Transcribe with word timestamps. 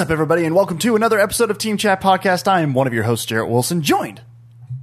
up, 0.00 0.10
everybody, 0.10 0.46
and 0.46 0.54
welcome 0.54 0.78
to 0.78 0.96
another 0.96 1.18
episode 1.18 1.50
of 1.50 1.58
Team 1.58 1.76
Chat 1.76 2.00
Podcast. 2.00 2.48
I 2.48 2.62
am 2.62 2.72
one 2.72 2.86
of 2.86 2.94
your 2.94 3.04
hosts, 3.04 3.26
Jarrett 3.26 3.50
Wilson, 3.50 3.82
joined 3.82 4.22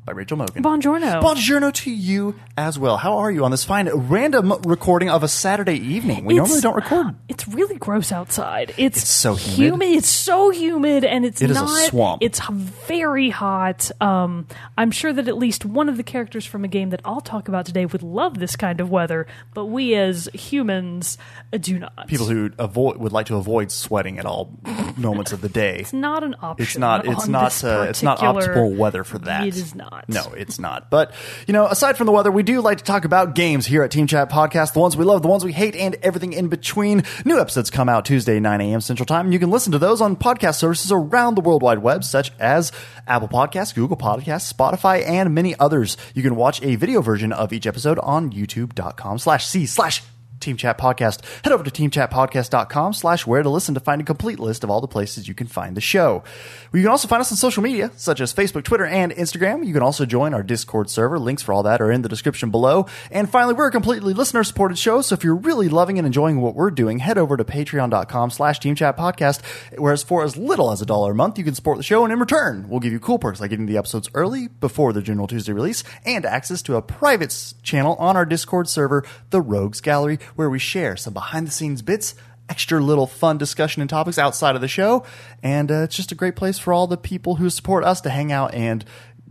by 0.08 0.14
Rachel 0.14 0.38
Mogan. 0.38 0.64
Buongiorno. 0.64 1.22
Buongiorno 1.22 1.74
to 1.84 1.92
you 1.92 2.34
as 2.56 2.80
well. 2.80 2.96
How 2.96 3.18
are 3.18 3.30
you 3.30 3.44
on 3.44 3.52
this 3.52 3.66
fine 3.66 3.90
random 3.94 4.54
recording 4.64 5.10
of 5.10 5.22
a 5.22 5.28
Saturday 5.28 5.76
evening? 5.76 6.24
We 6.24 6.36
normally 6.36 6.62
don't 6.62 6.76
record. 6.76 7.14
It's 7.28 7.46
really 7.48 7.76
gross 7.76 8.12
outside. 8.14 8.74
It's, 8.78 9.02
It's 9.02 9.10
so 9.10 9.36
humid. 9.36 9.90
It's 9.90 10.08
so 10.10 10.50
humid, 10.50 11.04
and 11.04 11.26
it's 11.26 11.42
It 11.42 11.52
is 11.52 11.58
a 11.58 11.66
not. 11.66 11.88
swamp. 11.90 12.24
It's 12.24 12.40
very 12.50 13.30
hot. 13.30 13.92
Um, 14.02 14.48
I'm 14.78 14.92
sure 14.92 15.12
that 15.12 15.28
at 15.28 15.38
least 15.38 15.66
one 15.66 15.90
of 15.90 15.98
the 15.98 16.04
characters 16.04 16.46
from 16.46 16.64
a 16.64 16.68
game 16.70 16.90
that 16.92 17.02
I'll 17.04 17.20
talk 17.22 17.50
about 17.50 17.66
today 17.66 17.86
would 17.86 18.02
love 18.02 18.40
this 18.40 18.56
kind 18.56 18.80
of 18.80 18.90
weather, 18.90 19.28
but 19.54 19.66
we 19.66 19.94
as 19.96 20.30
humans 20.34 21.18
uh, 21.54 21.58
do 21.58 21.78
not. 21.80 22.08
People 22.08 22.28
who 22.28 22.50
avoid 22.58 22.98
would 22.98 23.12
like 23.12 23.26
to 23.28 23.36
avoid 23.36 23.72
sweating 23.72 24.18
at 24.20 24.26
all 24.26 24.58
moments 24.96 25.34
of 25.34 25.42
the 25.42 25.50
day. 25.50 25.80
it's 25.80 25.92
not 25.94 26.24
an 26.24 26.36
option. 26.42 26.64
It's 26.64 26.78
not. 26.78 27.06
It's 27.06 27.26
on 27.26 27.32
not. 27.32 27.44
this 27.52 27.64
Uh, 27.66 27.86
it's 27.90 28.02
not 28.02 28.20
particular- 28.20 28.56
optimal 28.56 28.78
weather 28.78 29.04
for 29.04 29.18
that. 29.20 29.46
It 29.46 29.58
is 29.58 29.76
not. 29.76 29.97
No, 30.08 30.34
it's 30.34 30.60
not. 30.60 30.90
But 30.90 31.14
you 31.48 31.54
know, 31.54 31.68
aside 31.68 31.98
from 31.98 32.06
the 32.06 32.12
weather, 32.12 32.32
we 32.32 32.44
do 32.44 32.62
like 32.62 32.80
to 32.80 32.84
talk 32.84 33.06
about 33.06 33.36
games 33.36 33.66
here 33.66 33.84
at 33.84 33.92
Team 33.92 34.08
Chat 34.08 34.30
Podcast. 34.30 34.74
The 34.74 34.80
ones 34.80 34.96
we 34.98 35.06
love, 35.06 35.22
the 35.22 35.28
ones 35.28 35.44
we 35.44 35.52
hate, 35.52 35.76
and 35.76 35.96
everything 36.04 36.34
in 36.34 36.48
between. 36.48 37.04
New 37.26 37.40
episodes 37.40 37.70
come 37.70 37.90
out 37.90 38.06
Tuesday 38.06 38.40
9 38.40 38.62
a.m. 38.62 38.82
Central 38.82 39.06
Time, 39.06 39.26
and 39.28 39.34
you 39.34 39.40
can 39.40 39.50
listen 39.50 39.72
to 39.72 39.80
those 39.80 40.02
on 40.02 40.16
podcast 40.16 40.56
services 40.56 40.92
around 40.92 41.36
the 41.36 41.42
World 41.42 41.62
Wide 41.62 41.80
Web, 41.80 42.04
such 42.04 42.32
as 42.40 42.72
Apple 43.08 43.28
Podcasts, 43.28 43.74
Google 43.74 43.98
Podcasts, 43.98 44.52
Spotify, 44.52 45.08
and 45.08 45.34
many 45.34 45.58
others. 45.60 45.98
You 46.14 46.24
can 46.24 46.36
watch 46.36 46.62
a 46.62 46.76
video 46.76 47.02
version 47.02 47.32
of 47.32 47.54
each 47.54 47.68
episode 47.68 48.00
on 48.00 48.32
YouTube.com/c 48.32 49.66
slash 49.66 50.04
Team 50.48 50.58
Chat 50.58 50.78
Podcast. 50.78 51.22
Head 51.44 51.52
over 51.52 51.64
to 51.64 51.72
teamchatpodcast.com 51.72 52.94
slash 52.94 53.28
where 53.28 53.44
to 53.44 53.50
listen 53.50 53.74
to 53.74 53.82
find 53.82 54.00
a 54.00 54.06
complete 54.06 54.40
list 54.40 54.64
of 54.64 54.70
all 54.70 54.80
the 54.80 54.88
places 54.88 55.28
you 55.28 55.34
can 55.34 55.48
find 55.48 55.76
the 55.76 55.82
show. 55.82 56.24
You 56.74 56.82
can 56.82 56.90
also 56.92 57.10
find 57.10 57.20
us 57.20 57.32
on 57.32 57.38
social 57.38 57.62
media, 57.62 57.92
such 57.98 58.22
as 58.22 58.34
Facebook, 58.34 58.64
Twitter, 58.64 58.86
and 58.86 59.12
Instagram. 59.12 59.66
You 59.66 59.74
can 59.74 59.84
also 59.84 60.06
join 60.06 60.34
our 60.34 60.44
Discord 60.44 60.90
server. 60.90 61.20
Links 61.20 61.44
for 61.44 61.52
all 61.52 61.64
that 61.64 61.82
are 61.82 61.92
in 61.92 62.04
the 62.04 62.10
description 62.10 62.52
below. 62.52 62.86
And 63.12 63.30
finally, 63.30 63.54
we're 63.54 63.68
a 63.68 63.72
completely 63.72 64.14
listener-supported 64.14 64.78
show, 64.78 65.02
so 65.02 65.14
if 65.14 65.26
you're 65.26 65.36
really 65.36 65.68
loving 65.68 65.98
and 65.98 66.08
enjoying 66.08 66.40
what 66.40 66.56
we're 66.56 66.72
doing, 66.72 67.00
head 67.00 67.18
over 67.18 67.36
to 67.36 67.44
patreon.com 67.44 68.30
slash 68.30 68.60
team 68.60 68.78
teamchatpodcast, 68.78 69.42
whereas 69.78 70.04
for 70.04 70.24
as 70.24 70.38
little 70.38 70.72
as 70.72 70.82
a 70.82 70.86
dollar 70.86 71.12
a 71.12 71.16
month, 71.16 71.38
you 71.38 71.44
can 71.44 71.56
support 71.56 71.78
the 71.78 71.84
show, 71.84 72.04
and 72.04 72.14
in 72.14 72.20
return, 72.20 72.68
we'll 72.70 72.80
give 72.80 72.94
you 72.94 73.00
cool 73.00 73.20
perks 73.20 73.40
like 73.40 73.50
getting 73.50 73.66
the 73.66 73.78
episodes 73.78 74.10
early 74.14 74.48
before 74.48 74.94
the 74.94 75.02
General 75.02 75.28
Tuesday 75.28 75.54
release 75.54 75.84
and 76.06 76.26
access 76.26 76.62
to 76.62 76.76
a 76.76 76.82
private 76.82 77.54
channel 77.64 77.96
on 77.96 78.16
our 78.16 78.26
Discord 78.26 78.70
server, 78.70 79.04
the 79.30 79.42
Rogues 79.42 79.82
Gallery, 79.82 80.20
where 80.38 80.50
we 80.50 80.60
share 80.60 80.96
some 80.96 81.14
behind 81.14 81.48
the 81.48 81.52
scenes 81.52 81.82
bits, 81.82 82.16
extra 82.50 82.80
little 82.80 83.08
fun 83.08 83.38
discussion 83.38 83.82
and 83.82 83.90
topics 83.90 84.18
outside 84.18 84.56
of 84.56 84.62
the 84.62 84.68
show. 84.68 85.04
And 85.44 85.70
uh, 85.72 85.84
it's 85.84 85.96
just 85.96 86.12
a 86.12 86.16
great 86.16 86.36
place 86.38 86.58
for 86.58 86.72
all 86.72 86.88
the 86.88 86.96
people 86.98 87.36
who 87.36 87.50
support 87.50 87.84
us 87.84 88.00
to 88.02 88.10
hang 88.10 88.32
out 88.32 88.54
and 88.54 88.86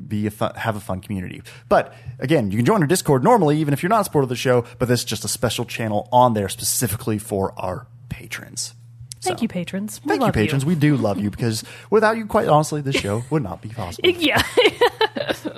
be 0.07 0.27
a 0.27 0.31
fun, 0.31 0.55
have 0.57 0.77
a 0.77 0.81
fun 0.81 1.01
community. 1.01 1.41
But 1.71 1.95
again, 2.19 2.51
you 2.51 2.59
can 2.59 2.67
join 2.67 2.83
our 2.83 2.87
Discord 2.87 3.25
normally, 3.25 3.59
even 3.59 3.73
if 3.73 3.83
you're 3.83 3.89
not 3.89 4.03
a 4.03 4.05
supporter 4.05 4.25
of 4.25 4.29
the 4.29 4.37
show, 4.37 4.67
but 4.79 4.89
this 4.89 5.01
is 5.01 5.07
just 5.07 5.25
a 5.25 5.29
special 5.29 5.65
channel 5.65 6.09
on 6.13 6.35
there 6.35 6.51
specifically 6.51 7.17
for 7.19 7.55
our 7.59 7.87
patrons. 8.11 8.75
Thank 9.23 9.39
So, 9.39 9.43
you, 9.43 9.49
patrons. 9.49 10.01
We 10.05 10.11
Thank 10.11 10.23
you, 10.27 10.33
patrons. 10.33 10.67
We 10.67 10.75
do 10.75 10.97
love 10.97 11.19
you 11.19 11.31
because 11.31 11.65
without 11.91 12.17
you, 12.19 12.27
quite 12.27 12.49
honestly, 12.49 12.83
this 12.83 12.97
show 12.97 13.25
would 13.31 13.43
not 13.43 13.63
be 13.63 13.71
possible. 13.71 14.11
Yeah. 14.19 14.43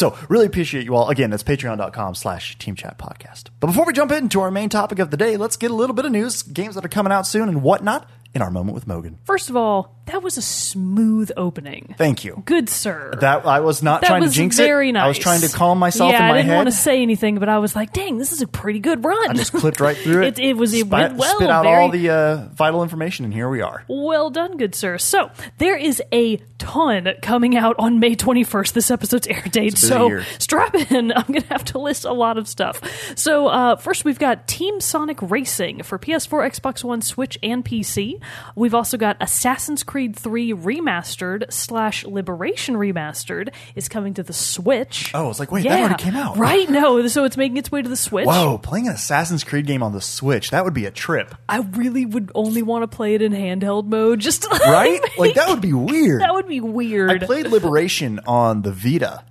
So 0.00 0.16
really 0.30 0.46
appreciate 0.46 0.86
you 0.86 0.96
all. 0.96 1.10
Again, 1.10 1.28
that's 1.28 1.42
patreon.com 1.42 2.14
slash 2.14 2.56
team 2.56 2.74
chat 2.74 2.96
podcast. 2.96 3.48
But 3.60 3.66
before 3.66 3.84
we 3.84 3.92
jump 3.92 4.10
into 4.12 4.40
our 4.40 4.50
main 4.50 4.70
topic 4.70 4.98
of 4.98 5.10
the 5.10 5.18
day, 5.18 5.36
let's 5.36 5.58
get 5.58 5.70
a 5.70 5.74
little 5.74 5.94
bit 5.94 6.06
of 6.06 6.10
news, 6.10 6.42
games 6.42 6.74
that 6.76 6.86
are 6.86 6.88
coming 6.88 7.12
out 7.12 7.26
soon 7.26 7.50
and 7.50 7.62
whatnot 7.62 8.08
in 8.34 8.42
our 8.42 8.50
moment 8.50 8.74
with 8.74 8.86
Mogan. 8.86 9.18
First 9.24 9.50
of 9.50 9.56
all, 9.56 9.96
that 10.06 10.22
was 10.22 10.36
a 10.36 10.42
smooth 10.42 11.30
opening. 11.36 11.94
Thank 11.98 12.24
you. 12.24 12.42
Good 12.44 12.68
sir. 12.68 13.12
That 13.20 13.46
I 13.46 13.60
was 13.60 13.82
not 13.82 14.00
that 14.00 14.08
trying 14.08 14.22
was 14.22 14.32
to 14.32 14.36
jinx 14.36 14.56
very 14.56 14.88
it. 14.88 14.92
nice. 14.92 15.04
I 15.04 15.08
was 15.08 15.18
trying 15.18 15.40
to 15.42 15.48
calm 15.48 15.78
myself 15.78 16.12
yeah, 16.12 16.18
in 16.18 16.24
my 16.24 16.30
I 16.30 16.36
didn't 16.38 16.48
head. 16.48 16.56
want 16.56 16.68
to 16.68 16.74
say 16.74 17.02
anything, 17.02 17.38
but 17.38 17.48
I 17.48 17.58
was 17.58 17.76
like, 17.76 17.92
"Dang, 17.92 18.18
this 18.18 18.32
is 18.32 18.42
a 18.42 18.46
pretty 18.46 18.80
good 18.80 19.04
run." 19.04 19.30
I 19.30 19.34
just 19.34 19.52
clipped 19.52 19.80
right 19.80 19.96
through 19.96 20.22
it. 20.24 20.38
it, 20.38 20.44
it 20.50 20.56
was 20.56 20.74
it 20.74 20.86
went 20.88 21.16
well. 21.16 21.36
Spit 21.36 21.50
out 21.50 21.62
very, 21.64 21.76
all 21.82 21.90
the 21.90 22.10
uh, 22.10 22.48
vital 22.54 22.82
information, 22.82 23.24
and 23.24 23.34
here 23.34 23.48
we 23.48 23.60
are. 23.60 23.84
well 23.88 24.30
done, 24.30 24.56
good 24.56 24.74
sir. 24.74 24.98
So 24.98 25.30
there 25.58 25.76
is 25.76 26.02
a 26.12 26.38
ton 26.58 27.08
coming 27.22 27.56
out 27.56 27.76
on 27.78 27.98
May 28.00 28.14
21st. 28.16 28.72
This 28.72 28.90
episode's 28.90 29.26
air 29.26 29.42
date. 29.42 29.78
So 29.78 30.08
year. 30.08 30.24
strap 30.38 30.74
in. 30.74 31.12
I'm 31.16 31.26
going 31.26 31.42
to 31.42 31.48
have 31.48 31.64
to 31.66 31.78
list 31.78 32.04
a 32.04 32.12
lot 32.12 32.36
of 32.38 32.48
stuff. 32.48 32.80
So 33.16 33.46
uh, 33.48 33.76
first, 33.76 34.04
we've 34.04 34.18
got 34.18 34.46
Team 34.46 34.80
Sonic 34.80 35.18
Racing 35.22 35.82
for 35.82 35.98
PS4, 35.98 36.50
Xbox 36.50 36.84
One, 36.84 37.00
Switch, 37.02 37.38
and 37.42 37.64
PC. 37.64 38.19
We've 38.54 38.74
also 38.74 38.96
got 38.96 39.16
Assassin's 39.20 39.82
Creed 39.82 40.16
3 40.16 40.52
Remastered 40.52 41.52
slash 41.52 42.04
Liberation 42.04 42.74
Remastered 42.76 43.52
is 43.74 43.88
coming 43.88 44.14
to 44.14 44.22
the 44.22 44.32
Switch. 44.32 45.10
Oh, 45.14 45.30
it's 45.30 45.38
like, 45.40 45.50
wait, 45.52 45.64
that 45.64 45.80
already 45.80 46.02
came 46.02 46.16
out. 46.16 46.36
Right? 46.36 46.68
No, 46.80 47.06
so 47.08 47.24
it's 47.24 47.36
making 47.36 47.56
its 47.56 47.72
way 47.72 47.82
to 47.82 47.88
the 47.88 47.96
Switch. 47.96 48.26
Whoa, 48.26 48.56
playing 48.58 48.86
an 48.88 48.94
Assassin's 48.94 49.44
Creed 49.44 49.66
game 49.66 49.82
on 49.82 49.92
the 49.92 50.00
Switch, 50.00 50.50
that 50.50 50.64
would 50.64 50.74
be 50.74 50.86
a 50.86 50.90
trip, 50.90 51.34
I 51.48 51.58
really 51.58 52.06
would 52.06 52.30
only 52.34 52.62
want 52.62 52.88
to 52.88 52.96
play 52.96 53.14
it 53.14 53.22
in 53.22 53.32
handheld 53.32 53.86
mode. 53.86 54.20
Just 54.20 54.46
right? 54.66 55.00
make- 55.02 55.18
like, 55.18 55.34
that 55.34 55.48
would 55.48 55.60
be 55.60 55.72
weird. 55.72 56.22
that 56.22 56.32
would 56.32 56.46
be 56.48 56.60
weird. 56.60 57.10
I 57.10 57.26
played 57.26 57.46
Liberation 57.48 58.20
on 58.26 58.62
the 58.62 58.72
Vita. 58.72 59.24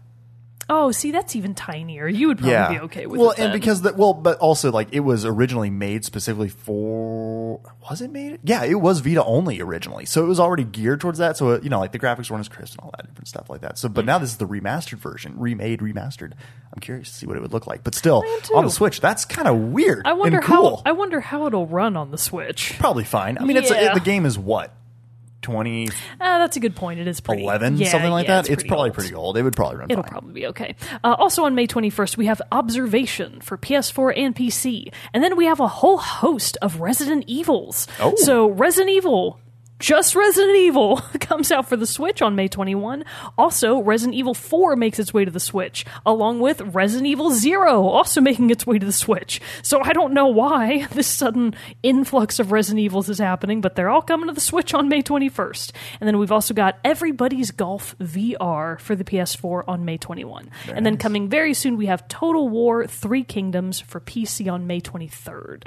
Oh, 0.70 0.92
see, 0.92 1.12
that's 1.12 1.36
even 1.36 1.56
tinier. 1.56 2.08
You 2.08 2.28
would 2.28 2.38
probably 2.38 2.54
yeah. 2.54 2.70
be 2.70 2.80
okay 2.82 3.06
with 3.08 3.18
that. 3.18 3.22
well, 3.22 3.32
it. 3.32 3.40
and 3.40 3.46
then. 3.48 3.60
because 3.60 3.82
the, 3.82 3.94
well, 3.94 4.14
but 4.14 4.38
also 4.38 4.72
like 4.72 4.90
it 4.92 5.02
was 5.02 5.26
originally 5.26 5.70
made 5.70 6.06
specifically 6.06 6.50
for 6.50 7.60
was 7.90 8.02
it 8.02 8.12
made? 8.12 8.40
Yeah, 8.44 8.64
it 8.64 8.76
was 8.76 9.00
Vita 9.00 9.24
only 9.24 9.60
originally, 9.62 10.06
so 10.06 10.24
it 10.24 10.28
was 10.28 10.40
already 10.40 10.64
geared 10.64 11.02
towards 11.02 11.18
that. 11.20 11.38
So 11.38 11.52
it, 11.52 11.64
you 11.64 11.70
know, 11.70 11.80
like 11.80 11.92
the 11.92 12.00
graphics 12.00 12.30
weren't 12.30 12.42
as 12.42 12.48
crisp 12.50 12.76
and 12.76 12.86
all 12.86 12.92
that 12.96 13.08
different 13.08 13.28
stuff 13.28 13.50
like 13.50 13.62
that. 13.62 13.78
So, 13.78 13.90
but 13.90 14.04
mm. 14.04 14.08
now 14.08 14.20
this 14.20 14.30
is 14.32 14.38
the 14.38 14.48
remastered 14.48 15.00
version, 15.00 15.38
remade, 15.38 15.80
remastered. 15.80 16.34
I'm 16.74 16.80
curious 16.80 17.10
to 17.10 17.16
see 17.16 17.26
what 17.26 17.36
it 17.36 17.42
would 17.42 17.54
look 17.54 17.68
like. 17.68 17.84
But 17.84 17.96
still, 17.96 18.24
I 18.26 18.30
am 18.30 18.42
too. 18.42 18.56
on 18.56 18.66
the 18.66 18.72
Switch, 18.72 19.02
that's 19.02 19.26
kind 19.26 19.48
of 19.48 19.58
weird. 19.58 20.06
I 20.06 20.14
wonder 20.14 20.40
cool. 20.40 20.78
how 20.78 20.82
I 20.86 20.92
wonder 20.92 21.20
how 21.20 21.48
it'll 21.48 21.68
run 21.68 21.98
on 21.98 22.12
the 22.12 22.18
Switch. 22.18 22.76
Probably 22.80 23.04
fine. 23.04 23.38
I 23.40 23.46
mean, 23.46 23.58
it's 23.58 23.72
it, 23.72 23.94
the 23.94 24.00
game 24.00 24.26
is 24.26 24.38
what. 24.38 24.74
2011, 25.42 25.94
Ah, 26.20 26.40
that's 26.40 26.58
a 26.58 26.60
good 26.60 26.76
point. 26.76 27.00
It 27.00 27.08
is 27.08 27.20
pretty 27.20 27.44
yeah, 27.44 27.90
something 27.90 28.12
like 28.12 28.28
yeah, 28.28 28.42
that. 28.42 28.50
It's, 28.50 28.64
probably 28.64 28.90
old. 28.90 28.94
pretty 28.94 29.14
old. 29.14 29.38
It 29.38 29.44
would 29.44 29.56
probably 29.56 29.78
run 29.78 29.92
It'll 29.92 30.04
fine. 30.04 30.12
probably 30.12 30.34
be 30.34 30.48
okay. 30.48 30.76
Uh, 31.04 31.16
also 31.18 31.46
on 31.46 31.56
May 31.56 31.68
21st, 31.68 32.18
we 32.18 32.26
have 32.26 32.42
Observation 32.52 33.42
for 33.42 33.58
PS4 33.58 34.18
and 34.18 34.36
PC. 34.36 34.92
And 35.14 35.24
then 35.24 35.38
we 35.38 35.46
have 35.46 35.60
a 35.60 35.68
whole 35.68 35.98
host 35.98 36.58
of 36.62 36.82
Resident 36.82 37.24
Evils. 37.28 37.88
Oh. 38.00 38.16
So, 38.18 38.48
Resident 38.48 38.90
Evil. 38.92 39.40
Just 39.80 40.14
Resident 40.14 40.58
Evil 40.58 40.98
comes 41.22 41.54
out 41.54 41.70
for 41.70 41.78
the 41.78 41.88
Switch 41.88 42.22
on 42.22 42.36
May 42.36 42.50
21. 42.50 43.06
Also, 43.38 43.80
Resident 43.80 44.14
Evil 44.14 44.34
4 44.34 44.76
makes 44.76 45.00
its 45.00 45.14
way 45.14 45.24
to 45.24 45.32
the 45.32 45.40
Switch, 45.40 45.86
along 46.06 46.42
with 46.42 46.60
Resident 46.76 47.08
Evil 47.08 47.32
0 47.32 47.88
also 47.88 48.20
making 48.20 48.50
its 48.50 48.68
way 48.68 48.78
to 48.78 48.86
the 48.86 48.92
Switch. 48.92 49.40
So 49.64 49.82
I 49.82 49.94
don't 49.94 50.14
know 50.14 50.28
why 50.28 50.86
this 50.92 51.08
sudden 51.08 51.56
influx 51.82 52.40
of 52.40 52.52
Resident 52.52 52.82
Evils 52.82 53.08
is 53.08 53.20
happening, 53.20 53.62
but 53.62 53.78
they're 53.78 53.90
all 53.90 54.02
coming 54.02 54.28
to 54.28 54.34
the 54.34 54.42
Switch 54.42 54.74
on 54.74 54.90
May 54.90 55.02
21st. 55.02 55.72
And 56.02 56.08
then 56.08 56.20
we've 56.20 56.32
also 56.32 56.54
got 56.54 56.78
Everybody's 56.84 57.52
Golf 57.52 57.98
VR 58.00 58.80
for 58.82 58.98
the 58.98 59.06
PS4 59.06 59.64
on 59.66 59.86
May 59.86 59.98
21. 59.98 60.50
and 60.74 60.86
then 60.86 60.98
coming 60.98 61.30
very 61.30 61.54
soon, 61.54 61.78
we 61.78 61.86
have 61.86 62.06
Total 62.10 62.50
War 62.50 62.86
Three 62.86 63.24
Kingdoms 63.24 63.80
for 63.80 64.02
PC 64.02 64.52
on 64.52 64.68
May 64.68 64.82
23rd. 64.82 65.64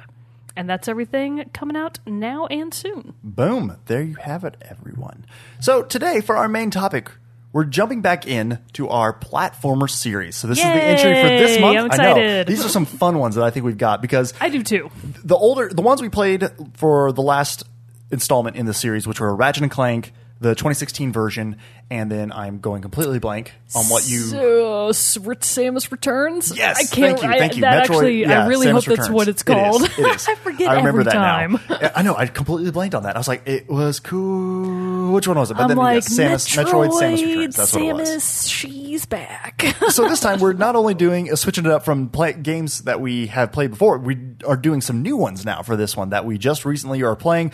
And 0.57 0.69
that's 0.69 0.89
everything 0.89 1.49
coming 1.53 1.77
out 1.77 1.99
now 2.07 2.47
and 2.47 2.73
soon. 2.73 3.15
Boom. 3.23 3.79
There 3.87 4.03
you 4.03 4.17
have 4.17 4.45
it, 4.45 4.57
everyone. 4.63 5.25
So 5.61 5.83
today, 5.83 6.21
for 6.21 6.37
our 6.37 6.49
main 6.49 6.71
topic, 6.71 7.11
we're 7.53 7.65
jumping 7.65 8.01
back 8.01 8.27
in 8.27 8.59
to 8.75 8.89
our 8.89 9.13
platformer 9.13 9.89
series. 9.89 10.37
So 10.37 10.49
this 10.49 10.59
is 10.59 10.65
the 10.65 10.71
entry 10.71 11.15
for 11.15 11.29
this 11.29 11.61
month. 11.61 11.79
I'm 11.79 12.01
I 12.01 12.15
know. 12.15 12.45
These 12.45 12.65
are 12.65 12.69
some 12.69 12.87
fun 12.87 13.19
ones 13.19 13.35
that 13.35 13.45
I 13.45 13.51
think 13.51 13.67
we've 13.67 13.79
got 13.79 14.01
because 14.01 14.33
I 14.41 14.49
do 14.49 14.63
too. 14.63 14.91
the 15.25 15.37
older, 15.37 15.69
the 15.69 15.83
ones 15.83 16.01
we 16.01 16.09
played 16.09 16.49
for 16.75 17.13
the 17.13 17.23
last 17.23 17.65
installment 18.11 18.57
in 18.57 18.67
the 18.67 18.75
series, 18.75 19.07
which 19.07 19.21
were 19.21 19.35
Ratchet 19.35 19.63
and 19.63 19.71
Clank, 19.71 20.13
the 20.43 20.51
2016 20.55 21.13
version, 21.13 21.57
and 21.91 22.11
then 22.11 22.33
I'm 22.33 22.59
going 22.59 22.83
completely 22.83 23.19
blank 23.19 23.53
on 23.75 23.85
what 23.87 24.09
you. 24.09 24.21
So, 24.21 24.89
Samus 24.91 25.91
Returns? 25.91 26.57
Yes, 26.57 26.77
I 26.79 26.95
can't, 26.95 27.19
thank 27.19 27.23
you, 27.23 27.29
I- 27.29 27.39
thank 27.39 27.55
you. 27.57 27.61
That 27.63 27.85
Metroid, 27.85 27.95
actually, 27.95 28.21
yeah, 28.21 28.45
I 28.45 28.49
really 28.49 28.67
Samus 28.67 28.87
hope 28.87 28.97
that's 28.97 29.09
what 29.11 29.29
it's 29.29 29.43
called. 29.43 29.83
it 29.85 29.99
is. 29.99 30.29
I 30.29 30.35
forget 30.37 30.69
I 30.69 30.75
remember 30.77 31.01
every 31.01 31.05
that 31.05 31.13
time. 31.13 31.59
now. 31.69 31.91
I 31.95 32.03
know. 32.03 32.15
I 32.17 32.27
completely 32.27 32.71
blanked 32.71 32.95
on 32.95 33.05
that. 33.05 33.15
I 33.17 33.19
was 33.19 33.29
like, 33.29 33.47
it 33.47 33.69
was 33.69 34.01
cool. 34.01 35.13
Which 35.13 35.27
one 35.29 35.39
was 35.39 35.51
it? 35.51 35.55
But 35.55 35.65
I'm 35.65 35.69
then 35.69 35.77
like, 35.79 35.95
yes, 35.97 36.49
Samus, 36.49 36.65
Metroid, 36.65 36.91
Samus 36.91 37.27
Returns. 37.27 37.57
That's 37.57 37.73
what 37.73 37.83
it 37.83 37.93
was. 37.95 38.09
Samus, 38.09 38.51
she's 38.51 39.07
back. 39.07 39.65
so 39.91 40.09
this 40.09 40.21
time 40.21 40.41
we're 40.41 40.53
not 40.55 40.77
only 40.77 40.95
doing 40.95 41.31
uh, 41.31 41.37
switching 41.37 41.65
it 41.67 41.71
up 41.71 41.85
from 41.85 42.09
play, 42.09 42.33
games 42.33 42.83
that 42.83 43.01
we 43.01 43.29
have 43.29 43.53
played 43.53 43.71
before, 43.71 43.99
we 43.99 44.19
are 44.47 44.57
doing 44.57 44.81
some 44.81 45.03
new 45.03 45.17
ones 45.17 45.45
now 45.45 45.63
for 45.63 45.77
this 45.77 45.97
one 45.97 46.11
that 46.11 46.25
we 46.25 46.39
just 46.39 46.65
recently 46.65 47.03
are 47.03 47.17
playing. 47.17 47.53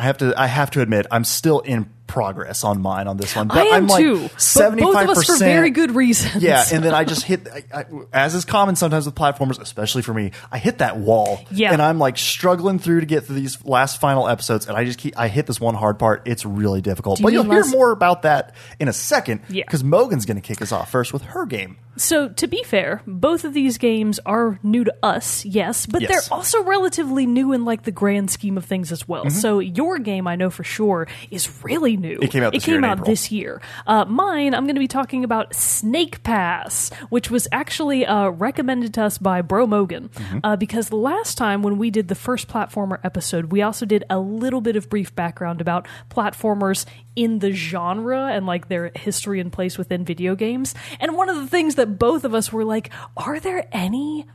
I 0.00 0.04
have 0.04 0.16
to 0.18 0.32
I 0.34 0.46
have 0.46 0.70
to 0.70 0.80
admit 0.80 1.06
I'm 1.10 1.24
still 1.24 1.60
in 1.60 1.90
progress 2.10 2.64
on 2.64 2.82
mine 2.82 3.06
on 3.08 3.16
this 3.16 3.34
one. 3.36 3.50
I 3.50 3.54
But 3.54 3.66
am 3.68 3.72
I'm 3.74 3.86
like 3.86 4.02
too. 4.02 4.28
Seventy 4.36 4.82
both 4.82 4.96
of 4.96 5.08
us 5.10 5.24
for 5.24 5.38
very 5.38 5.70
good 5.70 5.92
reasons. 5.92 6.42
Yeah, 6.42 6.64
and 6.72 6.82
then 6.84 6.92
I 6.92 7.04
just 7.04 7.22
hit, 7.24 7.48
I, 7.48 7.62
I, 7.72 7.84
as 8.12 8.34
is 8.34 8.44
common 8.44 8.76
sometimes 8.76 9.06
with 9.06 9.14
platformers, 9.14 9.60
especially 9.60 10.02
for 10.02 10.12
me, 10.12 10.32
I 10.50 10.58
hit 10.58 10.78
that 10.78 10.98
wall. 10.98 11.40
Yeah. 11.50 11.72
And 11.72 11.80
I'm 11.80 11.98
like 11.98 12.18
struggling 12.18 12.78
through 12.78 13.00
to 13.00 13.06
get 13.06 13.24
through 13.24 13.36
these 13.36 13.64
last 13.64 14.00
final 14.00 14.28
episodes, 14.28 14.66
and 14.66 14.76
I 14.76 14.84
just 14.84 14.98
keep, 14.98 15.18
I 15.18 15.28
hit 15.28 15.46
this 15.46 15.60
one 15.60 15.74
hard 15.74 15.98
part. 15.98 16.22
It's 16.26 16.44
really 16.44 16.80
difficult. 16.80 17.18
Do 17.18 17.22
but 17.22 17.32
you 17.32 17.42
you'll 17.42 17.52
hear 17.52 17.66
more 17.66 17.92
about 17.92 18.22
that 18.22 18.54
in 18.78 18.88
a 18.88 18.92
second. 18.92 19.40
Yeah. 19.48 19.64
Because 19.64 19.84
Mogan's 19.84 20.26
going 20.26 20.36
to 20.36 20.42
kick 20.46 20.60
us 20.60 20.72
off 20.72 20.90
first 20.90 21.12
with 21.12 21.22
her 21.22 21.46
game. 21.46 21.78
So, 21.96 22.28
to 22.30 22.46
be 22.46 22.62
fair, 22.62 23.02
both 23.06 23.44
of 23.44 23.52
these 23.52 23.76
games 23.76 24.20
are 24.24 24.58
new 24.62 24.84
to 24.84 24.94
us, 25.02 25.44
yes, 25.44 25.84
but 25.86 26.00
Yes. 26.00 26.10
they're 26.28 26.36
also 26.36 26.62
relatively 26.62 27.26
new 27.26 27.52
in 27.52 27.64
like 27.66 27.82
the 27.82 27.90
grand 27.90 28.30
scheme 28.30 28.56
of 28.56 28.64
things 28.64 28.90
as 28.90 29.00
Mm-hmm. 29.02 29.12
well. 29.12 29.30
So, 29.30 29.58
your 29.58 29.98
game, 29.98 30.26
I 30.26 30.36
know 30.36 30.48
for 30.50 30.64
sure, 30.64 31.08
is 31.30 31.62
really 31.62 31.96
new. 32.00 32.18
It 32.20 32.30
came 32.30 32.42
out 32.42 32.52
this 32.52 32.62
it 32.62 32.66
came 32.66 32.82
year 32.82 32.90
out 32.90 33.04
this 33.04 33.30
year. 33.30 33.60
Uh, 33.86 34.04
mine, 34.06 34.54
I'm 34.54 34.64
going 34.64 34.74
to 34.76 34.80
be 34.80 34.88
talking 34.88 35.22
about 35.24 35.54
Snake 35.54 36.22
Pass, 36.22 36.90
which 37.10 37.30
was 37.30 37.46
actually 37.52 38.06
uh, 38.06 38.30
recommended 38.30 38.94
to 38.94 39.02
us 39.04 39.18
by 39.18 39.42
Bro 39.42 39.66
Mogan, 39.68 40.08
Mm-hmm. 40.10 40.38
uh, 40.44 40.56
because 40.56 40.88
the 40.88 40.96
last 40.96 41.36
time 41.38 41.62
when 41.62 41.78
we 41.78 41.90
did 41.90 42.08
the 42.08 42.14
first 42.14 42.48
platformer 42.48 42.98
episode, 43.04 43.52
we 43.52 43.62
also 43.62 43.86
did 43.86 44.04
a 44.10 44.18
little 44.18 44.60
bit 44.60 44.76
of 44.76 44.88
brief 44.88 45.14
background 45.14 45.60
about 45.60 45.86
platformers 46.10 46.86
in 47.16 47.38
the 47.40 47.52
genre 47.52 48.28
and 48.32 48.46
like 48.46 48.68
their 48.68 48.90
history 48.94 49.40
and 49.40 49.52
place 49.52 49.76
within 49.78 50.04
video 50.04 50.34
games. 50.34 50.74
And 50.98 51.16
one 51.16 51.28
of 51.28 51.36
the 51.36 51.46
things 51.46 51.74
that 51.76 51.98
both 51.98 52.24
of 52.24 52.34
us 52.34 52.52
were 52.52 52.64
like, 52.64 52.90
are 53.16 53.38
there 53.40 53.66
any 53.72 54.26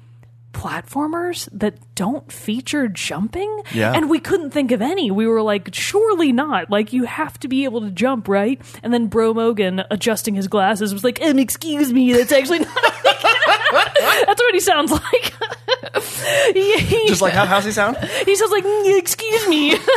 platformers 0.56 1.50
that 1.52 1.78
don't 1.96 2.32
feature 2.32 2.88
jumping? 2.88 3.62
Yeah. 3.74 3.92
And 3.94 4.10
we 4.10 4.20
couldn't 4.20 4.52
think 4.52 4.72
of 4.72 4.82
any. 4.82 5.12
We 5.12 5.28
were 5.28 5.42
like, 5.42 5.70
surely 5.74 6.32
not. 6.32 6.70
Like, 6.72 6.94
you 6.94 7.04
have 7.04 7.38
to 7.42 7.48
be 7.48 7.66
able 7.66 7.82
to 7.82 7.92
jump, 7.92 8.28
right? 8.28 8.60
And 8.82 8.94
then 8.94 9.08
Bro 9.08 9.34
Mogan, 9.36 9.84
adjusting 9.92 10.34
his 10.36 10.48
glasses, 10.48 10.94
was 10.94 11.04
like, 11.04 11.22
um, 11.22 11.38
excuse 11.38 11.92
me, 11.94 12.14
that's 12.14 12.32
actually 12.32 12.60
not. 12.60 12.74
that's 13.72 14.42
what 14.42 14.54
he 14.54 14.60
sounds 14.62 14.92
like. 14.92 15.34
he, 16.54 16.78
he- 16.80 17.08
Just 17.08 17.22
like, 17.22 17.34
how, 17.34 17.46
how's 17.46 17.66
he 17.66 17.72
sound? 17.72 17.98
he 18.26 18.36
sounds 18.36 18.52
like, 18.52 18.64
"Mm, 18.64 18.98
excuse 18.98 19.48
me. 19.48 19.78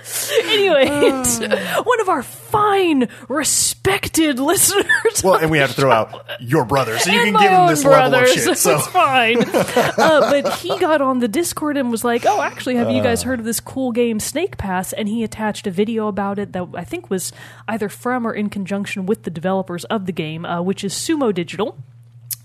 Anyways, 0.44 1.40
one 1.84 2.00
of 2.00 2.08
our 2.08 2.22
fine, 2.22 3.08
respected 3.28 4.38
listeners. 4.38 5.22
Well, 5.22 5.36
and 5.36 5.50
we 5.50 5.58
have 5.58 5.70
to 5.70 5.74
throw 5.80 5.90
out 5.90 6.26
your 6.40 6.64
brother, 6.64 6.98
so 6.98 7.10
you 7.10 7.18
and 7.18 7.26
can 7.26 7.32
my 7.34 7.42
give 7.42 7.50
him 7.52 7.60
own 7.60 7.68
this 7.68 7.82
brother, 7.82 8.16
level 8.16 8.28
of 8.28 8.34
shit. 8.34 8.44
so 8.44 8.54
So. 8.54 8.76
it's 8.76 8.86
fine. 8.88 9.38
uh, 9.98 10.30
but 10.30 10.54
he 10.58 10.76
got 10.78 11.00
on 11.00 11.18
the 11.20 11.28
Discord 11.28 11.76
and 11.76 11.90
was 11.90 12.04
like, 12.04 12.24
"Oh, 12.26 12.40
actually, 12.42 12.76
have 12.76 12.90
you 12.90 13.02
guys 13.02 13.22
heard 13.22 13.38
of 13.40 13.44
this 13.44 13.60
cool 13.60 13.92
game, 13.92 14.20
Snake 14.20 14.56
Pass?" 14.56 14.92
And 14.92 15.08
he 15.08 15.22
attached 15.24 15.66
a 15.66 15.70
video 15.70 16.08
about 16.08 16.38
it 16.38 16.52
that 16.52 16.66
I 16.74 16.84
think 16.84 17.10
was 17.10 17.32
either 17.68 17.88
from 17.88 18.26
or 18.26 18.32
in 18.32 18.48
conjunction 18.50 19.06
with 19.06 19.24
the 19.24 19.30
developers 19.30 19.84
of 19.86 20.06
the 20.06 20.12
game, 20.12 20.44
uh, 20.44 20.62
which 20.62 20.82
is 20.84 20.94
Sumo 20.94 21.34
Digital. 21.34 21.76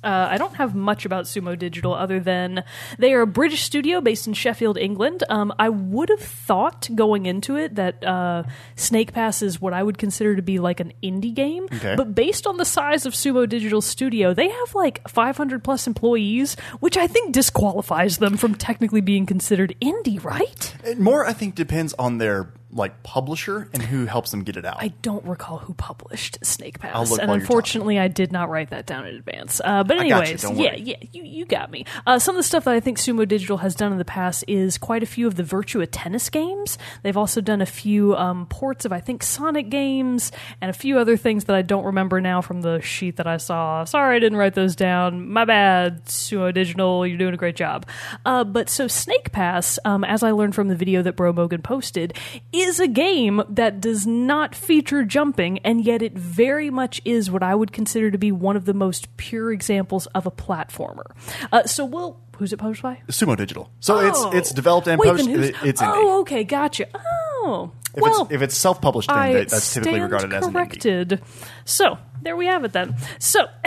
Uh, 0.04 0.28
I 0.30 0.38
don't 0.38 0.56
have 0.56 0.76
much 0.76 1.06
about 1.06 1.26
Sumo 1.26 1.58
Digital 1.58 1.94
other 1.94 2.20
than 2.20 2.64
they 3.00 3.14
are 3.14 3.22
a 3.22 3.28
British 3.28 3.64
studio 3.64 4.02
based 4.02 4.28
in 4.28 4.34
Sheffield, 4.34 4.78
England. 4.78 5.24
Um, 5.30 5.54
I 5.58 5.70
would 5.70 6.10
have 6.10 6.20
thought 6.20 6.88
going 6.94 7.26
into 7.26 7.56
it 7.56 7.76
that 7.76 8.04
uh, 8.06 8.44
Snake 8.76 9.14
Pass 9.14 9.42
is 9.42 9.60
what 9.60 9.74
I 9.74 9.82
would 9.82 9.98
consider 9.98 10.36
to 10.36 10.42
be 10.42 10.60
like 10.60 10.80
an 10.80 10.94
indie 11.02 11.34
game. 11.34 11.66
Okay. 11.74 11.96
But 11.96 12.14
based 12.14 12.46
on 12.46 12.58
the 12.58 12.66
size 12.66 13.06
of 13.06 13.14
Sumo 13.14 13.50
Digital 13.50 13.82
Studio, 13.82 14.34
they 14.34 14.50
have 14.50 14.76
like 14.76 15.08
500 15.08 15.64
plus 15.64 15.88
employees, 15.88 16.56
which 16.80 16.98
I 16.98 17.08
think 17.08 17.34
disqualifies 17.34 18.18
them 18.18 18.38
from 18.38 18.56
technically 18.56 19.02
being 19.02 19.26
considered 19.26 19.76
indie, 19.82 20.24
right? 20.24 20.76
It 20.84 21.00
more, 21.00 21.26
I 21.26 21.34
think, 21.34 21.56
depends 21.56 21.94
on 21.94 22.20
their 22.20 22.54
like 22.75 23.04
publisher 23.04 23.69
and 23.72 23.81
who 23.81 24.06
helps 24.06 24.31
them 24.31 24.44
get 24.44 24.57
it 24.57 24.66
out. 24.66 24.75
I 24.80 24.89
don't 25.01 25.25
recall 25.25 25.60
who 25.60 25.74
published 25.74 26.45
Snake 26.45 26.77
I'll 26.83 26.92
Pass, 26.92 27.12
look 27.12 27.22
and 27.22 27.31
unfortunately, 27.31 27.98
I 27.98 28.10
did 28.10 28.33
not 28.33 28.50
write 28.50 28.72
that 28.72 28.86
down 28.86 29.07
in 29.07 29.16
advance. 29.16 29.62
Uh, 29.63 29.83
but 29.86 29.95
you, 29.95 30.13
anyways, 30.13 30.42
don't 30.42 30.57
yeah, 30.57 30.75
yeah, 30.75 30.98
you, 31.13 31.24
you 31.24 31.45
got 31.45 31.72
me. 31.72 31.86
Uh, 32.06 32.19
some 32.19 32.36
of 32.36 32.39
the 32.39 32.44
stuff 32.44 32.66
that 32.66 32.74
I 32.74 32.81
think 32.81 32.98
Sumo 32.98 33.25
Digital 33.25 33.57
has 33.57 33.75
done 33.75 33.94
in 33.94 33.98
the 33.98 34.06
past 34.06 34.44
is 34.48 34.77
quite 34.77 35.04
a 35.04 35.06
few 35.06 35.25
of 35.25 35.36
the 35.36 35.44
Virtua 35.44 35.88
tennis 35.89 36.30
games. 36.30 36.77
They've 37.01 37.16
also 37.16 37.39
done 37.39 37.62
a 37.62 37.66
few 37.66 38.13
um, 38.18 38.45
ports 38.48 38.83
of 38.83 38.92
I 38.92 39.00
think 39.00 39.24
Sonic 39.24 39.69
games 39.69 40.33
and 40.60 40.69
a 40.69 40.74
few 40.74 41.00
other 41.00 41.16
things 41.16 41.45
that 41.45 41.56
I 41.56 41.62
don't 41.62 41.86
remember 41.86 42.19
now 42.19 42.42
from 42.42 42.62
the 42.62 42.81
sheet 42.81 43.16
that 43.16 43.27
I 43.27 43.38
saw. 43.38 43.86
Sorry, 43.86 44.18
I 44.18 44.19
didn't 44.19 44.38
write 44.38 44.54
those 44.54 44.75
down. 44.75 45.30
My 45.30 45.45
bad, 45.45 46.06
Sumo 46.07 46.54
Digital. 46.54 47.07
You're 47.07 47.18
doing 47.18 47.33
a 47.33 47.38
great 47.38 47.56
job. 47.56 47.86
Uh, 48.25 48.44
but 48.44 48.69
so 48.69 48.89
Snake 48.89 49.31
Pass, 49.31 49.80
um, 49.86 50.04
as 50.04 50.24
I 50.24 50.31
learned 50.31 50.56
from 50.56 50.68
the 50.68 50.75
video 50.75 51.01
that 51.04 51.16
Bro 51.16 51.33
Mogan 51.33 51.62
posted, 51.62 52.13
is 52.51 52.65
a 52.80 52.88
game 52.88 53.42
that 53.50 53.80
does 53.82 54.06
not 54.08 54.54
feature 54.56 55.04
jumping, 55.04 55.60
and 55.60 55.84
yet 55.84 56.02
it 56.02 56.14
very 56.18 56.70
much 56.70 57.02
is 57.06 57.30
what 57.32 57.44
I 57.44 57.56
would 57.56 57.72
consider 57.72 58.12
to 58.12 58.18
be 58.18 58.32
one 58.32 58.56
of 58.56 58.66
the 58.66 58.74
most 58.74 59.16
pure 59.18 59.52
examples 59.52 60.06
of 60.08 60.26
a 60.26 60.32
platformer. 60.32 61.06
Uh, 61.52 61.64
so 61.66 61.86
we'll. 61.86 62.20
Who's 62.38 62.52
it 62.52 62.58
published 62.58 62.82
by? 62.84 63.02
Sumo 63.08 63.38
Digital. 63.38 63.70
So 63.80 63.96
Oh. 63.96 64.00
it's 64.08 64.36
it's 64.36 64.52
developed 64.52 64.88
and 64.90 65.00
Wait, 65.00 65.08
published. 65.08 65.30
It's 65.64 65.82
indie. 65.82 65.88
Oh, 65.90 66.20
okay, 66.22 66.44
gotcha. 66.44 66.86
Oh, 66.94 67.72
if 67.96 68.02
well, 68.02 68.24
it's 68.24 68.32
if 68.34 68.42
it's 68.42 68.58
self 68.58 68.82
published, 68.82 69.08
then 69.08 69.18
I 69.18 69.34
that's 69.46 69.74
typically 69.74 70.02
regarded 70.02 70.34
as 70.34 70.44
an 70.46 70.50
indie. 70.52 70.54
corrected. 70.54 71.22
So 71.64 71.98
there 72.24 72.36
we 72.36 72.48
have 72.48 72.66
it 72.66 72.74
then. 72.74 72.98
So 73.20 73.46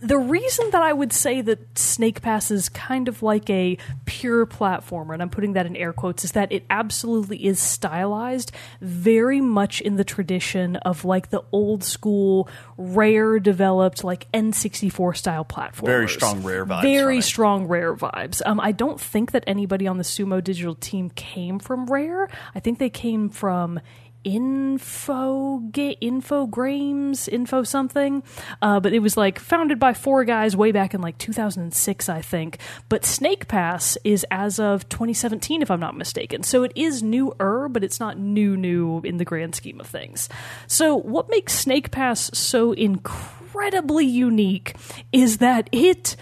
the 0.00 0.18
reason 0.18 0.70
that 0.70 0.82
I 0.82 0.92
would 0.92 1.12
say 1.12 1.40
that 1.40 1.78
Snake 1.78 2.20
Pass 2.20 2.50
is 2.50 2.68
kind 2.68 3.08
of 3.08 3.22
like 3.22 3.48
a 3.48 3.78
pure 4.06 4.46
platformer, 4.46 5.12
and 5.14 5.22
I'm 5.22 5.30
putting 5.30 5.52
that 5.54 5.66
in 5.66 5.76
air 5.76 5.92
quotes, 5.92 6.24
is 6.24 6.32
that 6.32 6.52
it 6.52 6.64
absolutely 6.68 7.44
is 7.44 7.60
stylized 7.60 8.52
very 8.80 9.40
much 9.40 9.80
in 9.80 9.96
the 9.96 10.04
tradition 10.04 10.76
of 10.76 11.04
like 11.04 11.30
the 11.30 11.42
old 11.52 11.84
school, 11.84 12.48
rare 12.76 13.38
developed 13.38 14.04
like 14.04 14.30
N64 14.32 15.16
style 15.16 15.44
platformers. 15.44 15.86
Very 15.86 16.08
strong 16.08 16.42
Rare 16.42 16.66
vibes 16.66 16.82
Very 16.82 17.18
it. 17.18 17.22
strong 17.22 17.66
rare 17.66 17.94
vibes. 17.94 18.42
Um, 18.44 18.60
I 18.60 18.72
don't 18.72 19.00
think 19.00 19.32
that 19.32 19.44
anybody 19.46 19.86
on 19.86 19.98
the 19.98 20.04
Sumo 20.04 20.42
Digital 20.42 20.74
team 20.74 21.10
came 21.10 21.58
from 21.58 21.86
Rare. 21.86 22.28
I 22.54 22.60
think 22.60 22.78
they 22.78 22.90
came 22.90 23.28
from 23.28 23.80
Info 24.24 25.58
Ga- 25.70 25.98
Infogrames, 26.02 27.28
Info 27.28 27.62
something. 27.62 28.22
Uh, 28.60 28.80
but 28.80 28.92
it 28.92 29.00
was 29.00 29.16
like 29.16 29.38
founded 29.38 29.78
by 29.78 29.94
four 29.94 30.24
guys 30.24 30.56
way 30.56 30.72
back 30.72 30.94
in 30.94 31.00
like 31.00 31.18
2006, 31.18 32.08
I 32.08 32.22
think. 32.22 32.58
But 32.88 33.04
Snake 33.04 33.46
Pass 33.48 33.96
is 34.04 34.26
as 34.30 34.58
of 34.58 34.88
2017, 34.88 35.62
if 35.62 35.70
I'm 35.70 35.80
not 35.80 35.96
mistaken. 35.96 36.42
So 36.42 36.62
it 36.62 36.72
is 36.74 37.02
newer, 37.02 37.68
but 37.70 37.84
it's 37.84 38.00
not 38.00 38.18
new, 38.18 38.56
new 38.56 39.00
in 39.04 39.18
the 39.18 39.24
grand 39.24 39.54
scheme 39.54 39.80
of 39.80 39.86
things. 39.86 40.28
So 40.66 40.96
what 40.96 41.28
makes 41.28 41.52
Snake 41.52 41.90
Pass 41.90 42.30
so 42.36 42.72
incredibly 42.72 44.06
unique 44.06 44.74
is 45.12 45.38
that 45.38 45.68
it 45.72 46.16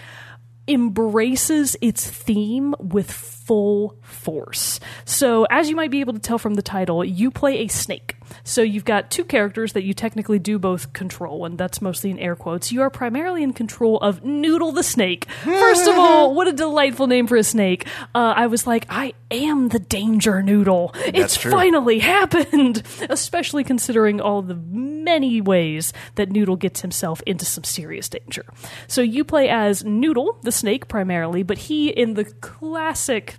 embraces 0.69 1.77
its 1.81 2.09
theme 2.09 2.75
with 2.79 3.11
full 3.11 3.97
force. 4.03 4.81
So, 5.05 5.47
as 5.51 5.69
you 5.69 5.77
might 5.77 5.91
be 5.91 6.01
able 6.01 6.13
to 6.13 6.19
tell 6.19 6.39
from 6.39 6.55
the 6.55 6.63
title, 6.63 7.05
you 7.05 7.31
play 7.31 7.59
a 7.59 7.69
snake. 7.69 8.17
So, 8.45 8.63
you've 8.63 8.85
got 8.85 9.11
two 9.11 9.25
characters 9.25 9.73
that 9.73 9.85
you 9.85 9.95
technically 9.95 10.39
do 10.39 10.59
both 10.59 10.93
control, 10.93 11.45
and 11.45 11.59
that's 11.59 11.81
mostly 11.81 12.11
in 12.11 12.19
air 12.19 12.37
quotes. 12.37 12.73
You 12.73 12.83
are 12.83 12.91
primarily 12.91 13.43
in 13.43 13.53
control 13.53 13.99
of 13.99 14.25
Noodle 14.25 14.73
the 14.73 14.83
snake. 14.83 15.27
First 15.43 15.87
of 15.87 15.97
all, 15.97 16.35
what 16.35 16.49
a 16.49 16.53
delightful 16.53 17.07
name 17.07 17.27
for 17.27 17.37
a 17.37 17.45
snake. 17.45 17.87
Uh, 18.15 18.35
I 18.37 18.47
was 18.47 18.67
like, 18.67 18.87
I 18.89 19.15
am 19.31 19.69
the 19.69 19.79
danger 19.79 20.43
noodle. 20.43 20.93
it's 20.95 21.37
true. 21.37 21.51
finally 21.51 21.99
happened, 22.01 22.83
especially 23.09 23.65
considering 23.65 24.21
all 24.21 24.43
the 24.43 24.55
many 24.55 25.41
ways 25.41 25.93
that 26.15 26.31
Noodle 26.31 26.57
gets 26.57 26.81
himself 26.81 27.23
into 27.27 27.45
some 27.45 27.65
serious 27.65 28.09
danger. 28.09 28.45
So 28.87 29.01
you 29.01 29.25
play 29.25 29.49
as 29.49 29.85
Noodle, 29.85 30.39
the 30.43 30.53
snake, 30.53 30.89
primarily, 30.89 31.43
but 31.43 31.59
he, 31.59 31.89
in 31.89 32.15
the 32.15 32.25
classic 32.25 33.37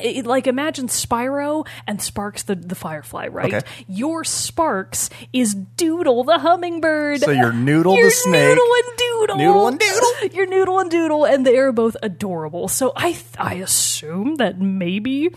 it, 0.00 0.26
like 0.26 0.46
imagine 0.46 0.88
Spyro 0.88 1.66
and 1.86 1.98
Sparx 1.98 2.44
the, 2.44 2.54
the 2.54 2.74
firefly, 2.74 3.28
right? 3.28 3.54
Okay. 3.54 3.66
Your 3.88 4.22
Sparx 4.22 5.10
is 5.32 5.54
Doodle 5.54 6.24
the 6.24 6.38
hummingbird. 6.38 7.20
So 7.20 7.30
you're 7.30 7.52
Noodle 7.52 7.94
the 7.94 8.00
You're 8.00 8.10
snake. 8.10 8.48
Noodle 8.48 8.72
and 8.74 8.98
Doodle. 8.98 9.36
Noodle 9.36 9.66
and 9.68 9.78
Doodle. 9.78 10.36
You're 10.36 10.46
Noodle 10.46 10.78
and 10.80 10.90
Doodle, 10.90 11.24
and 11.24 11.46
they 11.46 11.56
are 11.58 11.72
both 11.72 11.96
adorable. 12.02 12.68
So 12.68 12.92
I 12.96 13.12
th- 13.12 13.24
I 13.38 13.54
assume 13.54 14.36
that 14.36 14.60
maybe 14.60 15.30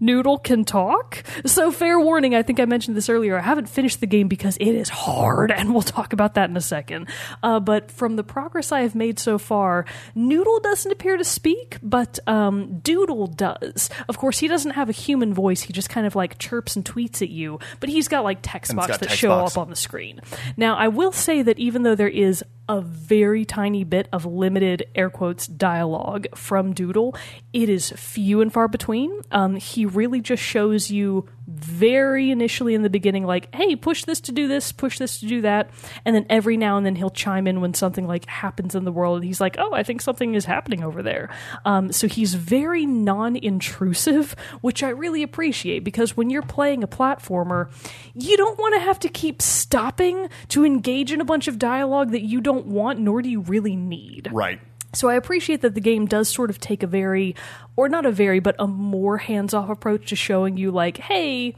Noodle 0.00 0.38
can 0.38 0.64
talk. 0.64 1.22
So 1.46 1.70
fair 1.72 1.98
warning, 1.98 2.34
I 2.34 2.42
think 2.42 2.60
I 2.60 2.64
mentioned 2.64 2.96
this 2.96 3.08
earlier. 3.08 3.38
I 3.38 3.42
haven't 3.42 3.68
finished 3.68 4.00
the 4.00 4.06
game 4.06 4.28
because 4.28 4.56
it 4.58 4.68
is 4.74 4.88
hard, 4.88 5.50
and 5.56 5.72
we'll 5.72 5.82
talk 5.82 6.12
about 6.12 6.34
that 6.34 6.50
in 6.50 6.56
a 6.56 6.60
second. 6.60 7.08
Uh, 7.42 7.60
but 7.60 7.90
from 7.90 8.16
the 8.16 8.24
progress 8.24 8.72
I 8.72 8.80
have 8.80 8.94
made 8.94 9.18
so 9.18 9.38
far, 9.38 9.86
Noodle 10.14 10.60
doesn't 10.60 10.90
appear 10.92 11.16
to 11.16 11.24
speak, 11.24 11.78
but 11.82 12.18
um, 12.26 12.78
Doodle 12.80 13.26
does. 13.26 13.90
Of 14.08 14.18
course, 14.18 14.38
he 14.38 14.48
doesn't 14.48 14.72
have 14.72 14.88
a 14.88 14.92
human 14.92 15.32
voice. 15.34 15.62
He 15.62 15.72
just 15.72 15.88
kind 15.88 16.06
of 16.06 16.14
like 16.14 16.38
chirps 16.38 16.76
and 16.76 16.84
tweets 16.84 17.22
at 17.22 17.30
you, 17.30 17.58
but 17.80 17.88
he's 17.88 18.08
got 18.08 18.24
like 18.24 18.38
text 18.42 18.70
And 18.70 18.78
it's 18.78 18.86
box 18.86 18.92
got 18.94 19.00
that 19.00 19.06
text 19.08 19.20
show 19.20 19.28
box. 19.28 19.56
up 19.56 19.62
on 19.62 19.70
the 19.70 19.76
screen. 19.76 20.20
Now, 20.56 20.76
I 20.76 20.88
will 20.88 21.12
say 21.12 21.42
that 21.42 21.58
even 21.58 21.82
though 21.82 21.94
there 21.94 22.08
is 22.08 22.44
a 22.68 22.80
very 22.80 23.44
tiny 23.44 23.84
bit 23.84 24.08
of 24.12 24.24
limited 24.24 24.86
air 24.94 25.10
quotes 25.10 25.46
dialogue 25.46 26.26
from 26.34 26.72
Doodle, 26.72 27.14
it 27.52 27.68
is 27.68 27.90
few 27.90 28.40
and 28.40 28.52
far 28.52 28.68
between. 28.68 29.20
Um, 29.30 29.56
he 29.56 29.86
really 29.86 30.20
just 30.20 30.42
shows 30.42 30.90
you 30.90 31.28
very 31.56 32.30
initially 32.30 32.74
in 32.74 32.82
the 32.82 32.90
beginning, 32.90 33.24
like, 33.24 33.54
hey, 33.54 33.76
push 33.76 34.04
this 34.04 34.20
to 34.22 34.32
do 34.32 34.48
this, 34.48 34.72
push 34.72 34.98
this 34.98 35.20
to 35.20 35.26
do 35.26 35.40
that. 35.42 35.70
And 36.04 36.14
then 36.14 36.26
every 36.30 36.56
now 36.56 36.76
and 36.76 36.84
then 36.84 36.96
he'll 36.96 37.10
chime 37.10 37.46
in 37.46 37.60
when 37.60 37.74
something 37.74 38.06
like 38.06 38.26
happens 38.26 38.74
in 38.74 38.84
the 38.84 38.92
world. 38.92 39.24
He's 39.24 39.40
like, 39.40 39.56
oh, 39.58 39.72
I 39.72 39.82
think 39.82 40.02
something 40.02 40.34
is 40.34 40.44
happening 40.44 40.82
over 40.82 41.02
there. 41.02 41.30
Um, 41.64 41.92
so 41.92 42.08
he's 42.08 42.34
very 42.34 42.86
non 42.86 43.36
intrusive, 43.36 44.36
which 44.60 44.82
I 44.82 44.90
really 44.90 45.22
appreciate 45.22 45.84
because 45.84 46.16
when 46.16 46.30
you're 46.30 46.42
playing 46.42 46.82
a 46.82 46.88
platformer, 46.88 47.70
you 48.14 48.36
don't 48.36 48.58
want 48.58 48.74
to 48.74 48.80
have 48.80 48.98
to 49.00 49.08
keep 49.08 49.42
stopping 49.42 50.28
to 50.48 50.64
engage 50.64 51.12
in 51.12 51.20
a 51.20 51.24
bunch 51.24 51.48
of 51.48 51.58
dialogue 51.58 52.12
that 52.12 52.22
you 52.22 52.40
don't 52.40 52.66
want, 52.66 52.98
nor 52.98 53.22
do 53.22 53.28
you 53.28 53.40
really 53.40 53.76
need. 53.76 54.28
Right. 54.32 54.60
So 54.92 55.08
I 55.08 55.14
appreciate 55.14 55.60
that 55.62 55.74
the 55.74 55.80
game 55.80 56.06
does 56.06 56.28
sort 56.28 56.50
of 56.50 56.58
take 56.58 56.82
a 56.82 56.86
very, 56.86 57.34
or 57.76 57.88
not 57.88 58.06
a 58.06 58.12
very, 58.12 58.40
but 58.40 58.56
a 58.58 58.66
more 58.66 59.18
hands 59.18 59.52
off 59.52 59.68
approach 59.68 60.08
to 60.08 60.16
showing 60.16 60.56
you, 60.56 60.70
like, 60.70 60.96
hey, 60.96 61.54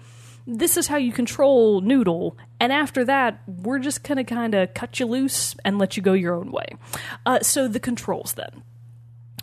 this 0.47 0.76
is 0.76 0.87
how 0.87 0.97
you 0.97 1.12
control 1.12 1.80
Noodle. 1.82 2.37
And 2.58 2.73
after 2.73 3.04
that, 3.04 3.42
we're 3.47 3.78
just 3.78 4.02
going 4.02 4.16
to 4.16 4.25
kind 4.25 4.54
of 4.54 4.73
cut 4.75 4.99
you 4.99 5.06
loose 5.06 5.54
and 5.64 5.78
let 5.78 5.97
you 5.97 6.02
go 6.02 6.14
your 6.14 6.35
own 6.35 6.50
way. 6.50 6.66
Uh, 7.26 7.40
so 7.40 7.68
the 7.68 7.78
controls 7.78 8.32
then. 8.32 8.62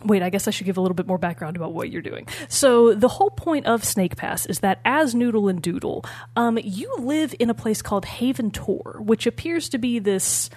Wait, 0.04 0.22
I 0.22 0.30
guess 0.30 0.46
I 0.46 0.50
should 0.50 0.66
give 0.66 0.76
a 0.76 0.80
little 0.80 0.94
bit 0.94 1.06
more 1.06 1.18
background 1.18 1.56
about 1.56 1.72
what 1.72 1.90
you're 1.90 2.02
doing. 2.02 2.28
So, 2.48 2.94
the 2.94 3.08
whole 3.08 3.30
point 3.30 3.66
of 3.66 3.82
Snake 3.82 4.14
Pass 4.16 4.44
is 4.44 4.60
that 4.60 4.80
as 4.84 5.14
Noodle 5.14 5.48
and 5.48 5.62
Doodle, 5.62 6.04
um, 6.36 6.58
you 6.62 6.94
live 6.98 7.34
in 7.40 7.48
a 7.48 7.54
place 7.54 7.80
called 7.80 8.04
Haven 8.04 8.50
Tor, 8.50 8.98
which 9.00 9.26
appears 9.26 9.70
to 9.70 9.78
be 9.78 9.98
this 9.98 10.50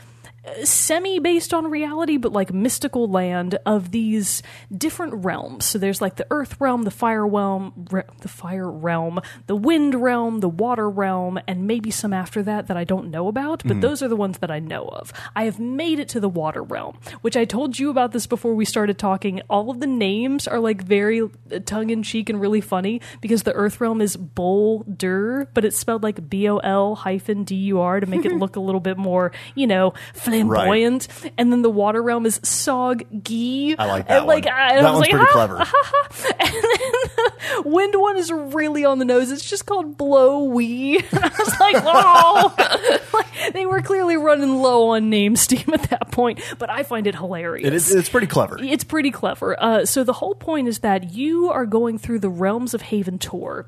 semi 0.64 1.20
based 1.20 1.54
on 1.54 1.70
reality, 1.70 2.18
but 2.18 2.32
like 2.32 2.54
mystical 2.54 3.08
land 3.08 3.58
of 3.66 3.92
these 3.92 4.42
different 4.76 5.26
realms. 5.26 5.66
So 5.66 5.78
there's 5.78 6.02
like 6.02 6.16
the 6.16 6.28
earth 6.32 6.60
realm, 6.60 6.84
the 6.84 6.92
fire 6.92 7.28
realm, 7.28 7.88
re- 7.92 8.04
the 8.22 8.28
fire 8.28 8.70
realm, 8.70 9.22
the 9.48 9.56
wind 9.56 9.96
realm, 9.96 10.40
the 10.40 10.50
water 10.50 10.90
realm, 10.90 11.40
and 11.48 11.68
maybe 11.68 11.92
some 11.92 12.14
after 12.14 12.44
that 12.44 12.68
that 12.68 12.78
I 12.78 12.84
don't 12.84 13.12
know 13.12 13.28
about, 13.28 13.64
but 13.66 13.76
hmm. 13.76 13.80
those 13.82 14.02
are 14.02 14.08
the 14.08 14.16
ones 14.16 14.40
that 14.40 14.52
I 14.52 14.60
know 14.60 14.86
of. 14.86 15.12
I 15.36 15.44
have 15.44 15.60
made 15.60 16.00
it 16.00 16.10
to 16.10 16.20
the 16.20 16.30
water 16.30 16.64
realm, 16.64 16.98
which 17.22 17.38
I 17.38 17.46
told 17.46 17.78
you 17.80 17.90
about 17.90 18.12
this 18.12 18.28
before 18.28 18.54
we 18.54 18.66
started 18.66 18.98
talking. 18.98 19.42
All 19.50 19.70
of 19.70 19.80
the 19.80 19.88
names 19.88 20.48
are 20.48 20.60
like 20.60 20.82
very 20.82 21.30
tongue 21.66 21.90
in 21.90 22.04
cheek 22.04 22.30
and 22.30 22.40
really 22.40 22.62
funny 22.62 23.02
because 23.22 23.44
the 23.44 23.54
earth 23.54 23.82
realm 23.82 24.02
is 24.02 24.16
Boulder, 24.16 25.50
but 25.54 25.66
it's 25.66 25.78
spelled 25.78 26.04
like 26.04 26.30
B 26.30 26.48
O 26.50 26.58
L 26.58 26.96
hyphen 26.96 27.44
D 27.44 27.56
U 27.56 27.80
R 27.80 28.00
to 28.00 28.06
make 28.06 28.26
it 28.26 28.32
look 28.38 28.56
a 28.56 28.60
little 28.60 28.82
bit 28.82 28.98
more, 28.98 29.32
you 29.56 29.68
know, 29.68 29.94
flamboyant. 30.48 31.08
And 31.38 31.52
then 31.52 31.62
the 31.62 31.70
water 31.70 32.02
realm 32.02 32.26
is 32.26 32.40
Sog 32.40 33.04
Gi. 33.24 33.76
I 33.78 33.86
like 33.86 34.08
that 34.08 34.18
And, 34.20 34.28
like, 34.28 34.46
one. 34.46 34.54
I, 34.54 34.68
I 34.68 34.82
that 34.82 34.92
was 34.92 34.94
one's 34.94 35.00
like, 35.02 35.10
pretty 35.12 35.26
"Ah, 35.30 35.34
clever. 35.34 35.58
and 36.40 36.54
then 36.54 37.64
the 37.64 37.70
wind 37.70 37.96
one 37.96 38.18
is 38.18 38.32
really 38.32 38.86
on 38.86 39.00
the 39.00 39.06
nose. 39.06 39.32
It's 39.32 39.48
just 39.50 39.66
called 39.66 39.98
Blo-Wee. 39.98 40.98
I 41.14 41.32
was 41.40 41.60
like, 41.60 41.84
oh, 41.86 43.04
like, 43.14 43.54
they 43.54 43.66
were 43.66 43.82
clearly 43.82 44.18
running 44.18 44.62
low 44.62 44.90
on 44.90 45.10
name 45.10 45.36
steam 45.36 45.66
at 45.74 45.84
that 45.90 46.12
point. 46.12 46.42
But 46.58 46.70
I 46.70 46.84
find 46.84 47.08
it 47.08 47.16
hilarious. 47.16 47.66
It 47.68 47.74
is, 47.74 47.94
it's 47.94 48.10
pretty 48.10 48.28
clever. 48.28 48.58
It's 48.62 48.84
pretty 48.84 49.12
clever. 49.12 49.62
Uh, 49.62 49.86
so 49.86 50.04
the 50.04 50.14
whole 50.14 50.36
point 50.36 50.68
is 50.68 50.80
that 50.80 51.12
you 51.14 51.50
are 51.50 51.66
going 51.66 51.98
through 51.98 52.20
the 52.20 52.30
realms 52.30 52.74
of 52.74 52.82
Haven 52.82 53.18
Tor. 53.20 53.68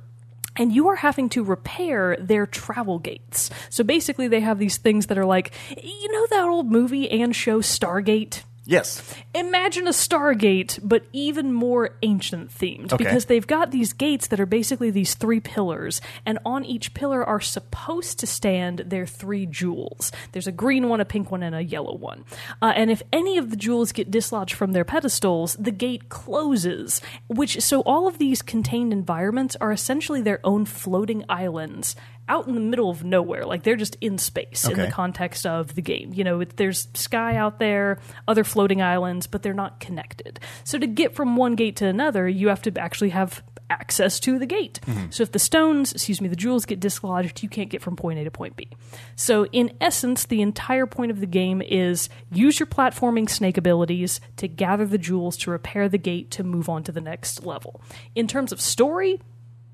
And 0.56 0.74
you 0.74 0.88
are 0.90 0.98
having 0.98 1.30
to 1.30 1.44
repair 1.44 2.18
their 2.20 2.46
travel 2.46 3.00
gates. 3.00 3.50
So 3.70 3.84
basically, 3.84 4.28
they 4.28 4.42
have 4.42 4.60
these 4.60 4.78
things 4.78 5.08
that 5.08 5.18
are 5.18 5.26
like, 5.26 5.54
you 5.82 6.12
know, 6.12 6.28
that 6.30 6.48
old 6.48 6.70
movie 6.70 7.10
and 7.10 7.36
show 7.36 7.62
Stargate? 7.62 8.44
Yes. 8.66 9.02
Imagine 9.34 9.88
a 9.88 9.92
Stargate, 9.92 10.80
but 10.84 11.04
even 11.14 11.52
more 11.52 11.96
ancient 12.04 12.50
themed, 12.52 12.94
Okay. 12.94 13.04
because 13.04 13.26
they've 13.26 13.48
got 13.48 13.72
these 13.72 13.92
gates 13.92 14.28
that 14.28 14.40
are 14.40 14.46
basically 14.46 14.92
these 14.92 15.16
three 15.16 15.40
pillars, 15.40 16.00
and 16.26 16.38
on 16.46 16.64
each 16.64 16.94
pillar 16.94 17.26
are 17.26 17.40
supposed 17.40 18.20
to 18.20 18.28
stand 18.28 18.80
their 18.86 19.08
three 19.08 19.48
jewels. 19.48 20.12
There's 20.32 20.48
a 20.48 20.52
green 20.52 20.90
one, 20.90 21.02
a 21.02 21.06
pink 21.06 21.32
one, 21.32 21.42
and 21.42 21.56
a 21.56 21.64
yellow 21.64 21.96
one. 21.96 22.24
Uh, 22.62 22.74
and 22.76 22.92
if 22.92 23.02
any 23.12 23.38
of 23.38 23.50
the 23.50 23.56
jewels 23.56 23.92
get 23.92 24.12
dislodged 24.12 24.54
from 24.54 24.74
their 24.74 24.86
pedestals, 24.86 25.56
the 25.56 25.72
gate 25.72 26.10
closes. 26.10 27.02
Which 27.28 27.62
so 27.62 27.82
all 27.82 28.08
of 28.08 28.20
these 28.20 28.42
contained 28.42 28.94
environments 28.94 29.56
are 29.60 29.72
essentially 29.72 30.22
their 30.22 30.40
own 30.44 30.66
floating 30.66 31.26
islands 31.28 31.96
out 32.32 32.48
in 32.48 32.56
the 32.56 32.62
middle 32.62 32.90
of 32.90 33.04
nowhere. 33.04 33.46
Like 33.46 33.64
they're 33.64 33.76
just 33.76 33.98
in 34.00 34.18
space 34.18 34.66
in 34.66 34.78
the 34.78 34.88
context 34.88 35.46
of 35.46 35.76
the 35.76 35.82
game. 35.82 36.14
You 36.14 36.24
know, 36.24 36.40
it, 36.40 36.56
there's 36.56 36.88
sky 36.94 37.36
out 37.36 37.60
there, 37.60 38.00
other 38.26 38.46
floating 38.46 38.82
islands, 38.82 39.28
but 39.28 39.44
they're 39.44 39.54
not 39.54 39.82
connected. 39.82 40.40
So 40.64 40.80
to 40.80 40.88
get 40.88 41.14
from 41.14 41.36
one 41.36 41.56
gate 41.56 41.76
to 41.78 41.86
another, 41.86 42.30
you 42.30 42.48
have 42.48 42.62
to 42.62 42.80
actually 42.80 43.10
have 43.10 43.44
access 43.70 44.20
to 44.22 44.40
the 44.40 44.46
gate. 44.46 44.80
Mm-hmm. 44.86 45.12
So 45.12 45.24
if 45.24 45.34
the 45.34 45.40
stones, 45.40 45.92
excuse 45.92 46.22
me, 46.22 46.30
the 46.30 46.36
jewels 46.38 46.66
get 46.66 46.80
dislodged, 46.80 47.44
you 47.44 47.50
can't 47.50 47.70
get 47.70 47.82
from 47.82 47.98
point 47.98 48.20
A 48.20 48.24
to 48.24 48.32
point 48.32 48.56
B. 48.56 48.70
So 49.16 49.46
in 49.48 49.74
essence, 49.82 50.26
the 50.26 50.42
entire 50.42 50.86
point 50.86 51.12
of 51.12 51.20
the 51.20 51.26
game 51.26 51.62
is 51.62 52.08
use 52.32 52.60
your 52.60 52.68
platforming 52.68 53.30
snake 53.30 53.58
abilities 53.58 54.22
to 54.38 54.48
gather 54.48 54.86
the 54.86 54.98
jewels 54.98 55.36
to 55.38 55.52
repair 55.52 55.90
the 55.90 55.98
gate 55.98 56.32
to 56.32 56.44
move 56.44 56.70
on 56.70 56.84
to 56.84 56.92
the 56.94 57.02
next 57.02 57.46
level. 57.46 57.82
In 58.16 58.28
terms 58.28 58.52
of 58.54 58.62
story, 58.62 59.20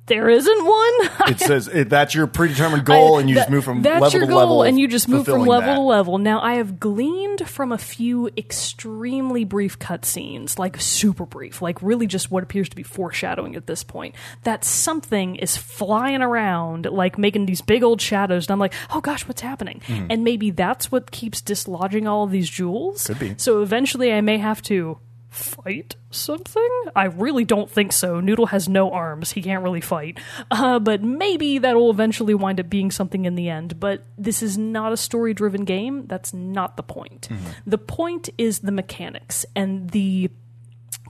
there 0.07 0.29
isn't 0.29 0.65
one. 0.65 0.93
It 1.27 1.39
says 1.39 1.67
it, 1.67 1.89
that's 1.89 2.15
your 2.15 2.25
predetermined 2.27 2.85
goal, 2.85 3.17
I- 3.17 3.19
and 3.21 3.29
you 3.29 3.35
just 3.35 3.49
move 3.49 3.65
from 3.65 3.81
that's 3.81 4.01
level 4.01 4.19
your 4.19 4.27
to 4.27 4.31
goal, 4.31 4.39
level. 4.39 4.63
and 4.63 4.79
you 4.79 4.87
just 4.87 5.07
move 5.09 5.25
from 5.25 5.41
level 5.45 5.59
that. 5.67 5.75
to 5.75 5.81
level. 5.81 6.17
Now, 6.17 6.41
I 6.41 6.55
have 6.55 6.79
gleaned 6.79 7.47
from 7.47 7.71
a 7.73 7.77
few 7.77 8.29
extremely 8.37 9.43
brief 9.43 9.77
cutscenes, 9.79 10.57
like 10.57 10.79
super 10.79 11.25
brief, 11.25 11.61
like 11.61 11.81
really 11.81 12.07
just 12.07 12.31
what 12.31 12.43
appears 12.43 12.69
to 12.69 12.75
be 12.75 12.83
foreshadowing 12.83 13.55
at 13.55 13.67
this 13.67 13.83
point, 13.83 14.15
that 14.43 14.63
something 14.63 15.35
is 15.35 15.57
flying 15.57 16.21
around, 16.21 16.85
like 16.85 17.17
making 17.17 17.45
these 17.45 17.61
big 17.61 17.83
old 17.83 18.01
shadows, 18.01 18.47
and 18.47 18.51
I'm 18.53 18.59
like, 18.59 18.73
oh 18.91 19.01
gosh, 19.01 19.27
what's 19.27 19.41
happening? 19.41 19.81
Hmm. 19.85 20.07
And 20.09 20.23
maybe 20.23 20.51
that's 20.51 20.91
what 20.91 21.11
keeps 21.11 21.41
dislodging 21.41 22.07
all 22.07 22.23
of 22.23 22.31
these 22.31 22.49
jewels. 22.49 23.07
Could 23.07 23.19
be. 23.19 23.35
So 23.37 23.61
eventually, 23.61 24.13
I 24.13 24.21
may 24.21 24.37
have 24.37 24.61
to 24.63 24.99
fight 25.37 25.95
something? 26.09 26.69
I 26.95 27.05
really 27.05 27.45
don't 27.45 27.69
think 27.69 27.93
so. 27.93 28.19
Noodle 28.19 28.47
has 28.47 28.67
no 28.67 28.91
arms. 28.91 29.31
He 29.31 29.41
can't 29.41 29.63
really 29.63 29.81
fight. 29.81 30.19
Uh, 30.49 30.79
but 30.79 31.03
maybe 31.03 31.57
that'll 31.59 31.89
eventually 31.89 32.33
wind 32.33 32.59
up 32.59 32.69
being 32.69 32.91
something 32.91 33.25
in 33.25 33.35
the 33.35 33.49
end. 33.49 33.79
But 33.79 34.03
this 34.17 34.41
is 34.41 34.57
not 34.57 34.93
a 34.93 34.97
story 34.97 35.33
driven 35.33 35.65
game. 35.65 36.07
That's 36.07 36.33
not 36.33 36.77
the 36.77 36.83
point. 36.83 37.29
The 37.65 37.77
point 37.77 38.29
is 38.37 38.59
the 38.59 38.71
mechanics 38.71 39.45
and 39.55 39.89
the 39.91 40.29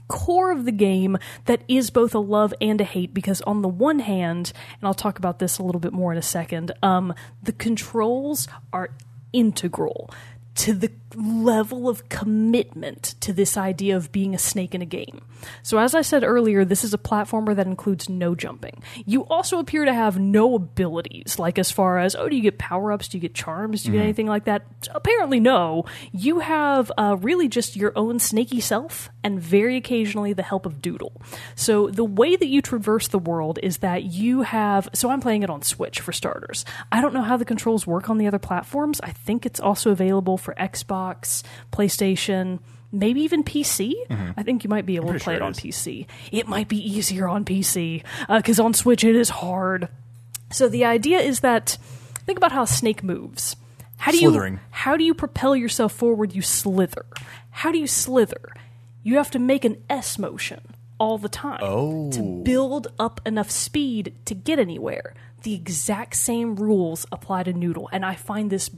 core 0.08 0.50
of 0.50 0.64
the 0.64 0.72
game 0.72 1.18
that 1.44 1.62
is 1.68 1.90
both 1.90 2.14
a 2.14 2.18
love 2.18 2.54
and 2.60 2.80
a 2.80 2.84
hate 2.84 3.12
because 3.12 3.42
on 3.42 3.60
the 3.60 3.68
one 3.68 3.98
hand 3.98 4.52
and 4.80 4.88
i'll 4.88 4.94
talk 4.94 5.18
about 5.18 5.38
this 5.38 5.58
a 5.58 5.62
little 5.62 5.80
bit 5.82 5.92
more 5.92 6.12
in 6.12 6.16
a 6.16 6.22
second 6.22 6.72
um, 6.82 7.12
the 7.42 7.52
controls 7.52 8.48
are 8.72 8.88
integral 9.34 10.10
to 10.54 10.72
the 10.72 10.90
level 11.16 11.88
of 11.88 12.08
commitment 12.08 13.14
to 13.20 13.32
this 13.32 13.56
idea 13.56 13.96
of 13.96 14.12
being 14.12 14.34
a 14.34 14.38
snake 14.38 14.74
in 14.74 14.82
a 14.82 14.86
game. 14.86 15.22
So, 15.62 15.78
as 15.78 15.94
I 15.94 16.02
said 16.02 16.24
earlier, 16.24 16.64
this 16.64 16.84
is 16.84 16.92
a 16.92 16.98
platformer 16.98 17.54
that 17.54 17.66
includes 17.66 18.08
no 18.08 18.34
jumping. 18.34 18.82
You 19.06 19.24
also 19.26 19.58
appear 19.58 19.84
to 19.84 19.92
have 19.92 20.18
no 20.18 20.54
abilities, 20.54 21.38
like 21.38 21.58
as 21.58 21.70
far 21.70 21.98
as, 21.98 22.14
oh, 22.14 22.28
do 22.28 22.36
you 22.36 22.42
get 22.42 22.58
power 22.58 22.92
ups? 22.92 23.08
Do 23.08 23.16
you 23.16 23.22
get 23.22 23.34
charms? 23.34 23.82
Do 23.82 23.88
you 23.92 23.98
get 23.98 24.04
anything 24.04 24.26
like 24.26 24.44
that? 24.44 24.64
Apparently, 24.94 25.40
no. 25.40 25.84
You 26.12 26.40
have 26.40 26.90
uh, 26.98 27.16
really 27.20 27.48
just 27.48 27.76
your 27.76 27.92
own 27.96 28.18
snaky 28.18 28.60
self 28.60 29.10
and 29.22 29.40
very 29.40 29.76
occasionally 29.76 30.32
the 30.32 30.42
help 30.42 30.66
of 30.66 30.82
Doodle. 30.82 31.20
So, 31.54 31.88
the 31.88 32.04
way 32.04 32.36
that 32.36 32.48
you 32.48 32.60
traverse 32.60 33.08
the 33.08 33.18
world 33.18 33.58
is 33.62 33.78
that 33.78 34.04
you 34.04 34.42
have. 34.42 34.88
So, 34.92 35.10
I'm 35.10 35.20
playing 35.20 35.42
it 35.42 35.50
on 35.50 35.62
Switch 35.62 36.00
for 36.00 36.12
starters. 36.12 36.64
I 36.90 37.00
don't 37.00 37.14
know 37.14 37.22
how 37.22 37.36
the 37.36 37.44
controls 37.44 37.86
work 37.86 38.10
on 38.10 38.18
the 38.18 38.26
other 38.26 38.38
platforms. 38.38 39.00
I 39.02 39.12
think 39.12 39.46
it's 39.46 39.60
also 39.60 39.90
available 39.90 40.36
for 40.36 40.54
Xbox, 40.54 40.97
PlayStation, 41.72 42.58
maybe 42.92 43.20
even 43.22 43.44
PC. 43.44 43.94
Mm-hmm. 44.10 44.30
I 44.36 44.42
think 44.42 44.64
you 44.64 44.70
might 44.70 44.86
be 44.86 44.96
able 44.96 45.12
to 45.12 45.18
play 45.18 45.34
sure 45.34 45.34
it 45.34 45.36
it 45.36 45.42
on. 45.42 45.52
PC. 45.54 46.06
It 46.32 46.48
might 46.48 46.68
be 46.68 46.78
easier 46.78 47.28
on 47.28 47.44
PC 47.44 48.02
because 48.28 48.60
uh, 48.60 48.64
on 48.64 48.74
Switch 48.74 49.04
it 49.04 49.16
is 49.16 49.28
hard. 49.30 49.88
So 50.50 50.68
the 50.68 50.84
idea 50.84 51.18
is 51.20 51.40
that 51.40 51.76
think 52.26 52.38
about 52.38 52.52
how 52.52 52.62
a 52.62 52.66
snake 52.66 53.02
moves. 53.02 53.56
How 53.98 54.12
do 54.12 54.18
Slithering. 54.18 54.54
you 54.54 54.60
how 54.70 54.96
do 54.96 55.04
you 55.04 55.12
propel 55.14 55.56
yourself 55.56 55.92
forward? 55.92 56.34
You 56.34 56.42
slither. 56.42 57.04
How 57.50 57.72
do 57.72 57.78
you 57.78 57.86
slither? 57.88 58.52
You 59.02 59.16
have 59.16 59.30
to 59.32 59.38
make 59.38 59.64
an 59.64 59.82
S 59.90 60.18
motion 60.18 60.60
all 60.98 61.18
the 61.18 61.28
time 61.28 61.58
Oh. 61.62 62.10
to 62.12 62.22
build 62.44 62.88
up 62.98 63.20
enough 63.26 63.50
speed 63.50 64.14
to 64.26 64.34
get 64.34 64.58
anywhere. 64.58 65.14
The 65.42 65.54
exact 65.54 66.16
same 66.16 66.56
rules 66.56 67.06
apply 67.12 67.44
to 67.44 67.52
Noodle, 67.52 67.88
and 67.92 68.04
I 68.04 68.14
find 68.14 68.50
this 68.50 68.68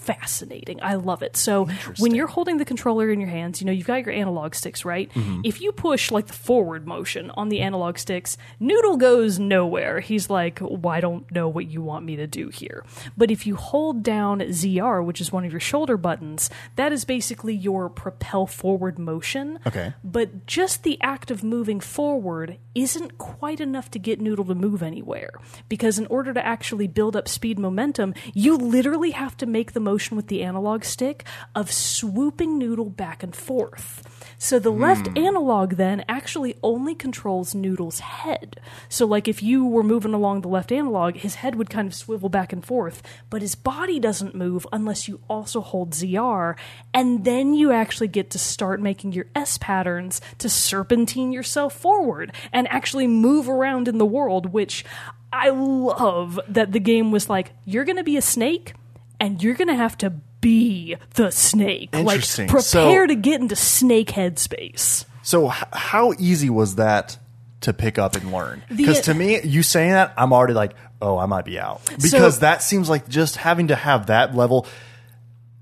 fascinating. 0.00 0.80
I 0.82 0.94
love 0.94 1.22
it. 1.22 1.36
So 1.36 1.66
when 1.98 2.14
you're 2.14 2.26
holding 2.26 2.56
the 2.56 2.64
controller 2.64 3.10
in 3.10 3.20
your 3.20 3.28
hands, 3.28 3.60
you 3.60 3.66
know 3.66 3.72
you've 3.72 3.86
got 3.86 4.04
your 4.04 4.14
analog 4.14 4.54
sticks, 4.54 4.84
right? 4.84 5.12
Mm-hmm. 5.12 5.42
If 5.44 5.60
you 5.60 5.72
push 5.72 6.10
like 6.10 6.26
the 6.26 6.32
forward 6.32 6.86
motion 6.86 7.30
on 7.32 7.48
the 7.48 7.60
analog 7.60 7.98
sticks, 7.98 8.36
Noodle 8.58 8.96
goes 8.96 9.38
nowhere. 9.38 10.00
He's 10.00 10.30
like, 10.30 10.58
"Well, 10.60 10.88
I 10.88 11.00
don't 11.00 11.30
know 11.30 11.48
what 11.48 11.70
you 11.70 11.82
want 11.82 12.04
me 12.04 12.16
to 12.16 12.26
do 12.26 12.48
here." 12.48 12.84
But 13.16 13.30
if 13.30 13.46
you 13.46 13.56
hold 13.56 14.02
down 14.02 14.40
ZR, 14.40 15.04
which 15.04 15.20
is 15.20 15.32
one 15.32 15.44
of 15.44 15.52
your 15.52 15.60
shoulder 15.60 15.96
buttons, 15.96 16.50
that 16.76 16.92
is 16.92 17.04
basically 17.04 17.54
your 17.54 17.88
propel 17.88 18.46
forward 18.46 18.98
motion. 18.98 19.58
Okay. 19.66 19.92
But 20.02 20.46
just 20.46 20.82
the 20.82 20.98
act 21.02 21.30
of 21.30 21.44
moving 21.44 21.80
forward 21.80 22.58
isn't 22.74 23.18
quite 23.18 23.60
enough 23.60 23.90
to 23.90 23.98
get 23.98 24.20
Noodle 24.20 24.44
to 24.46 24.54
move 24.54 24.82
anywhere. 24.82 25.30
Because 25.68 25.98
in 25.98 26.06
order 26.06 26.32
to 26.32 26.44
actually 26.44 26.86
build 26.86 27.16
up 27.16 27.28
speed 27.28 27.58
momentum, 27.58 28.14
you 28.32 28.56
literally 28.56 29.10
have 29.10 29.36
to 29.38 29.46
make 29.46 29.72
the 29.72 29.80
motion 29.90 30.16
with 30.16 30.28
the 30.28 30.42
analog 30.42 30.84
stick 30.84 31.24
of 31.52 31.72
swooping 31.72 32.56
Noodle 32.58 32.90
back 32.90 33.24
and 33.24 33.34
forth. 33.34 34.04
So 34.38 34.60
the 34.60 34.70
left 34.70 35.08
hmm. 35.08 35.18
analog 35.18 35.74
then 35.74 36.04
actually 36.08 36.54
only 36.62 36.94
controls 36.94 37.54
Noodle's 37.54 37.98
head. 37.98 38.60
So 38.88 39.04
like 39.04 39.26
if 39.26 39.42
you 39.42 39.66
were 39.66 39.82
moving 39.82 40.14
along 40.14 40.40
the 40.40 40.48
left 40.48 40.70
analog, 40.70 41.16
his 41.16 41.34
head 41.36 41.56
would 41.56 41.68
kind 41.68 41.88
of 41.88 41.94
swivel 41.94 42.28
back 42.28 42.52
and 42.52 42.64
forth, 42.64 43.02
but 43.30 43.42
his 43.42 43.56
body 43.56 43.98
doesn't 43.98 44.34
move 44.34 44.64
unless 44.72 45.08
you 45.08 45.20
also 45.28 45.60
hold 45.60 45.90
ZR, 45.90 46.56
and 46.94 47.24
then 47.24 47.52
you 47.52 47.72
actually 47.72 48.08
get 48.08 48.30
to 48.30 48.38
start 48.38 48.80
making 48.80 49.12
your 49.12 49.26
S 49.34 49.58
patterns 49.58 50.20
to 50.38 50.48
serpentine 50.48 51.32
yourself 51.32 51.74
forward 51.74 52.32
and 52.52 52.68
actually 52.68 53.08
move 53.08 53.48
around 53.48 53.88
in 53.88 53.98
the 53.98 54.06
world, 54.06 54.52
which 54.52 54.84
I 55.32 55.50
love 55.50 56.40
that 56.48 56.72
the 56.72 56.80
game 56.80 57.10
was 57.12 57.28
like, 57.28 57.52
you're 57.64 57.84
going 57.84 57.96
to 57.96 58.04
be 58.04 58.16
a 58.16 58.22
snake 58.22 58.74
and 59.20 59.42
you're 59.42 59.54
going 59.54 59.68
to 59.68 59.74
have 59.74 59.96
to 59.98 60.10
be 60.40 60.96
the 61.14 61.30
snake. 61.30 61.90
Interesting. 61.92 62.48
Like, 62.48 62.62
So- 62.62 62.82
prepare 62.86 63.06
to 63.06 63.14
get 63.14 63.40
into 63.40 63.54
snake 63.56 64.08
headspace. 64.08 65.04
So, 65.22 65.50
h- 65.52 65.64
how 65.72 66.14
easy 66.18 66.48
was 66.50 66.76
that 66.76 67.18
to 67.60 67.72
pick 67.74 67.98
up 67.98 68.16
and 68.16 68.32
learn? 68.32 68.62
Because 68.74 69.00
to 69.02 69.14
me, 69.14 69.40
you 69.42 69.62
saying 69.62 69.90
that, 69.92 70.14
I'm 70.16 70.32
already 70.32 70.54
like, 70.54 70.72
oh, 71.02 71.18
I 71.18 71.26
might 71.26 71.44
be 71.44 71.58
out. 71.60 71.82
Because 72.00 72.38
that 72.40 72.62
seems 72.62 72.88
like 72.88 73.06
just 73.08 73.36
having 73.36 73.68
to 73.68 73.76
have 73.76 74.06
that 74.06 74.34
level, 74.34 74.66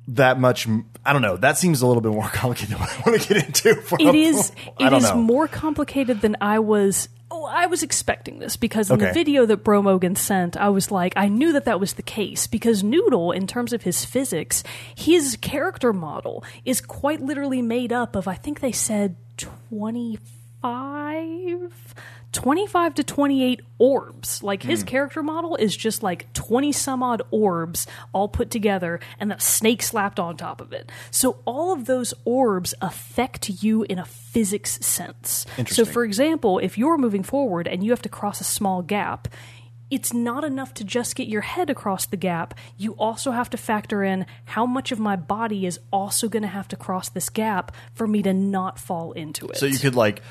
that 0.08 0.38
much. 0.38 0.68
I 1.04 1.12
don't 1.12 1.22
know. 1.22 1.36
That 1.36 1.58
seems 1.58 1.82
a 1.82 1.86
little 1.86 2.00
bit 2.00 2.12
more 2.12 2.28
complicated 2.32 2.70
than 2.76 2.80
what 2.80 2.90
I 2.90 3.10
want 3.10 3.22
to 3.22 3.34
get 3.34 3.46
into. 3.46 3.74
For 3.82 3.98
It 4.00 4.14
is. 4.14 4.52
It 4.78 4.92
is 4.92 5.02
know. 5.04 5.16
more 5.16 5.48
complicated 5.48 6.20
than 6.20 6.36
I 6.40 6.60
was. 6.60 7.08
Oh, 7.30 7.44
I 7.44 7.66
was 7.66 7.82
expecting 7.82 8.38
this 8.38 8.56
because 8.56 8.90
in 8.90 8.98
the 9.08 9.12
video 9.12 9.44
that 9.46 9.58
Bro 9.64 9.82
Mogan 9.82 10.16
sent, 10.16 10.56
I 10.56 10.70
was 10.70 10.90
like, 10.90 11.12
I 11.16 11.28
knew 11.28 11.52
that 11.52 11.66
that 11.66 11.78
was 11.78 11.92
the 11.94 12.02
case 12.02 12.46
because 12.46 12.82
Noodle, 12.82 13.32
in 13.32 13.46
terms 13.46 13.72
of 13.74 13.82
his 13.82 14.04
physics, 14.04 14.64
his 14.94 15.36
character 15.40 15.92
model 15.92 16.42
is 16.64 16.80
quite 16.80 17.20
literally 17.20 17.60
made 17.60 17.92
up 17.92 18.16
of. 18.16 18.26
I 18.26 18.34
think 18.34 18.60
they 18.60 18.72
said 18.72 19.16
twenty 19.36 20.18
five. 20.62 21.94
25 22.32 22.94
to 22.94 23.04
28 23.04 23.60
orbs. 23.78 24.42
Like 24.42 24.62
his 24.62 24.82
hmm. 24.82 24.86
character 24.86 25.22
model 25.22 25.56
is 25.56 25.76
just 25.76 26.02
like 26.02 26.32
20 26.34 26.72
some 26.72 27.02
odd 27.02 27.22
orbs 27.30 27.86
all 28.12 28.28
put 28.28 28.50
together 28.50 29.00
and 29.18 29.32
a 29.32 29.40
snake 29.40 29.82
slapped 29.82 30.20
on 30.20 30.36
top 30.36 30.60
of 30.60 30.72
it. 30.72 30.90
So 31.10 31.38
all 31.44 31.72
of 31.72 31.86
those 31.86 32.12
orbs 32.24 32.74
affect 32.82 33.62
you 33.62 33.84
in 33.84 33.98
a 33.98 34.04
physics 34.04 34.78
sense. 34.84 35.46
So 35.68 35.84
for 35.84 36.04
example, 36.04 36.58
if 36.58 36.76
you're 36.76 36.98
moving 36.98 37.22
forward 37.22 37.66
and 37.66 37.82
you 37.82 37.90
have 37.90 38.02
to 38.02 38.08
cross 38.08 38.40
a 38.40 38.44
small 38.44 38.82
gap, 38.82 39.28
it's 39.90 40.12
not 40.12 40.44
enough 40.44 40.74
to 40.74 40.84
just 40.84 41.16
get 41.16 41.28
your 41.28 41.40
head 41.40 41.70
across 41.70 42.04
the 42.06 42.16
gap. 42.16 42.54
You 42.76 42.92
also 42.92 43.30
have 43.30 43.48
to 43.50 43.56
factor 43.56 44.02
in 44.02 44.26
how 44.44 44.66
much 44.66 44.92
of 44.92 44.98
my 44.98 45.16
body 45.16 45.64
is 45.64 45.80
also 45.90 46.28
going 46.28 46.42
to 46.42 46.48
have 46.48 46.68
to 46.68 46.76
cross 46.76 47.08
this 47.08 47.30
gap 47.30 47.74
for 47.94 48.06
me 48.06 48.22
to 48.22 48.34
not 48.34 48.78
fall 48.78 49.12
into 49.12 49.46
it. 49.48 49.56
So 49.56 49.66
you 49.66 49.78
could 49.78 49.94
like 49.94 50.22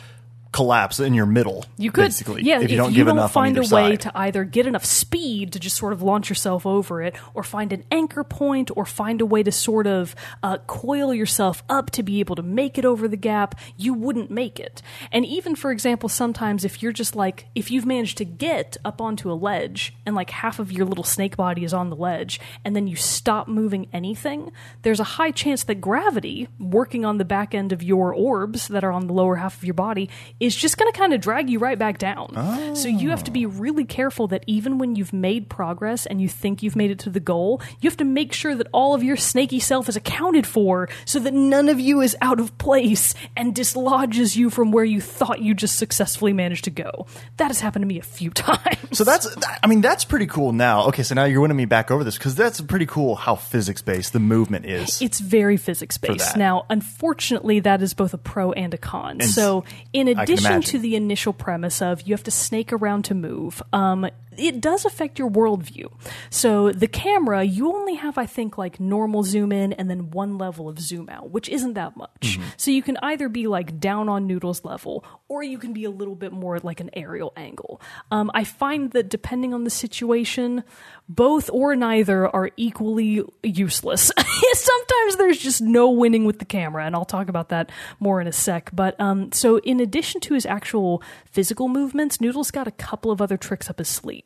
collapse 0.52 1.00
in 1.00 1.14
your 1.14 1.26
middle. 1.26 1.66
You 1.78 1.92
could, 1.92 2.06
basically, 2.06 2.44
yeah. 2.44 2.62
if 2.62 2.72
you 2.72 2.78
don't 2.78 2.94
give 2.94 3.08
enough 3.08 3.34
find 3.34 3.58
a 3.58 3.62
way 3.62 3.68
side. 3.68 4.02
to 4.02 4.12
either 4.18 4.44
get 4.44 4.66
enough 4.66 4.86
speed 4.86 5.54
to 5.54 5.60
just 5.60 5.76
sort 5.76 5.94
of 5.94 6.02
launch 6.02 6.30
yourself 6.30 6.66
over 6.66 7.02
it, 7.02 7.16
or 7.34 7.44
find 7.44 7.74
an 7.74 7.84
anchor 7.92 8.24
point, 8.24 8.72
or 8.76 8.86
find 8.86 9.22
a 9.22 9.26
way 9.26 9.44
to 9.44 9.52
sort 9.52 9.88
of 9.88 10.16
uh, 10.44 10.58
coil 10.68 11.14
yourself 11.14 11.64
up 11.70 11.92
to 11.92 12.04
be 12.04 12.20
able 12.20 12.36
to 12.36 12.44
make 12.44 12.78
it 12.78 12.86
over 12.86 13.08
the 13.08 13.18
gap, 13.18 13.60
you 13.76 13.94
wouldn't 13.94 14.32
make 14.32 14.60
it. 14.60 14.82
And 15.12 15.26
even, 15.26 15.56
for 15.56 15.72
example, 15.72 16.10
sometimes 16.10 16.66
if 16.66 16.82
you're 16.82 16.92
just 16.92 17.16
like, 17.16 17.48
if 17.56 17.72
you've 17.72 17.86
managed 17.86 18.18
to 18.18 18.26
get 18.26 18.78
up 18.86 19.02
onto 19.02 19.32
a 19.32 19.34
ledge 19.34 19.94
and 20.06 20.16
like 20.16 20.30
half 20.30 20.60
of 20.60 20.72
your 20.72 20.86
little 20.86 21.04
snake 21.04 21.38
body 21.38 21.64
is 21.64 21.74
on 21.74 21.90
the 21.90 21.96
ledge, 21.96 22.40
and 22.64 22.76
then 22.76 22.88
you 22.88 22.96
stop 22.96 23.48
moving 23.48 23.88
anything, 23.94 24.52
there's 24.82 25.00
a 25.00 25.04
high 25.04 25.32
chance 25.32 25.64
that 25.66 25.82
gravity, 25.82 26.48
working 26.60 27.06
on 27.06 27.18
the 27.18 27.26
back 27.26 27.54
end 27.54 27.72
of 27.72 27.84
your 27.84 28.14
orbs 28.14 28.68
that 28.68 28.84
are 28.84 28.92
on 28.92 29.08
the 29.08 29.14
lower 29.14 29.36
half 29.36 29.58
of 29.58 29.64
your 29.64 29.74
body, 29.74 30.10
is 30.40 30.56
just 30.56 30.78
going 30.78 30.92
to 30.92 30.98
kind 30.98 31.14
of 31.14 31.22
drag 31.22 31.50
you 31.50 31.60
right 31.60 31.80
back 31.80 31.98
down. 31.98 32.76
So 32.76 32.88
you 32.88 33.10
have 33.10 33.24
to 33.26 33.32
be 33.32 33.46
oh. 33.46 33.50
really 33.50 33.86
careful 33.86 34.28
that 34.28 34.44
even 34.48 34.78
when 34.78 34.96
you've 34.96 35.14
made 35.14 35.50
progress 35.50 36.06
and 36.06 36.22
you 36.22 36.30
think 36.30 36.62
you've 36.62 36.76
made 36.76 36.92
it 36.92 37.00
to 37.00 37.10
the 37.10 37.20
goal, 37.20 37.62
you 37.80 37.90
have 37.90 37.98
to 37.98 38.06
make 38.06 38.34
sure 38.34 38.56
that 38.56 38.68
all 38.72 38.94
of 38.94 39.04
your 39.04 39.18
snaky 39.18 39.60
self 39.60 39.90
is 39.90 39.96
accounted 39.96 40.46
for 40.46 40.90
so 41.06 41.20
that 41.20 41.34
none 41.34 41.70
of 41.70 41.80
you 41.80 42.02
is 42.02 42.16
out 42.22 42.40
of 42.40 42.58
place 42.58 43.14
and 43.36 43.56
dislodges 43.56 44.36
you 44.36 44.50
from 44.50 44.72
where 44.72 44.86
you 44.86 45.02
thought 45.02 45.42
you 45.42 45.54
just 45.54 45.78
successfully 45.78 46.34
managed 46.34 46.66
to 46.66 46.72
go. 46.72 47.08
That 47.38 47.48
has 47.48 47.60
happened 47.60 47.84
to 47.84 47.88
me 47.88 48.00
a 48.00 48.04
few 48.04 48.30
times. 48.32 48.98
So 48.98 49.04
that's, 49.04 49.28
I 49.64 49.68
mean, 49.68 49.82
that's 49.82 50.06
pretty 50.06 50.28
cool 50.28 50.52
now. 50.52 50.88
Okay, 50.88 51.04
so 51.04 51.16
now 51.16 51.26
you're 51.26 51.42
winning 51.42 51.58
me 51.58 51.66
back 51.66 51.90
over 51.90 52.04
this 52.04 52.18
because 52.18 52.36
that's 52.36 52.62
pretty 52.62 52.86
cool 52.86 53.16
how 53.16 53.36
physics 53.36 53.82
based 53.82 54.14
the 54.14 54.20
movement 54.20 54.66
is. 54.66 55.02
It's 55.02 55.20
very 55.20 55.58
physics 55.58 55.98
based. 55.98 56.38
Now, 56.38 56.66
unfortunately, 56.70 57.60
that 57.62 57.82
is 57.82 57.94
both 57.94 58.14
a 58.14 58.18
pro 58.18 58.52
and 58.52 58.74
a 58.74 58.78
con. 58.78 59.22
so, 59.22 59.64
in 59.94 60.08
can 60.08 60.27
addition 60.34 60.62
to 60.62 60.80
the 60.80 60.96
initial 60.96 61.34
premise 61.34 61.82
of 61.82 62.02
you 62.04 62.14
have 62.14 62.24
to 62.24 62.32
snake 62.32 62.72
around 62.74 63.04
to 63.06 63.16
move, 63.16 63.62
um, 63.74 64.10
it 64.38 64.62
does 64.62 64.86
affect 64.86 65.20
your 65.20 65.30
worldview. 65.30 65.92
So, 66.30 66.72
the 66.72 66.88
camera, 66.88 67.44
you 67.44 67.74
only 67.74 67.96
have, 67.96 68.18
I 68.18 68.26
think, 68.26 68.58
like 68.58 68.80
normal 68.80 69.24
zoom 69.24 69.52
in 69.52 69.74
and 69.74 69.90
then 69.90 70.12
one 70.12 70.38
level 70.38 70.70
of 70.70 70.80
zoom 70.80 71.10
out, 71.10 71.30
which 71.30 71.50
isn't 71.50 71.74
that 71.74 71.96
much. 71.98 72.10
Mm-hmm. 72.22 72.44
So, 72.58 72.72
you 72.72 72.82
can 72.82 72.98
either 73.02 73.30
be 73.30 73.48
like 73.48 73.80
down 73.80 74.10
on 74.10 74.28
Noodle's 74.28 74.64
level 74.64 75.06
or 75.28 75.44
you 75.44 75.58
can 75.58 75.74
be 75.74 75.84
a 75.84 75.90
little 75.90 76.16
bit 76.16 76.32
more 76.32 76.60
like 76.60 76.80
an 76.80 76.90
aerial 76.94 77.34
angle. 77.36 77.82
Um, 78.12 78.32
I 78.34 78.44
find 78.44 78.92
that 78.92 79.10
depending 79.10 79.54
on 79.54 79.64
the 79.64 79.70
situation, 79.70 80.64
both 81.10 81.50
or 81.52 81.76
neither 81.76 82.28
are 82.28 82.52
equally 82.58 83.24
useless. 83.44 84.12
Sometimes 84.54 85.16
there's 85.18 85.38
just 85.38 85.62
no 85.62 85.90
winning 85.90 86.26
with 86.26 86.40
the 86.40 86.46
camera, 86.46 86.86
and 86.86 86.96
I'll 86.96 87.06
talk 87.06 87.30
about 87.30 87.50
that 87.50 87.72
more 88.00 88.20
in 88.20 88.28
a 88.28 88.32
sec. 88.32 88.70
But 88.74 89.00
um, 89.00 89.32
so, 89.32 89.58
in 89.60 89.80
addition 89.80 90.22
to 90.22 90.34
his 90.34 90.46
actual 90.46 91.02
physical 91.26 91.70
movements, 91.70 92.20
Noodle's 92.20 92.52
got 92.52 92.68
a 92.68 92.72
couple 92.72 93.12
of 93.12 93.22
other 93.22 93.38
tricks 93.38 93.70
up 93.70 93.80
his 93.80 93.88
sleeve. 93.88 94.24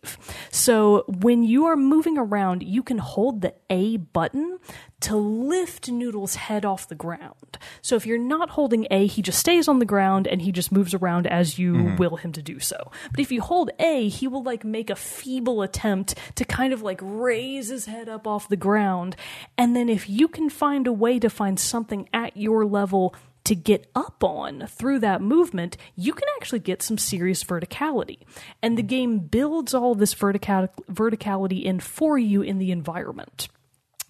So, 0.49 1.05
when 1.07 1.43
you 1.43 1.65
are 1.65 1.75
moving 1.75 2.17
around, 2.17 2.63
you 2.63 2.81
can 2.81 2.97
hold 2.97 3.41
the 3.41 3.53
A 3.69 3.97
button 3.97 4.57
to 5.01 5.15
lift 5.15 5.89
Noodle's 5.89 6.35
head 6.35 6.65
off 6.65 6.87
the 6.87 6.95
ground. 6.95 7.57
So, 7.81 7.95
if 7.95 8.05
you're 8.05 8.17
not 8.17 8.51
holding 8.51 8.87
A, 8.89 9.05
he 9.05 9.21
just 9.21 9.39
stays 9.39 9.67
on 9.67 9.79
the 9.79 9.85
ground 9.85 10.27
and 10.27 10.41
he 10.41 10.51
just 10.51 10.71
moves 10.71 10.93
around 10.93 11.27
as 11.27 11.59
you 11.59 11.73
mm-hmm. 11.73 11.95
will 11.97 12.17
him 12.17 12.31
to 12.33 12.41
do 12.41 12.59
so. 12.59 12.91
But 13.11 13.19
if 13.19 13.31
you 13.31 13.41
hold 13.41 13.69
A, 13.79 14.09
he 14.09 14.27
will 14.27 14.43
like 14.43 14.63
make 14.63 14.89
a 14.89 14.95
feeble 14.95 15.61
attempt 15.61 16.15
to 16.35 16.45
kind 16.45 16.73
of 16.73 16.81
like 16.81 16.99
raise 17.01 17.69
his 17.69 17.85
head 17.85 18.09
up 18.09 18.25
off 18.25 18.49
the 18.49 18.57
ground. 18.57 19.15
And 19.57 19.75
then 19.75 19.87
if 19.87 20.09
you 20.09 20.27
can 20.27 20.49
find 20.49 20.87
a 20.87 20.93
way 20.93 21.19
to 21.19 21.29
find 21.29 21.59
something 21.59 22.09
at 22.13 22.35
your 22.35 22.65
level 22.65 23.15
to 23.43 23.55
get 23.55 23.89
up 23.95 24.23
on 24.23 24.67
through 24.67 24.99
that 24.99 25.21
movement, 25.21 25.77
you 25.95 26.13
can 26.13 26.27
actually 26.37 26.59
get 26.59 26.81
some 26.81 26.97
serious 26.97 27.43
verticality. 27.43 28.19
And 28.61 28.77
the 28.77 28.83
game 28.83 29.19
builds 29.19 29.73
all 29.73 29.95
this 29.95 30.13
vertical- 30.13 30.69
verticality 30.91 31.63
in 31.63 31.79
for 31.79 32.17
you 32.17 32.41
in 32.41 32.59
the 32.59 32.71
environment. 32.71 33.47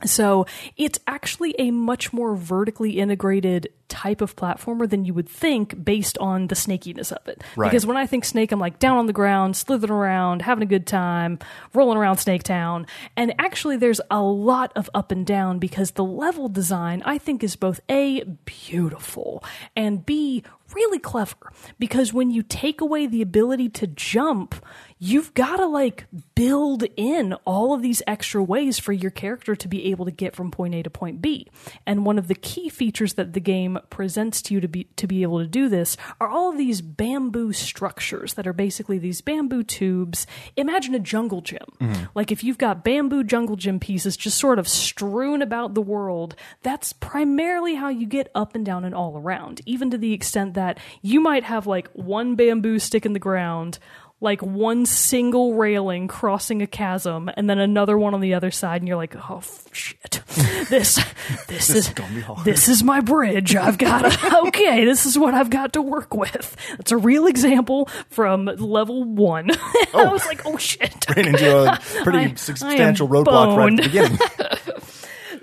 So 0.06 0.46
it's 0.78 1.00
actually 1.08 1.56
a 1.60 1.72
much 1.72 2.14
more 2.14 2.36
vertically 2.36 3.00
integrated 3.00 3.70
type 3.92 4.22
of 4.22 4.38
platformer 4.38 4.90
than 4.90 5.04
you 5.04 5.14
would 5.14 5.28
think 5.28 5.84
based 5.84 6.18
on 6.18 6.48
the 6.48 6.56
snakiness 6.56 7.12
of 7.12 7.28
it. 7.28 7.44
Right. 7.58 7.70
Because 7.70 7.86
when 7.86 7.98
I 7.98 8.08
think 8.08 8.24
snake, 8.24 8.54
I'm 8.54 8.60
like 8.60 8.80
down 8.80 8.98
on 8.98 9.06
the 9.06 9.14
ground, 9.14 9.58
slithering 9.58 9.92
around, 9.92 10.42
having 10.42 10.64
a 10.64 10.66
good 10.66 10.88
time, 10.88 11.40
rolling 11.74 11.98
around 11.98 12.18
Snake 12.18 12.44
Town. 12.44 12.88
And 13.18 13.36
actually, 13.38 13.76
there's 13.76 14.00
a 14.10 14.22
lot 14.22 14.72
of 14.78 14.90
up 14.94 15.12
and 15.12 15.26
down 15.26 15.60
because 15.60 15.92
the 15.92 16.06
level 16.06 16.48
design, 16.48 17.04
I 17.06 17.18
think, 17.18 17.44
is 17.44 17.58
both 17.58 17.82
A, 17.90 18.24
beautiful, 18.46 19.44
and 19.76 20.06
B, 20.06 20.44
really 20.74 21.00
clever. 21.00 21.52
Because 21.80 22.14
when 22.14 22.32
you 22.32 22.44
take 22.44 22.82
away 22.82 23.08
the 23.08 23.22
ability 23.22 23.70
to 23.70 23.88
jump, 23.88 24.56
you've 25.04 25.34
got 25.34 25.58
to 25.58 25.66
like 25.66 26.06
build 26.36 26.84
in 26.96 27.34
all 27.46 27.74
of 27.74 27.82
these 27.82 28.04
extra 28.06 28.42
ways 28.44 28.78
for 28.78 28.94
your 28.94 29.10
character 29.10 29.56
to 29.56 29.68
be 29.68 29.86
able 29.90 30.06
to 30.06 30.12
get 30.12 30.36
from 30.36 30.52
point 30.52 30.76
A 30.76 30.84
to 30.84 30.90
point 30.90 31.22
B. 31.22 31.48
And 31.88 32.06
one 32.06 32.20
of 32.20 32.28
the 32.28 32.36
key 32.36 32.70
features 32.70 33.16
that 33.16 33.34
the 33.34 33.40
game 33.40 33.80
presents 33.90 34.44
to 34.44 34.54
you 34.54 34.62
to 34.62 34.68
be 34.68 34.84
to 34.96 35.08
be 35.08 35.24
able 35.24 35.40
to 35.40 35.48
do 35.48 35.70
this 35.70 35.98
are 36.20 36.30
all 36.30 36.52
of 36.52 36.58
these 36.58 36.82
bamboo 36.82 37.52
structures 37.52 38.36
that 38.36 38.46
are 38.46 38.54
basically 38.54 39.00
these 39.00 39.22
bamboo 39.22 39.64
tubes. 39.64 40.28
Imagine 40.56 40.94
a 40.94 41.00
jungle 41.00 41.42
gym. 41.42 41.66
Mm-hmm. 41.80 42.04
Like 42.14 42.32
if 42.32 42.44
you've 42.44 42.60
got 42.60 42.84
bamboo 42.84 43.24
jungle 43.24 43.56
gym 43.56 43.80
pieces 43.80 44.16
just 44.16 44.38
sort 44.38 44.60
of 44.60 44.68
strewn 44.68 45.42
about 45.42 45.74
the 45.74 45.82
world, 45.82 46.36
that's 46.62 46.94
primarily 46.94 47.74
how 47.74 47.90
you 47.90 48.06
get 48.06 48.30
up 48.36 48.54
and 48.54 48.64
down 48.64 48.86
and 48.86 48.94
all 48.94 49.18
around. 49.18 49.62
Even 49.66 49.90
to 49.90 49.98
the 49.98 50.14
extent 50.14 50.54
that 50.54 50.61
you 51.02 51.20
might 51.22 51.44
have 51.44 51.68
like 51.68 51.90
one 51.94 52.36
bamboo 52.36 52.80
stick 52.80 53.06
in 53.06 53.14
the 53.14 53.20
ground 53.20 53.80
like 54.24 54.42
one 54.44 54.86
single 54.86 55.56
railing 55.56 56.08
crossing 56.08 56.62
a 56.62 56.68
chasm 56.68 57.30
and 57.36 57.50
then 57.50 57.58
another 57.58 57.98
one 57.98 58.14
on 58.14 58.22
the 58.22 58.36
other 58.36 58.52
side 58.52 58.80
and 58.82 58.88
you're 58.88 58.98
like 58.98 59.16
oh 59.16 59.42
shit. 59.72 60.22
This 60.72 61.04
this, 61.48 61.70
is 61.70 61.90
gonna 61.90 62.14
be 62.14 62.22
hard. 62.22 62.46
this 62.46 62.70
is 62.70 62.82
my 62.82 63.02
bridge 63.02 63.56
i've 63.56 63.78
got. 63.78 64.10
To 64.10 64.38
okay 64.48 64.86
this 64.86 65.06
is 65.06 65.18
what 65.18 65.34
i've 65.34 65.50
got 65.50 65.74
to 65.74 65.82
work 65.82 66.14
with. 66.14 66.56
It's 66.80 66.92
a 66.92 66.98
real 66.98 67.26
example 67.28 67.90
from 68.10 68.46
level 68.46 69.04
one. 69.04 69.50
I 69.94 70.08
was 70.12 70.26
like 70.28 70.46
oh 70.46 70.58
shit. 70.58 71.06
Ran 71.14 71.28
into 71.30 71.58
a 71.58 71.78
pretty 72.04 72.20
I- 72.20 72.22
I 72.22 72.34
substantial 72.36 73.08
roadblock 73.08 73.58
right 73.58 73.74
at 73.74 73.78
the 73.78 73.84
beginning. 73.84 74.18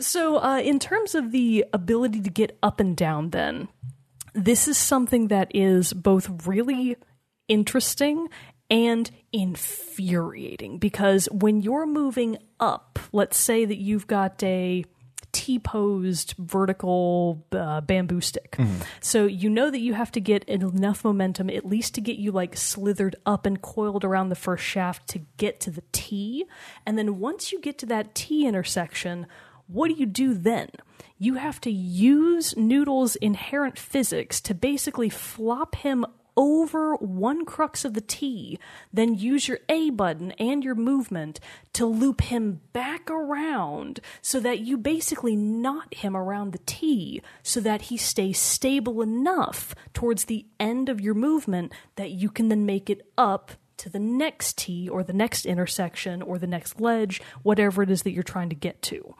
So, 0.00 0.36
uh, 0.36 0.60
in 0.60 0.78
terms 0.78 1.16
of 1.16 1.32
the 1.32 1.64
ability 1.72 2.20
to 2.20 2.30
get 2.30 2.56
up 2.62 2.78
and 2.78 2.96
down, 2.96 3.30
then, 3.30 3.66
this 4.44 4.68
is 4.68 4.78
something 4.78 5.28
that 5.28 5.50
is 5.54 5.92
both 5.92 6.46
really 6.46 6.96
interesting 7.48 8.28
and 8.70 9.10
infuriating 9.32 10.78
because 10.78 11.26
when 11.32 11.60
you're 11.60 11.86
moving 11.86 12.38
up, 12.60 12.98
let's 13.12 13.38
say 13.38 13.64
that 13.64 13.78
you've 13.78 14.06
got 14.06 14.42
a 14.42 14.84
T 15.32 15.58
posed 15.58 16.34
vertical 16.38 17.46
uh, 17.52 17.80
bamboo 17.82 18.20
stick. 18.20 18.56
So 19.00 19.26
you 19.26 19.50
know 19.50 19.70
that 19.70 19.80
you 19.80 19.94
have 19.94 20.10
to 20.12 20.20
get 20.20 20.44
enough 20.44 21.04
momentum, 21.04 21.50
at 21.50 21.66
least 21.66 21.94
to 21.94 22.00
get 22.00 22.16
you 22.16 22.32
like 22.32 22.56
slithered 22.56 23.16
up 23.26 23.44
and 23.44 23.60
coiled 23.60 24.04
around 24.04 24.30
the 24.30 24.34
first 24.34 24.64
shaft 24.64 25.08
to 25.08 25.20
get 25.36 25.60
to 25.60 25.70
the 25.70 25.82
T. 25.92 26.46
And 26.86 26.96
then 26.96 27.18
once 27.18 27.52
you 27.52 27.60
get 27.60 27.78
to 27.78 27.86
that 27.86 28.14
T 28.14 28.46
intersection, 28.46 29.26
what 29.68 29.88
do 29.88 29.94
you 29.94 30.06
do 30.06 30.34
then? 30.34 30.70
You 31.18 31.34
have 31.34 31.60
to 31.62 31.70
use 31.70 32.56
Noodle's 32.56 33.16
inherent 33.16 33.78
physics 33.78 34.40
to 34.42 34.54
basically 34.54 35.08
flop 35.08 35.76
him 35.76 36.04
over 36.38 36.94
one 36.94 37.44
crux 37.44 37.84
of 37.84 37.94
the 37.94 38.00
T, 38.00 38.60
then 38.92 39.16
use 39.16 39.48
your 39.48 39.58
A 39.68 39.90
button 39.90 40.30
and 40.32 40.62
your 40.62 40.76
movement 40.76 41.40
to 41.72 41.84
loop 41.84 42.20
him 42.20 42.60
back 42.72 43.10
around 43.10 43.98
so 44.22 44.38
that 44.38 44.60
you 44.60 44.78
basically 44.78 45.34
knot 45.34 45.92
him 45.92 46.16
around 46.16 46.52
the 46.52 46.60
T 46.64 47.20
so 47.42 47.58
that 47.60 47.82
he 47.82 47.96
stays 47.96 48.38
stable 48.38 49.02
enough 49.02 49.74
towards 49.92 50.26
the 50.26 50.46
end 50.60 50.88
of 50.88 51.00
your 51.00 51.14
movement 51.14 51.72
that 51.96 52.12
you 52.12 52.30
can 52.30 52.48
then 52.48 52.64
make 52.64 52.88
it 52.88 53.02
up 53.18 53.50
to 53.78 53.88
the 53.88 53.98
next 53.98 54.58
T 54.58 54.88
or 54.88 55.02
the 55.02 55.12
next 55.12 55.46
intersection 55.46 56.20
or 56.22 56.38
the 56.38 56.46
next 56.46 56.80
ledge, 56.80 57.20
whatever 57.42 57.82
it 57.82 57.90
is 57.90 58.02
that 58.02 58.12
you're 58.12 58.22
trying 58.22 58.48
to 58.50 58.56
get 58.56 58.82
to. 58.82 59.14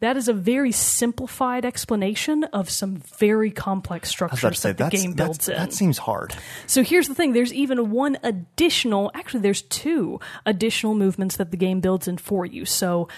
That 0.00 0.16
is 0.16 0.28
a 0.28 0.32
very 0.32 0.70
simplified 0.70 1.64
explanation 1.64 2.44
of 2.44 2.70
some 2.70 2.98
very 3.18 3.50
complex 3.50 4.08
I 4.20 4.24
was 4.24 4.30
about 4.30 4.38
structures 4.38 4.58
say 4.60 4.72
that 4.72 4.90
the 4.90 4.96
game 4.96 5.12
builds 5.14 5.48
in. 5.48 5.56
that 5.56 5.72
seems 5.72 5.98
hard. 5.98 6.34
So 6.66 6.84
here's 6.84 7.08
the 7.08 7.14
thing 7.14 7.32
there's 7.32 7.52
even 7.52 7.90
one 7.90 8.16
additional, 8.22 9.10
actually, 9.14 9.40
there's 9.40 9.62
two 9.62 10.20
additional 10.46 10.94
movements 10.94 11.36
that 11.36 11.50
the 11.50 11.56
game 11.56 11.80
builds 11.80 12.06
in 12.06 12.16
for 12.18 12.46
you. 12.46 12.64
So 12.64 13.08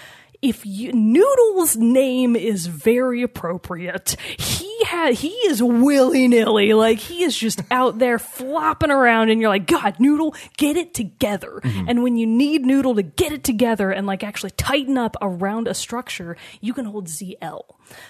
if 0.41 0.65
you, 0.65 0.91
Noodle's 0.91 1.77
name 1.77 2.35
is 2.35 2.65
very 2.65 3.21
appropriate, 3.21 4.15
he 4.39 4.83
had 4.85 5.13
he 5.13 5.29
is 5.29 5.61
willy 5.61 6.27
nilly, 6.27 6.73
like 6.73 6.97
he 6.97 7.23
is 7.23 7.37
just 7.37 7.61
out 7.71 7.99
there 7.99 8.17
flopping 8.17 8.91
around, 8.91 9.29
and 9.29 9.39
you're 9.39 9.49
like, 9.49 9.67
God, 9.67 9.99
Noodle, 9.99 10.35
get 10.57 10.77
it 10.77 10.93
together. 10.93 11.61
Mm-hmm. 11.63 11.89
And 11.89 12.03
when 12.03 12.15
you 12.15 12.25
need 12.25 12.65
Noodle 12.65 12.95
to 12.95 13.03
get 13.03 13.31
it 13.31 13.43
together 13.43 13.91
and 13.91 14.07
like 14.07 14.23
actually 14.23 14.51
tighten 14.51 14.97
up 14.97 15.15
around 15.21 15.67
a 15.67 15.73
structure, 15.73 16.35
you 16.59 16.73
can 16.73 16.85
hold 16.85 17.07
ZL. 17.07 17.61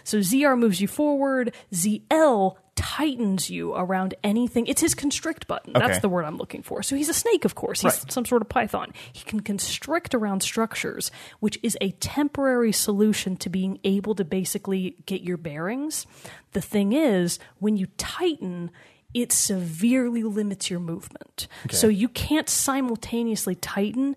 So 0.03 0.19
ZR 0.19 0.57
moves 0.57 0.79
you 0.79 0.87
forward, 0.87 1.53
ZL 1.73 2.55
tightens 2.75 3.49
you 3.49 3.73
around 3.75 4.13
anything. 4.23 4.65
It's 4.67 4.81
his 4.81 4.95
constrict 4.95 5.47
button. 5.47 5.73
That's 5.73 5.99
the 5.99 6.09
word 6.09 6.23
I'm 6.25 6.37
looking 6.37 6.63
for. 6.63 6.81
So 6.83 6.95
he's 6.95 7.09
a 7.09 7.13
snake, 7.13 7.43
of 7.45 7.55
course. 7.55 7.81
He's 7.81 7.93
Right. 8.03 8.11
some 8.11 8.25
sort 8.25 8.41
of 8.41 8.49
python. 8.49 8.93
He 9.11 9.23
can 9.25 9.41
constrict 9.41 10.15
around 10.15 10.41
structures, 10.41 11.11
which 11.39 11.59
is 11.61 11.77
a 11.81 11.91
temporary 11.91 12.71
solution 12.71 13.35
to 13.37 13.49
being 13.49 13.79
able 13.83 14.15
to 14.15 14.23
basically 14.23 14.95
get 15.05 15.21
your 15.21 15.37
bearings. 15.37 16.05
The 16.53 16.61
thing 16.61 16.93
is, 16.93 17.39
when 17.59 17.75
you 17.77 17.87
tighten, 17.97 18.71
it 19.13 19.33
severely 19.33 20.23
limits 20.23 20.69
your 20.69 20.79
movement. 20.79 21.47
So 21.69 21.87
you 21.87 22.07
can't 22.07 22.47
simultaneously 22.49 23.55
tighten 23.55 24.15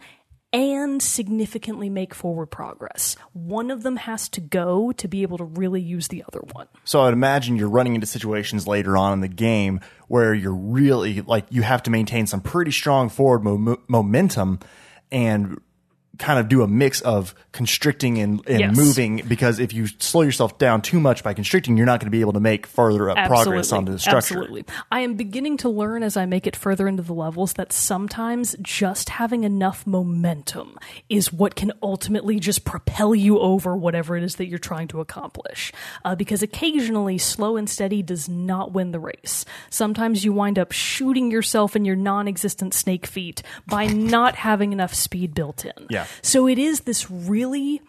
and 0.54 1.02
significantly 1.02 1.90
make 1.90 2.14
forward 2.14 2.46
progress. 2.46 3.16
One 3.32 3.72
of 3.72 3.82
them 3.82 3.96
has 3.96 4.28
to 4.30 4.40
go 4.40 4.92
to 4.92 5.08
be 5.08 5.22
able 5.22 5.36
to 5.38 5.44
really 5.44 5.82
use 5.82 6.06
the 6.06 6.22
other 6.28 6.40
one. 6.52 6.68
So 6.84 7.02
I'd 7.02 7.12
imagine 7.12 7.56
you're 7.56 7.68
running 7.68 7.96
into 7.96 8.06
situations 8.06 8.68
later 8.68 8.96
on 8.96 9.12
in 9.12 9.20
the 9.20 9.28
game 9.28 9.80
where 10.06 10.32
you're 10.32 10.54
really 10.54 11.22
like 11.22 11.46
you 11.50 11.62
have 11.62 11.82
to 11.82 11.90
maintain 11.90 12.28
some 12.28 12.40
pretty 12.40 12.70
strong 12.70 13.08
forward 13.08 13.42
mo- 13.42 13.82
momentum 13.88 14.60
and 15.10 15.60
kind 16.18 16.38
of 16.38 16.48
do 16.48 16.62
a 16.62 16.68
mix 16.68 17.00
of 17.00 17.34
constricting 17.52 18.18
and, 18.18 18.40
and 18.48 18.60
Yes. 18.60 18.76
moving 18.76 19.22
because 19.26 19.58
if 19.58 19.72
you 19.72 19.86
slow 19.98 20.22
yourself 20.22 20.58
down 20.58 20.82
too 20.82 21.00
much 21.00 21.22
by 21.24 21.34
constricting, 21.34 21.76
you're 21.76 21.86
not 21.86 22.00
going 22.00 22.06
to 22.06 22.10
be 22.10 22.20
able 22.20 22.32
to 22.34 22.40
make 22.40 22.66
further 22.66 23.10
up 23.10 23.16
progress 23.26 23.72
onto 23.72 23.92
the 23.92 23.98
structure. 23.98 24.38
Absolutely. 24.38 24.64
I 24.92 25.00
am 25.00 25.14
beginning 25.14 25.56
to 25.58 25.68
learn 25.68 26.02
as 26.02 26.16
I 26.16 26.26
make 26.26 26.46
it 26.46 26.56
further 26.56 26.86
into 26.88 27.02
the 27.02 27.14
levels 27.14 27.54
that 27.54 27.72
sometimes 27.72 28.54
just 28.62 29.08
having 29.10 29.44
enough 29.44 29.86
momentum 29.86 30.78
is 31.08 31.32
what 31.32 31.54
can 31.56 31.72
ultimately 31.82 32.38
just 32.40 32.64
propel 32.64 33.14
you 33.14 33.38
over 33.38 33.76
whatever 33.76 34.16
it 34.16 34.22
is 34.24 34.36
that 34.36 34.46
you're 34.46 34.58
trying 34.58 34.88
to 34.88 35.00
accomplish. 35.00 35.72
Uh, 36.04 36.14
because 36.14 36.42
occasionally, 36.42 37.18
slow 37.18 37.56
and 37.56 37.68
steady 37.68 38.02
does 38.02 38.28
not 38.28 38.72
win 38.72 38.90
the 38.92 39.00
race. 39.00 39.44
Sometimes 39.70 40.24
you 40.24 40.32
wind 40.32 40.58
up 40.58 40.72
shooting 40.72 41.30
yourself 41.30 41.74
in 41.76 41.84
your 41.84 41.96
non 41.96 42.28
existent 42.28 42.74
snake 42.74 43.06
feet 43.06 43.42
by 43.66 43.86
not 44.14 44.34
having 44.36 44.72
enough 44.72 44.94
speed 44.94 45.34
built 45.34 45.64
in. 45.64 45.72
Yeah. 45.90 46.03
So 46.22 46.46
it 46.48 46.58
is 46.58 46.80
this 46.80 47.10
really 47.10 47.80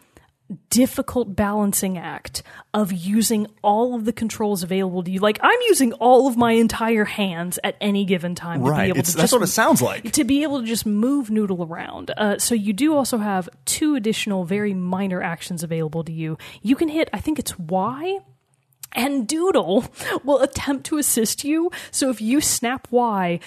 difficult 0.69 1.35
balancing 1.35 1.97
act 1.97 2.43
of 2.71 2.91
using 2.91 3.47
all 3.63 3.95
of 3.95 4.05
the 4.05 4.13
controls 4.13 4.61
available 4.61 5.01
to 5.03 5.09
you. 5.09 5.19
Like 5.19 5.39
I'm 5.41 5.59
using 5.67 5.93
all 5.93 6.27
of 6.27 6.37
my 6.37 6.51
entire 6.51 7.05
hands 7.05 7.57
at 7.63 7.75
any 7.81 8.05
given 8.05 8.35
time 8.35 8.63
to 8.63 8.71
be 8.71 8.81
able 8.81 8.99
It's, 8.99 9.11
to 9.11 9.17
that's 9.17 9.31
just 9.31 9.33
what 9.33 9.41
it 9.41 9.51
sounds 9.51 9.81
like. 9.81 10.11
to 10.13 10.23
be 10.23 10.43
able 10.43 10.61
to 10.61 10.67
just 10.67 10.85
move 10.85 11.31
Noodle 11.31 11.63
around. 11.63 12.11
Uh, 12.15 12.37
so 12.37 12.53
you 12.53 12.73
do 12.73 12.95
also 12.95 13.17
have 13.17 13.49
two 13.65 13.95
additional 13.95 14.45
very 14.45 14.75
minor 14.75 15.21
actions 15.21 15.63
available 15.63 16.03
to 16.03 16.11
you. 16.11 16.37
You 16.61 16.75
can 16.75 16.89
hit, 16.89 17.09
I 17.11 17.19
think 17.21 17.39
it's 17.39 17.57
Y. 17.57 18.19
And 18.95 19.27
Doodle 19.27 19.85
will 20.23 20.39
attempt 20.39 20.85
to 20.87 20.97
assist 20.97 21.43
you. 21.43 21.69
So 21.91 22.09
if 22.09 22.21
you 22.21 22.41
snap 22.41 22.87
Y, 22.89 23.39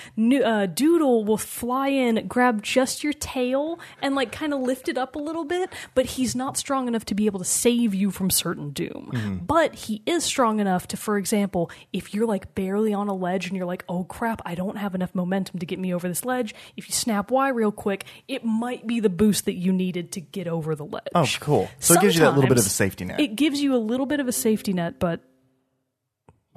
uh, 0.45 0.67
Doodle 0.67 1.25
will 1.25 1.39
fly 1.39 1.89
in, 1.89 2.29
grab 2.29 2.63
just 2.63 3.03
your 3.03 3.15
tail, 3.15 3.81
and 4.03 4.15
like 4.15 4.31
kind 4.31 4.53
of 4.53 4.61
lift 4.61 4.89
it 4.89 4.99
up 4.99 5.17
a 5.17 5.19
little 5.19 5.45
bit. 5.45 5.73
But 5.95 6.07
he's 6.07 6.37
not 6.37 6.57
strong 6.57 6.87
enough 6.87 7.07
to 7.07 7.15
be 7.15 7.27
able 7.27 7.39
to 7.39 7.45
save 7.45 7.95
you 7.95 8.11
from 8.11 8.31
certain 8.31 8.71
doom. 8.71 9.43
But 9.47 9.75
he 9.75 10.03
is 10.07 10.23
strong 10.25 10.61
enough 10.61 10.87
to, 10.89 10.97
for 10.97 11.17
example, 11.17 11.71
if 11.93 12.13
you're 12.13 12.27
like 12.27 12.55
barely 12.55 12.93
on 12.93 13.09
a 13.09 13.15
ledge 13.15 13.47
and 13.47 13.57
you're 13.57 13.67
like, 13.67 13.85
oh 13.89 14.05
crap, 14.05 14.43
I 14.45 14.55
don't 14.55 14.77
have 14.77 14.95
enough 14.95 15.15
momentum 15.15 15.61
to 15.61 15.67
get 15.67 15.79
me 15.79 15.95
over 15.95 16.09
this 16.09 16.25
ledge. 16.25 16.55
If 16.77 16.89
you 16.89 16.93
snap 16.93 17.31
Y 17.31 17.49
real 17.49 17.73
quick, 17.73 18.05
it 18.29 18.45
might 18.45 18.87
be 18.87 19.01
the 19.01 19.09
boost 19.09 19.47
that 19.47 19.55
you 19.55 19.73
needed 19.73 20.13
to 20.13 20.21
get 20.21 20.47
over 20.47 20.75
the 20.75 20.85
ledge. 20.85 21.09
Oh, 21.15 21.27
cool. 21.41 21.71
So 21.79 21.95
it 21.95 22.01
gives 22.01 22.15
you 22.17 22.21
that 22.21 22.35
little 22.35 22.49
bit 22.49 22.59
of 22.59 22.67
a 22.67 22.69
safety 22.69 23.05
net. 23.05 23.19
It 23.19 23.37
gives 23.37 23.63
you 23.63 23.75
a 23.75 23.79
little 23.79 24.07
bit 24.07 24.21
of 24.21 24.29
a 24.29 24.33
safety 24.33 24.73
net, 24.73 24.99
but 24.99 25.23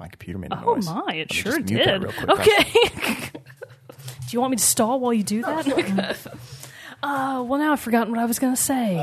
My 0.02 0.08
computer 0.08 0.36
made 0.36 0.50
a 0.50 0.60
Oh 0.60 0.74
noise. 0.74 0.86
my, 0.86 1.14
it 1.14 1.32
sure 1.32 1.60
did. 1.60 2.02
real 2.02 2.10
quick. 2.10 2.28
Okay. 2.28 2.64
do 3.30 4.30
you 4.30 4.40
want 4.40 4.50
me 4.50 4.56
to 4.56 4.64
stall 4.64 4.98
while 4.98 5.12
you 5.12 5.22
do 5.22 5.42
that? 5.42 5.68
uh, 7.04 7.44
well, 7.46 7.60
now 7.60 7.70
I've 7.70 7.78
forgotten 7.78 8.12
what 8.12 8.20
I 8.20 8.24
was 8.24 8.40
going 8.40 8.52
to 8.52 8.60
say. 8.60 8.96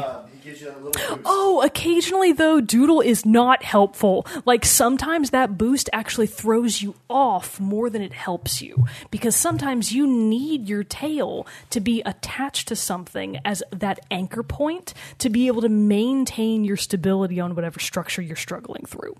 Oh, 1.25 1.61
occasionally 1.63 2.33
though, 2.33 2.61
Doodle 2.61 3.01
is 3.01 3.25
not 3.25 3.63
helpful. 3.63 4.25
Like 4.45 4.65
sometimes 4.65 5.29
that 5.31 5.57
boost 5.57 5.89
actually 5.93 6.27
throws 6.27 6.81
you 6.81 6.95
off 7.09 7.59
more 7.59 7.89
than 7.89 8.01
it 8.01 8.13
helps 8.13 8.61
you 8.61 8.85
because 9.11 9.35
sometimes 9.35 9.91
you 9.91 10.07
need 10.07 10.67
your 10.67 10.83
tail 10.83 11.45
to 11.69 11.79
be 11.79 12.01
attached 12.05 12.67
to 12.69 12.75
something 12.75 13.39
as 13.45 13.63
that 13.71 13.99
anchor 14.11 14.43
point 14.43 14.93
to 15.19 15.29
be 15.29 15.47
able 15.47 15.61
to 15.61 15.69
maintain 15.69 16.63
your 16.63 16.77
stability 16.77 17.39
on 17.39 17.55
whatever 17.55 17.79
structure 17.79 18.21
you're 18.21 18.35
struggling 18.35 18.85
through. 18.85 19.15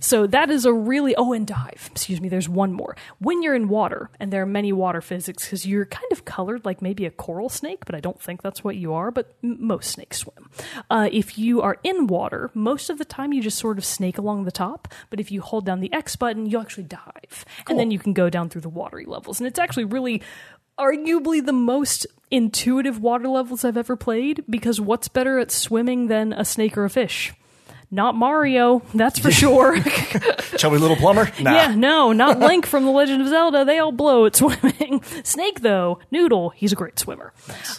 So 0.00 0.26
that 0.28 0.50
is 0.50 0.64
a 0.64 0.72
really 0.72 1.14
oh 1.16 1.32
and 1.32 1.46
dive. 1.46 1.88
Excuse 1.92 2.20
me, 2.20 2.28
there's 2.28 2.48
one 2.48 2.72
more. 2.72 2.96
When 3.18 3.42
you're 3.42 3.54
in 3.54 3.68
water 3.68 4.10
and 4.18 4.32
there 4.32 4.42
are 4.42 4.46
many 4.46 4.72
water 4.72 5.00
physics 5.00 5.48
cuz 5.48 5.66
you're 5.66 5.86
kind 5.86 6.10
of 6.12 6.24
colored 6.24 6.64
like 6.64 6.82
maybe 6.82 7.06
a 7.06 7.10
coral 7.10 7.48
snake, 7.48 7.84
but 7.84 7.94
I 7.94 8.00
don't 8.00 8.20
think 8.20 8.42
that's 8.42 8.64
what 8.64 8.76
you 8.76 8.92
are, 8.94 9.10
but 9.10 9.34
most 9.42 9.90
snakes 9.90 10.18
swim. 10.18 10.48
Uh, 10.90 11.08
if 11.12 11.38
you 11.38 11.60
are 11.62 11.78
in 11.82 12.06
water, 12.06 12.50
most 12.54 12.90
of 12.90 12.98
the 12.98 13.04
time 13.04 13.32
you 13.32 13.42
just 13.42 13.58
sort 13.58 13.78
of 13.78 13.84
snake 13.84 14.18
along 14.18 14.44
the 14.44 14.52
top. 14.52 14.88
But 15.10 15.20
if 15.20 15.30
you 15.30 15.40
hold 15.40 15.66
down 15.66 15.80
the 15.80 15.92
X 15.92 16.16
button, 16.16 16.46
you 16.46 16.60
actually 16.60 16.84
dive. 16.84 17.44
And 17.68 17.78
then 17.78 17.90
you 17.90 17.98
can 17.98 18.12
go 18.12 18.30
down 18.30 18.48
through 18.48 18.62
the 18.62 18.68
watery 18.68 19.04
levels. 19.06 19.40
And 19.40 19.46
it's 19.46 19.58
actually 19.58 19.84
really 19.84 20.22
arguably 20.78 21.44
the 21.44 21.52
most 21.52 22.06
intuitive 22.30 22.98
water 23.00 23.28
levels 23.28 23.64
I've 23.64 23.76
ever 23.76 23.94
played 23.96 24.44
because 24.48 24.80
what's 24.80 25.08
better 25.08 25.38
at 25.38 25.50
swimming 25.50 26.06
than 26.08 26.32
a 26.32 26.44
snake 26.44 26.76
or 26.78 26.84
a 26.84 26.90
fish? 26.90 27.32
Not 27.90 28.14
Mario, 28.14 28.80
that's 28.94 29.18
for 29.18 29.30
sure. 29.42 29.78
Chubby 30.56 30.78
little 30.78 30.96
plumber? 30.96 31.30
Nah. 31.40 31.52
Yeah, 31.54 31.74
no, 31.74 32.12
not 32.12 32.38
Link 32.38 32.64
from 32.64 32.84
The 32.84 32.90
Legend 32.90 33.20
of 33.20 33.28
Zelda. 33.28 33.66
They 33.66 33.78
all 33.78 33.92
blow 33.92 34.24
at 34.24 34.34
swimming. 34.34 35.02
Snake, 35.24 35.60
though, 35.60 35.98
Noodle, 36.10 36.50
he's 36.50 36.72
a 36.72 36.76
great 36.76 36.98
swimmer. 36.98 37.34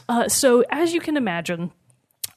Uh, 0.08 0.28
so, 0.28 0.64
as 0.70 0.94
you 0.94 1.00
can 1.02 1.18
imagine, 1.18 1.72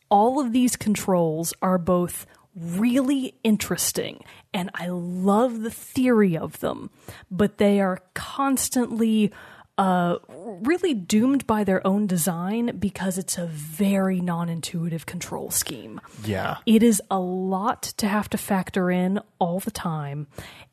all 0.08 0.40
of 0.40 0.52
these 0.52 0.76
controls 0.76 1.54
are 1.62 1.78
both 1.78 2.26
really 2.54 3.34
interesting 3.44 4.24
and 4.56 4.70
I 4.74 4.86
love 4.88 5.60
the 5.60 5.70
theory 5.70 6.34
of 6.38 6.60
them, 6.60 6.88
but 7.30 7.58
they 7.58 7.78
are 7.78 8.00
constantly 8.14 9.30
uh, 9.76 10.16
really 10.30 10.94
doomed 10.94 11.46
by 11.46 11.62
their 11.62 11.86
own 11.86 12.06
design 12.06 12.78
because 12.78 13.18
it's 13.18 13.36
a 13.36 13.46
very 13.46 14.20
non 14.20 14.48
intuitive 14.48 15.04
control 15.04 15.50
scheme. 15.50 16.00
Yeah. 16.24 16.56
It 16.64 16.82
is 16.82 17.02
a 17.10 17.18
lot 17.18 17.82
to 17.98 18.08
have 18.08 18.30
to 18.30 18.38
factor 18.38 18.90
in 18.90 19.20
all 19.38 19.60
the 19.60 19.70
time. 19.70 20.26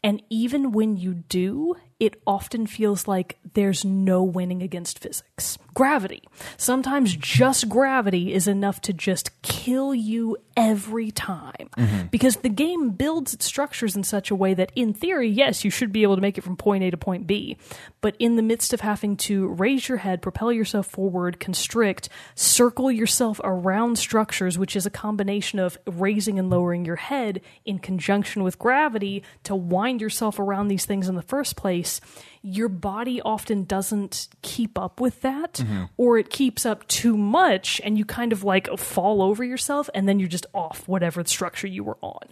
And 0.04 0.22
even 0.30 0.72
when 0.74 0.98
you 0.98 1.14
do, 1.14 1.76
it 2.00 2.22
often 2.28 2.68
feels 2.68 3.08
like 3.08 3.38
there's 3.54 3.86
no 3.86 4.24
winning 4.24 4.62
against 4.62 5.00
physics. 5.00 5.58
Gravity. 5.74 6.22
Sometimes 6.58 7.16
just 7.16 7.70
gravity 7.70 8.34
is 8.34 8.48
enough 8.48 8.82
to 8.82 8.94
just 8.94 9.42
kill 9.42 9.96
you 9.96 10.36
every 10.58 11.12
time. 11.12 11.70
Mm-hmm. 11.78 12.08
Because 12.08 12.38
the 12.38 12.50
game 12.50 12.90
builds 12.90 13.34
its 13.34 13.46
structures 13.46 13.96
in 13.96 14.04
such 14.04 14.30
a 14.30 14.36
way 14.36 14.54
that, 14.54 14.72
in 14.76 14.94
theory, 14.94 15.30
yes, 15.30 15.64
you 15.64 15.72
should 15.72 15.94
be 15.94 16.04
able 16.04 16.16
to 16.16 16.22
make 16.22 16.38
it 16.38 16.44
from 16.44 16.58
point 16.58 16.84
A 16.84 16.92
to 16.92 16.98
point 16.98 17.26
B. 17.26 17.58
But 18.02 18.16
in 18.20 18.36
the 18.36 18.44
midst 18.44 18.74
of 18.74 18.82
having 18.82 19.16
to 19.18 19.48
raise 19.48 19.88
your 19.88 20.00
head, 20.00 20.22
propel 20.22 20.52
yourself 20.52 20.88
forward, 20.88 21.40
constrict, 21.40 22.10
circle 22.36 22.92
yourself 22.92 23.40
around 23.44 23.98
structures, 23.98 24.58
which 24.58 24.76
is 24.76 24.86
a 24.86 24.92
combination 24.92 25.60
of 25.60 25.78
raising 25.88 26.38
and 26.38 26.50
lowering 26.50 26.86
your 26.86 26.98
head 26.98 27.42
in 27.66 27.80
conjunction 27.80 28.44
with 28.44 28.60
gravity 28.60 29.24
to 29.44 29.56
wind 29.56 29.93
yourself 30.02 30.40
around 30.40 30.68
these 30.68 30.86
things 30.86 31.08
in 31.08 31.16
the 31.16 31.22
first 31.22 31.56
place, 31.56 32.02
your 32.46 32.68
body 32.68 33.22
often 33.22 33.64
doesn't 33.64 34.28
keep 34.42 34.78
up 34.78 35.00
with 35.00 35.22
that, 35.22 35.64
or 35.96 36.18
it 36.18 36.30
keeps 36.30 36.66
up 36.66 36.86
too 36.90 37.18
much, 37.18 37.80
and 37.86 37.98
you 37.98 38.04
kind 38.04 38.34
of 38.34 38.44
like 38.44 38.68
fall 38.78 39.22
over 39.22 39.46
yourself, 39.46 39.90
and 39.96 40.10
then 40.10 40.20
you're 40.20 40.28
just 40.28 40.46
off 40.54 40.86
whatever 40.88 41.24
structure 41.24 41.68
you 41.68 41.86
were 41.86 41.98
on. 42.02 42.28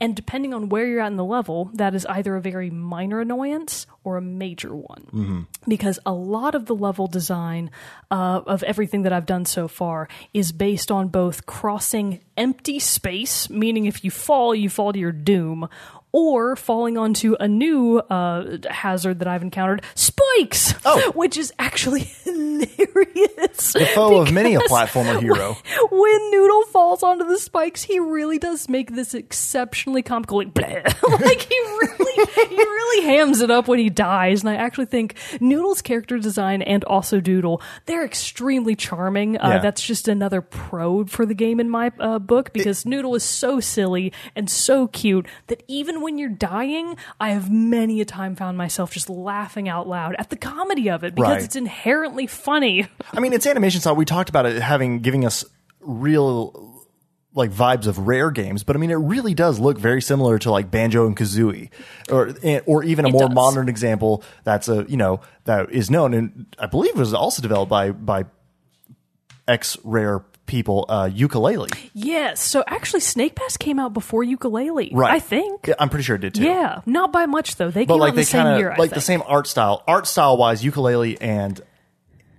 And 0.00 0.14
depending 0.14 0.52
on 0.52 0.68
where 0.68 0.86
you're 0.86 1.00
at 1.00 1.10
in 1.10 1.16
the 1.16 1.24
level, 1.24 1.70
that 1.74 1.94
is 1.94 2.04
either 2.06 2.36
a 2.36 2.42
very 2.42 2.68
minor 2.68 3.20
annoyance 3.20 3.86
or 4.04 4.18
a 4.18 4.20
major 4.20 4.74
one. 4.74 5.46
Because 5.66 5.98
a 6.04 6.12
lot 6.12 6.54
of 6.54 6.66
the 6.66 6.74
level 6.74 7.06
design 7.06 7.70
uh, 8.10 8.42
of 8.46 8.62
everything 8.64 9.02
that 9.02 9.14
I've 9.14 9.24
done 9.24 9.46
so 9.46 9.66
far 9.66 10.08
is 10.34 10.52
based 10.52 10.90
on 10.90 11.08
both 11.08 11.46
crossing 11.46 12.20
empty 12.36 12.78
space, 12.78 13.48
meaning 13.48 13.86
if 13.86 14.04
you 14.04 14.10
fall, 14.10 14.54
you 14.54 14.68
fall 14.68 14.92
to 14.92 14.98
your 14.98 15.12
doom, 15.12 15.70
or 16.16 16.54
falling 16.54 16.96
onto 16.96 17.34
a 17.40 17.48
new 17.48 17.98
uh, 17.98 18.58
hazard 18.70 19.18
that 19.18 19.26
I've 19.26 19.42
encountered, 19.42 19.82
spikes, 19.96 20.72
Oh. 20.84 21.10
which 21.12 21.36
is 21.36 21.52
actually 21.58 22.02
hilarious. 22.24 23.72
The 23.72 23.90
foe 23.94 24.20
of 24.20 24.32
many 24.32 24.54
a 24.54 24.60
platformer 24.60 25.20
hero. 25.20 25.56
when 25.90 26.30
Noodle 26.30 26.62
falls 26.66 27.02
onto 27.02 27.24
the 27.26 27.38
spikes, 27.38 27.82
he 27.82 27.98
really 27.98 28.38
does 28.38 28.68
make 28.68 28.92
this 28.94 29.12
exceptionally 29.14 30.02
comical. 30.02 30.38
Like, 30.38 30.54
bleh. 30.54 31.20
like 31.20 31.40
he 31.42 31.58
really, 31.58 32.26
he 32.48 32.56
really 32.56 33.06
hams 33.06 33.40
it 33.40 33.50
up 33.50 33.66
when 33.66 33.80
he 33.80 33.90
dies. 33.90 34.42
And 34.42 34.50
I 34.50 34.54
actually 34.54 34.86
think 34.86 35.16
Noodle's 35.40 35.82
character 35.82 36.18
design 36.18 36.62
and 36.62 36.84
also 36.84 37.20
Doodle, 37.20 37.60
they're 37.86 38.04
extremely 38.04 38.76
charming. 38.76 39.36
Uh, 39.38 39.48
Yeah. 39.54 39.58
That's 39.58 39.82
just 39.82 40.06
another 40.08 40.40
pro 40.42 41.04
for 41.06 41.26
the 41.26 41.34
game 41.34 41.58
in 41.58 41.68
my 41.70 41.90
uh, 41.98 42.18
book 42.20 42.52
because 42.52 42.84
Noodle 42.86 43.14
is 43.16 43.24
so 43.24 43.58
silly 43.58 44.12
and 44.36 44.48
so 44.48 44.86
cute 44.86 45.26
that 45.48 45.62
even 45.66 46.02
when 46.04 46.18
you're 46.18 46.28
dying, 46.28 46.96
I 47.18 47.30
have 47.30 47.50
many 47.50 48.00
a 48.00 48.04
time 48.04 48.36
found 48.36 48.56
myself 48.56 48.92
just 48.92 49.08
laughing 49.10 49.68
out 49.68 49.88
loud 49.88 50.14
at 50.18 50.30
the 50.30 50.36
comedy 50.36 50.88
of 50.88 51.02
it 51.02 51.16
because 51.16 51.30
Right. 51.32 51.42
it's 51.42 51.56
inherently 51.56 52.28
funny. 52.28 52.86
I 53.12 53.18
mean, 53.20 53.32
it's 53.32 53.46
animation 53.46 53.80
style. 53.80 53.96
We 53.96 54.04
talked 54.04 54.28
about 54.28 54.46
it 54.46 54.62
having 54.62 55.00
giving 55.00 55.24
us 55.24 55.44
real 55.80 56.70
like 57.36 57.50
vibes 57.50 57.88
of 57.88 57.98
rare 58.06 58.30
games, 58.30 58.62
but 58.62 58.76
I 58.76 58.78
mean, 58.78 58.92
it 58.92 58.94
really 58.94 59.34
does 59.34 59.58
look 59.58 59.76
very 59.76 60.00
similar 60.00 60.38
to 60.38 60.52
like 60.52 60.70
Banjo 60.70 61.04
and 61.04 61.16
Kazooie, 61.16 61.68
or 62.08 62.32
eh, 62.44 62.60
or 62.64 62.84
even 62.84 63.04
a 63.06 63.08
It 63.08 63.12
more 63.12 63.26
does. 63.26 63.34
modern 63.34 63.68
example 63.68 64.22
that's 64.44 64.68
a 64.68 64.86
you 64.88 64.96
know 64.96 65.20
that 65.44 65.68
is 65.72 65.90
known 65.90 66.14
and 66.14 66.46
I 66.60 66.66
believe 66.66 66.94
was 66.96 67.12
also 67.12 67.42
developed 67.42 67.70
by 67.70 67.90
by 67.90 68.26
ex 69.48 69.76
rare 69.82 70.24
people, 70.46 70.84
uh, 70.88 71.08
Yooka-Laylee. 71.08 71.90
Yes. 71.94 72.40
So 72.42 72.62
actually, 72.66 73.00
Snake 73.00 73.34
Pass 73.34 73.56
came 73.56 73.78
out 73.78 73.92
before 73.94 74.22
Yooka-Laylee. 74.24 74.90
Right. 74.92 75.14
I 75.14 75.18
think. 75.20 75.66
Yeah, 75.68 75.74
I'm 75.78 75.88
pretty 75.88 76.04
sure 76.04 76.16
it 76.16 76.20
did 76.20 76.34
too. 76.34 76.42
Yeah, 76.44 76.80
not 76.86 77.12
by 77.12 77.26
much 77.26 77.56
though. 77.56 77.70
They 77.70 77.84
but 77.84 77.94
came 77.94 78.00
like 78.00 78.10
out 78.10 78.14
they 78.16 78.22
the 78.22 78.26
same 78.26 78.42
kind 78.42 78.58
year. 78.58 78.74
like 78.78 78.90
the 78.90 79.00
same 79.00 79.22
art 79.26 79.46
style. 79.46 79.82
Art 79.88 80.06
style 80.06 80.36
wise, 80.36 80.62
Yooka-Laylee 80.62 81.18
and 81.20 81.60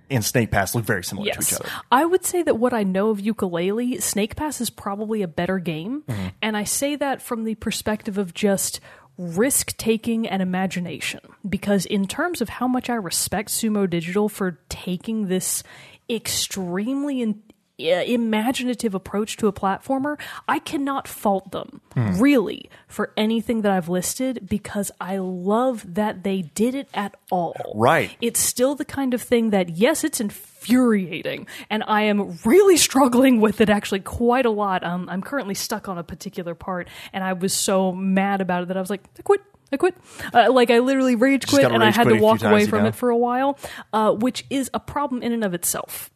and 0.08 0.24
Snake 0.24 0.52
Pass 0.52 0.72
look 0.76 0.84
very 0.84 1.02
similar 1.02 1.28
to 1.32 1.40
each 1.40 1.52
other. 1.52 1.68
I 1.90 2.04
would 2.04 2.24
say 2.24 2.40
that 2.44 2.56
what 2.58 2.72
I 2.72 2.84
know 2.84 3.10
of 3.10 3.18
Yooka-Laylee, 3.18 4.00
Snake 4.00 4.36
Pass 4.36 4.60
is 4.60 4.70
probably 4.70 5.22
a 5.22 5.28
better 5.28 5.58
game, 5.58 6.04
Mm-hmm. 6.06 6.26
and 6.42 6.56
I 6.56 6.62
say 6.62 6.94
that 6.94 7.20
from 7.20 7.42
the 7.42 7.56
perspective 7.56 8.16
of 8.16 8.32
just 8.32 8.78
risk 9.18 9.76
taking 9.78 10.28
and 10.28 10.42
imagination. 10.42 11.18
Because 11.48 11.86
in 11.86 12.06
terms 12.06 12.40
of 12.40 12.48
how 12.50 12.68
much 12.68 12.88
I 12.88 12.94
respect 12.94 13.48
Sumo 13.48 13.90
Digital 13.90 14.28
for 14.28 14.60
taking 14.68 15.26
this 15.26 15.64
extremely 16.08 17.22
in, 17.22 17.42
imaginative 17.78 18.94
approach 18.94 19.36
to 19.38 19.46
a 19.48 19.52
platformer, 19.52 20.18
I 20.48 20.58
cannot 20.58 21.06
fault 21.06 21.50
them 21.50 21.80
Hmm. 21.94 22.20
really 22.20 22.70
for 22.88 23.12
anything 23.16 23.62
that 23.62 23.72
I've 23.72 23.88
listed 23.88 24.46
because 24.48 24.90
I 25.00 25.18
love 25.18 25.94
that 25.94 26.22
they 26.22 26.42
did 26.42 26.74
it 26.74 26.88
at 26.94 27.14
all. 27.30 27.72
Right. 27.74 28.16
It's 28.20 28.40
still 28.40 28.74
the 28.74 28.84
kind 28.84 29.14
of 29.14 29.22
thing 29.22 29.50
that, 29.50 29.70
yes, 29.76 30.04
it's 30.04 30.20
infuriating, 30.20 31.46
and 31.70 31.82
I 31.86 32.02
am 32.02 32.38
really 32.44 32.76
struggling 32.88 33.40
with 33.40 33.60
it 33.60 33.70
actually 33.70 34.00
quite 34.00 34.46
a 34.46 34.50
lot. 34.50 34.82
Um, 34.84 35.08
I'm 35.10 35.22
currently 35.22 35.54
stuck 35.54 35.88
on 35.88 35.98
a 35.98 36.02
particular 36.04 36.54
part, 36.54 36.88
and 37.12 37.22
I 37.24 37.32
was 37.34 37.52
so 37.52 37.92
mad 37.92 38.40
about 38.40 38.62
it 38.62 38.68
that 38.68 38.76
I 38.76 38.80
was 38.80 38.90
like, 38.90 39.02
I 39.18 39.22
quit. 39.22 39.42
I 39.72 39.76
quit. 39.78 39.96
Uh, 40.32 40.52
like 40.52 40.70
I 40.70 40.78
literally 40.78 41.16
rage 41.16 41.46
quit, 41.48 41.64
and 41.64 41.82
I 41.82 41.90
had 41.90 42.08
to 42.08 42.14
walk 42.14 42.42
away 42.44 42.66
from 42.66 42.86
it 42.86 42.94
for 42.94 43.10
a 43.10 43.16
while, 43.16 43.58
uh, 43.92 44.12
which 44.12 44.44
is 44.48 44.70
a 44.72 44.78
problem 44.78 45.22
in 45.22 45.32
and 45.32 45.42
of 45.44 45.54
itself. 45.54 46.10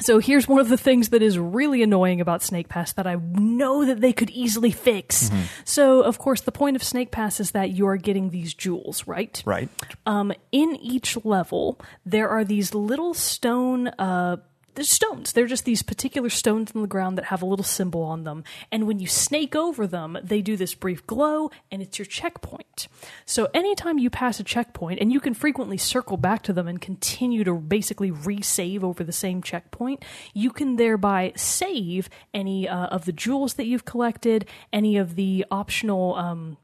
So 0.00 0.18
here's 0.18 0.46
one 0.46 0.60
of 0.60 0.68
the 0.68 0.76
things 0.76 1.08
that 1.10 1.22
is 1.22 1.38
really 1.38 1.82
annoying 1.82 2.20
about 2.20 2.42
Snake 2.42 2.68
Pass 2.68 2.92
that 2.94 3.06
I 3.06 3.16
know 3.16 3.84
that 3.84 4.00
they 4.00 4.12
could 4.12 4.30
easily 4.30 4.70
fix. 4.70 5.28
Mm-hmm. 5.28 5.42
So, 5.64 6.02
of 6.02 6.18
course, 6.18 6.40
the 6.42 6.52
point 6.52 6.76
of 6.76 6.82
Snake 6.82 7.10
Pass 7.10 7.40
is 7.40 7.50
that 7.52 7.70
you 7.70 7.86
are 7.88 7.96
getting 7.96 8.30
these 8.30 8.54
jewels, 8.54 9.06
right? 9.06 9.42
Right. 9.44 9.68
Um, 10.06 10.32
in 10.52 10.76
each 10.76 11.24
level, 11.24 11.80
there 12.06 12.28
are 12.28 12.44
these 12.44 12.74
little 12.74 13.14
stone. 13.14 13.88
Uh, 13.88 14.36
stones. 14.84 15.32
They're 15.32 15.46
just 15.46 15.64
these 15.64 15.82
particular 15.82 16.28
stones 16.28 16.70
in 16.72 16.82
the 16.82 16.88
ground 16.88 17.18
that 17.18 17.26
have 17.26 17.42
a 17.42 17.46
little 17.46 17.64
symbol 17.64 18.02
on 18.02 18.24
them. 18.24 18.44
And 18.70 18.86
when 18.86 18.98
you 18.98 19.06
snake 19.06 19.56
over 19.56 19.86
them, 19.86 20.18
they 20.22 20.42
do 20.42 20.56
this 20.56 20.74
brief 20.74 21.06
glow, 21.06 21.50
and 21.70 21.82
it's 21.82 21.98
your 21.98 22.06
checkpoint. 22.06 22.88
So 23.26 23.48
anytime 23.54 23.98
you 23.98 24.10
pass 24.10 24.40
a 24.40 24.44
checkpoint, 24.44 25.00
and 25.00 25.12
you 25.12 25.20
can 25.20 25.34
frequently 25.34 25.78
circle 25.78 26.16
back 26.16 26.42
to 26.44 26.52
them 26.52 26.68
and 26.68 26.80
continue 26.80 27.44
to 27.44 27.54
basically 27.54 28.10
resave 28.10 28.82
over 28.82 29.02
the 29.02 29.12
same 29.12 29.42
checkpoint, 29.42 30.04
you 30.34 30.50
can 30.50 30.76
thereby 30.76 31.32
save 31.36 32.08
any 32.32 32.68
uh, 32.68 32.86
of 32.86 33.04
the 33.04 33.12
jewels 33.12 33.54
that 33.54 33.66
you've 33.66 33.84
collected, 33.84 34.46
any 34.72 34.96
of 34.96 35.14
the 35.14 35.44
optional. 35.50 36.14
Um, 36.14 36.56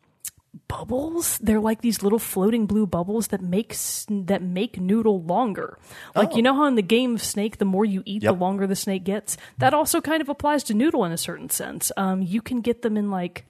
bubbles. 0.68 1.38
They're 1.38 1.60
like 1.60 1.80
these 1.82 2.02
little 2.02 2.18
floating 2.18 2.66
blue 2.66 2.86
bubbles 2.86 3.28
that 3.28 3.40
makes 3.40 4.06
that 4.08 4.42
make 4.42 4.80
noodle 4.80 5.22
longer. 5.22 5.78
Like 6.14 6.34
you 6.36 6.42
know 6.42 6.54
how 6.54 6.66
in 6.66 6.74
the 6.74 6.82
game 6.82 7.14
of 7.14 7.22
Snake, 7.22 7.58
the 7.58 7.64
more 7.64 7.84
you 7.84 8.02
eat, 8.04 8.22
Yep. 8.22 8.34
the 8.34 8.38
longer 8.40 8.66
the 8.66 8.76
snake 8.76 9.04
gets. 9.04 9.36
That 9.58 9.74
also 9.74 10.00
kind 10.00 10.20
of 10.22 10.28
applies 10.28 10.62
to 10.64 10.74
noodle 10.74 11.04
in 11.04 11.12
a 11.12 11.16
certain 11.18 11.50
sense. 11.50 11.90
Um, 11.96 12.22
you 12.22 12.40
can 12.42 12.60
get 12.60 12.82
them 12.82 12.96
in 12.96 13.10
like, 13.10 13.44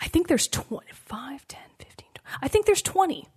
I 0.00 0.08
think 0.08 0.28
there's 0.28 0.48
25, 0.48 1.46
10, 1.48 1.60
15. 1.78 2.06
I 2.42 2.48
think 2.48 2.66
there's 2.66 2.82
20. 2.82 3.28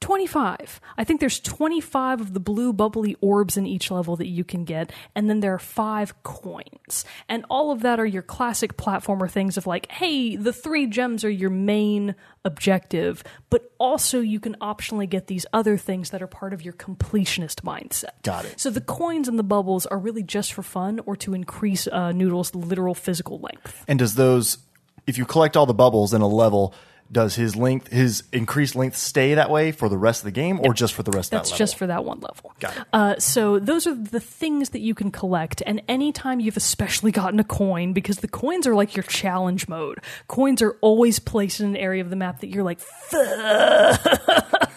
25. 0.00 0.80
I 0.96 1.04
think 1.04 1.20
there's 1.20 1.40
25 1.40 2.20
of 2.20 2.34
the 2.34 2.40
blue 2.40 2.72
bubbly 2.72 3.16
orbs 3.20 3.56
in 3.56 3.66
each 3.66 3.90
level 3.90 4.16
that 4.16 4.28
you 4.28 4.44
can 4.44 4.64
get, 4.64 4.92
and 5.14 5.28
then 5.28 5.40
there 5.40 5.54
are 5.54 5.58
five 5.58 6.22
coins. 6.22 7.04
And 7.28 7.44
all 7.50 7.70
of 7.72 7.82
that 7.82 7.98
are 7.98 8.06
your 8.06 8.22
classic 8.22 8.76
platformer 8.76 9.30
things 9.30 9.56
of 9.56 9.66
like, 9.66 9.90
hey, 9.90 10.36
the 10.36 10.52
three 10.52 10.86
gems 10.86 11.24
are 11.24 11.30
your 11.30 11.50
main 11.50 12.14
objective, 12.44 13.24
but 13.50 13.72
also 13.78 14.20
you 14.20 14.40
can 14.40 14.56
optionally 14.60 15.08
get 15.08 15.26
these 15.26 15.44
other 15.52 15.76
things 15.76 16.10
that 16.10 16.22
are 16.22 16.28
part 16.28 16.52
of 16.52 16.62
your 16.62 16.74
completionist 16.74 17.62
mindset. 17.62 18.22
Got 18.22 18.44
it. 18.44 18.60
So 18.60 18.70
the 18.70 18.80
coins 18.80 19.28
and 19.28 19.38
the 19.38 19.42
bubbles 19.44 19.84
are 19.86 19.98
really 19.98 20.22
just 20.22 20.52
for 20.52 20.62
fun 20.62 21.00
or 21.06 21.16
to 21.16 21.34
increase 21.34 21.86
uh, 21.88 22.12
Noodle's 22.12 22.54
literal 22.54 22.94
physical 22.94 23.40
length. 23.40 23.84
And 23.88 23.98
does 23.98 24.14
those, 24.14 24.58
if 25.06 25.18
you 25.18 25.24
collect 25.24 25.56
all 25.56 25.66
the 25.66 25.74
bubbles 25.74 26.14
in 26.14 26.22
a 26.22 26.28
level, 26.28 26.74
does 27.10 27.34
his 27.36 27.56
length, 27.56 27.88
his 27.88 28.24
increased 28.32 28.76
length, 28.76 28.96
stay 28.96 29.34
that 29.34 29.50
way 29.50 29.72
for 29.72 29.88
the 29.88 29.98
rest 29.98 30.20
of 30.20 30.24
the 30.24 30.30
game, 30.30 30.60
or 30.62 30.74
just 30.74 30.94
for 30.94 31.02
the 31.02 31.10
rest 31.10 31.30
That's 31.30 31.50
of 31.50 31.54
that? 31.54 31.58
That's 31.58 31.70
just 31.70 31.78
for 31.78 31.86
that 31.86 32.04
one 32.04 32.20
level. 32.20 32.52
Got 32.60 32.76
it. 32.76 32.84
Uh, 32.92 33.18
so 33.18 33.58
those 33.58 33.86
are 33.86 33.94
the 33.94 34.20
things 34.20 34.70
that 34.70 34.80
you 34.80 34.94
can 34.94 35.10
collect, 35.10 35.62
and 35.66 35.82
anytime 35.88 36.40
you've 36.40 36.56
especially 36.56 37.10
gotten 37.12 37.40
a 37.40 37.44
coin, 37.44 37.92
because 37.92 38.18
the 38.18 38.28
coins 38.28 38.66
are 38.66 38.74
like 38.74 38.96
your 38.96 39.04
challenge 39.04 39.68
mode. 39.68 40.00
Coins 40.28 40.62
are 40.62 40.76
always 40.80 41.18
placed 41.18 41.60
in 41.60 41.66
an 41.66 41.76
area 41.76 42.02
of 42.02 42.10
the 42.10 42.16
map 42.16 42.40
that 42.40 42.48
you're 42.48 42.64
like. 42.64 42.80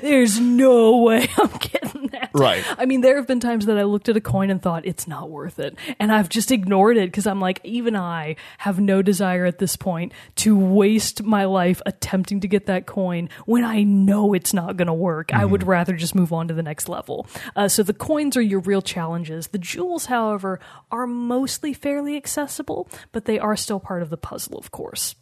There's 0.00 0.40
no 0.40 0.98
way 0.98 1.28
I'm 1.38 1.58
getting 1.58 2.06
that. 2.08 2.30
Right. 2.34 2.64
I 2.78 2.86
mean, 2.86 3.00
there 3.00 3.16
have 3.16 3.26
been 3.26 3.40
times 3.40 3.66
that 3.66 3.78
I 3.78 3.84
looked 3.84 4.08
at 4.08 4.16
a 4.16 4.20
coin 4.20 4.50
and 4.50 4.60
thought 4.60 4.86
it's 4.86 5.06
not 5.06 5.30
worth 5.30 5.58
it, 5.58 5.76
and 5.98 6.12
I've 6.12 6.28
just 6.28 6.50
ignored 6.50 6.96
it 6.96 7.06
because 7.06 7.26
I'm 7.26 7.40
like, 7.40 7.60
even 7.64 7.96
I 7.96 8.36
have 8.58 8.80
no 8.80 9.02
desire 9.02 9.44
at 9.44 9.58
this 9.58 9.76
point 9.76 10.12
to 10.36 10.56
waste 10.56 11.22
my 11.22 11.44
life 11.44 11.80
attempting 11.86 12.40
to 12.40 12.48
get 12.48 12.66
that 12.66 12.86
coin 12.86 13.28
when 13.46 13.64
I 13.64 13.82
know 13.82 14.34
it's 14.34 14.52
not 14.52 14.76
going 14.76 14.86
to 14.86 14.94
work. 14.94 15.32
I 15.32 15.44
would 15.44 15.66
rather 15.66 15.94
just 15.94 16.14
move 16.14 16.32
on 16.32 16.48
to 16.48 16.54
the 16.54 16.62
next 16.62 16.88
level. 16.88 17.26
Uh, 17.56 17.68
so 17.68 17.82
the 17.82 17.94
coins 17.94 18.36
are 18.36 18.42
your 18.42 18.60
real 18.60 18.82
challenges. 18.82 19.48
The 19.48 19.58
jewels, 19.58 20.06
however, 20.06 20.60
are 20.90 21.06
mostly 21.06 21.72
fairly 21.72 22.16
accessible, 22.16 22.88
but 23.12 23.24
they 23.24 23.38
are 23.38 23.56
still 23.56 23.80
part 23.80 24.02
of 24.02 24.10
the 24.10 24.16
puzzle, 24.16 24.58
of 24.58 24.70
course. 24.70 25.14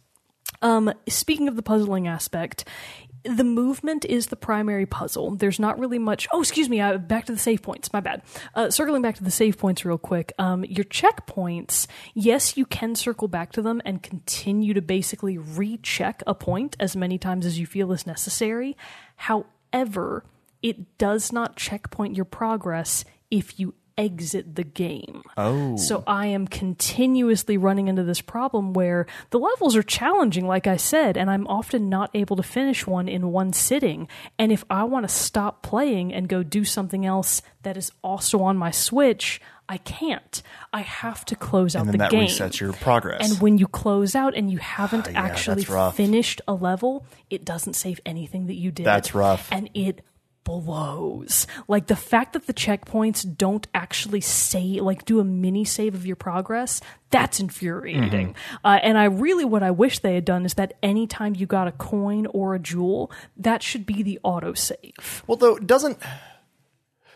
Um, 0.61 0.93
speaking 1.09 1.47
of 1.47 1.55
the 1.55 1.63
puzzling 1.63 2.07
aspect, 2.07 2.65
the 3.23 3.43
movement 3.43 4.05
is 4.05 4.27
the 4.27 4.35
primary 4.35 4.85
puzzle. 4.85 5.35
There's 5.35 5.59
not 5.59 5.79
really 5.79 5.99
much. 5.99 6.27
Oh, 6.31 6.41
excuse 6.41 6.69
me. 6.69 6.81
Uh, 6.81 6.97
back 6.97 7.25
to 7.25 7.31
the 7.31 7.37
save 7.37 7.61
points. 7.61 7.91
My 7.93 7.99
bad. 7.99 8.21
Uh, 8.53 8.69
circling 8.69 9.01
back 9.01 9.15
to 9.15 9.23
the 9.23 9.31
save 9.31 9.57
points 9.57 9.85
real 9.85 9.97
quick. 9.97 10.33
Um, 10.37 10.63
your 10.65 10.85
checkpoints. 10.85 11.87
Yes, 12.13 12.57
you 12.57 12.65
can 12.65 12.95
circle 12.95 13.27
back 13.27 13.51
to 13.53 13.61
them 13.61 13.81
and 13.85 14.03
continue 14.03 14.73
to 14.73 14.81
basically 14.81 15.37
recheck 15.37 16.21
a 16.27 16.35
point 16.35 16.75
as 16.79 16.95
many 16.95 17.17
times 17.17 17.45
as 17.45 17.59
you 17.59 17.65
feel 17.65 17.91
is 17.91 18.05
necessary. 18.05 18.75
However, 19.15 20.25
it 20.61 20.97
does 20.97 21.31
not 21.31 21.55
checkpoint 21.55 22.15
your 22.15 22.25
progress 22.25 23.05
if 23.31 23.59
you 23.59 23.73
exit 23.97 24.55
the 24.55 24.63
game. 24.63 25.23
Oh. 25.37 25.77
So 25.77 26.03
I 26.07 26.27
am 26.27 26.47
continuously 26.47 27.57
running 27.57 27.87
into 27.87 28.03
this 28.03 28.21
problem 28.21 28.73
where 28.73 29.05
the 29.29 29.39
levels 29.39 29.75
are 29.75 29.83
challenging, 29.83 30.47
like 30.47 30.67
I 30.67 30.77
said, 30.77 31.17
and 31.17 31.29
I'm 31.29 31.47
often 31.47 31.89
not 31.89 32.09
able 32.13 32.35
to 32.37 32.43
finish 32.43 32.87
one 32.87 33.07
in 33.07 33.31
one 33.31 33.53
sitting. 33.53 34.07
And 34.39 34.51
if 34.51 34.63
I 34.69 34.83
want 34.83 35.07
to 35.07 35.13
stop 35.13 35.63
playing 35.63 36.13
and 36.13 36.27
go 36.27 36.43
do 36.43 36.65
something 36.65 37.05
else 37.05 37.41
that 37.63 37.77
is 37.77 37.91
also 38.03 38.41
on 38.41 38.57
my 38.57 38.71
Switch, 38.71 39.39
I 39.69 39.77
can't. 39.77 40.41
I 40.73 40.81
have 40.81 41.23
to 41.25 41.35
close 41.35 41.75
out 41.75 41.85
the 41.87 41.97
that 41.97 42.11
game. 42.11 42.27
resets 42.27 42.59
your 42.59 42.73
progress. 42.73 43.29
And 43.31 43.41
when 43.41 43.57
you 43.57 43.67
close 43.67 44.15
out 44.15 44.35
and 44.35 44.51
you 44.51 44.57
haven't 44.57 45.07
ah, 45.07 45.11
yeah, 45.11 45.21
actually 45.21 45.65
finished 45.93 46.41
a 46.47 46.53
level, 46.53 47.05
it 47.29 47.45
doesn't 47.45 47.73
save 47.73 47.99
anything 48.05 48.47
that 48.47 48.55
you 48.55 48.71
did. 48.71 48.85
That's 48.85 49.15
rough. 49.15 49.47
And 49.51 49.69
it 49.73 50.01
blows. 50.43 51.47
Like 51.67 51.87
the 51.87 51.95
fact 51.95 52.33
that 52.33 52.47
the 52.47 52.53
checkpoints 52.53 53.37
don't 53.37 53.67
actually 53.73 54.21
say, 54.21 54.79
like, 54.79 55.05
do 55.05 55.19
a 55.19 55.23
mini 55.23 55.65
save 55.65 55.95
of 55.95 56.05
your 56.05 56.15
progress, 56.15 56.81
that's 57.09 57.39
infuriating. 57.39 58.33
Mm-hmm. 58.33 58.55
Uh, 58.65 58.79
and 58.81 58.97
I 58.97 59.05
really, 59.05 59.45
what 59.45 59.63
I 59.63 59.71
wish 59.71 59.99
they 59.99 60.15
had 60.15 60.25
done 60.25 60.45
is 60.45 60.55
that 60.55 60.73
anytime 60.81 61.35
you 61.35 61.45
got 61.45 61.67
a 61.67 61.71
coin 61.71 62.25
or 62.27 62.55
a 62.55 62.59
jewel, 62.59 63.11
that 63.37 63.61
should 63.63 63.85
be 63.85 64.03
the 64.03 64.19
auto 64.23 64.53
save. 64.53 65.23
Well, 65.27 65.37
though, 65.37 65.57
doesn't. 65.57 65.99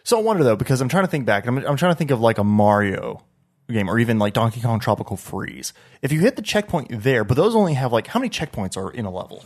So 0.03 0.19
I 0.19 0.21
wonder 0.21 0.43
though, 0.43 0.55
because 0.55 0.79
I'm 0.81 0.89
trying 0.89 1.03
to 1.03 1.09
think 1.09 1.25
back. 1.25 1.47
I'm, 1.47 1.57
I'm 1.57 1.77
trying 1.77 1.91
to 1.91 1.97
think 1.97 2.11
of 2.11 2.21
like 2.21 2.37
a 2.37 2.43
Mario 2.43 3.23
game, 3.69 3.89
or 3.89 3.99
even 3.99 4.17
like 4.17 4.33
Donkey 4.33 4.61
Kong 4.61 4.79
Tropical 4.79 5.17
Freeze. 5.17 5.73
If 6.01 6.11
you 6.11 6.21
hit 6.21 6.37
the 6.37 6.41
checkpoint 6.41 7.03
there, 7.03 7.23
but 7.23 7.35
those 7.35 7.55
only 7.55 7.73
have 7.73 7.91
like 7.91 8.07
how 8.07 8.19
many 8.19 8.29
checkpoints 8.29 8.77
are 8.77 8.89
in 8.91 9.05
a 9.05 9.11
level? 9.11 9.43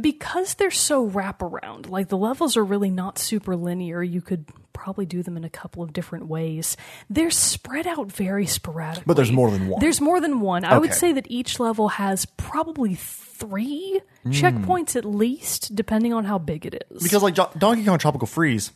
Because 0.00 0.54
they're 0.54 0.70
so 0.70 1.08
wraparound, 1.08 1.88
like 1.88 2.08
the 2.08 2.16
levels 2.16 2.56
are 2.56 2.64
really 2.64 2.90
not 2.90 3.18
super 3.18 3.56
linear, 3.56 4.02
you 4.02 4.20
could 4.20 4.46
probably 4.72 5.04
do 5.04 5.22
them 5.22 5.36
in 5.36 5.44
a 5.44 5.50
couple 5.50 5.82
of 5.82 5.92
different 5.92 6.26
ways. 6.26 6.76
They're 7.10 7.30
spread 7.30 7.86
out 7.86 8.10
very 8.10 8.46
sporadically. 8.46 9.04
But 9.06 9.14
there's 9.16 9.32
more 9.32 9.50
than 9.50 9.68
one. 9.68 9.80
There's 9.80 10.00
more 10.00 10.20
than 10.20 10.40
one. 10.40 10.64
I 10.64 10.78
would 10.78 10.94
say 10.94 11.12
that 11.12 11.26
each 11.30 11.60
level 11.60 11.88
has 11.88 12.24
probably 12.24 12.94
three 12.94 14.00
Hmm. 14.22 14.30
checkpoints 14.32 14.96
at 14.96 15.04
least, 15.04 15.74
depending 15.74 16.12
on 16.12 16.24
how 16.24 16.38
big 16.38 16.66
it 16.66 16.84
is. 16.90 17.02
Because 17.02 17.22
like 17.22 17.34
Jo- 17.34 17.50
Donkey 17.58 17.84
Kong 17.84 17.98
Tropical 17.98 18.26
Freeze 18.26 18.70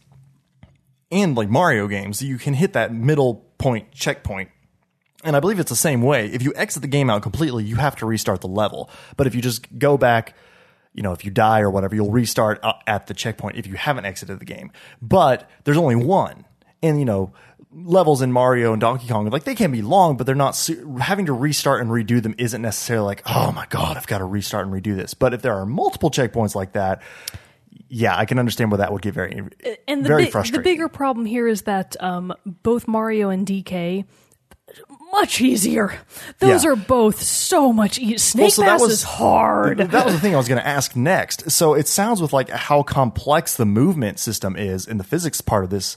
and 1.10 1.36
like 1.36 1.48
Mario 1.48 1.86
games, 1.86 2.22
you 2.22 2.38
can 2.38 2.54
hit 2.54 2.72
that 2.72 2.92
middle 2.92 3.46
point 3.58 3.92
checkpoint. 3.92 4.50
And 5.22 5.34
I 5.36 5.40
believe 5.40 5.58
it's 5.58 5.70
the 5.70 5.76
same 5.76 6.02
way. 6.02 6.26
If 6.26 6.42
you 6.42 6.52
exit 6.54 6.82
the 6.82 6.88
game 6.88 7.08
out 7.08 7.22
completely, 7.22 7.64
you 7.64 7.76
have 7.76 7.96
to 7.96 8.06
restart 8.06 8.42
the 8.42 8.48
level. 8.48 8.90
But 9.16 9.26
if 9.26 9.34
you 9.34 9.40
just 9.40 9.78
go 9.78 9.96
back, 9.96 10.34
you 10.94 11.02
know, 11.02 11.12
if 11.12 11.24
you 11.24 11.30
die 11.30 11.60
or 11.60 11.70
whatever, 11.70 11.94
you'll 11.94 12.10
restart 12.10 12.60
uh, 12.62 12.74
at 12.86 13.08
the 13.08 13.14
checkpoint 13.14 13.56
if 13.56 13.66
you 13.66 13.74
haven't 13.74 14.06
exited 14.06 14.38
the 14.38 14.44
game. 14.44 14.70
But 15.02 15.50
there's 15.64 15.76
only 15.76 15.96
one. 15.96 16.44
And, 16.82 16.98
you 16.98 17.04
know, 17.04 17.32
levels 17.72 18.22
in 18.22 18.30
Mario 18.30 18.72
and 18.72 18.80
Donkey 18.80 19.08
Kong, 19.08 19.28
like 19.30 19.44
they 19.44 19.56
can 19.56 19.72
be 19.72 19.82
long, 19.82 20.16
but 20.16 20.26
they're 20.26 20.34
not 20.34 20.70
having 21.00 21.26
to 21.26 21.32
restart 21.32 21.80
and 21.80 21.90
redo 21.90 22.22
them 22.22 22.34
isn't 22.38 22.62
necessarily 22.62 23.06
like, 23.06 23.22
oh 23.26 23.50
my 23.52 23.66
God, 23.66 23.96
I've 23.96 24.06
got 24.06 24.18
to 24.18 24.24
restart 24.24 24.66
and 24.66 24.74
redo 24.74 24.96
this. 24.96 25.14
But 25.14 25.34
if 25.34 25.42
there 25.42 25.54
are 25.54 25.66
multiple 25.66 26.10
checkpoints 26.10 26.54
like 26.54 26.72
that, 26.72 27.02
yeah, 27.88 28.16
I 28.16 28.24
can 28.24 28.38
understand 28.38 28.70
where 28.70 28.78
that 28.78 28.92
would 28.92 29.02
get 29.02 29.14
very, 29.14 29.32
and 29.88 30.04
the, 30.04 30.08
very 30.08 30.30
bi- 30.30 30.42
the 30.42 30.60
bigger 30.60 30.88
problem 30.88 31.26
here 31.26 31.46
is 31.48 31.62
that 31.62 31.96
um, 32.00 32.32
both 32.44 32.86
Mario 32.86 33.30
and 33.30 33.46
DK 33.46 34.04
much 35.20 35.40
easier. 35.40 35.94
Those 36.40 36.64
Yeah. 36.64 36.70
are 36.72 36.76
both 36.76 37.22
so 37.22 37.72
much 37.72 37.98
easier. 37.98 38.18
Snake 38.18 38.52
so 38.52 38.62
that 38.62 38.68
Pass 38.72 38.80
was- 38.82 38.92
is 38.92 39.02
hard. 39.02 39.78
that 39.78 40.04
was 40.04 40.14
the 40.14 40.20
thing 40.20 40.34
I 40.34 40.38
was 40.38 40.48
going 40.48 40.60
to 40.60 40.66
ask 40.66 40.94
next. 40.96 41.50
So 41.50 41.74
it 41.74 41.88
sounds 41.88 42.20
with 42.20 42.32
like 42.32 42.50
how 42.50 42.82
complex 42.82 43.54
the 43.56 43.64
movement 43.66 44.18
system 44.18 44.56
is 44.56 44.86
in 44.86 44.98
the 44.98 45.04
physics 45.04 45.40
part 45.40 45.64
of 45.64 45.70
this. 45.70 45.96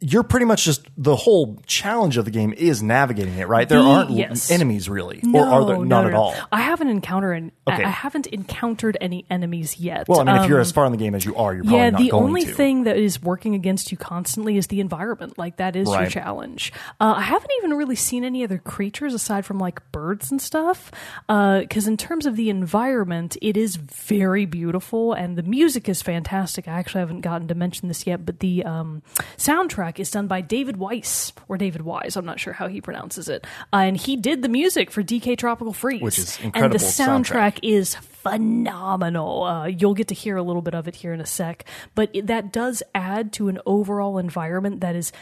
You're 0.00 0.22
pretty 0.22 0.46
much 0.46 0.64
just 0.64 0.86
the 0.96 1.16
whole 1.16 1.58
challenge 1.66 2.18
of 2.18 2.24
the 2.24 2.30
game 2.30 2.54
is 2.56 2.84
navigating 2.84 3.36
it, 3.36 3.48
right? 3.48 3.68
There 3.68 3.82
The- 3.82 3.88
aren't 3.88 4.10
yes. 4.10 4.48
enemies 4.48 4.88
really, 4.88 5.20
or 5.34 5.44
are 5.44 5.64
there 5.66 5.76
No, 5.78 5.82
none 5.82 6.04
no, 6.04 6.08
at 6.08 6.14
all? 6.14 6.34
I 6.52 6.60
haven't 6.60 6.88
encountered 6.88 7.32
any, 7.32 7.50
Okay. 7.68 7.82
I 7.82 7.88
haven't 7.88 8.28
encountered 8.28 8.96
any 9.00 9.24
enemies 9.28 9.80
yet. 9.80 10.06
Well, 10.08 10.20
I 10.20 10.24
mean, 10.24 10.36
if 10.42 10.48
you're 10.48 10.58
Um, 10.58 10.62
as 10.62 10.70
far 10.70 10.86
in 10.86 10.92
the 10.92 10.98
game 10.98 11.16
as 11.16 11.24
you 11.24 11.34
are, 11.34 11.52
you're 11.52 11.64
probably 11.64 11.78
not. 11.80 11.84
yeah, 11.84 11.90
not 11.90 12.00
the 12.00 12.12
only 12.12 12.44
to. 12.44 12.52
thing 12.52 12.84
that 12.84 12.96
is 12.96 13.20
working 13.20 13.56
against 13.56 13.90
you 13.90 13.98
constantly 13.98 14.56
is 14.56 14.68
the 14.68 14.78
environment. 14.80 15.36
Like 15.36 15.56
that 15.56 15.74
is 15.74 15.88
your 15.88 16.06
challenge. 16.06 16.72
Uh, 17.00 17.14
I 17.16 17.22
haven't 17.22 17.50
even 17.58 17.74
really 17.74 17.96
seen 17.96 18.22
any 18.22 18.44
other 18.44 18.58
creatures 18.58 19.14
aside 19.14 19.44
from 19.44 19.58
like 19.58 19.80
birds 19.90 20.30
and 20.30 20.40
stuff. 20.40 20.92
Because 21.26 21.88
in 21.88 21.96
terms 21.96 22.24
of 22.24 22.36
the 22.36 22.50
environment, 22.50 23.36
it 23.42 23.56
is 23.56 23.74
very 23.74 24.46
beautiful 24.46 25.12
and 25.12 25.36
the 25.36 25.42
music 25.42 25.88
is 25.88 26.02
fantastic. 26.02 26.68
I 26.68 26.72
actually 26.78 27.00
haven't 27.00 27.22
gotten 27.22 27.48
to 27.48 27.56
mention 27.56 27.88
this 27.88 28.06
yet, 28.06 28.24
but 28.24 28.38
the 28.38 28.64
um, 28.64 29.02
soundtrack 29.36 29.87
is 29.96 30.10
done 30.10 30.26
by 30.26 30.40
David 30.40 30.76
Weiss 30.76 31.32
or 31.48 31.56
David 31.56 31.82
Wise. 31.82 32.16
I'm 32.16 32.24
not 32.26 32.38
sure 32.40 32.52
how 32.52 32.68
he 32.68 32.80
pronounces 32.80 33.28
it, 33.28 33.46
uh, 33.72 33.76
and 33.76 33.96
he 33.96 34.16
did 34.16 34.42
the 34.42 34.48
music 34.48 34.90
for 34.90 35.02
DK 35.02 35.36
Tropical 35.38 35.72
Freeze, 35.72 36.02
Which 36.02 36.18
is 36.18 36.36
And 36.38 36.46
incredible 36.46 36.78
the 36.78 36.84
soundtrack 36.84 37.54
soundtrack. 37.54 37.58
is 37.62 37.94
phenomenal. 37.94 39.42
Uh, 39.44 39.66
you'll 39.66 39.94
get 39.94 40.08
to 40.08 40.14
hear 40.14 40.36
a 40.36 40.42
little 40.42 40.62
bit 40.62 40.74
of 40.74 40.88
it 40.88 40.96
here 40.96 41.12
in 41.12 41.20
a 41.20 41.26
sec, 41.26 41.64
but 41.94 42.10
it, 42.12 42.26
that 42.26 42.52
does 42.52 42.82
add 42.94 43.32
to 43.34 43.48
an 43.48 43.58
overall 43.66 44.18
environment 44.18 44.80
that 44.80 44.94
is 44.96 45.12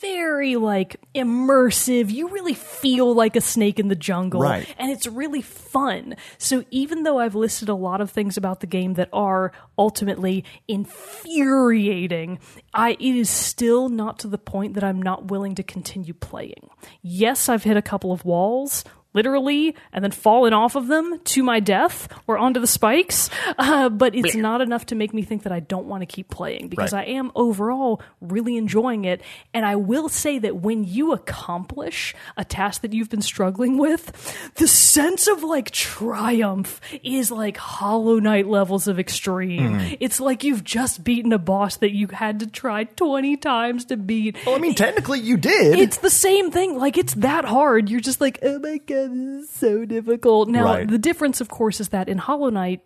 very 0.00 0.56
like 0.56 0.96
immersive. 1.14 2.10
You 2.10 2.28
really 2.28 2.54
feel 2.54 3.14
like 3.14 3.36
a 3.36 3.40
snake 3.40 3.78
in 3.78 3.88
the 3.88 3.94
jungle, 3.96 4.40
Right. 4.40 4.66
and 4.78 4.90
it's 4.90 5.06
really 5.06 5.42
fun. 5.42 6.14
So 6.38 6.64
even 6.70 7.02
though 7.02 7.18
I've 7.18 7.34
listed 7.34 7.68
a 7.68 7.74
lot 7.74 8.00
of 8.00 8.10
things 8.10 8.36
about 8.36 8.60
the 8.60 8.66
game 8.66 8.94
that 8.94 9.08
are 9.12 9.52
ultimately 9.76 10.44
infuriating, 10.66 12.38
I 12.74 12.90
it 12.92 13.00
is 13.16 13.30
still 13.30 13.88
not 13.88 14.18
to 14.20 14.28
the 14.28 14.38
point 14.38 14.74
that 14.74 14.84
I'm 14.84 15.00
not 15.02 15.30
willing 15.30 15.54
to 15.56 15.62
continue 15.62 16.14
playing. 16.14 16.68
Yes, 17.02 17.48
I've 17.48 17.64
hit 17.64 17.76
a 17.76 17.82
couple 17.82 18.12
of 18.12 18.24
walls. 18.24 18.84
Literally, 19.18 19.74
and 19.92 20.04
then 20.04 20.12
fallen 20.12 20.52
off 20.52 20.76
of 20.76 20.86
them 20.86 21.18
to 21.24 21.42
my 21.42 21.58
death 21.58 22.06
or 22.28 22.38
onto 22.38 22.60
the 22.60 22.68
spikes. 22.68 23.28
Uh, 23.58 23.88
but 23.88 24.14
it's 24.14 24.36
not 24.36 24.60
enough 24.60 24.86
to 24.86 24.94
make 24.94 25.12
me 25.12 25.22
think 25.22 25.42
that 25.42 25.50
I 25.52 25.58
don't 25.58 25.86
want 25.86 26.02
to 26.02 26.06
keep 26.06 26.28
playing 26.30 26.68
because 26.68 26.92
Right. 26.92 27.08
I 27.08 27.10
am 27.12 27.32
overall 27.34 28.00
really 28.20 28.56
enjoying 28.56 29.04
it. 29.06 29.22
And 29.52 29.66
I 29.66 29.74
will 29.74 30.08
say 30.08 30.38
that 30.38 30.54
when 30.56 30.84
you 30.84 31.12
accomplish 31.12 32.14
a 32.36 32.44
task 32.44 32.82
that 32.82 32.92
you've 32.92 33.10
been 33.10 33.22
struggling 33.22 33.76
with, 33.76 34.52
the 34.54 34.68
sense 34.68 35.26
of 35.26 35.42
like 35.42 35.72
triumph 35.72 36.80
is 37.02 37.32
like 37.32 37.56
Hollow 37.56 38.20
Knight 38.20 38.46
levels 38.46 38.86
of 38.86 39.00
extreme. 39.00 39.72
Mm-hmm. 39.80 39.94
It's 39.98 40.20
like 40.20 40.44
you've 40.44 40.62
just 40.62 41.02
beaten 41.02 41.32
a 41.32 41.38
boss 41.38 41.78
that 41.78 41.90
you 41.92 42.06
had 42.06 42.38
to 42.40 42.46
try 42.46 42.84
20 42.84 43.36
times 43.38 43.86
to 43.86 43.96
beat. 43.96 44.36
Well, 44.46 44.54
I 44.54 44.58
mean, 44.58 44.74
technically, 44.76 45.18
you 45.20 45.36
did. 45.36 45.76
It's 45.78 45.98
the 45.98 46.10
same 46.10 46.52
thing. 46.52 46.78
Like 46.78 46.96
it's 46.96 47.14
that 47.14 47.44
hard. 47.44 47.88
You're 47.90 48.00
just 48.00 48.20
like, 48.20 48.38
oh 48.42 48.58
my 48.60 48.78
god, 48.78 49.07
this 49.08 49.44
is 49.44 49.50
so 49.50 49.84
difficult. 49.84 50.48
Now 50.48 50.64
Right. 50.64 50.88
the 50.88 50.98
difference, 50.98 51.40
of 51.40 51.48
course, 51.48 51.80
is 51.80 51.88
that 51.90 52.08
in 52.08 52.18
Hollow 52.18 52.50
Knight. 52.50 52.80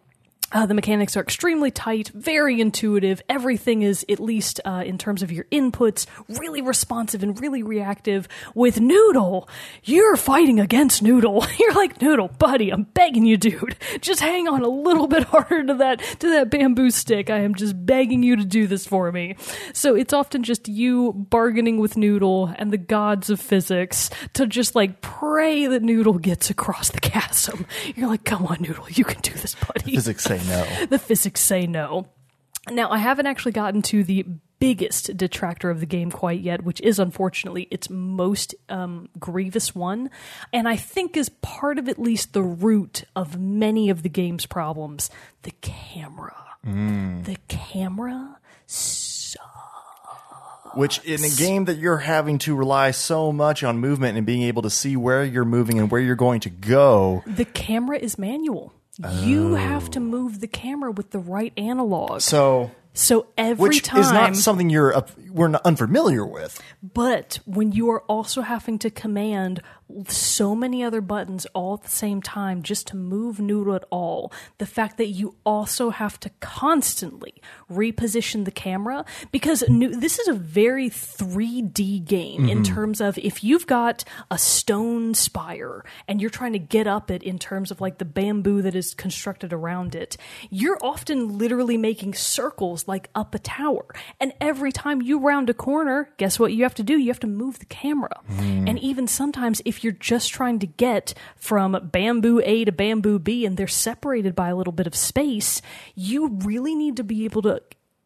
Uh, 0.52 0.66
the 0.66 0.74
mechanics 0.74 1.16
are 1.16 1.20
extremely 1.20 1.70
tight, 1.70 2.08
very 2.08 2.60
intuitive. 2.60 3.22
Everything 3.28 3.82
is, 3.82 4.04
at 4.08 4.20
least 4.20 4.60
uh, 4.64 4.82
in 4.84 4.98
terms 4.98 5.22
of 5.22 5.32
your 5.32 5.44
inputs, 5.44 6.06
really 6.28 6.60
responsive 6.60 7.22
and 7.22 7.40
really 7.40 7.62
reactive. 7.62 8.28
With 8.54 8.80
Noodle, 8.80 9.48
you're 9.82 10.16
fighting 10.16 10.60
against 10.60 11.02
Noodle. 11.02 11.46
You're 11.58 11.74
like, 11.74 12.02
Noodle, 12.02 12.28
buddy, 12.28 12.70
I'm 12.70 12.82
begging 12.82 13.24
you, 13.24 13.36
dude. 13.36 13.76
Just 14.00 14.20
hang 14.20 14.48
on 14.48 14.62
a 14.62 14.68
little 14.68 15.06
bit 15.06 15.22
harder 15.32 15.64
to 15.64 15.74
that 15.74 16.00
to 16.20 16.30
that 16.30 16.50
bamboo 16.50 16.90
stick. 16.90 17.30
I 17.30 17.38
am 17.38 17.54
just 17.54 17.86
begging 17.86 18.22
you 18.22 18.36
to 18.36 18.44
do 18.44 18.66
this 18.66 18.86
for 18.86 19.10
me. 19.12 19.36
So 19.72 19.94
it's 19.94 20.12
often 20.12 20.42
just 20.42 20.68
you 20.68 21.12
bargaining 21.12 21.78
with 21.78 21.96
Noodle 21.96 22.52
and 22.56 22.72
the 22.72 22.78
gods 22.78 23.30
of 23.30 23.40
physics 23.40 24.10
to 24.34 24.46
just 24.46 24.74
like 24.74 25.00
pray 25.00 25.66
that 25.66 25.82
Noodle 25.82 26.18
gets 26.18 26.50
across 26.50 26.90
the 26.90 27.00
chasm. 27.00 27.66
You're 27.94 28.08
like, 28.08 28.24
come 28.24 28.46
on, 28.46 28.58
Noodle, 28.60 28.86
you 28.90 29.04
can 29.04 29.20
do 29.20 29.32
this, 29.32 29.54
buddy 29.54 29.94
Physics 29.94 30.24
say 30.24 30.41
no. 30.48 30.86
the 30.90 30.98
physics 30.98 31.40
say 31.40 31.66
no. 31.66 32.06
Now, 32.70 32.90
I 32.90 32.98
haven't 32.98 33.26
actually 33.26 33.52
gotten 33.52 33.82
to 33.82 34.04
the 34.04 34.24
biggest 34.60 35.16
detractor 35.16 35.70
of 35.70 35.80
the 35.80 35.86
game 35.86 36.12
quite 36.12 36.40
yet, 36.40 36.62
which 36.62 36.80
is 36.82 37.00
unfortunately 37.00 37.66
its 37.72 37.90
most 37.90 38.54
um, 38.68 39.08
grievous 39.18 39.74
one, 39.74 40.08
and 40.52 40.68
I 40.68 40.76
think 40.76 41.16
is 41.16 41.28
part 41.28 41.80
of 41.80 41.88
at 41.88 41.98
least 41.98 42.32
the 42.32 42.44
root 42.44 43.02
of 43.16 43.36
many 43.36 43.90
of 43.90 44.04
the 44.04 44.08
game's 44.08 44.46
problems 44.46 45.10
the 45.42 45.50
camera. 45.62 46.36
The 46.64 47.36
camera 47.48 48.38
sucks. 48.66 49.44
Which 50.74 51.04
in 51.04 51.24
a 51.24 51.28
game 51.28 51.64
that 51.64 51.78
you're 51.78 51.98
having 51.98 52.38
to 52.38 52.54
rely 52.54 52.92
so 52.92 53.32
much 53.32 53.64
on 53.64 53.78
movement 53.78 54.16
and 54.16 54.24
being 54.24 54.42
able 54.42 54.62
to 54.62 54.70
see 54.70 54.96
where 54.96 55.24
you're 55.24 55.44
moving 55.44 55.80
and 55.80 55.90
where 55.90 56.00
you're 56.00 56.14
going 56.14 56.40
to 56.40 56.50
go. 56.50 57.24
the 57.26 57.44
camera 57.44 57.98
is 57.98 58.16
manual. 58.16 58.72
You 59.10 59.54
have 59.54 59.90
to 59.90 59.98
oh. 59.98 60.02
move 60.02 60.40
the 60.40 60.46
camera 60.46 60.92
with 60.92 61.10
the 61.10 61.18
right 61.18 61.52
analog. 61.56 62.20
So, 62.20 62.70
So 62.94 63.26
every 63.36 63.68
which 63.68 63.82
time 63.82 64.00
is 64.00 64.12
not 64.12 64.36
something 64.36 64.70
you're 64.70 64.94
up, 64.94 65.10
we're 65.30 65.48
not 65.48 65.62
unfamiliar 65.64 66.26
with. 66.26 66.60
But 66.82 67.40
when 67.46 67.72
you 67.72 67.90
are 67.90 68.02
also 68.02 68.42
having 68.42 68.78
to 68.80 68.90
command 68.90 69.62
so 70.08 70.54
many 70.54 70.82
other 70.82 71.00
buttons 71.00 71.46
all 71.54 71.74
at 71.74 71.82
the 71.82 71.90
same 71.90 72.22
time 72.22 72.62
just 72.62 72.86
to 72.88 72.96
move 72.96 73.40
Noodle 73.40 73.74
at 73.74 73.84
all, 73.90 74.32
the 74.58 74.66
fact 74.66 74.98
that 74.98 75.08
you 75.08 75.34
also 75.44 75.90
have 75.90 76.18
to 76.20 76.30
constantly 76.40 77.34
reposition 77.70 78.44
the 78.44 78.50
camera, 78.50 79.04
because 79.30 79.64
this 79.68 80.18
is 80.18 80.28
a 80.28 80.32
very 80.32 80.88
3D 80.90 82.04
game 82.04 82.48
in 82.48 82.62
mm-hmm. 82.62 82.74
terms 82.74 83.00
of 83.00 83.18
if 83.18 83.42
you've 83.44 83.66
got 83.66 84.04
a 84.30 84.38
stone 84.38 85.14
spire 85.14 85.84
and 86.08 86.20
you're 86.20 86.30
trying 86.30 86.52
to 86.52 86.58
get 86.58 86.86
up 86.86 87.10
it 87.10 87.22
in 87.22 87.38
terms 87.38 87.70
of 87.70 87.80
like 87.80 87.98
the 87.98 88.04
bamboo 88.04 88.62
that 88.62 88.74
is 88.74 88.94
constructed 88.94 89.52
around 89.52 89.94
it, 89.94 90.16
you're 90.50 90.78
often 90.82 91.38
literally 91.38 91.76
making 91.76 92.14
circles 92.14 92.86
like 92.86 93.08
up 93.14 93.34
a 93.34 93.38
tower. 93.38 93.84
And 94.20 94.32
every 94.40 94.72
time 94.72 95.02
you 95.02 95.18
round 95.18 95.50
a 95.50 95.54
corner, 95.54 96.10
guess 96.16 96.38
what 96.38 96.52
you 96.52 96.62
have 96.62 96.74
to 96.76 96.82
do? 96.82 96.98
You 96.98 97.08
have 97.08 97.20
to 97.20 97.26
move 97.26 97.58
the 97.58 97.66
camera. 97.66 98.20
Mm-hmm. 98.30 98.68
And 98.68 98.78
even 98.78 99.06
sometimes 99.06 99.60
if 99.64 99.81
you're 99.82 99.92
just 99.92 100.30
trying 100.30 100.58
to 100.60 100.66
get 100.66 101.14
from 101.36 101.90
bamboo 101.92 102.40
A 102.44 102.64
to 102.64 102.72
bamboo 102.72 103.18
B 103.18 103.44
and 103.46 103.56
they're 103.56 103.66
separated 103.66 104.34
by 104.34 104.48
a 104.48 104.56
little 104.56 104.72
bit 104.72 104.86
of 104.86 104.94
space, 104.94 105.62
you 105.94 106.28
really 106.44 106.74
need 106.74 106.96
to 106.96 107.04
be 107.04 107.24
able 107.24 107.42
to 107.42 107.62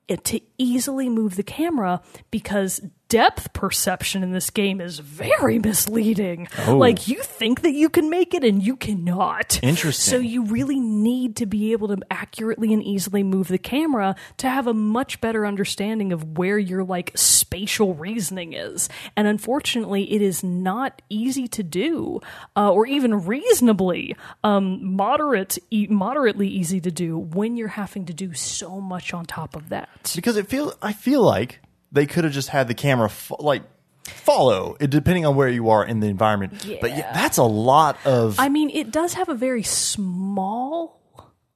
to 0.08 0.40
easily 0.56 1.08
move 1.08 1.34
the 1.34 1.42
camera 1.42 2.00
because 2.30 2.80
depth 3.08 3.52
perception 3.52 4.22
in 4.22 4.32
this 4.32 4.50
game 4.50 4.80
is 4.80 4.98
very 4.98 5.58
misleading. 5.70 6.48
Like 6.66 7.08
you 7.08 7.22
think 7.22 7.62
that 7.62 7.72
you 7.72 7.88
can 7.88 8.10
make 8.10 8.34
it 8.34 8.44
and 8.44 8.62
you 8.62 8.76
cannot. 8.76 9.60
Interesting. 9.62 10.10
So 10.10 10.18
you 10.18 10.44
really 10.44 10.80
need 10.80 11.36
to 11.36 11.46
be 11.46 11.72
able 11.72 11.88
to 11.88 11.98
accurately 12.10 12.72
and 12.72 12.82
easily 12.82 13.22
move 13.22 13.48
the 13.48 13.58
camera 13.58 14.16
to 14.38 14.48
have 14.48 14.66
a 14.66 14.74
much 14.74 15.20
better 15.20 15.46
understanding 15.46 16.12
of 16.12 16.36
where 16.38 16.58
your 16.58 16.84
like 16.84 17.12
spatial 17.14 17.94
reasoning 17.94 18.52
is. 18.52 18.88
And 19.16 19.26
unfortunately, 19.28 20.12
it 20.12 20.22
is 20.22 20.42
not 20.42 21.02
easy 21.08 21.46
to 21.48 21.62
do, 21.62 22.20
uh, 22.56 22.72
or 22.72 22.86
even 22.86 23.24
reasonably 23.26 24.16
um, 24.44 24.94
moderate, 24.96 25.58
e- 25.70 25.86
moderately 25.88 26.48
easy 26.48 26.80
to 26.80 26.90
do 26.90 27.18
when 27.18 27.56
you're 27.56 27.68
having 27.68 28.06
to 28.06 28.14
do 28.14 28.34
so 28.34 28.80
much 28.80 29.14
on 29.14 29.24
top 29.26 29.54
of 29.56 29.68
that. 29.68 30.12
because 30.14 30.36
it 30.36 30.48
feel 30.48 30.74
I 30.82 30.92
feel 30.92 31.22
like 31.22 31.60
they 31.92 32.06
could 32.06 32.24
have 32.24 32.32
just 32.32 32.48
had 32.48 32.68
the 32.68 32.74
camera 32.74 33.08
fo- 33.08 33.36
like 33.40 33.62
follow 34.04 34.76
it 34.78 34.90
depending 34.90 35.26
on 35.26 35.34
where 35.34 35.48
you 35.48 35.68
are 35.70 35.84
in 35.84 36.00
the 36.00 36.06
environment. 36.06 36.52
But 36.80 36.90
yeah, 36.90 36.98
Yeah. 36.98 37.12
that's 37.12 37.38
a 37.38 37.42
lot 37.44 37.96
of 38.04 38.38
I 38.38 38.48
mean, 38.48 38.70
it 38.70 38.90
does 38.92 39.14
have 39.14 39.28
a 39.28 39.34
very 39.34 39.62
small 39.62 41.00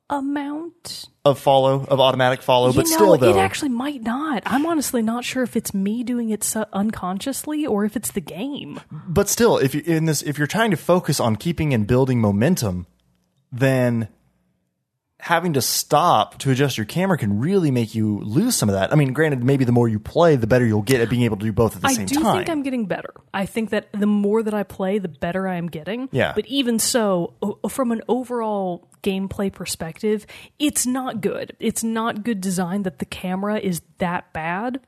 amount 0.08 1.06
of 1.24 1.38
follow 1.38 1.84
of 1.84 2.00
automatic 2.00 2.42
follow, 2.42 2.72
but 2.72 2.86
know, 2.88 2.96
still 2.96 3.16
though 3.16 3.30
it 3.30 3.40
actually 3.40 3.68
might 3.68 4.02
not. 4.02 4.42
I'm 4.46 4.66
honestly 4.66 5.02
not 5.02 5.24
sure 5.24 5.42
if 5.44 5.54
it's 5.56 5.72
me 5.72 6.02
doing 6.02 6.30
it 6.30 6.42
su- 6.42 6.64
unconsciously 6.72 7.64
or 7.66 7.84
if 7.84 7.96
it's 7.96 8.10
the 8.10 8.20
game. 8.20 8.80
but 8.90 9.28
still 9.28 9.56
if 9.58 9.74
you 9.74 9.82
in 9.86 10.06
this 10.06 10.22
if 10.22 10.36
you're 10.38 10.46
trying 10.48 10.72
to 10.72 10.76
focus 10.76 11.20
on 11.20 11.36
keeping 11.36 11.72
and 11.72 11.86
building 11.86 12.20
momentum, 12.20 12.86
then 13.52 14.08
having 15.22 15.52
to 15.54 15.60
stop 15.62 16.38
to 16.38 16.50
adjust 16.50 16.78
your 16.78 16.84
camera 16.84 17.16
can 17.18 17.40
really 17.40 17.70
make 17.70 17.94
you 17.94 18.18
lose 18.20 18.56
some 18.56 18.68
of 18.68 18.74
that. 18.74 18.92
I 18.92 18.96
mean, 18.96 19.12
granted, 19.12 19.42
maybe 19.44 19.64
the 19.64 19.72
more 19.72 19.88
you 19.88 19.98
play, 19.98 20.36
the 20.36 20.46
better 20.46 20.64
you'll 20.66 20.82
get 20.82 21.00
at 21.00 21.08
being 21.10 21.22
able 21.22 21.36
to 21.36 21.44
do 21.44 21.52
both 21.52 21.76
at 21.76 21.82
the 21.82 21.88
I 21.88 21.92
same 21.92 22.06
time. 22.06 22.26
I 22.26 22.32
do 22.32 22.38
think 22.38 22.48
I'm 22.50 22.62
getting 22.62 22.86
better. 22.86 23.12
I 23.32 23.46
think 23.46 23.70
that 23.70 23.88
the 23.92 24.06
more 24.06 24.42
that 24.42 24.54
I 24.54 24.62
play, 24.62 24.98
the 24.98 25.08
better 25.08 25.46
I 25.46 25.56
am 25.56 25.68
getting. 25.68 26.08
Yeah. 26.12 26.32
But 26.34 26.46
even 26.46 26.78
so, 26.78 27.34
from 27.68 27.92
an 27.92 28.02
overall 28.08 28.88
gameplay 29.02 29.52
perspective, 29.52 30.26
it's 30.58 30.86
not 30.86 31.20
good. 31.20 31.56
It's 31.60 31.82
not 31.84 32.22
good 32.24 32.40
design 32.40 32.82
that 32.82 32.98
the 32.98 33.06
camera 33.06 33.58
is 33.58 33.82
that 33.98 34.32
bad. 34.32 34.80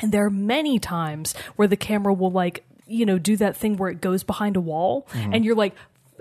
And 0.00 0.10
there 0.10 0.24
are 0.24 0.30
many 0.30 0.78
times 0.78 1.34
where 1.56 1.68
the 1.68 1.76
camera 1.76 2.12
will 2.12 2.32
like, 2.32 2.64
you 2.86 3.06
know, 3.06 3.18
do 3.18 3.36
that 3.36 3.56
thing 3.56 3.76
where 3.76 3.88
it 3.90 4.00
goes 4.00 4.24
behind 4.24 4.56
a 4.56 4.60
wall 4.60 5.06
Mm-hmm. 5.12 5.32
and 5.34 5.44
you're 5.44 5.54
like, 5.54 5.74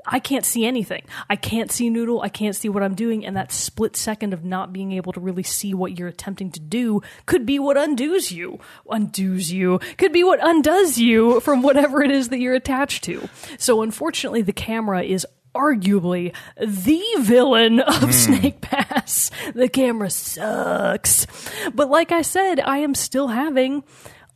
I 0.06 0.20
can't 0.20 0.46
see 0.46 0.66
anything. 0.66 1.04
I 1.30 1.36
can't 1.36 1.72
see 1.72 1.90
Noodle. 1.90 2.22
I 2.22 2.30
can't 2.30 2.56
see 2.56 2.70
what 2.70 2.84
I'm 2.84 2.96
doing. 2.96 3.26
And 3.26 3.36
that 3.38 3.52
split 3.52 3.96
second 3.96 4.34
of 4.34 4.44
not 4.44 4.74
being 4.74 4.92
able 4.92 5.14
to 5.14 5.20
really 5.20 5.44
see 5.44 5.74
what 5.74 5.98
you're 5.98 6.08
attempting 6.08 6.52
to 6.52 6.60
do 6.60 7.02
could 7.26 7.46
be 7.46 7.60
what 7.60 7.78
undoes 7.78 8.32
you. 8.32 8.60
Undoes 8.90 9.52
you. 9.52 9.80
Could 9.98 10.12
be 10.12 10.24
what 10.24 10.40
undoes 10.42 10.98
you 10.98 11.40
from 11.42 11.62
whatever 11.62 12.02
it 12.04 12.12
is 12.12 12.30
that 12.30 12.40
you're 12.40 12.56
attached 12.56 13.04
to. 13.06 13.30
So 13.58 13.82
unfortunately, 13.82 14.42
the 14.42 14.54
camera 14.54 15.04
is 15.04 15.26
arguably 15.54 16.34
the 16.58 17.04
villain 17.20 17.80
of 17.80 18.04
hmm. 18.04 18.12
Snake 18.12 18.62
Pass. 18.62 19.32
The 19.54 19.70
camera 19.70 20.10
sucks. 20.10 21.28
But 21.74 21.90
like 21.90 22.12
I 22.12 22.22
said, 22.22 22.60
I 22.60 22.80
am 22.80 22.96
still 22.96 23.28
having 23.28 23.84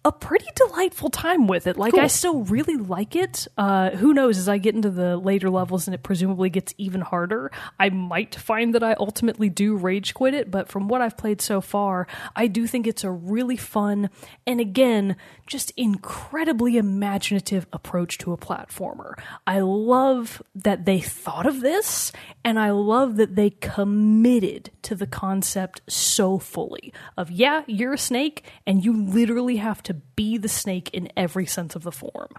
a 0.05 0.11
pretty 0.11 0.45
delightful 0.55 1.09
time 1.09 1.47
with 1.47 1.65
it. 1.65 1.77
Like 1.77 1.95
I 1.95 2.05
still 2.05 2.43
really 2.43 2.77
like 2.77 3.15
it. 3.15 3.47
Uh, 3.57 3.89
who 3.89 4.13
knows? 4.13 4.37
As 4.37 4.47
I 4.47 4.59
get 4.59 4.75
into 4.75 4.91
the 4.91 5.17
later 5.17 5.49
levels 5.49 5.87
and 5.87 5.95
it 5.95 6.03
presumably 6.03 6.51
gets 6.51 6.75
even 6.77 7.01
harder, 7.01 7.51
I 7.79 7.89
might 7.89 8.35
find 8.35 8.75
that 8.75 8.83
I 8.83 8.93
ultimately 8.99 9.49
do 9.49 9.75
rage 9.75 10.13
quit 10.13 10.35
it. 10.35 10.51
But 10.51 10.69
from 10.69 10.87
what 10.87 11.01
I've 11.01 11.17
played 11.17 11.41
so 11.41 11.59
far, 11.59 12.05
I 12.35 12.45
do 12.45 12.67
think 12.67 12.85
it's 12.85 13.03
a 13.03 13.09
really 13.09 13.57
fun 13.57 14.11
and 14.45 14.61
again 14.61 15.15
just 15.47 15.71
incredibly 15.77 16.77
imaginative 16.77 17.67
approach 17.73 18.17
to 18.19 18.33
a 18.33 18.37
platformer. 18.37 19.13
I 19.45 19.59
love 19.59 20.41
that 20.55 20.85
they 20.85 20.99
thought 20.99 21.45
of 21.45 21.61
this, 21.61 22.11
and 22.43 22.59
I 22.59 22.71
love 22.71 23.17
that 23.17 23.35
they 23.35 23.51
committed 23.51 24.71
to 24.83 24.95
the 24.95 25.07
concept 25.07 25.81
so 25.87 26.37
fully. 26.37 26.93
Of 27.17 27.31
yeah, 27.31 27.63
you're 27.67 27.93
a 27.93 27.97
snake, 27.97 28.43
and 28.65 28.83
you 28.83 28.93
literally 28.93 29.57
have 29.57 29.83
to 29.83 29.94
be 30.15 30.37
the 30.37 30.49
snake 30.49 30.89
in 30.93 31.09
every 31.17 31.45
sense 31.45 31.75
of 31.75 31.83
the 31.83 31.91
form. 31.91 32.29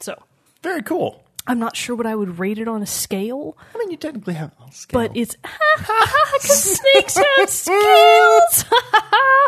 So 0.00 0.22
Very 0.62 0.82
cool. 0.82 1.22
I'm 1.46 1.58
not 1.58 1.76
sure 1.76 1.96
what 1.96 2.06
I 2.06 2.14
would 2.14 2.38
rate 2.38 2.58
it 2.58 2.68
on 2.68 2.82
a 2.82 2.86
scale, 2.86 3.56
I 3.74 3.78
mean, 3.78 3.90
you 3.90 3.96
technically 3.96 4.34
have 4.34 4.52
a 4.66 4.72
scale. 4.72 5.00
but 5.00 5.16
it's 5.16 5.36
because 5.78 6.78
snakes 6.78 7.16
have 7.16 7.50
scales. 7.50 8.64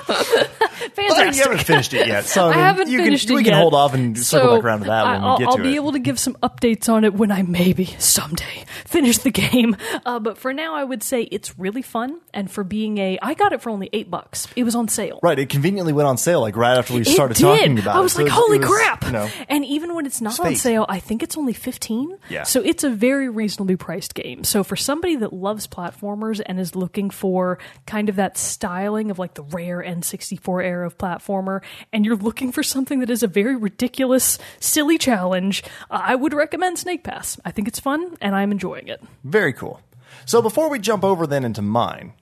But 0.96 1.34
you 1.36 1.42
haven't 1.42 1.64
finished 1.64 1.94
it 1.94 2.06
yet, 2.06 2.24
so 2.24 2.46
I, 2.48 2.50
I 2.50 2.52
haven't 2.54 2.88
you 2.88 2.98
finished 2.98 3.26
can, 3.28 3.34
it 3.34 3.36
We 3.36 3.44
can 3.44 3.54
hold 3.54 3.74
off 3.74 3.94
and 3.94 4.16
circle 4.18 4.48
So, 4.48 4.56
back 4.56 4.64
around 4.64 4.78
to 4.80 4.84
that 4.86 5.04
when 5.04 5.22
I'll, 5.24 5.32
we 5.38 5.38
get 5.38 5.44
to. 5.44 5.50
I'll 5.50 5.56
to 5.56 5.62
be 5.62 5.76
able 5.76 5.92
to 5.92 5.98
give 5.98 6.18
some 6.18 6.34
updates 6.42 6.88
on 6.92 7.04
it 7.04 7.14
when 7.14 7.30
I 7.30 7.42
maybe 7.42 7.86
someday 7.98 8.64
finish 8.84 9.18
the 9.18 9.30
game. 9.30 9.76
Uh, 10.04 10.18
but 10.18 10.36
for 10.36 10.52
now, 10.52 10.74
I 10.74 10.84
would 10.84 11.02
say 11.02 11.22
it's 11.22 11.58
really 11.58 11.82
fun. 11.82 12.20
And 12.34 12.50
for 12.50 12.64
being 12.64 12.98
a, 12.98 13.18
I 13.22 13.34
got 13.34 13.52
it 13.52 13.62
for 13.62 13.70
only 13.70 13.88
eight 13.92 14.10
bucks. 14.10 14.46
It 14.56 14.64
was 14.64 14.74
on 14.74 14.88
sale. 14.88 15.20
Right, 15.22 15.38
it 15.38 15.48
conveniently 15.48 15.92
went 15.92 16.06
on 16.08 16.18
sale 16.18 16.40
like 16.40 16.56
right 16.56 16.76
after 16.76 16.94
we 16.94 17.00
It 17.00 17.06
started 17.08 17.36
did. 17.36 17.42
talking 17.44 17.78
about 17.78 17.96
it. 17.96 17.98
I 17.98 18.00
was 18.00 18.12
So 18.12 18.18
like, 18.22 18.26
it 18.26 18.32
"Holy 18.32 18.56
it 18.58 18.60
was, 18.60 18.68
crap!" 18.70 19.04
You 19.04 19.12
know, 19.12 19.30
And 19.48 19.64
even 19.64 19.94
when 19.94 20.06
it's 20.06 20.20
not 20.20 20.38
on 20.40 20.54
sale, 20.56 20.84
I 20.88 21.00
think 21.00 21.22
it's 21.22 21.36
only 21.38 21.52
fifteen. 21.54 21.83
Yeah. 22.28 22.44
So 22.44 22.60
it's 22.62 22.84
a 22.84 22.90
very 22.90 23.28
reasonably 23.28 23.76
priced 23.76 24.14
game. 24.14 24.44
So 24.44 24.64
for 24.64 24.76
somebody 24.76 25.16
that 25.16 25.32
loves 25.32 25.66
platformers 25.66 26.40
and 26.44 26.58
is 26.58 26.74
looking 26.74 27.10
for 27.10 27.58
kind 27.86 28.08
of 28.08 28.16
that 28.16 28.36
styling 28.38 29.10
of 29.10 29.18
like 29.18 29.34
the 29.34 29.42
rare 29.42 29.82
N64 29.82 30.64
era 30.64 30.86
of 30.86 30.98
platformer, 30.98 31.62
and 31.92 32.04
you're 32.04 32.16
looking 32.16 32.52
for 32.52 32.62
something 32.62 33.00
that 33.00 33.10
is 33.10 33.22
a 33.22 33.26
very 33.28 33.56
ridiculous, 33.56 34.38
silly 34.60 34.98
challenge, 34.98 35.62
I 35.90 36.14
would 36.14 36.32
recommend 36.34 36.78
Snake 36.78 37.04
Pass. 37.04 37.38
I 37.44 37.50
think 37.50 37.68
it's 37.68 37.80
fun, 37.80 38.16
and 38.20 38.34
I'm 38.34 38.52
enjoying 38.52 38.88
it. 38.88 39.02
very 39.22 39.52
cool. 39.52 39.80
So 40.26 40.40
before 40.40 40.70
we 40.70 40.78
jump 40.78 41.04
over 41.04 41.26
then 41.26 41.44
into 41.44 41.60
mine, 41.60 42.14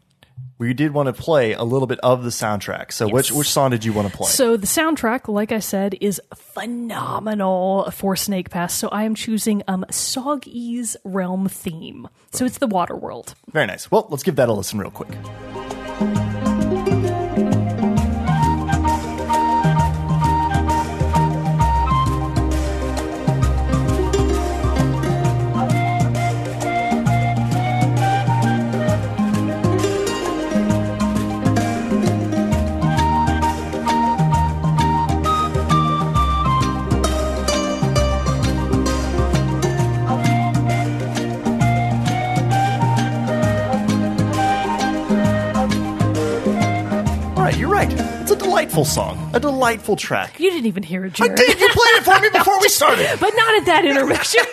we 0.63 0.75
did 0.75 0.95
want 0.95 1.09
to 1.09 1.13
play 1.13 1.55
a 1.55 1.65
little 1.65 1.89
bit 1.89 1.99
of 2.01 2.23
the 2.23 2.31
soundtrack. 2.31 2.93
So 2.93 3.09
which 3.09 3.33
which 3.33 3.49
song 3.49 3.73
did 3.73 3.85
you 3.85 3.93
want 3.93 4.11
to 4.11 4.17
play? 4.17 4.29
So 4.31 4.57
the 4.57 4.67
soundtrack, 4.67 5.29
like 5.29 5.51
I 5.51 5.59
said, 5.59 5.97
is 6.01 6.21
phenomenal 6.35 7.91
for 7.91 8.15
Snake 8.17 8.51
Pass. 8.51 8.73
So 8.73 8.89
I 8.89 9.03
am 9.03 9.15
choosing 9.15 9.63
um 9.67 9.85
Soggy's 9.91 10.97
Realm 11.05 11.49
theme. 11.49 12.09
So 12.31 12.45
it's 12.45 12.59
the 12.59 12.69
Water 12.69 12.97
World. 12.97 13.35
Very 13.51 13.67
nice. 13.67 13.91
Well, 13.91 14.07
let's 14.09 14.23
give 14.23 14.37
that 14.37 14.49
a 14.49 14.53
listen 14.53 14.79
real 14.79 14.91
quick. 14.91 15.11
Delightful 48.73 48.95
song, 49.05 49.31
a 49.35 49.41
delightful 49.41 49.97
track. 49.97 50.41
You 50.41 50.51
didn't 50.51 50.65
even 50.65 50.83
hear 50.83 51.05
it, 51.05 51.21
I 51.21 51.29
did. 51.29 51.61
You 51.61 51.69
played 51.69 51.95
it 51.97 52.05
for 52.05 52.19
me 52.21 52.31
before 52.31 52.59
we 52.59 52.69
started. 52.71 53.07
but 53.21 53.35
not 53.37 53.55
at 53.57 53.67
that 53.67 53.85
intermission. 53.85 54.45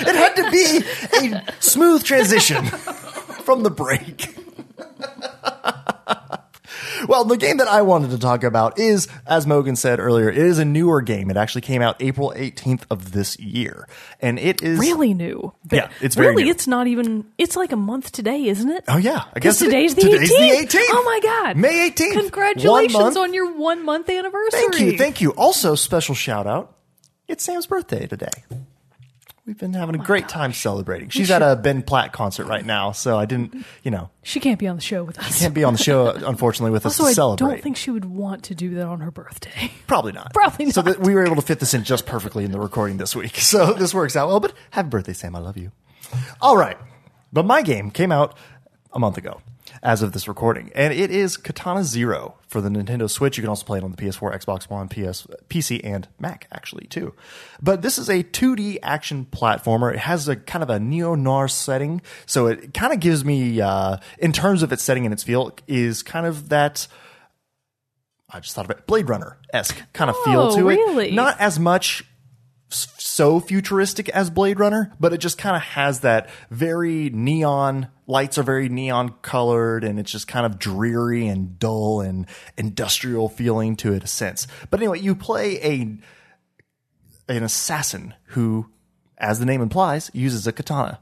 It 0.00 0.16
had 0.16 0.34
to 0.34 0.50
be 0.50 1.36
a 1.36 1.52
smooth 1.60 2.02
transition 2.02 2.64
from 3.44 3.62
the 3.62 3.70
break. 3.70 4.34
Well, 7.08 7.24
the 7.24 7.36
game 7.36 7.56
that 7.58 7.68
I 7.68 7.82
wanted 7.82 8.10
to 8.10 8.18
talk 8.18 8.44
about 8.44 8.78
is, 8.78 9.08
as 9.26 9.46
Mogan 9.46 9.76
said 9.76 9.98
earlier, 10.00 10.28
it 10.28 10.38
is 10.38 10.58
a 10.58 10.64
newer 10.64 11.00
game. 11.02 11.30
It 11.30 11.36
actually 11.36 11.62
came 11.62 11.82
out 11.82 11.96
April 12.00 12.32
18th 12.36 12.82
of 12.90 13.12
this 13.12 13.38
year. 13.38 13.88
And 14.20 14.38
it 14.38 14.62
is. 14.62 14.78
really 14.78 15.14
new. 15.14 15.52
Yeah, 15.70 15.90
it's 16.00 16.14
very 16.14 16.28
really. 16.28 16.44
new. 16.44 16.50
It's 16.50 16.66
not 16.66 16.86
even. 16.86 17.24
It's 17.38 17.56
like 17.56 17.72
a 17.72 17.76
month 17.76 18.12
today, 18.12 18.46
isn't 18.46 18.70
it? 18.70 18.84
Oh, 18.88 18.96
yeah. 18.96 19.24
I 19.34 19.40
guess 19.40 19.60
it- 19.60 19.66
today's 19.66 19.94
the 19.94 20.02
today's 20.02 20.30
18th. 20.30 20.70
the 20.70 20.78
18th. 20.78 20.84
Oh 20.90 21.02
my 21.04 21.20
god! 21.22 21.56
May 21.56 21.90
18th. 21.90 22.12
Congratulations 22.12 23.16
on 23.16 23.34
your 23.34 23.52
one 23.56 23.84
month 23.84 24.08
anniversary. 24.08 24.60
Thank 24.60 24.80
you. 24.80 24.98
Thank 24.98 25.20
you. 25.20 25.30
Also, 25.30 25.74
special 25.74 26.14
shout 26.14 26.46
out. 26.46 26.76
It's 27.28 27.44
Sam's 27.44 27.66
birthday 27.66 28.06
today. 28.06 28.28
We've 29.46 29.56
been 29.56 29.74
having 29.74 29.94
a 29.94 30.00
oh 30.00 30.04
great 30.04 30.28
time 30.28 30.52
celebrating. 30.52 31.08
She's 31.10 31.30
at 31.30 31.40
a 31.40 31.54
Ben 31.54 31.84
Platt 31.84 32.12
concert 32.12 32.46
right 32.46 32.66
now, 32.66 32.90
so 32.90 33.16
I 33.16 33.26
didn't, 33.26 33.64
you 33.84 33.92
know, 33.92 34.10
She 34.24 34.40
can't 34.40 34.58
be 34.58 34.66
on 34.66 34.74
the 34.74 34.82
show 34.82 35.04
with 35.04 35.20
us. 35.20 35.26
She 35.32 35.38
can't 35.38 35.54
be 35.54 35.62
on 35.62 35.74
the 35.74 35.78
show, 35.78 36.08
unfortunately, 36.26 36.72
with 36.72 36.84
us 36.84 36.98
also, 36.98 37.04
to 37.04 37.10
I 37.10 37.12
celebrate. 37.12 37.48
don't 37.54 37.62
think 37.62 37.76
she 37.76 37.92
would 37.92 38.06
want 38.06 38.42
to 38.44 38.56
do 38.56 38.74
that 38.74 38.86
on 38.86 38.98
her 39.02 39.12
birthday. 39.12 39.70
Probably 39.86 40.10
not. 40.10 40.34
Probably 40.34 40.64
not. 40.66 40.74
So 40.74 40.82
not. 40.82 40.96
that 40.96 41.06
we 41.06 41.14
were 41.14 41.24
able 41.24 41.36
to 41.36 41.42
fit 41.42 41.60
this 41.60 41.74
in 41.74 41.84
just 41.84 42.06
perfectly 42.06 42.44
in 42.44 42.50
the 42.50 42.58
recording 42.58 42.96
this 42.96 43.14
week. 43.14 43.36
So 43.46 43.72
this 43.74 43.94
works 43.94 44.16
out 44.16 44.26
well. 44.26 44.40
But 44.40 44.54
happy 44.70 44.88
birthday, 44.88 45.12
Sam. 45.12 45.36
I 45.36 45.38
love 45.38 45.56
you. 45.56 45.70
All 46.40 46.56
right. 46.56 46.76
But 47.32 47.46
my 47.46 47.62
game 47.62 47.92
came 47.92 48.10
out 48.10 48.36
a 48.92 48.98
month 48.98 49.16
ago 49.16 49.40
as 49.82 50.02
of 50.02 50.12
this 50.12 50.26
recording, 50.28 50.70
and 50.74 50.92
it 50.92 51.10
is 51.10 51.36
Katana 51.36 51.84
Zero 51.84 52.36
for 52.48 52.60
the 52.60 52.68
Nintendo 52.68 53.08
Switch. 53.10 53.36
You 53.36 53.42
can 53.42 53.48
also 53.48 53.64
play 53.64 53.78
it 53.78 53.84
on 53.84 53.90
the 53.90 53.96
PS4, 53.96 54.34
Xbox 54.44 54.68
One, 54.70 54.88
PS, 54.88 55.26
PC, 55.48 55.80
and 55.84 56.08
Mac, 56.18 56.46
actually, 56.52 56.86
too. 56.86 57.14
But 57.62 57.82
this 57.82 57.98
is 57.98 58.08
a 58.08 58.22
2D 58.22 58.78
action 58.82 59.26
platformer. 59.30 59.92
It 59.92 59.98
has 60.00 60.28
a 60.28 60.36
kind 60.36 60.62
of 60.62 60.70
a 60.70 60.78
neo 60.80 61.14
noir 61.14 61.48
setting. 61.48 62.00
So 62.26 62.46
it 62.46 62.72
kind 62.74 62.92
of 62.92 63.00
gives 63.00 63.24
me, 63.24 63.60
uh, 63.60 63.98
in 64.18 64.32
terms 64.32 64.62
of 64.62 64.72
its 64.72 64.82
setting 64.82 65.04
and 65.06 65.12
its 65.12 65.22
feel, 65.22 65.52
is 65.66 66.02
kind 66.02 66.26
of 66.26 66.48
that. 66.48 66.86
I 68.28 68.40
just 68.40 68.54
thought 68.54 68.64
of 68.64 68.70
it. 68.72 68.86
Blade 68.86 69.08
Runner 69.08 69.38
esque 69.52 69.80
kind 69.92 70.10
of 70.10 70.16
feel 70.24 70.40
Oh, 70.40 70.56
to 70.56 70.64
really? 70.64 71.08
it. 71.08 71.14
Not 71.14 71.40
as 71.40 71.58
much 71.60 72.04
so 72.68 73.40
futuristic 73.40 74.08
as 74.10 74.28
Blade 74.30 74.58
Runner, 74.58 74.92
but 74.98 75.12
it 75.12 75.18
just 75.18 75.38
kind 75.38 75.56
of 75.56 75.62
has 75.62 76.00
that 76.00 76.28
very 76.50 77.10
neon 77.10 77.88
lights 78.08 78.38
are 78.38 78.42
very 78.42 78.68
neon 78.68 79.14
colored 79.22 79.82
and 79.84 79.98
it's 79.98 80.10
just 80.12 80.28
kind 80.28 80.46
of 80.46 80.58
dreary 80.58 81.26
and 81.26 81.58
dull 81.58 82.00
and 82.00 82.26
industrial 82.56 83.28
feeling 83.28 83.74
to 83.76 83.92
it 83.92 84.04
a 84.04 84.06
sense. 84.06 84.46
But 84.70 84.80
anyway, 84.80 85.00
you 85.00 85.14
play 85.14 85.56
a 85.62 85.98
an 87.28 87.42
assassin 87.42 88.14
who 88.26 88.66
as 89.18 89.38
the 89.38 89.46
name 89.46 89.60
implies 89.62 90.10
uses 90.12 90.46
a 90.46 90.52
katana. 90.52 91.00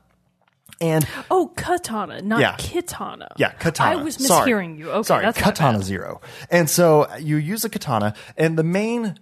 And 0.80 1.06
Oh, 1.30 1.52
katana, 1.56 2.20
not 2.22 2.40
Yeah. 2.40 2.56
kitana. 2.56 3.28
yeah, 3.36 3.50
katana. 3.52 3.90
I 3.98 4.02
was 4.02 4.16
Sorry. 4.16 4.50
mishearing 4.50 4.78
you. 4.78 4.90
Okay, 4.90 5.06
Sorry, 5.06 5.24
that's 5.24 5.38
katana 5.38 5.82
zero. 5.82 6.20
And 6.50 6.68
so 6.68 7.06
you 7.18 7.36
use 7.36 7.64
a 7.64 7.68
katana, 7.68 8.14
and 8.36 8.56
the 8.58 8.64
main 8.64 9.18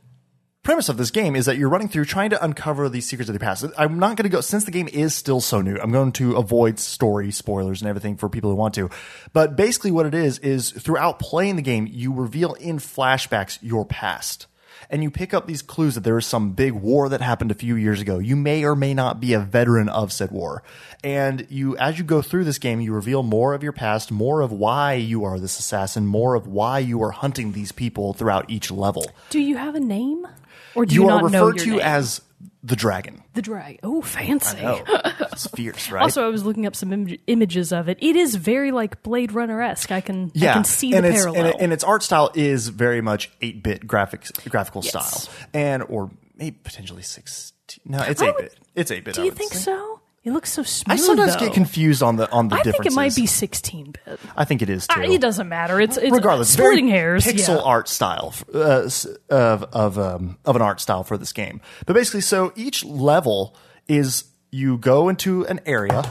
premise 0.63 0.89
of 0.89 0.97
this 0.97 1.11
game 1.11 1.35
is 1.35 1.47
that 1.47 1.57
you're 1.57 1.69
running 1.69 1.89
through 1.89 2.05
trying 2.05 2.31
to 2.31 2.45
uncover 2.45 2.89
the 2.89 3.01
secrets 3.01 3.29
of 3.29 3.33
the 3.33 3.41
past. 3.41 3.65
I'm 3.77 3.99
not 3.99 4.17
going 4.17 4.25
to 4.25 4.29
go 4.29 4.41
since 4.41 4.65
the 4.65 4.71
game 4.71 4.89
is 4.89 5.13
still 5.15 5.41
so 5.41 5.61
new. 5.61 5.77
I'm 5.77 5.91
going 5.91 6.13
to 6.13 6.37
avoid 6.37 6.79
story 6.79 7.33
spoilers 7.33 7.83
and 7.83 7.89
everything 7.89 8.17
for 8.17 8.29
people 8.29 8.51
who 8.51 8.57
want 8.57 8.75
to. 8.75 8.89
But 9.33 9.57
basically, 9.57 9.91
what 9.91 10.07
it 10.07 10.15
is 10.15 10.39
is 10.39 10.71
throughout 10.71 11.19
playing 11.19 11.57
the 11.57 11.63
game, 11.63 11.89
you 11.91 12.13
reveal 12.13 12.55
in 12.55 12.79
flashbacks 12.79 13.59
your 13.61 13.85
past. 13.85 14.47
And 14.89 15.03
you 15.03 15.11
pick 15.11 15.33
up 15.33 15.47
these 15.47 15.63
clues 15.63 15.95
that 15.95 16.03
there 16.03 16.19
is 16.19 16.27
some 16.27 16.53
big 16.53 16.73
war 16.73 17.09
that 17.09 17.21
happened 17.21 17.51
a 17.51 17.55
few 17.55 17.77
years 17.77 18.01
ago. 18.01 18.19
You 18.19 18.37
may 18.37 18.65
or 18.65 18.77
may 18.77 18.95
not 18.95 19.21
be 19.21 19.33
a 19.33 19.41
veteran 19.41 19.89
of 19.89 20.13
said 20.13 20.31
war. 20.31 20.63
And 21.03 21.47
you, 21.51 21.77
as 21.79 21.99
you 21.99 22.05
go 22.05 22.21
through 22.21 22.45
this 22.45 22.59
game, 22.59 22.81
you 22.81 22.93
reveal 22.93 23.23
more 23.23 23.55
of 23.55 23.63
your 23.63 23.73
past, 23.73 24.13
more 24.13 24.43
of 24.43 24.53
why 24.53 24.95
you 24.95 25.25
are 25.25 25.39
this 25.39 25.59
assassin, 25.59 26.07
more 26.07 26.35
of 26.35 26.47
why 26.47 26.79
you 26.81 27.03
are 27.03 27.11
hunting 27.11 27.53
these 27.53 27.73
people 27.73 28.13
throughout 28.13 28.51
each 28.51 28.71
level. 28.71 29.07
Do 29.31 29.41
you 29.41 29.57
have 29.57 29.75
a 29.75 29.81
name, 29.81 30.27
or 30.75 30.87
do 30.87 30.95
you, 30.95 31.03
You 31.05 31.09
are 31.11 31.25
referred 31.25 31.59
to 31.59 31.71
name? 31.71 31.81
as 31.81 32.21
the 32.65 32.77
dragon. 32.77 33.23
the 33.35 33.43
dragon. 33.43 33.79
Oh, 33.83 34.03
fancy. 34.03 34.59
It's 34.61 35.47
fierce, 35.55 35.91
right? 35.91 36.03
Also, 36.03 36.25
I 36.25 36.29
was 36.29 36.45
looking 36.45 36.65
up 36.67 36.77
some 36.77 36.93
Im- 36.93 37.19
images 37.27 37.73
of 37.73 37.89
it. 37.89 37.99
It 38.01 38.15
is 38.15 38.37
very 38.37 38.71
like 38.71 39.03
Blade 39.03 39.33
Runner 39.33 39.61
esque. 39.63 39.91
I 39.91 40.01
can 40.01 40.27
I 40.27 40.31
yeah, 40.35 40.53
can 40.55 40.65
see 40.65 40.95
and 40.95 41.05
the 41.05 41.09
its, 41.11 41.19
parallel. 41.23 41.41
And, 41.47 41.49
it- 41.55 41.57
and 41.61 41.73
its 41.73 41.83
art 41.85 42.03
style 42.05 42.31
is 42.35 42.69
very 42.69 43.01
much 43.01 43.31
eight 43.41 43.63
bit 43.63 43.87
graphics 43.87 44.31
graphical 44.49 44.83
Yes. 44.85 44.91
style, 45.25 45.35
and 45.53 45.83
or 45.89 46.11
maybe 46.37 46.57
potentially 46.63 47.03
sixteen. 47.03 47.81
No, 47.85 48.03
it's 48.03 48.23
eight 48.23 48.37
bit. 48.37 48.55
It's 48.77 48.91
eight 48.91 49.05
bit. 49.05 49.15
do 49.15 49.25
you 49.25 49.31
think 49.33 49.53
so? 49.55 49.92
It 50.25 50.33
looks 50.33 50.53
so 50.53 50.63
smooth. 50.63 51.01
I 51.01 51.03
sometimes 51.03 51.35
though. 51.35 51.41
get 51.41 51.53
confused 51.53 52.01
on 52.01 52.15
the 52.15 52.31
on 52.31 52.47
the 52.47 52.55
I 52.55 52.63
think 52.63 52.87
it 52.87 52.93
might 52.93 53.15
be 53.17 53.27
16 53.27 53.95
bit. 54.05 54.21
I 54.37 54.45
think 54.45 54.63
it 54.63 54.71
is 54.71 54.87
too. 54.87 55.01
It 55.01 55.21
doesn't 55.21 55.49
matter. 55.49 55.81
It's 55.81 55.97
it's 55.97 56.13
regardless, 56.13 56.53
splitting 56.53 56.87
very 56.87 56.99
hairs. 56.99 57.25
pixel 57.27 57.57
yeah. 57.57 57.63
art 57.63 57.89
style 57.89 58.33
uh, 58.55 58.89
of 59.31 59.65
of 59.65 59.99
um, 59.99 60.39
of 60.45 60.55
an 60.55 60.63
art 60.63 60.81
style 60.81 61.03
for 61.03 61.19
this 61.19 61.33
game. 61.33 61.61
But 61.87 61.95
basically, 61.95 62.21
so 62.21 62.53
each 62.55 62.85
level 62.85 63.57
is 63.89 64.25
you 64.53 64.79
go 64.79 65.09
into 65.09 65.45
an 65.47 65.61
area, 65.67 66.05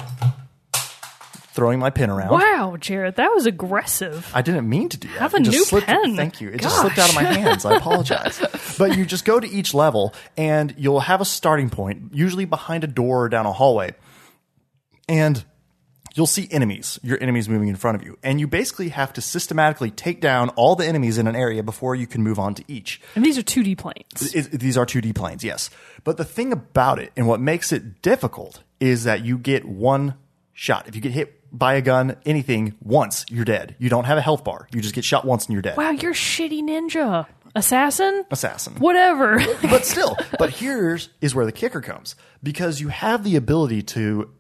throwing 1.53 1.79
my 1.79 1.89
pin 1.89 2.09
around. 2.09 2.29
Wow, 2.31 2.77
Jared, 2.79 3.15
that 3.17 3.31
was 3.33 3.45
aggressive. 3.45 4.29
I 4.33 4.41
didn't 4.41 4.69
mean 4.69 4.89
to 4.89 4.97
do 4.97 5.07
that. 5.09 5.19
Have 5.19 5.33
a 5.33 5.37
It 5.37 5.47
new 5.47 5.65
slipped, 5.65 5.87
pen. 5.87 6.15
Thank 6.15 6.39
you. 6.41 6.49
It 6.49 6.61
just 6.61 6.79
slipped 6.79 6.97
out 6.97 7.09
of 7.09 7.15
my 7.15 7.23
hands. 7.23 7.65
I 7.65 7.75
apologize. 7.75 8.41
but 8.77 8.97
you 8.97 9.05
just 9.05 9.25
go 9.25 9.39
to 9.39 9.47
each 9.47 9.73
level 9.73 10.13
and 10.37 10.73
you'll 10.77 11.01
have 11.01 11.19
a 11.21 11.25
starting 11.25 11.69
point, 11.69 12.11
usually 12.13 12.45
behind 12.45 12.83
a 12.83 12.87
door 12.87 13.25
or 13.25 13.29
down 13.29 13.45
a 13.45 13.51
hallway. 13.51 13.93
And 15.09 15.43
you'll 16.15 16.25
see 16.27 16.47
enemies, 16.51 16.99
your 17.03 17.21
enemies 17.21 17.49
moving 17.49 17.67
in 17.67 17.75
front 17.75 17.95
of 17.95 18.03
you. 18.03 18.17
And 18.23 18.39
you 18.39 18.47
basically 18.47 18.89
have 18.89 19.11
to 19.13 19.21
systematically 19.21 19.91
take 19.91 20.21
down 20.21 20.49
all 20.49 20.75
the 20.75 20.85
enemies 20.85 21.17
in 21.17 21.27
an 21.27 21.35
area 21.35 21.63
before 21.63 21.95
you 21.95 22.07
can 22.07 22.23
move 22.23 22.39
on 22.39 22.53
to 22.55 22.63
each. 22.67 23.01
And 23.15 23.25
these 23.25 23.37
are 23.37 23.43
2D 23.43 23.77
planes. 23.77 24.33
It, 24.33 24.51
these 24.59 24.77
are 24.77 24.85
2D 24.85 25.15
planes, 25.15 25.43
yes. 25.43 25.69
But 26.03 26.17
the 26.17 26.25
thing 26.25 26.53
about 26.53 26.99
it 26.99 27.11
and 27.17 27.27
what 27.27 27.39
makes 27.41 27.71
it 27.73 28.01
difficult 28.01 28.63
is 28.79 29.03
that 29.03 29.25
you 29.25 29.37
get 29.37 29.65
one 29.65 30.15
shot. 30.53 30.87
If 30.87 30.95
you 30.95 31.01
get 31.01 31.11
hit 31.11 31.40
by 31.51 31.75
a 31.75 31.81
gun, 31.81 32.15
anything, 32.25 32.75
once, 32.81 33.25
you're 33.29 33.45
dead. 33.45 33.75
You 33.79 33.89
don't 33.89 34.05
have 34.05 34.17
a 34.17 34.21
health 34.21 34.43
bar. 34.43 34.67
You 34.73 34.81
just 34.81 34.95
get 34.95 35.03
shot 35.03 35.25
once 35.25 35.45
and 35.45 35.53
you're 35.53 35.61
dead. 35.61 35.77
Wow, 35.77 35.91
you're 35.91 36.13
shitty 36.13 36.61
ninja. 36.61 37.27
Assassin? 37.55 38.23
Assassin. 38.31 38.75
Whatever. 38.75 39.41
But 39.63 39.85
still, 39.85 40.17
but 40.39 40.51
here's 40.51 41.09
is 41.19 41.35
where 41.35 41.45
the 41.45 41.51
kicker 41.51 41.81
comes 41.81 42.15
because 42.41 42.79
you 42.79 42.87
have 42.87 43.23
the 43.23 43.35
ability 43.35 43.81
to 43.83 44.31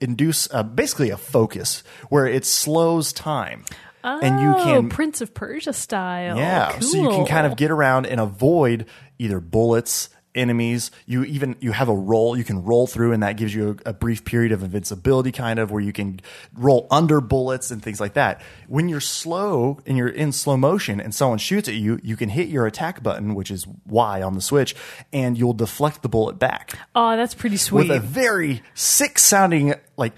induce 0.00 0.52
uh, 0.52 0.62
basically 0.62 1.10
a 1.10 1.16
focus 1.16 1.82
where 2.08 2.26
it 2.26 2.44
slows 2.44 3.12
time. 3.12 3.64
and 4.02 4.40
you 4.40 4.54
oh, 4.54 4.64
can 4.64 4.88
Prince 4.88 5.20
of 5.20 5.34
Persia 5.34 5.72
style. 5.72 6.36
Yeah, 6.36 6.72
cool. 6.72 6.82
so 6.82 6.98
you 6.98 7.08
can 7.10 7.26
kind 7.26 7.46
of 7.46 7.56
get 7.56 7.70
around 7.70 8.06
and 8.06 8.20
avoid 8.20 8.86
either 9.18 9.40
bullets, 9.40 10.08
enemies. 10.34 10.90
You 11.06 11.24
even 11.24 11.56
you 11.60 11.72
have 11.72 11.88
a 11.88 11.94
roll 11.94 12.36
you 12.36 12.44
can 12.44 12.64
roll 12.64 12.86
through, 12.86 13.12
and 13.12 13.22
that 13.22 13.36
gives 13.36 13.54
you 13.54 13.78
a, 13.86 13.90
a 13.90 13.92
brief 13.92 14.24
period 14.24 14.52
of 14.52 14.62
invincibility, 14.62 15.32
kind 15.32 15.58
of 15.58 15.70
where 15.70 15.80
you 15.82 15.92
can 15.92 16.20
roll 16.54 16.86
under 16.90 17.20
bullets 17.20 17.70
and 17.70 17.82
things 17.82 18.00
like 18.00 18.14
that. 18.14 18.40
When 18.68 18.88
you're 18.88 19.00
slow 19.00 19.78
and 19.86 19.96
you're 19.96 20.08
in 20.08 20.32
slow 20.32 20.56
motion, 20.56 21.00
and 21.00 21.14
someone 21.14 21.38
shoots 21.38 21.68
at 21.68 21.74
you, 21.74 21.98
you 22.02 22.16
can 22.16 22.28
hit 22.28 22.48
your 22.48 22.66
attack 22.66 23.02
button, 23.02 23.34
which 23.34 23.50
is 23.50 23.66
Y 23.86 24.22
on 24.22 24.34
the 24.34 24.40
Switch, 24.42 24.74
and 25.12 25.36
you'll 25.38 25.52
deflect 25.54 26.02
the 26.02 26.08
bullet 26.08 26.38
back 26.38 26.78
Oh, 26.94 27.16
that's 27.16 27.34
pretty 27.34 27.56
sweet. 27.56 27.88
with 27.88 27.96
a 27.96 28.00
very 28.00 28.62
sick 28.74 29.18
sounding 29.18 29.74
like. 29.96 30.12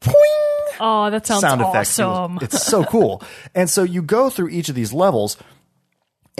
Poing! 0.00 0.14
Oh, 0.80 1.10
that 1.10 1.26
sounds 1.26 1.42
sound 1.42 1.60
effects. 1.60 1.98
It 1.98 2.04
was- 2.06 2.16
awesome. 2.18 2.38
It's 2.40 2.64
so 2.64 2.84
cool. 2.84 3.22
And 3.54 3.68
so 3.68 3.82
you 3.82 4.00
go 4.00 4.30
through 4.30 4.48
each 4.48 4.70
of 4.70 4.74
these 4.74 4.94
levels 4.94 5.36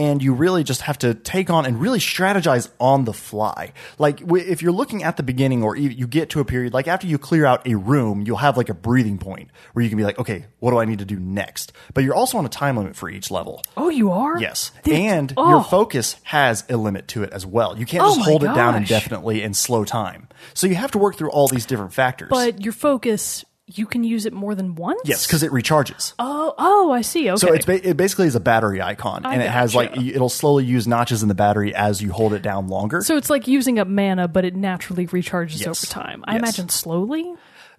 and 0.00 0.22
you 0.22 0.32
really 0.32 0.64
just 0.64 0.80
have 0.80 0.96
to 0.96 1.12
take 1.12 1.50
on 1.50 1.66
and 1.66 1.78
really 1.78 1.98
strategize 1.98 2.70
on 2.80 3.04
the 3.04 3.12
fly. 3.12 3.72
Like 3.98 4.22
if 4.22 4.62
you're 4.62 4.72
looking 4.72 5.02
at 5.02 5.18
the 5.18 5.22
beginning 5.22 5.62
or 5.62 5.76
you 5.76 6.06
get 6.06 6.30
to 6.30 6.40
a 6.40 6.44
period, 6.44 6.72
like 6.72 6.88
after 6.88 7.06
you 7.06 7.18
clear 7.18 7.44
out 7.44 7.66
a 7.66 7.74
room, 7.74 8.22
you'll 8.22 8.38
have 8.38 8.56
like 8.56 8.70
a 8.70 8.74
breathing 8.74 9.18
point 9.18 9.50
where 9.74 9.82
you 9.82 9.90
can 9.90 9.98
be 9.98 10.04
like, 10.04 10.18
okay, 10.18 10.46
what 10.58 10.70
do 10.70 10.78
I 10.78 10.86
need 10.86 11.00
to 11.00 11.04
do 11.04 11.20
next? 11.20 11.74
But 11.92 12.04
you're 12.04 12.14
also 12.14 12.38
on 12.38 12.46
a 12.46 12.48
time 12.48 12.78
limit 12.78 12.96
for 12.96 13.10
each 13.10 13.30
level. 13.30 13.62
oh, 13.76 13.90
you 13.90 14.10
are? 14.10 14.40
Yes. 14.40 14.72
And 14.90 15.34
oh. 15.36 15.50
your 15.50 15.64
focus 15.64 16.16
has 16.22 16.64
a 16.70 16.78
limit 16.78 17.06
to 17.08 17.22
it 17.22 17.30
as 17.34 17.44
well. 17.44 17.78
You 17.78 17.84
can't 17.84 18.02
Oh 18.02 18.08
just 18.08 18.20
my 18.20 18.24
hold 18.24 18.44
it 18.44 18.54
down 18.54 18.76
indefinitely 18.76 19.42
and 19.42 19.54
slow 19.54 19.84
time. 19.84 20.28
So 20.54 20.66
you 20.66 20.76
have 20.76 20.92
to 20.92 20.98
work 20.98 21.16
through 21.16 21.30
all 21.30 21.46
these 21.46 21.66
different 21.66 21.92
factors. 21.92 22.28
But 22.30 22.62
your 22.64 22.72
focus, 22.72 23.44
you 23.78 23.86
can 23.86 24.04
use 24.04 24.26
it 24.26 24.32
more 24.32 24.54
than 24.54 24.74
once? 24.74 25.00
yes, 25.04 25.26
because 25.26 25.42
it 25.42 25.50
recharges. 25.52 26.14
Oh, 26.18 26.54
oh, 26.58 26.90
I 26.92 27.02
see. 27.02 27.30
Okay. 27.30 27.36
So 27.36 27.52
it's 27.52 27.66
ba- 27.66 27.88
it 27.88 27.96
basically 27.96 28.26
is 28.26 28.34
a 28.34 28.40
battery 28.40 28.80
icon, 28.82 29.24
and 29.24 29.42
it 29.42 29.50
has 29.50 29.74
like 29.74 29.96
it'll 29.96 30.28
slowly 30.28 30.64
use 30.64 30.86
notches 30.88 31.22
in 31.22 31.28
the 31.28 31.34
battery 31.34 31.74
as 31.74 32.02
you 32.02 32.12
hold 32.12 32.32
it 32.32 32.42
down 32.42 32.68
longer. 32.68 33.00
So 33.02 33.16
it's 33.16 33.30
like 33.30 33.46
using 33.48 33.78
up 33.78 33.88
mana, 33.88 34.28
but 34.28 34.44
it 34.44 34.54
naturally 34.56 35.06
recharges 35.06 35.60
Yes. 35.60 35.66
over 35.68 35.86
time. 35.86 36.24
I 36.26 36.32
Yes. 36.34 36.38
imagine 36.42 36.68
slowly. 36.68 37.34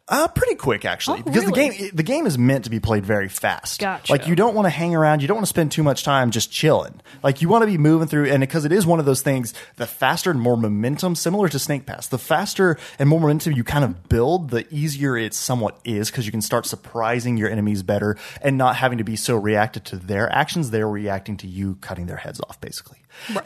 Uh, 0.08 0.28
pretty 0.28 0.56
quick 0.56 0.84
actually, 0.84 1.20
Oh, 1.20 1.24
because 1.24 1.46
the 1.46 1.52
game 1.52 1.74
the 1.94 2.04
game 2.04 2.26
is 2.28 2.38
meant 2.38 2.66
to 2.66 2.70
be 2.70 2.80
played 2.82 3.06
very 3.06 3.30
fast. 3.30 3.80
Gotcha. 3.80 4.12
Like 4.12 4.28
you 4.28 4.36
don't 4.36 4.54
want 4.54 4.66
to 4.66 4.70
hang 4.70 4.94
around, 4.94 5.22
you 5.22 5.28
don't 5.28 5.38
want 5.38 5.46
to 5.46 5.50
spend 5.50 5.72
too 5.72 5.84
much 5.84 6.04
time 6.04 6.32
just 6.32 6.52
chilling. 6.52 7.00
Like 7.24 7.42
you 7.42 7.48
want 7.48 7.62
to 7.62 7.68
be 7.68 7.78
moving 7.78 8.08
through, 8.10 8.26
and 8.30 8.42
because 8.42 8.66
it 8.66 8.74
is 8.74 8.86
one 8.86 9.00
of 9.00 9.06
those 9.06 9.22
things, 9.22 9.54
the 9.78 9.88
faster 9.88 10.30
and 10.32 10.42
more 10.42 10.58
momentum, 10.58 11.16
similar 11.16 11.48
to 11.50 11.60
Snake 11.60 11.86
Pass, 11.86 12.08
the 12.08 12.18
faster 12.18 12.78
and 13.00 13.08
more 13.08 13.20
momentum 13.22 13.54
you 13.54 13.64
kind 13.64 13.86
of 13.86 14.10
build, 14.10 14.50
the 14.50 14.66
easier 14.74 15.16
it 15.16 15.34
somewhat 15.34 15.80
is 15.86 16.12
because 16.12 16.26
you 16.26 16.32
can 16.32 16.42
start 16.42 16.66
surprising 16.66 17.38
your 17.38 17.50
enemies 17.50 17.82
better 17.82 18.18
and 18.42 18.58
not 18.58 18.76
having 18.76 18.98
to 18.98 19.04
be 19.06 19.16
so 19.16 19.38
reactive 19.38 19.84
to 19.86 19.96
their 19.96 20.30
actions. 20.34 20.72
They're 20.72 20.90
reacting 20.90 21.38
to 21.38 21.48
you 21.48 21.76
cutting 21.76 22.08
their 22.08 22.18
heads 22.18 22.42
off, 22.50 22.60
basically. 22.60 22.98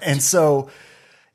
And 0.01 0.22
so 0.22 0.70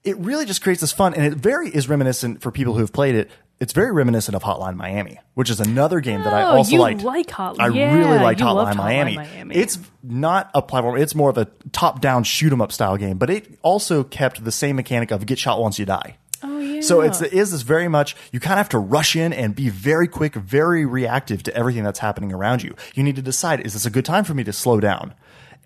it 0.03 0.17
really 0.17 0.47
just 0.47 0.63
creates 0.63 0.81
this 0.81 0.93
fun 0.93 1.15
and 1.15 1.25
it 1.25 1.35
very 1.35 1.69
is 1.69 1.89
reminiscent 1.89 2.41
for 2.41 2.51
people 2.51 2.73
who 2.75 2.81
have 2.81 2.93
played 2.93 3.15
it 3.15 3.31
it's 3.61 3.73
very 3.73 3.93
reminiscent 3.93 4.35
of 4.35 4.43
hotline 4.43 4.75
miami 4.77 5.19
which 5.35 5.51
is 5.51 5.61
another 5.61 6.01
game 6.01 6.23
that 6.23 6.33
i 6.33 6.43
Oh, 6.43 6.57
also 6.59 6.73
you 6.73 6.79
liked 6.79 7.03
like 7.03 7.29
Hotline- 7.29 7.61
i 7.61 7.69
yeah, 7.69 7.95
really 7.95 8.19
liked 8.19 8.41
you 8.41 8.47
hotline, 8.47 8.55
loved 8.55 8.73
Hotline 8.79 8.85
miami. 8.85 9.17
Miami. 9.17 9.55
it's 9.55 9.79
not 10.03 10.51
a 10.55 10.63
platform 10.63 10.97
it's 11.01 11.15
more 11.15 11.31
of 11.31 11.39
a 11.39 11.47
top 11.73 12.01
down 12.01 12.25
shoot 12.25 12.53
'em 12.53 12.61
up 12.61 12.73
style 12.73 12.97
game 12.97 13.19
but 13.19 13.31
it 13.31 13.59
also 13.63 14.03
kept 14.03 14.43
the 14.45 14.53
same 14.53 14.77
mechanic 14.77 15.11
of 15.11 15.25
get 15.27 15.39
shot 15.39 15.61
once 15.61 15.79
you 15.79 15.85
die 15.87 16.17
Oh, 16.43 16.59
yeah. 16.59 16.81
so 16.81 17.03
it's 17.03 17.21
it 17.21 17.35
is 17.35 17.51
this 17.53 17.61
very 17.61 17.87
much 17.87 18.17
you 18.33 18.41
kind 18.41 18.55
of 18.55 18.59
have 18.61 18.69
to 18.71 18.79
rush 18.79 19.15
in 19.15 19.31
and 19.35 19.55
be 19.55 19.69
very 19.69 20.09
quick, 20.09 20.35
very 20.35 20.87
reactive 20.87 21.43
to 21.43 21.55
everything 21.55 21.85
that's 21.85 21.99
happening 21.99 22.33
around 22.33 22.63
you. 22.63 22.75
You 22.95 23.03
need 23.03 23.17
to 23.17 23.21
decide: 23.23 23.61
is 23.61 23.75
this 23.75 23.85
a 23.85 23.91
good 23.91 24.07
time 24.07 24.25
for 24.25 24.33
me 24.33 24.43
to 24.45 24.53
slow 24.55 24.81
down 24.81 25.13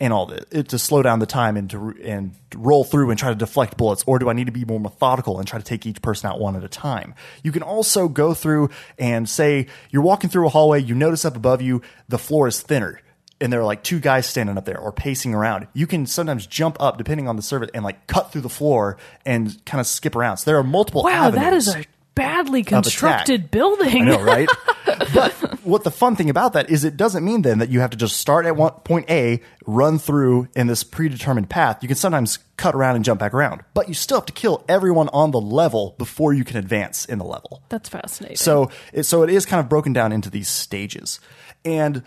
and 0.01 0.13
all 0.13 0.27
this, 0.27 0.45
it, 0.51 0.69
to 0.69 0.79
slow 0.79 1.03
down 1.03 1.19
the 1.19 1.27
time 1.27 1.57
and 1.57 1.71
to 1.71 1.95
and 2.03 2.35
roll 2.55 2.85
through 2.85 3.11
and 3.11 3.19
try 3.19 3.29
to 3.29 3.35
deflect 3.35 3.77
bullets, 3.77 4.05
or 4.07 4.19
do 4.19 4.29
I 4.29 4.33
need 4.33 4.47
to 4.47 4.53
be 4.53 4.65
more 4.65 4.81
methodical 4.81 5.39
and 5.39 5.47
try 5.47 5.59
to 5.59 5.65
take 5.65 5.87
each 5.87 6.03
person 6.03 6.31
out 6.31 6.41
one 6.41 6.57
at 6.57 6.65
a 6.65 6.69
time? 6.69 7.15
You 7.43 7.53
can 7.53 7.63
also 7.63 8.09
go 8.09 8.35
through 8.35 8.71
and 8.99 9.29
say 9.29 9.67
you're 9.91 10.03
walking 10.03 10.31
through 10.31 10.47
a 10.47 10.51
hallway, 10.51 10.83
you 10.83 10.95
notice 10.95 11.25
up 11.25 11.37
above 11.37 11.63
you 11.63 11.83
the 12.09 12.19
floor 12.19 12.49
is 12.49 12.61
thinner 12.61 13.01
and 13.41 13.53
there 13.53 13.61
are 13.61 13.65
like 13.65 13.83
two 13.83 14.01
guys 14.01 14.27
standing 14.27 14.57
up 14.57 14.65
there 14.65 14.79
or 14.79 14.93
pacing 14.93 15.35
around. 15.35 15.67
You 15.75 15.87
can 15.87 16.07
sometimes 16.07 16.47
jump 16.47 16.77
up 16.81 16.99
depending 16.99 17.29
on 17.29 17.37
the 17.37 17.43
server 17.43 17.69
and 17.75 17.85
like 17.85 18.07
cut 18.07 18.33
through 18.33 18.43
the 18.43 18.49
floor 18.49 18.97
and 19.27 19.63
kind 19.67 19.81
of 19.81 19.87
skip 19.87 20.17
around. 20.17 20.39
So 20.39 20.51
there 20.51 20.59
are 20.59 20.65
multiple 20.65 21.03
wow, 21.03 21.31
that 21.31 21.39
avenues 21.39 21.69
is 21.69 21.75
a 21.75 21.85
badly 22.15 22.63
constructed 22.63 23.51
building. 23.51 24.03
I 24.03 24.05
know, 24.05 24.23
right? 24.23 24.49
but 25.15 25.33
what 25.65 25.85
the 25.85 25.91
fun 25.91 26.17
thing 26.17 26.31
about 26.31 26.53
that 26.53 26.71
is 26.71 26.85
it 26.85 26.97
doesn't 26.97 27.25
mean 27.25 27.43
then 27.43 27.59
that 27.59 27.71
you 27.71 27.81
have 27.81 27.91
to 27.91 27.97
just 27.97 28.17
start 28.17 28.47
at 28.47 28.57
one 28.57 28.73
point 28.85 29.11
A, 29.11 29.41
run 29.67 29.99
through 29.99 30.49
in 30.55 30.67
this 30.67 30.85
predetermined 30.85 31.51
path. 31.51 31.79
You 31.83 31.89
can 31.89 31.97
sometimes 31.97 32.39
cut 32.57 32.75
around 32.75 32.97
and 32.97 33.05
jump 33.05 33.21
back 33.21 33.35
around, 33.35 33.63
but 33.75 33.89
you 33.89 33.95
still 33.95 34.19
have 34.19 34.27
to 34.27 34.33
kill 34.33 34.65
everyone 34.69 35.09
on 35.13 35.31
the 35.31 35.41
level 35.41 35.95
before 35.99 36.33
you 36.33 36.45
can 36.45 36.57
advance 36.57 37.05
in 37.05 37.19
the 37.19 37.25
level. 37.25 37.63
That's 37.69 37.89
fascinating. 37.89 38.37
So 38.37 38.71
it, 38.93 39.05
so 39.05 39.23
it 39.23 39.31
is 39.31 39.47
kind 39.47 39.61
of 39.61 39.69
broken 39.69 39.93
down 39.93 40.13
into 40.13 40.31
these 40.31 40.49
stages. 40.49 41.21
And 41.65 42.03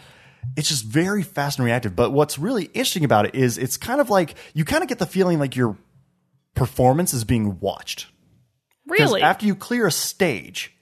it's 0.56 0.70
just 0.70 0.86
very 0.86 1.24
fast 1.24 1.60
and 1.60 1.66
reactive. 1.66 1.96
But 1.96 2.12
what's 2.12 2.40
really 2.40 2.66
interesting 2.66 3.04
about 3.04 3.26
it 3.26 3.36
is 3.36 3.58
it's 3.58 3.78
kind 3.78 4.00
of 4.00 4.10
like 4.10 4.36
you 4.54 4.64
kind 4.64 4.84
of 4.84 4.90
get 4.90 5.00
the 5.00 5.06
feeling 5.06 5.40
like 5.40 5.56
your 5.56 5.78
performance 6.56 7.14
is 7.14 7.24
being 7.24 7.60
watched. 7.60 8.08
Really, 8.88 9.22
After 9.22 9.46
you 9.46 9.56
clear 9.56 9.88
a 9.88 9.92
stage, 9.92 10.74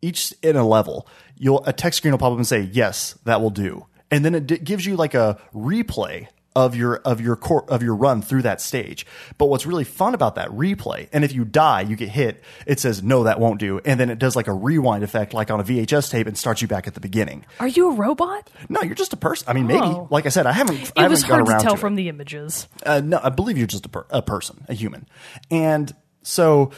each 0.00 0.32
in 0.42 0.56
a 0.56 0.66
level, 0.66 1.06
you'll 1.36 1.64
a 1.64 1.72
text 1.72 1.98
screen 1.98 2.12
will 2.12 2.18
pop 2.18 2.32
up 2.32 2.38
and 2.38 2.46
say, 2.46 2.60
"Yes, 2.72 3.18
that 3.24 3.40
will 3.40 3.50
do," 3.50 3.86
and 4.10 4.24
then 4.24 4.34
it 4.34 4.46
d- 4.46 4.58
gives 4.58 4.84
you 4.86 4.96
like 4.96 5.14
a 5.14 5.38
replay 5.54 6.28
of 6.54 6.76
your 6.76 6.96
of 6.96 7.18
your 7.18 7.34
core 7.34 7.64
of 7.70 7.82
your 7.82 7.94
run 7.94 8.20
through 8.20 8.42
that 8.42 8.60
stage. 8.60 9.06
But 9.38 9.46
what's 9.46 9.64
really 9.64 9.84
fun 9.84 10.14
about 10.14 10.34
that 10.34 10.48
replay, 10.50 11.08
and 11.12 11.24
if 11.24 11.32
you 11.32 11.44
die, 11.46 11.80
you 11.80 11.96
get 11.96 12.10
hit, 12.10 12.42
it 12.66 12.78
says, 12.78 13.02
"No, 13.02 13.22
that 13.24 13.40
won't 13.40 13.58
do," 13.58 13.80
and 13.86 13.98
then 13.98 14.10
it 14.10 14.18
does 14.18 14.36
like 14.36 14.48
a 14.48 14.52
rewind 14.52 15.02
effect, 15.02 15.32
like 15.32 15.50
on 15.50 15.60
a 15.60 15.62
VHS 15.64 16.10
tape, 16.10 16.26
and 16.26 16.36
starts 16.36 16.60
you 16.60 16.68
back 16.68 16.86
at 16.86 16.92
the 16.94 17.00
beginning. 17.00 17.46
are 17.58 17.68
you 17.68 17.90
a 17.90 17.94
robot? 17.94 18.50
No, 18.68 18.82
you're 18.82 18.94
just 18.94 19.12
a 19.14 19.16
person. 19.16 19.48
I 19.48 19.54
mean, 19.54 19.66
maybe. 19.66 19.80
Oh. 19.86 20.08
Like 20.10 20.26
I 20.26 20.30
said, 20.30 20.46
I 20.46 20.52
haven't. 20.52 20.76
I 20.78 20.82
It 20.82 20.92
haven't 20.96 21.10
was 21.12 21.24
gone 21.24 21.46
hard 21.46 21.58
to 21.60 21.64
tell 21.64 21.74
it. 21.74 21.78
from 21.80 21.94
the 21.94 22.08
images. 22.10 22.68
Uh, 22.84 23.00
no, 23.02 23.18
I 23.22 23.30
believe 23.30 23.56
you're 23.56 23.66
just 23.66 23.86
a, 23.86 23.88
per- 23.88 24.06
a 24.10 24.20
person, 24.20 24.64
a 24.68 24.74
human. 24.74 25.06
And 25.50 25.94
so 26.22 26.70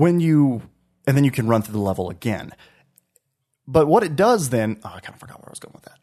when 0.00 0.18
you, 0.20 0.62
and 1.06 1.16
then 1.16 1.24
you 1.24 1.30
can 1.30 1.46
run 1.46 1.62
through 1.62 1.74
the 1.74 1.78
level 1.78 2.08
again. 2.10 2.52
But 3.68 3.86
what 3.86 4.02
it 4.02 4.16
does 4.16 4.48
then, 4.50 4.80
oh, 4.84 4.92
I 4.94 5.00
kind 5.00 5.14
of 5.14 5.20
forgot 5.20 5.40
where 5.40 5.48
I 5.48 5.52
was 5.52 5.60
going 5.60 5.74
with 5.74 5.84
that. 5.84 5.98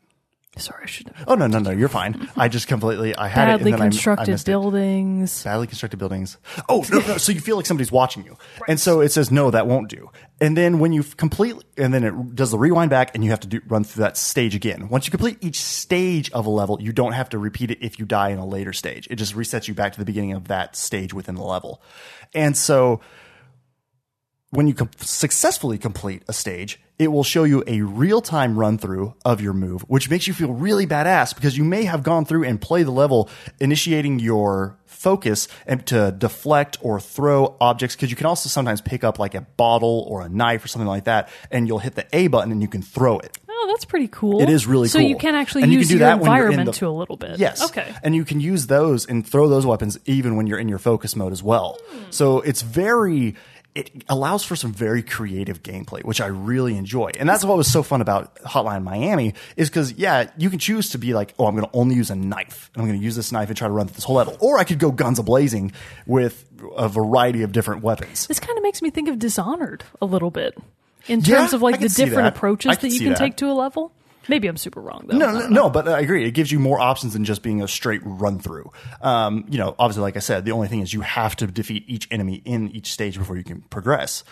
Sorry, 0.61 0.83
I 0.83 0.87
shouldn't 0.87 1.15
have. 1.17 1.27
Oh, 1.29 1.35
no, 1.35 1.45
no, 1.45 1.59
no, 1.59 1.69
you're 1.69 1.89
fine. 1.89 2.29
I 2.35 2.47
just 2.47 2.67
completely, 2.67 3.15
I 3.15 3.27
had 3.27 3.47
it 3.49 3.57
Badly 3.57 3.71
and 3.71 3.73
then 3.73 3.81
I- 3.81 3.85
I, 3.85 3.89
constructed 3.89 4.29
it. 4.33 4.45
buildings. 4.45 5.43
Badly 5.43 5.67
constructed 5.67 5.97
buildings. 5.97 6.37
Oh, 6.67 6.83
no, 6.91 6.99
no. 6.99 7.17
So 7.17 7.31
you 7.31 7.39
feel 7.41 7.57
like 7.57 7.65
somebody's 7.67 7.91
watching 7.91 8.23
you. 8.23 8.37
And 8.67 8.79
so 8.79 9.01
it 9.01 9.11
says, 9.11 9.29
no, 9.29 9.51
that 9.51 9.67
won't 9.67 9.89
do. 9.89 10.09
And 10.41 10.57
then 10.57 10.79
when 10.79 10.93
you 10.93 11.03
complete, 11.03 11.55
and 11.77 11.93
then 11.93 12.03
it 12.03 12.35
does 12.35 12.49
the 12.51 12.57
rewind 12.57 12.89
back 12.89 13.11
and 13.13 13.23
you 13.23 13.29
have 13.31 13.39
to 13.41 13.47
do, 13.47 13.61
run 13.67 13.83
through 13.83 14.01
that 14.01 14.17
stage 14.17 14.55
again. 14.55 14.89
Once 14.89 15.05
you 15.05 15.11
complete 15.11 15.37
each 15.41 15.59
stage 15.59 16.31
of 16.31 16.45
a 16.47 16.49
level, 16.49 16.79
you 16.81 16.91
don't 16.91 17.13
have 17.13 17.29
to 17.29 17.37
repeat 17.37 17.69
it 17.71 17.79
if 17.81 17.99
you 17.99 18.05
die 18.05 18.29
in 18.29 18.39
a 18.39 18.45
later 18.45 18.73
stage. 18.73 19.07
It 19.11 19.15
just 19.17 19.35
resets 19.35 19.67
you 19.67 19.73
back 19.75 19.93
to 19.93 19.99
the 19.99 20.05
beginning 20.05 20.33
of 20.33 20.47
that 20.47 20.75
stage 20.75 21.13
within 21.13 21.35
the 21.35 21.43
level. 21.43 21.81
And 22.33 22.57
so 22.57 23.01
when 24.51 24.67
you 24.67 24.73
com- 24.73 24.89
successfully 24.97 25.77
complete 25.77 26.23
a 26.27 26.33
stage, 26.33 26.79
it 26.97 27.09
will 27.09 27.23
show 27.23 27.43
you 27.43 27.63
a 27.67 27.81
real 27.81 28.21
time 28.21 28.57
run 28.57 28.77
through 28.77 29.13
of 29.25 29.41
your 29.41 29.53
move, 29.53 29.81
which 29.83 30.09
makes 30.09 30.25
you 30.27 30.33
feel 30.33 30.53
really 30.53 30.87
badass 30.87 31.35
because 31.35 31.57
you 31.57 31.63
may 31.63 31.83
have 31.83 32.01
gone 32.01 32.25
through 32.25 32.43
and 32.45 32.59
play 32.59 32.83
the 32.83 32.91
level, 32.91 33.29
initiating 33.59 34.19
your 34.19 34.77
focus 34.85 35.47
and 35.67 35.85
to 35.87 36.11
deflect 36.17 36.77
or 36.81 36.99
throw 36.99 37.55
objects. 37.61 37.95
Because 37.95 38.09
you 38.09 38.15
can 38.15 38.25
also 38.25 38.49
sometimes 38.49 38.81
pick 38.81 39.03
up 39.03 39.19
like 39.19 39.35
a 39.35 39.41
bottle 39.41 40.05
or 40.09 40.21
a 40.21 40.29
knife 40.29 40.63
or 40.63 40.67
something 40.69 40.87
like 40.87 41.03
that, 41.03 41.29
and 41.51 41.67
you'll 41.67 41.79
hit 41.79 41.95
the 41.95 42.07
A 42.13 42.27
button 42.27 42.51
and 42.51 42.61
you 42.61 42.67
can 42.67 42.81
throw 42.81 43.19
it. 43.19 43.37
Oh, 43.49 43.67
that's 43.69 43.85
pretty 43.85 44.07
cool. 44.07 44.41
It 44.41 44.49
is 44.49 44.65
really 44.65 44.87
cool. 44.87 44.93
so 44.93 44.99
cool. 44.99 45.09
you 45.09 45.17
can 45.17 45.35
actually 45.35 45.63
And 45.63 45.71
you 45.73 45.79
use 45.79 45.87
can 45.89 45.97
do 45.97 45.99
your 45.99 46.09
that 46.09 46.19
when 46.19 46.31
you're 46.31 46.45
in 46.47 46.53
environment 46.53 46.73
the- 46.75 46.79
to 46.79 46.87
a 46.87 46.89
little 46.97 47.17
bit. 47.17 47.37
Yes. 47.39 47.63
Okay. 47.65 47.93
And 48.03 48.15
you 48.15 48.23
can 48.23 48.39
use 48.39 48.67
those 48.67 49.05
and 49.05 49.27
throw 49.27 49.49
those 49.49 49.65
weapons 49.65 49.99
even 50.05 50.35
when 50.35 50.47
you're 50.47 50.59
in 50.59 50.69
your 50.69 50.77
focus 50.79 51.15
mode 51.15 51.31
as 51.33 51.43
well. 51.43 51.77
Hmm. 51.89 52.03
So 52.11 52.39
it's 52.41 52.61
very 52.61 53.35
it 53.78 54.03
allows 54.09 54.43
for 54.43 54.55
some 54.55 54.73
very 54.73 55.03
creative 55.03 55.61
gameplay, 55.61 56.03
which 56.03 56.19
I 56.19 56.25
really 56.25 56.75
enjoy. 56.75 57.11
And 57.19 57.30
that's 57.30 57.45
what 57.45 57.55
was 57.55 57.71
so 57.71 57.84
fun 57.84 58.01
about 58.01 58.36
Hotline 58.38 58.84
Miami 58.84 59.36
is 59.55 59.69
because, 59.69 59.93
yeah, 59.93 60.32
you 60.36 60.49
can 60.49 60.57
choose 60.57 60.89
to 60.89 60.97
be 60.97 61.13
like, 61.13 61.36
oh, 61.38 61.45
I'm 61.45 61.55
going 61.55 61.67
to 61.67 61.75
only 61.75 61.93
use 61.95 62.09
a 62.09 62.15
knife. 62.15 62.71
And 62.73 62.82
I'm 62.82 62.88
going 62.88 62.99
to 62.99 63.05
use 63.05 63.15
this 63.15 63.32
knife 63.32 63.49
and 63.49 63.57
try 63.57 63.67
to 63.67 63.73
run 63.73 63.88
through 63.88 63.95
this 63.95 64.03
whole 64.03 64.15
level. 64.15 64.36
Or 64.39 64.57
I 64.57 64.63
could 64.63 64.80
go 64.80 64.91
guns 64.91 65.19
a-blazing 65.19 65.73
with 66.07 66.43
a 66.75 66.89
variety 66.89 67.43
of 67.43 67.51
different 67.51 67.84
weapons. 67.84 68.25
This 68.25 68.39
kind 68.39 68.57
of 68.57 68.63
makes 68.63 68.82
me 68.82 68.89
think 68.89 69.09
of 69.09 69.19
Dishonored 69.19 69.84
a 70.01 70.05
little 70.05 70.32
bit 70.32 70.57
in 71.07 71.19
Yeah, 71.19 71.38
terms 71.38 71.53
of 71.53 71.61
like 71.61 71.80
the 71.80 71.89
different 71.89 72.30
approaches 72.30 72.71
I 72.71 72.75
that 72.75 72.89
you 72.89 72.99
can 72.99 73.09
that. 73.09 73.19
take 73.19 73.36
to 73.38 73.45
a 73.45 73.53
level. 73.53 73.91
Maybe 74.28 74.47
I'm 74.47 74.57
super 74.57 74.82
wrong 74.82 75.05
though. 75.07 75.17
No, 75.17 75.32
no, 75.32 75.47
no, 75.47 75.69
but 75.69 75.88
I 75.88 75.99
agree. 75.99 76.25
It 76.25 76.32
gives 76.32 76.51
you 76.51 76.59
more 76.59 76.80
options 76.80 77.13
than 77.13 77.23
just 77.23 77.41
being 77.41 77.61
a 77.61 77.67
straight 77.67 78.01
run 78.03 78.39
through. 78.39 78.71
Um, 79.01 79.45
you 79.49 79.57
know, 79.57 79.75
obviously, 79.80 80.01
like 80.01 80.17
I 80.17 80.19
said, 80.19 80.45
the 80.45 80.51
only 80.51 80.67
thing 80.67 80.82
is 80.82 80.93
you 80.93 81.01
have 81.01 81.36
to 81.38 81.47
defeat 81.47 81.86
each 81.88 82.07
enemy 82.11 82.41
in 82.45 82.69
each 82.71 82.91
stage 82.91 83.17
before 83.17 83.38
you 83.38 83.43
can 83.43 83.61
progress. 83.61 84.23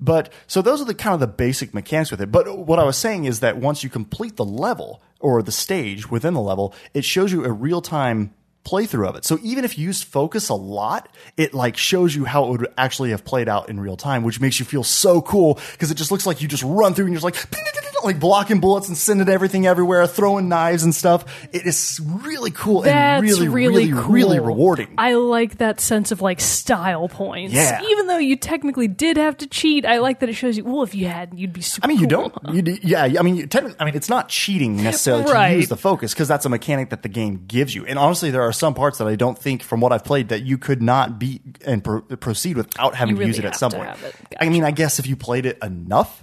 But 0.00 0.32
so 0.46 0.62
those 0.62 0.80
are 0.80 0.84
the 0.84 0.94
kind 0.94 1.14
of 1.14 1.20
the 1.20 1.26
basic 1.26 1.74
mechanics 1.74 2.10
with 2.10 2.20
it. 2.20 2.30
But 2.30 2.58
what 2.58 2.78
I 2.78 2.84
was 2.84 2.96
saying 2.96 3.24
is 3.24 3.40
that 3.40 3.56
once 3.56 3.82
you 3.82 3.90
complete 3.90 4.36
the 4.36 4.44
level 4.44 5.02
or 5.20 5.42
the 5.42 5.52
stage 5.52 6.10
within 6.10 6.34
the 6.34 6.40
level, 6.40 6.74
it 6.94 7.04
shows 7.04 7.32
you 7.32 7.44
a 7.44 7.50
real 7.50 7.82
time 7.82 8.32
playthrough 8.68 9.08
of 9.08 9.16
it. 9.16 9.24
So 9.24 9.38
even 9.42 9.64
if 9.64 9.78
you 9.78 9.86
used 9.86 10.04
focus 10.04 10.48
a 10.48 10.54
lot, 10.54 11.08
it 11.36 11.54
like 11.54 11.76
shows 11.76 12.14
you 12.14 12.24
how 12.24 12.44
it 12.44 12.50
would 12.50 12.68
actually 12.76 13.10
have 13.10 13.24
played 13.24 13.48
out 13.48 13.68
in 13.68 13.80
real 13.80 13.96
time, 13.96 14.22
which 14.22 14.40
makes 14.40 14.58
you 14.58 14.66
feel 14.66 14.84
so 14.84 15.22
cool 15.22 15.58
because 15.72 15.90
it 15.90 15.94
just 15.96 16.10
looks 16.10 16.26
like 16.26 16.42
you 16.42 16.48
just 16.48 16.62
run 16.62 16.94
through 16.94 17.06
and 17.06 17.14
you're 17.14 17.20
just 17.20 17.24
like 17.24 17.58
like 18.04 18.20
blocking 18.20 18.60
bullets 18.60 18.86
and 18.88 18.96
sending 18.96 19.28
everything 19.28 19.66
everywhere, 19.66 20.06
throwing 20.06 20.48
knives 20.48 20.84
and 20.84 20.94
stuff. 20.94 21.24
It 21.52 21.66
is 21.66 22.00
really 22.04 22.50
cool 22.52 22.82
That's 22.82 22.94
and 22.94 23.22
really, 23.22 23.48
really, 23.48 23.90
really, 23.90 24.02
cool. 24.02 24.12
really 24.12 24.38
rewarding. 24.40 24.94
I 24.98 25.14
like 25.14 25.58
that 25.58 25.80
sense 25.80 26.12
of 26.12 26.20
like 26.22 26.40
style 26.40 27.08
points. 27.08 27.54
Yeah. 27.54 27.82
Even 27.82 28.06
though 28.06 28.18
you 28.18 28.36
technically 28.36 28.86
did 28.88 29.16
have 29.16 29.36
to 29.38 29.46
cheat, 29.46 29.84
I 29.84 29.98
like 29.98 30.20
that 30.20 30.28
it 30.28 30.34
shows 30.34 30.56
you. 30.56 30.64
Well, 30.64 30.82
if 30.82 30.94
you 30.94 31.06
hadn't, 31.08 31.38
you'd 31.38 31.52
be 31.52 31.60
super. 31.60 31.84
I 31.84 31.88
mean, 31.88 31.98
you 31.98 32.06
cool. 32.06 32.28
don't. 32.44 32.54
You 32.66 32.78
yeah. 32.82 33.02
I 33.18 33.22
mean, 33.22 33.36
you, 33.36 33.46
technically, 33.46 33.80
I 33.80 33.84
mean, 33.84 33.94
it's 33.96 34.08
not 34.08 34.28
cheating 34.28 34.76
necessarily 34.82 35.24
Right. 35.32 35.50
to 35.50 35.56
use 35.56 35.68
the 35.68 35.76
focus 35.76 36.14
because 36.14 36.28
that's 36.28 36.46
a 36.46 36.48
mechanic 36.48 36.90
that 36.90 37.02
the 37.02 37.08
game 37.08 37.44
gives 37.46 37.74
you. 37.74 37.84
And 37.84 37.98
honestly, 37.98 38.30
there 38.30 38.42
are 38.42 38.52
some 38.58 38.74
parts 38.74 38.98
that 38.98 39.08
I 39.08 39.16
don't 39.16 39.38
think, 39.38 39.62
from 39.62 39.80
what 39.80 39.92
I've 39.92 40.04
played, 40.04 40.28
that 40.28 40.42
you 40.42 40.58
could 40.58 40.82
not 40.82 41.18
beat 41.18 41.42
and 41.64 41.82
pro- 41.82 42.02
proceed 42.02 42.56
without 42.56 42.94
having 42.94 43.16
You 43.16 43.22
to 43.22 43.26
use 43.28 43.38
it 43.38 43.44
at 43.44 43.56
some 43.56 43.72
point. 43.72 43.90
it. 44.04 44.14
I 44.40 44.48
mean, 44.48 44.64
I 44.64 44.70
guess 44.70 44.98
if 44.98 45.06
you 45.06 45.16
played 45.16 45.46
it 45.46 45.58
enough. 45.62 46.22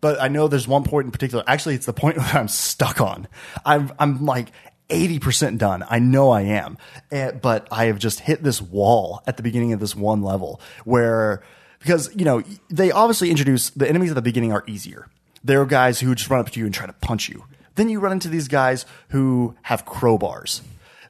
But 0.00 0.20
I 0.20 0.28
know 0.28 0.46
there's 0.48 0.68
one 0.68 0.84
point 0.84 1.06
in 1.06 1.10
particular. 1.12 1.42
Actually, 1.46 1.74
it's 1.76 1.86
the 1.86 1.92
point 1.92 2.18
where 2.18 2.26
I'm 2.34 2.48
stuck 2.48 3.00
on. 3.00 3.28
I'm 3.64 3.92
I'm 3.98 4.24
like 4.26 4.52
80% 4.90 5.58
done. 5.58 5.84
I 5.88 5.98
know 5.98 6.30
I 6.30 6.42
am. 6.42 6.76
Eh, 7.10 7.32
but 7.32 7.66
I 7.72 7.86
have 7.86 7.98
just 7.98 8.20
hit 8.20 8.42
this 8.42 8.60
wall 8.60 9.22
at 9.26 9.36
the 9.36 9.42
beginning 9.42 9.72
of 9.72 9.80
this 9.80 9.96
one 9.96 10.22
level 10.22 10.60
where, 10.84 11.42
because, 11.80 12.14
you 12.14 12.24
know, 12.24 12.42
they 12.70 12.90
obviously 12.92 13.30
introduce 13.30 13.70
the 13.70 13.88
enemies 13.88 14.10
at 14.10 14.14
the 14.14 14.22
beginning 14.22 14.52
are 14.52 14.64
easier. 14.66 15.08
There 15.42 15.60
are 15.60 15.66
guys 15.66 16.00
who 16.00 16.14
just 16.14 16.30
run 16.30 16.40
up 16.40 16.50
to 16.50 16.60
you 16.60 16.66
and 16.66 16.74
try 16.74 16.86
to 16.86 16.92
punch 16.92 17.28
you. 17.28 17.44
Then 17.76 17.88
you 17.88 18.00
run 18.00 18.12
into 18.12 18.28
these 18.28 18.48
guys 18.48 18.86
who 19.08 19.54
have 19.62 19.84
crowbars. 19.84 20.60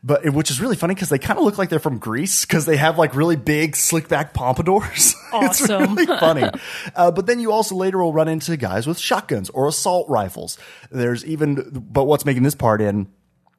But 0.06 0.24
which 0.32 0.52
is 0.52 0.60
really 0.60 0.76
funny 0.76 0.94
because 0.94 1.08
they 1.08 1.18
kind 1.18 1.36
of 1.36 1.44
look 1.44 1.58
like 1.58 1.68
they're 1.68 1.80
from 1.80 1.98
Grease 1.98 2.44
because 2.44 2.64
they 2.64 2.76
have 2.76 2.96
like 2.96 3.16
really 3.16 3.34
big 3.34 3.74
slick 3.74 4.08
back 4.08 4.34
pompadours. 4.34 5.14
Awesome. 5.32 5.82
it's 5.82 6.06
really 6.06 6.06
funny. 6.06 6.48
Uh, 6.94 7.10
but 7.10 7.26
then 7.26 7.40
you 7.40 7.50
also 7.50 7.74
later 7.74 7.98
will 7.98 8.12
run 8.12 8.28
into 8.28 8.56
guys 8.56 8.86
with 8.86 8.96
shotguns 8.96 9.50
or 9.50 9.66
assault 9.66 10.08
rifles. 10.08 10.56
There's 10.90 11.26
even, 11.26 11.68
but 11.72 12.04
what's 12.04 12.24
making 12.24 12.44
this 12.44 12.54
part 12.54 12.80
in 12.80 13.08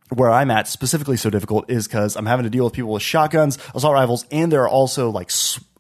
where 0.09 0.31
I'm 0.31 0.49
at 0.49 0.67
specifically 0.67 1.17
so 1.17 1.29
difficult 1.29 1.69
is 1.69 1.87
because 1.87 2.15
I'm 2.15 2.25
having 2.25 2.45
to 2.45 2.49
deal 2.49 2.63
with 2.63 2.73
people 2.73 2.93
with 2.93 3.03
shotguns, 3.03 3.57
assault 3.75 3.93
rifles, 3.93 4.25
and 4.31 4.51
there 4.51 4.63
are 4.63 4.69
also 4.69 5.09
like 5.09 5.29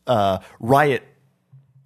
uh, 0.05 0.39
riot 0.59 1.03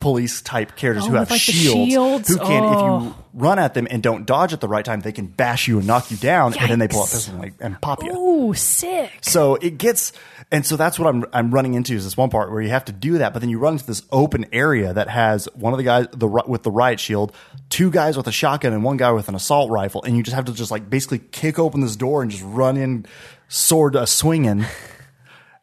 police 0.02 0.42
type 0.42 0.76
characters 0.76 1.06
Oh, 1.06 1.10
who 1.12 1.16
have 1.16 1.32
like, 1.32 1.40
shields, 1.40 1.90
shields? 1.92 2.28
who 2.28 2.38
can, 2.38 2.64
if 2.66 2.70
Oh. 2.80 3.02
you 3.04 3.16
run 3.34 3.58
at 3.60 3.74
them 3.74 3.88
and 3.90 4.04
don't 4.04 4.26
dodge 4.26 4.52
at 4.52 4.60
the 4.60 4.68
right 4.68 4.84
time, 4.84 5.00
they 5.00 5.14
can 5.14 5.28
bash 5.28 5.68
you 5.70 5.78
and 5.78 5.88
knock 5.88 6.12
you 6.12 6.18
down, 6.18 6.54
and 6.60 6.70
then 6.70 6.80
they 6.80 6.90
pull 6.90 7.02
out 7.02 7.08
Yikes. 7.08 7.12
pistol 7.14 7.34
and, 7.36 7.44
like, 7.44 7.54
and 7.62 7.80
pop 7.80 8.04
you. 8.04 8.12
Ooh, 8.12 8.54
sick. 8.54 9.12
So 9.22 9.56
it 9.56 9.78
gets, 9.78 10.12
and 10.52 10.66
so 10.66 10.76
that's 10.76 11.00
what 11.00 11.08
I'm 11.08 11.24
I'm 11.32 11.52
running 11.52 11.76
into 11.76 11.96
is 11.96 12.04
this 12.04 12.18
one 12.18 12.30
part 12.30 12.52
where 12.52 12.62
you 12.62 12.70
have 12.70 12.84
to 12.86 12.92
do 12.92 13.20
that, 13.20 13.32
but 13.32 13.40
then 13.40 13.50
you 13.50 13.58
run 13.60 13.74
into 13.74 13.86
this 13.86 14.02
open 14.12 14.46
area 14.52 14.92
that 14.94 15.08
has 15.08 15.48
one 15.54 15.72
of 15.72 15.78
the 15.78 15.84
guys 15.86 16.08
the 16.12 16.28
with 16.28 16.64
the 16.64 16.72
riot 16.72 17.00
shield, 17.00 17.32
two 17.70 17.90
guys 17.90 18.18
with 18.18 18.28
a 18.28 18.32
shotgun, 18.34 18.74
and 18.74 18.84
one 18.84 18.98
guy 18.98 19.12
with 19.12 19.30
an 19.30 19.36
assault 19.36 19.70
rifle, 19.72 20.04
and 20.04 20.18
you 20.18 20.24
just 20.24 20.36
have 20.36 20.46
to 20.46 20.54
just 20.54 20.72
like 20.72 20.90
basically 20.90 21.20
kick 21.20 21.58
open 21.58 21.80
this 21.80 21.96
door 21.96 22.22
and 22.22 22.32
just 22.32 22.44
run 22.44 22.76
in, 22.76 23.06
sword 23.48 23.96
uh, 23.96 24.06
swinging, 24.06 24.66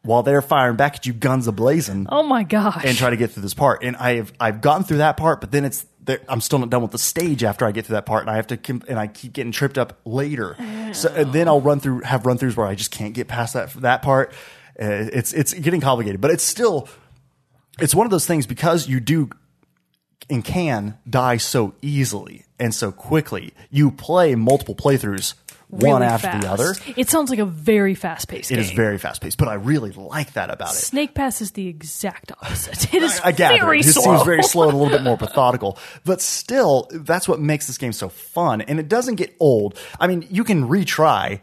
while 0.03 0.23
they're 0.23 0.41
firing 0.41 0.75
back 0.77 0.95
at 0.95 1.05
you, 1.05 1.13
guns 1.13 1.47
a 1.47 1.51
blazing 1.51 2.07
Oh 2.09 2.23
my 2.23 2.43
gosh. 2.43 2.83
and 2.85 2.97
try 2.97 3.09
to 3.09 3.17
get 3.17 3.31
through 3.31 3.43
this 3.43 3.53
part. 3.53 3.83
And 3.83 3.95
I've 3.97 4.31
I've 4.39 4.61
gotten 4.61 4.83
through 4.83 4.97
that 4.97 5.17
part, 5.17 5.41
but 5.41 5.51
then 5.51 5.65
it's 5.65 5.85
I'm 6.27 6.41
still 6.41 6.57
not 6.59 6.69
done 6.71 6.81
with 6.81 6.91
the 6.91 6.97
stage 6.97 7.43
after 7.43 7.65
I 7.65 7.71
get 7.71 7.85
through 7.85 7.93
that 7.95 8.05
part, 8.07 8.21
and 8.23 8.31
I 8.31 8.37
have 8.37 8.47
to 8.47 8.81
and 8.87 8.97
I 8.97 9.07
keep 9.07 9.33
getting 9.33 9.51
tripped 9.51 9.77
up 9.77 9.99
later. 10.05 10.55
So 10.93 11.13
and 11.13 11.31
then 11.33 11.47
I'll 11.47 11.61
run 11.61 11.79
through 11.79 12.01
have 12.01 12.25
run 12.25 12.37
throughs 12.39 12.55
where 12.55 12.65
I 12.65 12.75
just 12.75 12.91
can't 12.91 13.13
get 13.13 13.27
past 13.27 13.53
that 13.53 13.71
that 13.81 14.01
part. 14.01 14.31
Uh, 14.81 14.85
it's 15.11 15.33
it's 15.33 15.53
getting 15.53 15.81
complicated, 15.81 16.21
but 16.21 16.31
it's 16.31 16.43
still 16.43 16.87
it's 17.79 17.93
one 17.93 18.07
of 18.07 18.11
those 18.11 18.25
things 18.25 18.47
because 18.47 18.87
you 18.87 18.99
do 18.99 19.29
and 20.29 20.43
can 20.43 20.97
die 21.09 21.37
so 21.37 21.73
easily 21.81 22.45
and 22.59 22.73
so 22.73 22.91
quickly. 22.91 23.53
You 23.69 23.91
play 23.91 24.35
multiple 24.35 24.75
playthroughs 24.75 25.33
one 25.69 26.01
after 26.03 26.27
fast. 26.27 26.41
the 26.43 26.49
other. 26.51 26.73
It 26.97 27.09
sounds 27.09 27.29
like 27.29 27.39
a 27.39 27.45
very 27.45 27.93
fast 27.93 28.27
paced 28.27 28.49
It 28.51 28.55
game. 28.55 28.63
is 28.63 28.71
very 28.71 28.97
fast 28.97 29.21
paced, 29.21 29.37
but 29.37 29.47
I 29.47 29.53
really 29.53 29.91
like 29.91 30.33
that 30.33 30.49
about 30.49 30.71
it. 30.71 30.77
Snake 30.77 31.13
Pass 31.13 31.41
is 31.41 31.51
the 31.51 31.67
exact 31.67 32.31
opposite. 32.41 32.93
It 32.99 33.03
is 33.03 33.19
I 33.23 33.31
gather 33.31 33.59
very 33.59 33.81
it 33.81 33.83
slow. 33.83 34.01
seems 34.15 34.23
very 34.23 34.41
slow 34.43 34.63
and 34.69 34.73
a 34.73 34.77
little 34.77 34.91
bit 34.97 35.03
more 35.03 35.17
methodical. 35.21 35.77
But 36.05 36.21
still, 36.21 36.87
that's 36.91 37.27
what 37.27 37.39
makes 37.39 37.67
this 37.67 37.77
game 37.77 37.93
so 37.93 38.09
fun, 38.09 38.61
and 38.61 38.79
it 38.79 38.87
doesn't 38.89 39.15
get 39.15 39.35
old. 39.39 39.77
I 39.99 40.07
mean, 40.07 40.25
you 40.31 40.43
can 40.43 40.67
retry, 40.67 41.39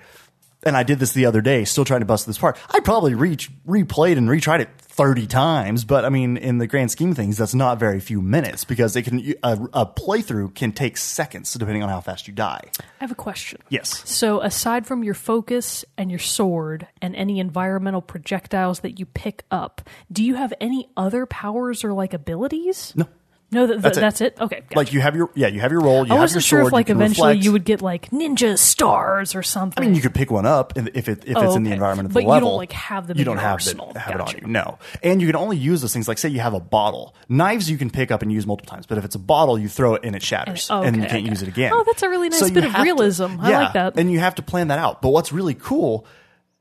and 0.67 0.77
I 0.77 0.83
did 0.83 0.99
this 0.99 1.13
the 1.13 1.27
other 1.27 1.41
day, 1.41 1.65
still 1.65 1.85
trying 1.85 2.01
to 2.01 2.07
bust 2.07 2.27
this 2.27 2.39
part. 2.39 2.59
I 2.71 2.81
probably 2.81 3.15
re- 3.15 3.37
replayed 3.67 4.19
and 4.19 4.29
retried 4.29 4.61
it 4.61 4.69
thirty 4.79 5.27
times, 5.27 5.85
but 5.85 6.05
I 6.05 6.09
mean, 6.09 6.37
in 6.37 6.59
the 6.59 6.67
grand 6.67 6.91
scheme 6.91 7.11
of 7.11 7.17
things, 7.17 7.37
that's 7.37 7.55
not 7.55 7.79
very 7.79 8.01
few 8.01 8.21
minutes 8.23 8.65
because 8.65 8.97
it 8.97 9.03
can 9.03 9.35
a, 9.43 9.53
a 9.73 9.87
playthrough 9.87 10.55
can 10.55 10.73
take 10.73 10.97
seconds 10.97 11.53
depending 11.55 11.83
on 11.83 11.89
how 11.89 12.01
fast 12.01 12.27
you 12.27 12.35
die. 12.35 12.63
I 12.79 12.83
have 12.99 13.13
a 13.13 13.17
question. 13.17 13.61
Yes. 13.69 14.09
So, 14.09 14.41
aside 14.41 14.87
from 14.87 15.05
your 15.05 15.15
focus 15.15 15.85
and 15.97 16.11
your 16.11 16.19
sword 16.19 16.89
and 17.01 17.15
any 17.15 17.41
environmental 17.41 18.03
projectiles 18.03 18.81
that 18.81 18.99
you 18.99 19.07
pick 19.07 19.45
up, 19.51 19.83
do 20.11 20.25
you 20.25 20.35
have 20.35 20.53
any 20.61 20.89
other 20.97 21.27
powers 21.27 21.85
or 21.85 21.93
like 21.93 22.13
abilities? 22.13 22.93
No. 22.97 23.07
No, 23.53 23.65
th- 23.67 23.81
th- 23.81 23.83
That's 23.95 23.99
that's, 23.99 24.21
it. 24.21 24.35
it. 24.39 24.41
Okay. 24.43 24.61
gotcha. 24.63 24.77
Like 24.77 24.93
you 24.93 25.01
have 25.01 25.15
your 25.15 25.31
yeah, 25.37 25.47
you 25.47 25.61
have 25.61 25.71
your 25.71 25.81
roll. 25.81 26.05
You 26.07 26.15
I 26.15 26.19
wasn't 26.19 26.37
your 26.37 26.41
sure 26.43 26.61
sword. 26.63 26.67
if 26.67 26.73
like 26.73 26.89
you 26.89 26.97
eventually 26.97 27.29
reflect. 27.29 27.45
you 27.45 27.53
would 27.53 27.65
get 27.65 27.81
like 27.81 28.11
ninja 28.11 28.59
stars 28.59 29.37
or 29.37 29.45
something. 29.45 29.81
I 29.83 29.87
mean, 29.87 29.95
you 29.95 30.01
could 30.03 30.15
pick 30.15 30.33
one 30.33 30.47
up 30.47 30.73
if 30.77 31.09
it 31.09 31.23
if 31.27 31.37
Oh, 31.37 31.43
it's 31.47 31.55
in 31.55 31.63
the 31.63 31.71
environment 31.71 32.09
of 32.09 32.13
But 32.15 32.25
the 32.25 32.27
level. 32.27 32.41
But 32.41 32.45
you 32.45 32.51
don't, 32.51 32.59
like, 32.59 32.73
have 32.73 33.07
them 33.07 33.17
You 33.19 33.21
in 33.21 33.25
don't 33.27 33.35
your 33.37 33.43
have 33.43 33.53
arsenal. 33.53 33.91
it, 33.91 33.97
have 33.99 34.15
it 34.17 34.21
on 34.21 34.35
you. 34.37 34.47
No, 34.49 34.79
and 35.03 35.21
you 35.21 35.29
can 35.29 35.37
only 35.37 35.57
use 35.57 35.81
those 35.81 35.93
things. 35.93 36.09
Like 36.09 36.19
say 36.19 36.29
you 36.29 36.41
have 36.41 36.55
a 36.55 36.61
bottle. 36.61 37.15
Knives 37.29 37.71
you 37.71 37.79
can 37.79 37.89
pick 37.89 38.11
up 38.11 38.21
and 38.23 38.33
use 38.33 38.47
multiple 38.49 38.69
times, 38.75 38.85
but 38.87 38.99
if 38.99 39.05
it's 39.05 39.15
a 39.15 39.19
bottle, 39.21 39.57
you 39.59 39.69
throw 39.69 39.95
it 39.95 40.03
and 40.05 40.17
it 40.17 40.25
shatters, 40.25 40.69
And- 40.69 40.81
oh, 40.81 40.83
and 40.83 40.97
you 40.97 41.03
can't 41.03 41.15
okay. 41.23 41.29
use 41.31 41.41
it 41.43 41.49
again. 41.49 41.71
Oh, 41.73 41.85
that's 41.87 42.03
a 42.03 42.09
really 42.09 42.29
nice 42.29 42.43
you 42.43 42.51
bit 42.51 42.65
of 42.65 42.73
have 42.73 42.79
to- 42.81 42.83
realism. 42.83 43.37
I 43.41 43.51
yeah, 43.51 43.59
like 43.61 43.73
that. 43.75 43.97
And 43.97 44.11
you 44.11 44.19
have 44.19 44.35
to 44.35 44.43
plan 44.43 44.69
that 44.69 44.81
out. 44.81 45.03
But 45.03 45.11
what's 45.11 45.33
really 45.33 45.55
cool 45.55 46.05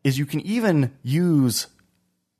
is 0.04 0.20
you 0.20 0.28
can 0.28 0.40
even 0.42 0.92
use 1.02 1.66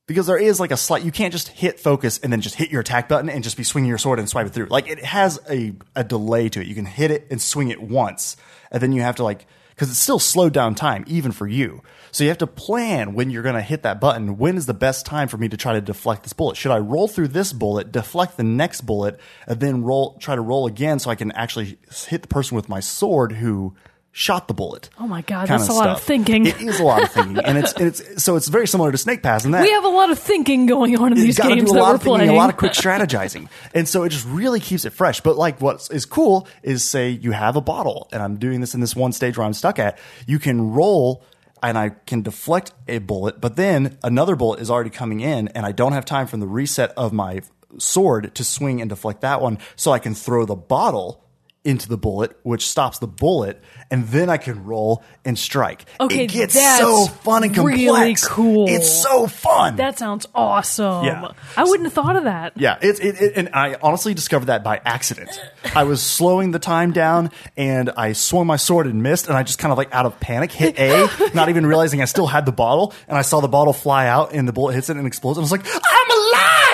because 0.08 0.28
there 0.28 0.38
is 0.38 0.60
like 0.60 0.72
a 0.72 0.78
slight 0.78 1.04
you 1.04 1.12
can't 1.12 1.32
just 1.32 1.48
hit 1.48 1.80
focus 1.80 2.20
and 2.20 2.32
then 2.32 2.42
just 2.42 2.56
hit 2.56 2.70
your 2.72 2.82
attack 2.82 3.10
button 3.10 3.30
and 3.30 3.44
just 3.44 3.58
be 3.58 3.64
swinging 3.64 3.90
your 3.90 3.98
sword 3.98 4.20
and 4.20 4.30
swipe 4.30 4.48
it 4.48 4.52
through. 4.52 4.68
Like 4.68 4.88
it 4.88 5.04
has 5.04 5.40
a, 5.50 5.74
a 5.96 6.04
delay 6.04 6.50
to 6.50 6.62
it. 6.62 6.68
You 6.68 6.76
can 6.76 6.86
hit 6.86 7.12
it 7.12 7.28
and 7.32 7.42
swing 7.42 7.70
it 7.70 7.82
once 7.82 8.38
and 8.72 8.82
then 8.82 8.92
you 8.92 9.02
have 9.02 9.16
to 9.16 9.24
like 9.24 9.48
because 9.70 9.90
it's 9.90 10.00
still 10.00 10.20
slowed 10.20 10.54
down 10.54 10.74
time 10.74 11.04
even 11.08 11.32
for 11.32 11.48
you. 11.48 11.82
So 12.12 12.24
you 12.24 12.30
have 12.30 12.38
to 12.38 12.48
plan 12.48 13.14
when 13.14 13.30
you're 13.30 13.44
going 13.44 13.56
to 13.56 13.62
hit 13.62 13.84
that 13.84 14.00
button. 14.00 14.38
When 14.38 14.56
is 14.56 14.68
the 14.68 14.74
best 14.74 15.06
time 15.06 15.28
for 15.28 15.38
me 15.38 15.50
to 15.50 15.58
try 15.58 15.74
to 15.74 15.82
deflect 15.82 16.24
this 16.24 16.32
bullet? 16.32 16.56
Should 16.56 16.72
i 16.72 16.78
roll 16.78 17.08
through 17.08 17.30
this 17.30 17.52
bullet 17.52 17.92
deflect 17.92 18.38
the 18.38 18.44
next 18.44 18.82
bullet 18.82 19.20
and 19.48 19.60
then 19.60 19.84
roll 19.84 20.18
try 20.20 20.36
to 20.36 20.42
roll 20.42 20.68
again 20.68 21.00
so 21.00 21.10
i 21.10 21.16
can 21.16 21.32
actually 21.32 21.78
hit 22.08 22.22
the 22.22 22.28
person 22.28 22.56
with 22.56 22.70
my 22.70 22.80
sword 22.80 23.34
who 23.34 23.76
shot 24.18 24.48
the 24.48 24.54
bullet 24.54 24.90
Oh 24.98 25.08
my 25.08 25.22
God, 25.22 25.50
that's 25.50 25.68
a 25.68 25.74
lot 25.74 25.90
of 25.90 26.02
thinking. 26.02 26.46
it 26.46 26.62
is 26.62 26.80
a 26.80 26.84
lot 26.84 27.04
of 27.04 27.12
thinking 27.12 27.38
and 27.38 27.58
it's, 27.58 27.74
it's 27.74 28.24
so 28.24 28.38
it's 28.38 28.48
very 28.48 28.66
similar 28.66 28.92
to 28.92 28.98
snake 28.98 29.22
pass 29.22 29.44
in 29.44 29.52
that 29.52 29.62
we 29.62 29.72
have 29.72 29.84
a 29.84 29.90
lot 29.90 30.10
of 30.10 30.18
thinking 30.18 30.68
going 30.68 30.98
on 30.98 31.12
in 31.12 31.18
these 31.18 31.38
games 31.38 31.70
that 31.72 31.78
lot 31.78 31.90
we're 31.90 31.96
of 31.96 32.02
thinking, 32.02 32.18
playing. 32.20 32.30
a 32.30 32.34
lot 32.34 32.50
of 32.50 32.56
quick 32.56 32.72
strategizing, 32.72 33.50
and 33.74 33.90
so 33.90 34.04
it 34.04 34.10
just 34.10 34.26
really 34.26 34.60
keeps 34.62 34.86
it 34.86 34.92
fresh. 34.92 35.20
But 35.20 35.36
like 35.36 35.60
what 35.60 35.90
is 35.92 36.06
cool 36.06 36.48
is 36.64 36.84
say 36.84 37.10
you 37.10 37.32
have 37.32 37.56
a 37.58 37.62
bottle, 37.62 38.08
and 38.14 38.24
I'm 38.24 38.38
doing 38.38 38.62
this 38.62 38.74
in 38.74 38.80
this 38.80 38.96
one 38.96 39.12
stage 39.12 39.38
where 39.38 39.46
I'm 39.46 39.54
stuck 39.54 39.80
at. 39.80 40.00
You 40.26 40.40
can 40.40 40.72
roll, 40.72 41.24
and 41.62 41.78
I 41.78 41.90
can 41.90 42.22
deflect 42.22 42.72
a 42.88 43.00
bullet, 43.00 43.42
but 43.42 43.56
then 43.58 43.98
another 44.04 44.36
bullet 44.36 44.62
is 44.62 44.72
already 44.72 44.92
coming 44.92 45.20
in, 45.20 45.50
and 45.50 45.66
I 45.66 45.72
don't 45.74 45.92
have 45.94 46.06
time 46.06 46.28
from 46.28 46.40
the 46.40 46.48
reset 46.48 46.92
of 46.96 47.12
my 47.12 47.42
sword 47.78 48.34
to 48.36 48.44
swing 48.44 48.80
and 48.80 48.90
deflect 48.90 49.22
that 49.22 49.42
one, 49.42 49.58
so 49.76 49.92
I 49.92 50.00
can 50.00 50.14
throw 50.16 50.46
the 50.46 50.56
bottle 50.56 51.22
into 51.66 51.90
the 51.90 51.98
bullet, 51.98 52.38
which 52.44 52.68
stops 52.68 53.00
the 53.00 53.08
bullet, 53.08 53.62
and 53.92 54.08
then 54.08 54.30
I 54.30 54.38
can 54.38 54.64
roll 54.64 55.04
and 55.26 55.38
strike. 55.38 55.86
Okay, 56.00 56.26
it 56.26 56.28
gets 56.28 56.54
that's 56.54 56.80
so 56.80 57.08
fun 57.08 57.44
and 57.44 57.54
complex. 57.54 57.78
really 57.78 58.16
cool. 58.28 58.70
It's 58.70 58.90
so 58.90 59.28
fun. 59.28 59.76
that 59.78 59.98
sounds 59.98 60.28
awesome. 60.34 61.06
Yeah. 61.06 61.32
I 61.58 61.64
wouldn't 61.64 61.86
have 61.86 61.94
thought 61.94 62.16
of 62.16 62.26
that. 62.26 62.54
Yeah, 62.56 62.78
it's 62.82 63.00
it, 63.00 63.20
it, 63.20 63.34
and 63.36 63.50
I 63.54 63.78
honestly 63.82 64.14
discovered 64.14 64.46
that 64.46 64.64
by 64.64 64.80
accident. 64.86 65.30
I 65.76 65.84
was 65.84 66.02
slowing 66.02 66.52
the 66.52 66.60
time 66.60 66.92
down, 66.92 67.32
and 67.58 67.90
I 67.90 68.14
swung 68.14 68.48
my 68.48 68.58
sword 68.58 68.86
and 68.86 69.02
missed, 69.02 69.28
and 69.28 69.36
I 69.36 69.44
just 69.44 69.60
kind 69.60 69.72
of 69.72 69.78
like 69.78 69.94
out 69.94 70.06
of 70.06 70.20
panic 70.20 70.52
hit 70.52 70.80
A, 70.80 71.10
not 71.34 71.50
even 71.50 71.66
realizing 71.66 72.02
I 72.02 72.06
still 72.06 72.28
had 72.28 72.46
the 72.46 72.52
bottle, 72.52 72.94
and 73.08 73.18
I 73.18 73.24
saw 73.24 73.42
the 73.42 73.48
bottle 73.48 73.74
fly 73.74 74.08
out, 74.08 74.34
and 74.34 74.48
the 74.48 74.54
bullet 74.54 74.74
hits 74.76 74.90
it 74.90 74.98
and 74.98 75.08
explodes. 75.08 75.38
And 75.38 75.44
I 75.44 75.46
was 75.46 75.52
like, 75.52 75.66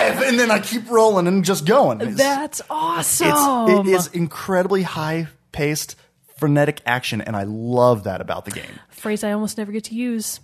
I'm! 0.09 0.23
And 0.23 0.39
then 0.39 0.51
I 0.51 0.59
keep 0.59 0.89
rolling 0.89 1.27
and 1.27 1.43
just 1.43 1.65
going. 1.65 2.01
It's, 2.01 2.17
That's 2.17 2.61
awesome. 2.69 3.69
it's, 3.69 3.89
it 3.89 3.91
is 3.91 4.07
incredibly 4.07 4.83
high 4.83 5.27
paced, 5.51 5.95
frenetic 6.37 6.81
action, 6.85 7.21
and 7.21 7.35
I 7.35 7.43
love 7.43 8.05
that 8.05 8.21
about 8.21 8.45
the 8.45 8.51
game. 8.51 8.79
Phrase 8.89 9.23
I 9.23 9.31
almost 9.31 9.57
never 9.57 9.71
get 9.71 9.85
to 9.85 9.95
use. 9.95 10.39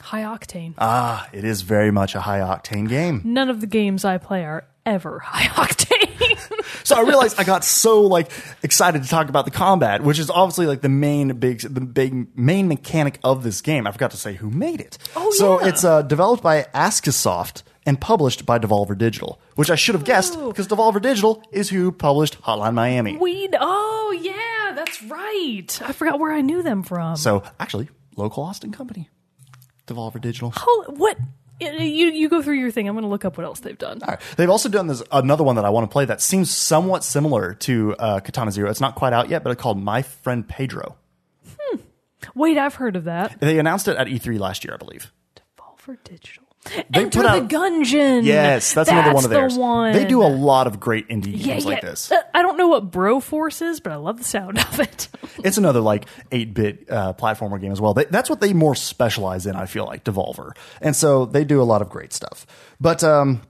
High 0.00 0.22
octane. 0.22 0.74
Ah, 0.78 1.28
it 1.32 1.44
is 1.44 1.62
very 1.62 1.90
much 1.90 2.14
a 2.14 2.20
high 2.20 2.40
octane 2.40 2.88
game. 2.88 3.22
None 3.24 3.48
of 3.48 3.60
the 3.60 3.66
games 3.66 4.04
I 4.04 4.18
play 4.18 4.44
are 4.44 4.66
ever 4.84 5.18
high 5.24 5.46
octane. 5.46 5.86
So 6.84 6.96
I 6.96 7.00
realized 7.00 7.40
I 7.40 7.44
got 7.44 7.64
so 7.64 8.02
like 8.02 8.30
excited 8.62 9.02
to 9.02 9.08
talk 9.08 9.28
about 9.28 9.44
the 9.44 9.50
combat, 9.50 10.02
which 10.02 10.18
is 10.18 10.30
obviously 10.30 10.66
like 10.66 10.82
the 10.82 10.88
main 10.88 11.38
big 11.38 11.60
the 11.60 11.80
big 11.80 12.36
main 12.38 12.68
mechanic 12.68 13.18
of 13.24 13.42
this 13.42 13.60
game. 13.60 13.86
I 13.86 13.90
forgot 13.90 14.12
to 14.12 14.16
say 14.16 14.34
who 14.34 14.50
made 14.50 14.80
it. 14.80 14.98
Oh, 15.16 15.24
yeah. 15.32 15.38
so 15.38 15.60
yeah. 15.60 15.68
it's 15.68 15.84
uh, 15.84 16.02
developed 16.02 16.42
by 16.42 16.62
Askiisoft 16.74 17.62
and 17.86 18.00
published 18.00 18.44
by 18.44 18.58
Devolver 18.58 18.98
Digital, 18.98 19.40
which 19.54 19.70
I 19.70 19.76
should 19.76 19.94
have 19.94 20.04
guessed 20.04 20.34
Oh. 20.36 20.48
because 20.48 20.66
Devolver 20.68 21.00
Digital 21.00 21.42
is 21.52 21.70
who 21.70 21.92
published 21.92 22.42
Hotline 22.42 22.74
Miami. 22.74 23.16
Weed. 23.16 23.54
Oh 23.58 24.18
yeah, 24.20 24.74
that's 24.74 25.02
right. 25.04 25.80
I 25.82 25.92
forgot 25.92 26.18
where 26.20 26.32
I 26.32 26.40
knew 26.42 26.62
them 26.62 26.82
from. 26.82 27.16
So 27.16 27.42
actually, 27.58 27.88
local 28.16 28.42
Austin 28.42 28.72
company, 28.72 29.08
Devolver 29.86 30.20
Digital. 30.20 30.52
Oh, 30.56 30.84
what? 30.88 31.16
You 31.58 31.70
you 32.10 32.28
go 32.28 32.42
through 32.42 32.56
your 32.56 32.70
thing. 32.70 32.86
I'm 32.86 32.94
going 32.94 33.04
to 33.04 33.08
look 33.08 33.24
up 33.24 33.38
what 33.38 33.46
else 33.46 33.60
they've 33.60 33.78
done. 33.78 34.00
All 34.02 34.08
right. 34.08 34.20
They've 34.36 34.50
also 34.50 34.68
done 34.68 34.88
this 34.88 35.02
another 35.10 35.42
one 35.42 35.56
that 35.56 35.64
I 35.64 35.70
want 35.70 35.88
to 35.88 35.92
play 35.92 36.04
that 36.04 36.20
seems 36.20 36.50
somewhat 36.50 37.02
similar 37.02 37.54
to 37.54 37.96
uh, 37.98 38.20
Katana 38.20 38.50
Zero. 38.52 38.68
It's 38.68 38.80
not 38.82 38.94
quite 38.94 39.14
out 39.14 39.30
yet, 39.30 39.42
but 39.42 39.52
it's 39.52 39.62
called 39.62 39.82
My 39.82 40.02
Friend 40.02 40.46
Pedro. 40.46 40.96
Wait, 42.34 42.58
I've 42.58 42.74
heard 42.74 42.96
of 42.96 43.04
that. 43.04 43.40
They 43.40 43.58
announced 43.58 43.88
it 43.88 43.96
at 43.96 44.08
E3 44.08 44.38
last 44.38 44.64
year, 44.64 44.74
I 44.74 44.76
believe. 44.76 45.12
Devolver 45.36 45.96
Digital. 46.04 46.44
They 46.90 47.02
Enter 47.02 47.22
put 47.22 47.22
the 47.22 47.28
out- 47.28 47.48
Gungeon. 47.48 48.24
Yes, 48.24 48.74
that's, 48.74 48.90
another 48.90 49.12
one 49.14 49.24
of 49.24 49.30
the 49.30 49.60
one. 49.60 49.92
They 49.92 50.04
do 50.04 50.22
a 50.22 50.28
lot 50.28 50.66
of 50.66 50.80
great 50.80 51.08
indie 51.08 51.32
yeah, 51.36 51.54
games 51.54 51.64
yeah. 51.64 51.70
like 51.70 51.82
this. 51.82 52.10
Uh, 52.10 52.20
I 52.34 52.42
don't 52.42 52.56
know 52.56 52.68
what 52.68 52.90
Broforce 52.90 53.62
is, 53.62 53.80
but 53.80 53.92
I 53.92 53.96
love 53.96 54.18
the 54.18 54.24
sound 54.24 54.58
of 54.58 54.80
it. 54.80 55.08
It's 55.44 55.58
another 55.58 55.80
like 55.80 56.06
eight 56.32 56.54
bit 56.54 56.90
uh, 56.90 57.12
platformer 57.12 57.60
game 57.60 57.70
as 57.70 57.80
well. 57.80 57.92
They, 57.92 58.06
that's 58.06 58.30
what 58.30 58.40
they 58.40 58.52
more 58.54 58.74
specialize 58.74 59.46
in. 59.46 59.54
I 59.54 59.66
feel 59.66 59.84
like 59.84 60.02
Devolver, 60.02 60.52
and 60.80 60.96
so 60.96 61.26
they 61.26 61.44
do 61.44 61.60
a 61.60 61.64
lot 61.64 61.82
of 61.82 61.90
great 61.90 62.12
stuff. 62.12 62.46
But 62.80 63.04
um, 63.04 63.42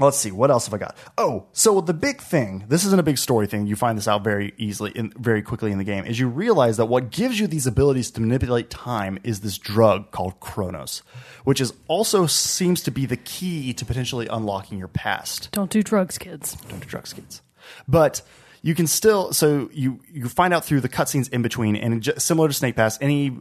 let's 0.00 0.16
see 0.16 0.30
what 0.30 0.50
else 0.50 0.66
have 0.66 0.74
I 0.74 0.78
got. 0.78 0.96
Oh, 1.18 1.46
so 1.52 1.80
the 1.80 1.94
big 1.94 2.20
thing. 2.20 2.64
This 2.68 2.84
isn't 2.84 2.98
a 2.98 3.02
big 3.02 3.18
story 3.18 3.46
thing. 3.46 3.66
You 3.66 3.76
find 3.76 3.96
this 3.96 4.08
out 4.08 4.24
very 4.24 4.54
easily, 4.56 4.92
in, 4.92 5.12
very 5.16 5.42
quickly 5.42 5.72
in 5.72 5.78
the 5.78 5.84
game. 5.84 6.04
Is 6.04 6.18
you 6.18 6.28
realize 6.28 6.76
that 6.78 6.86
what 6.86 7.10
gives 7.10 7.38
you 7.38 7.46
these 7.46 7.66
abilities 7.66 8.10
to 8.12 8.20
manipulate 8.20 8.70
time 8.70 9.18
is 9.22 9.40
this 9.40 9.58
drug 9.58 10.10
called 10.10 10.40
Chronos, 10.40 11.02
which 11.44 11.60
is 11.60 11.72
also 11.88 12.26
seems 12.26 12.82
to 12.82 12.90
be 12.90 13.06
the 13.06 13.16
key 13.16 13.72
to 13.74 13.84
potentially 13.84 14.26
unlocking 14.26 14.78
your 14.78 14.88
past 14.88 15.50
don't 15.52 15.70
do 15.70 15.82
drugs, 15.82 16.18
kids. 16.18 16.56
don't 16.68 16.80
do 16.80 16.86
drugs, 16.86 17.12
kids. 17.12 17.42
But 17.86 18.22
you 18.62 18.74
can 18.74 18.86
still 18.86 19.32
so 19.32 19.70
you 19.72 20.00
you 20.10 20.28
find 20.28 20.52
out 20.52 20.64
through 20.64 20.80
the 20.80 20.88
cutscenes 20.88 21.32
in 21.32 21.42
between, 21.42 21.76
and 21.76 22.02
j- 22.02 22.14
similar 22.18 22.48
to 22.48 22.54
Snake 22.54 22.76
Pass, 22.76 22.98
any 23.00 23.38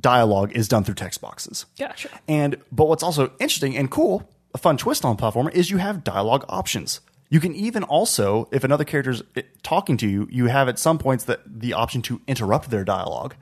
dialogue 0.00 0.52
is 0.52 0.68
done 0.68 0.84
through 0.84 0.94
text 0.94 1.20
boxes. 1.20 1.66
Gotcha. 1.78 2.08
And 2.28 2.56
but 2.72 2.86
what's 2.86 3.02
also 3.02 3.32
interesting 3.40 3.76
and 3.76 3.90
cool, 3.90 4.28
a 4.54 4.58
fun 4.58 4.76
twist 4.76 5.04
on 5.04 5.16
platformer 5.16 5.50
is 5.52 5.70
you 5.70 5.78
have 5.78 6.04
dialogue 6.04 6.44
options. 6.48 7.00
You 7.30 7.40
can 7.40 7.54
even 7.54 7.82
also, 7.82 8.48
if 8.52 8.62
another 8.64 8.84
character's 8.84 9.22
talking 9.62 9.96
to 9.96 10.08
you, 10.08 10.28
you 10.30 10.46
have 10.46 10.68
at 10.68 10.78
some 10.78 10.98
points 10.98 11.24
that 11.24 11.40
the 11.46 11.72
option 11.72 12.02
to 12.02 12.20
interrupt 12.28 12.70
their 12.70 12.84
dialogue, 12.84 13.34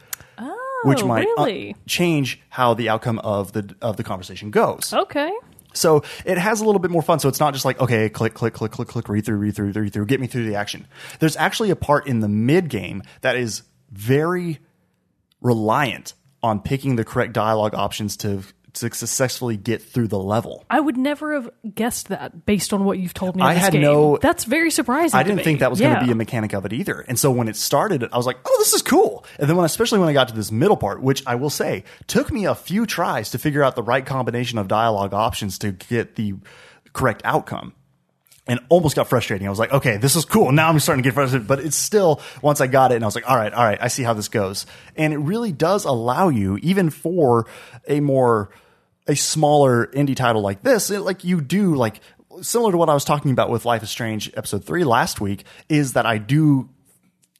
which 0.84 1.02
Oh, 1.02 1.06
might 1.06 1.26
uh, 1.36 1.44
really? 1.44 1.76
change 1.86 2.40
how 2.48 2.74
the 2.74 2.88
outcome 2.88 3.18
of 3.18 3.52
the 3.52 3.74
of 3.82 3.96
the 3.96 4.02
conversation 4.04 4.50
goes. 4.50 4.92
Okay. 4.94 5.30
So 5.74 6.02
it 6.24 6.38
has 6.38 6.60
a 6.60 6.64
little 6.64 6.80
bit 6.80 6.90
more 6.90 7.02
fun. 7.02 7.18
So 7.18 7.28
it's 7.28 7.40
not 7.40 7.52
just 7.54 7.64
like, 7.64 7.80
okay, 7.80 8.08
click, 8.08 8.34
click, 8.34 8.52
click, 8.54 8.72
click, 8.72 8.88
click, 8.88 9.08
read 9.08 9.24
through, 9.24 9.38
read 9.38 9.54
through, 9.56 9.72
read 9.72 9.92
through, 9.92 10.06
get 10.06 10.20
me 10.20 10.26
through 10.26 10.46
the 10.46 10.54
action. 10.54 10.86
There's 11.18 11.36
actually 11.36 11.70
a 11.70 11.76
part 11.76 12.06
in 12.06 12.20
the 12.20 12.28
mid 12.28 12.68
game 12.68 13.02
that 13.22 13.36
is 13.36 13.62
very 13.90 14.58
reliant 15.40 16.14
on 16.42 16.60
picking 16.60 16.96
the 16.96 17.04
correct 17.04 17.32
dialogue 17.32 17.74
options 17.74 18.16
to, 18.18 18.42
to 18.74 18.92
successfully 18.94 19.56
get 19.56 19.82
through 19.82 20.08
the 20.08 20.18
level. 20.18 20.64
I 20.70 20.80
would 20.80 20.96
never 20.96 21.34
have 21.34 21.50
guessed 21.74 22.08
that 22.08 22.46
based 22.46 22.72
on 22.72 22.84
what 22.84 22.98
you've 22.98 23.12
told 23.14 23.36
me. 23.36 23.42
I 23.42 23.52
had 23.54 23.72
game. 23.74 23.82
no- 23.82 24.16
That's 24.16 24.44
very 24.44 24.70
surprising. 24.70 25.18
I 25.18 25.22
didn't 25.22 25.44
think 25.44 25.60
that 25.60 25.70
was 25.70 25.78
going 25.80 25.98
to 25.98 26.04
be 26.06 26.10
a 26.12 26.14
mechanic 26.14 26.52
of 26.54 26.64
it 26.64 26.72
either. 26.72 27.00
And 27.00 27.18
so 27.18 27.30
when 27.30 27.48
it 27.48 27.56
started, 27.56 28.02
I 28.12 28.16
was 28.16 28.24
like, 28.26 28.38
"Oh, 28.46 28.56
this 28.58 28.72
is 28.72 28.80
cool." 28.82 29.24
And 29.38 29.48
then 29.48 29.56
when, 29.56 29.66
especially 29.66 29.98
when 29.98 30.08
I 30.08 30.12
got 30.14 30.28
to 30.28 30.34
this 30.34 30.50
middle 30.50 30.76
part, 30.76 31.02
which 31.02 31.22
I 31.26 31.34
will 31.34 31.50
say 31.50 31.84
took 32.06 32.32
me 32.32 32.46
a 32.46 32.54
few 32.54 32.86
tries 32.86 33.30
to 33.30 33.38
figure 33.38 33.62
out 33.62 33.76
the 33.76 33.82
right 33.82 34.04
combination 34.06 34.58
of 34.58 34.68
dialogue 34.68 35.12
options 35.12 35.58
to 35.58 35.72
get 35.72 36.16
the 36.16 36.34
correct 36.94 37.20
outcome, 37.24 37.74
and 38.46 38.58
almost 38.70 38.96
got 38.96 39.06
frustrating. 39.06 39.46
I 39.46 39.50
was 39.50 39.58
like, 39.58 39.72
"Okay, 39.72 39.98
this 39.98 40.16
is 40.16 40.24
cool." 40.24 40.50
Now 40.50 40.68
I'm 40.68 40.78
starting 40.80 41.02
to 41.02 41.06
get 41.06 41.14
frustrated, 41.14 41.46
but 41.46 41.60
it's 41.60 41.76
still 41.76 42.20
once 42.40 42.60
I 42.60 42.66
got 42.66 42.90
it, 42.92 42.96
and 42.96 43.04
I 43.04 43.06
was 43.06 43.14
like, 43.14 43.28
"All 43.28 43.36
right, 43.36 43.52
all 43.52 43.64
right, 43.64 43.78
I 43.80 43.88
see 43.88 44.02
how 44.02 44.14
this 44.14 44.28
goes." 44.28 44.66
And 44.96 45.12
it 45.12 45.18
really 45.18 45.52
does 45.52 45.84
allow 45.84 46.28
you, 46.28 46.56
even 46.62 46.90
for 46.90 47.46
a 47.86 48.00
more 48.00 48.50
a 49.06 49.16
smaller 49.16 49.86
indie 49.88 50.16
title 50.16 50.42
like 50.42 50.62
this, 50.62 50.90
it, 50.90 51.00
like 51.00 51.24
you 51.24 51.40
do 51.40 51.74
like 51.74 52.00
similar 52.40 52.72
to 52.72 52.78
what 52.78 52.88
I 52.88 52.94
was 52.94 53.04
talking 53.04 53.30
about 53.30 53.50
with 53.50 53.64
Life 53.64 53.82
is 53.82 53.90
Strange 53.90 54.30
episode 54.36 54.64
3 54.64 54.84
last 54.84 55.20
week 55.20 55.44
is 55.68 55.94
that 55.94 56.06
I 56.06 56.18
do 56.18 56.68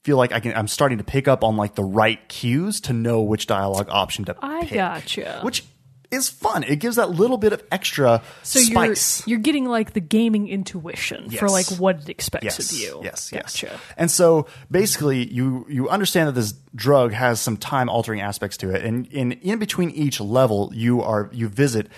feel 0.03 0.17
like 0.17 0.33
I 0.33 0.41
can 0.41 0.55
I'm 0.55 0.69
starting 0.69 0.99
to 0.99 1.05
pick 1.05 1.29
up 1.29 1.45
on 1.45 1.57
like 1.57 1.75
the 1.75 1.85
right 1.85 2.29
cues 2.29 2.81
to 2.83 2.93
know 2.93 3.23
which 3.23 3.47
dialogue 3.47 3.89
option 3.91 4.25
to 4.27 4.37
I 4.41 4.63
pick, 4.63 4.75
gotcha. 4.75 5.41
Which 5.43 5.65
is 6.13 6.29
fun. 6.29 6.63
It 6.63 6.77
gives 6.77 6.97
that 6.97 7.11
little 7.11 7.39
bit 7.39 7.53
of 7.53 7.63
extra 7.73 8.23
So 8.43 8.61
spice. 8.61 9.27
you're 9.27 9.33
you're 9.33 9.43
getting 9.43 9.65
like 9.65 9.95
the 9.95 10.01
gaming 10.01 10.49
intuition 10.49 11.31
for 11.31 11.49
like 11.49 11.67
what 11.79 12.03
it 12.03 12.09
expects 12.09 12.45
yes, 12.45 12.73
of 12.73 12.79
you. 12.79 13.01
Yes, 13.03 13.31
gotcha. 13.31 13.67
yes. 13.67 13.81
And 13.97 14.11
so 14.11 14.47
basically, 14.71 15.27
you 15.33 15.67
you 15.69 15.89
understand 15.89 16.29
that 16.29 16.33
this 16.33 16.55
drug 16.75 17.13
has 17.13 17.41
some 17.41 17.57
time 17.57 17.89
altering 17.89 18.21
aspects 18.21 18.57
to 18.59 18.71
it, 18.71 18.85
and 18.85 19.07
in 19.09 19.33
in 19.33 19.59
between 19.59 19.91
each 19.91 20.21
level, 20.21 20.71
you 20.75 21.03
are 21.03 21.31
you 21.33 21.49
visit 21.49 21.89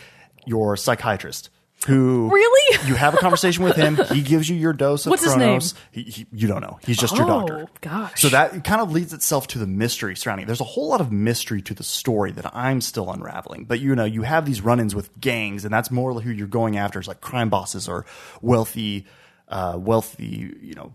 your 0.47 0.77
psychiatrist. 0.77 1.51
Who 1.87 2.31
Really? 2.33 2.79
You 2.89 2.95
have 2.95 3.13
a 3.13 3.19
conversation 3.19 3.63
with 3.63 3.77
him. 3.77 3.97
He 4.11 4.23
gives 4.23 4.49
you 4.49 4.57
your 4.57 4.73
dose 4.73 5.05
of 5.05 5.11
What's 5.11 5.23
his 5.25 5.35
Chronos. 5.35 5.75
He, 5.93 6.03
he, 6.05 6.27
you 6.33 6.49
don't 6.49 6.63
know. 6.63 6.79
He's 6.87 6.97
just 6.97 7.15
your 7.15 7.25
Oh, 7.31 7.41
doctor. 7.47 7.67
gosh. 7.83 8.23
So 8.23 8.31
that 8.31 8.65
kind 8.65 8.81
of 8.81 8.91
leads 8.91 9.13
itself 9.13 9.49
to 9.49 9.59
the 9.59 9.67
mystery 9.67 10.17
surrounding. 10.17 10.45
it. 10.45 10.47
There's 10.47 10.63
a 10.63 10.65
whole 10.65 10.89
lot 10.89 11.03
of 11.03 11.13
mystery 11.13 11.61
to 11.63 11.75
the 11.75 11.83
story 11.85 12.33
that 12.33 12.57
I'm 12.57 12.81
still 12.81 13.11
unraveling. 13.13 13.65
But 13.67 13.81
you 13.81 13.95
know, 13.95 14.05
you 14.07 14.23
have 14.23 14.47
these 14.47 14.63
run-ins 14.63 14.95
with 14.95 15.11
gangs, 15.21 15.67
and 15.67 15.75
that's 15.75 15.91
more 15.91 16.15
who 16.19 16.31
you're 16.31 16.47
going 16.47 16.79
after 16.79 16.99
is 17.01 17.07
like 17.07 17.21
crime 17.21 17.51
bosses 17.51 17.87
or 17.87 18.07
wealthy, 18.41 19.05
uh, 19.49 19.77
wealthy, 19.79 20.55
you 20.63 20.75
know. 20.75 20.95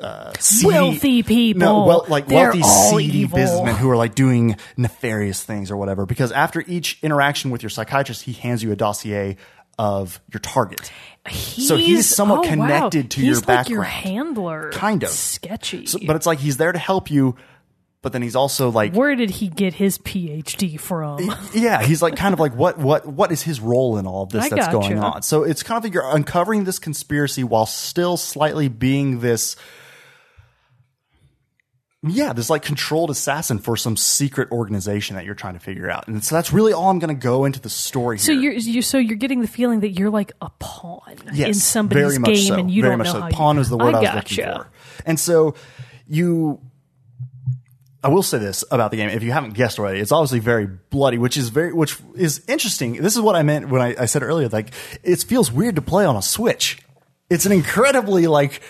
Uh, 0.00 0.32
seedy- 0.38 0.66
Wealthy 0.66 1.22
people. 1.22 1.60
no, 1.60 1.84
well, 1.84 2.06
like 2.08 2.26
They're 2.26 2.52
wealthy, 2.54 2.62
seedy 2.62 3.18
evil. 3.18 3.36
businessmen 3.36 3.74
who 3.76 3.90
are 3.90 3.98
like 3.98 4.14
doing 4.14 4.56
nefarious 4.78 5.42
things 5.44 5.70
or 5.70 5.76
whatever. 5.76 6.06
Because 6.06 6.32
after 6.32 6.64
each 6.66 6.98
interaction 7.02 7.50
with 7.50 7.62
your 7.62 7.68
psychiatrist, 7.68 8.22
he 8.22 8.32
hands 8.32 8.62
you 8.62 8.72
a 8.72 8.76
dossier 8.76 9.36
of 9.78 10.20
your 10.32 10.40
target. 10.40 10.90
So 11.30 11.76
he's 11.76 12.08
somewhat 12.08 12.38
oh, 12.38 12.42
wow. 12.42 12.48
connected 12.48 13.10
to 13.12 13.20
He's 13.20 13.46
your 13.46 13.56
like 13.56 13.68
your 13.68 13.82
handler. 13.82 14.70
Kind 14.72 15.02
of. 15.02 15.10
sketchy. 15.10 15.86
So, 15.86 15.98
but 16.06 16.16
it's 16.16 16.26
like 16.26 16.38
he's 16.38 16.56
there 16.56 16.72
to 16.72 16.78
help 16.78 17.10
you, 17.10 17.36
but 18.00 18.12
then 18.12 18.22
he's 18.22 18.36
also 18.36 18.70
like, 18.70 18.94
Where 18.94 19.14
did 19.14 19.30
he 19.30 19.48
get 19.48 19.74
his 19.74 19.98
PhD 19.98 20.80
from? 20.80 21.30
yeah, 21.52 21.82
he's 21.82 22.00
like 22.00 22.16
kind 22.16 22.32
of 22.32 22.40
like 22.40 22.54
what 22.54 22.78
what 22.78 23.06
what 23.06 23.30
is 23.32 23.42
his 23.42 23.60
role 23.60 23.98
in 23.98 24.06
all 24.06 24.22
of 24.22 24.30
this 24.30 24.46
I 24.46 24.48
that's 24.48 24.68
going 24.68 24.98
on? 24.98 25.22
So 25.22 25.42
it's 25.42 25.62
kind 25.62 25.76
of 25.76 25.84
like 25.84 25.92
you're 25.92 26.08
uncovering 26.08 26.64
this 26.64 26.78
conspiracy 26.78 27.44
while 27.44 27.66
still 27.66 28.16
slightly 28.16 28.68
being 28.68 29.20
this. 29.20 29.56
Yeah, 32.04 32.32
this 32.32 32.48
like 32.48 32.62
controlled 32.62 33.10
assassin 33.10 33.58
for 33.58 33.76
some 33.76 33.96
secret 33.96 34.52
organization 34.52 35.16
that 35.16 35.24
you're 35.24 35.34
trying 35.34 35.54
to 35.54 35.60
figure 35.60 35.90
out, 35.90 36.06
and 36.06 36.22
so 36.22 36.36
that's 36.36 36.52
really 36.52 36.72
all 36.72 36.90
I'm 36.90 37.00
going 37.00 37.14
to 37.14 37.20
go 37.20 37.44
into 37.44 37.60
the 37.60 37.68
story. 37.68 38.20
So 38.20 38.30
here. 38.30 38.52
you're 38.52 38.52
you 38.52 38.82
so 38.82 38.98
you're 38.98 39.16
getting 39.16 39.40
the 39.40 39.48
feeling 39.48 39.80
that 39.80 39.90
you're 39.90 40.10
like 40.10 40.30
a 40.40 40.48
pawn 40.60 41.16
yes, 41.32 41.48
in 41.48 41.54
somebody's 41.54 42.16
game, 42.18 42.36
so. 42.36 42.54
and 42.54 42.70
you 42.70 42.82
very 42.82 42.92
don't 42.92 42.98
much 42.98 43.06
know 43.08 43.12
so. 43.14 43.20
how. 43.22 43.30
Pawn 43.30 43.56
you, 43.56 43.62
is 43.62 43.68
the 43.68 43.76
word 43.76 43.96
I, 43.96 44.00
was 44.00 44.08
gotcha. 44.10 44.40
looking 44.40 44.62
for, 44.62 44.70
and 45.06 45.18
so 45.18 45.56
you. 46.06 46.60
I 48.00 48.10
will 48.10 48.22
say 48.22 48.38
this 48.38 48.62
about 48.70 48.92
the 48.92 48.96
game: 48.98 49.08
if 49.08 49.24
you 49.24 49.32
haven't 49.32 49.54
guessed 49.54 49.80
already, 49.80 49.98
it's 49.98 50.12
obviously 50.12 50.38
very 50.38 50.66
bloody, 50.66 51.18
which 51.18 51.36
is 51.36 51.48
very, 51.48 51.72
which 51.72 51.98
is 52.14 52.44
interesting. 52.46 52.92
This 52.92 53.16
is 53.16 53.20
what 53.20 53.34
I 53.34 53.42
meant 53.42 53.70
when 53.70 53.82
I, 53.82 53.96
I 54.02 54.06
said 54.06 54.22
earlier, 54.22 54.48
like 54.48 54.70
it 55.02 55.24
feels 55.24 55.50
weird 55.50 55.74
to 55.74 55.82
play 55.82 56.04
on 56.04 56.14
a 56.14 56.22
Switch. 56.22 56.78
It's 57.28 57.44
an 57.44 57.50
incredibly 57.50 58.28
like. 58.28 58.62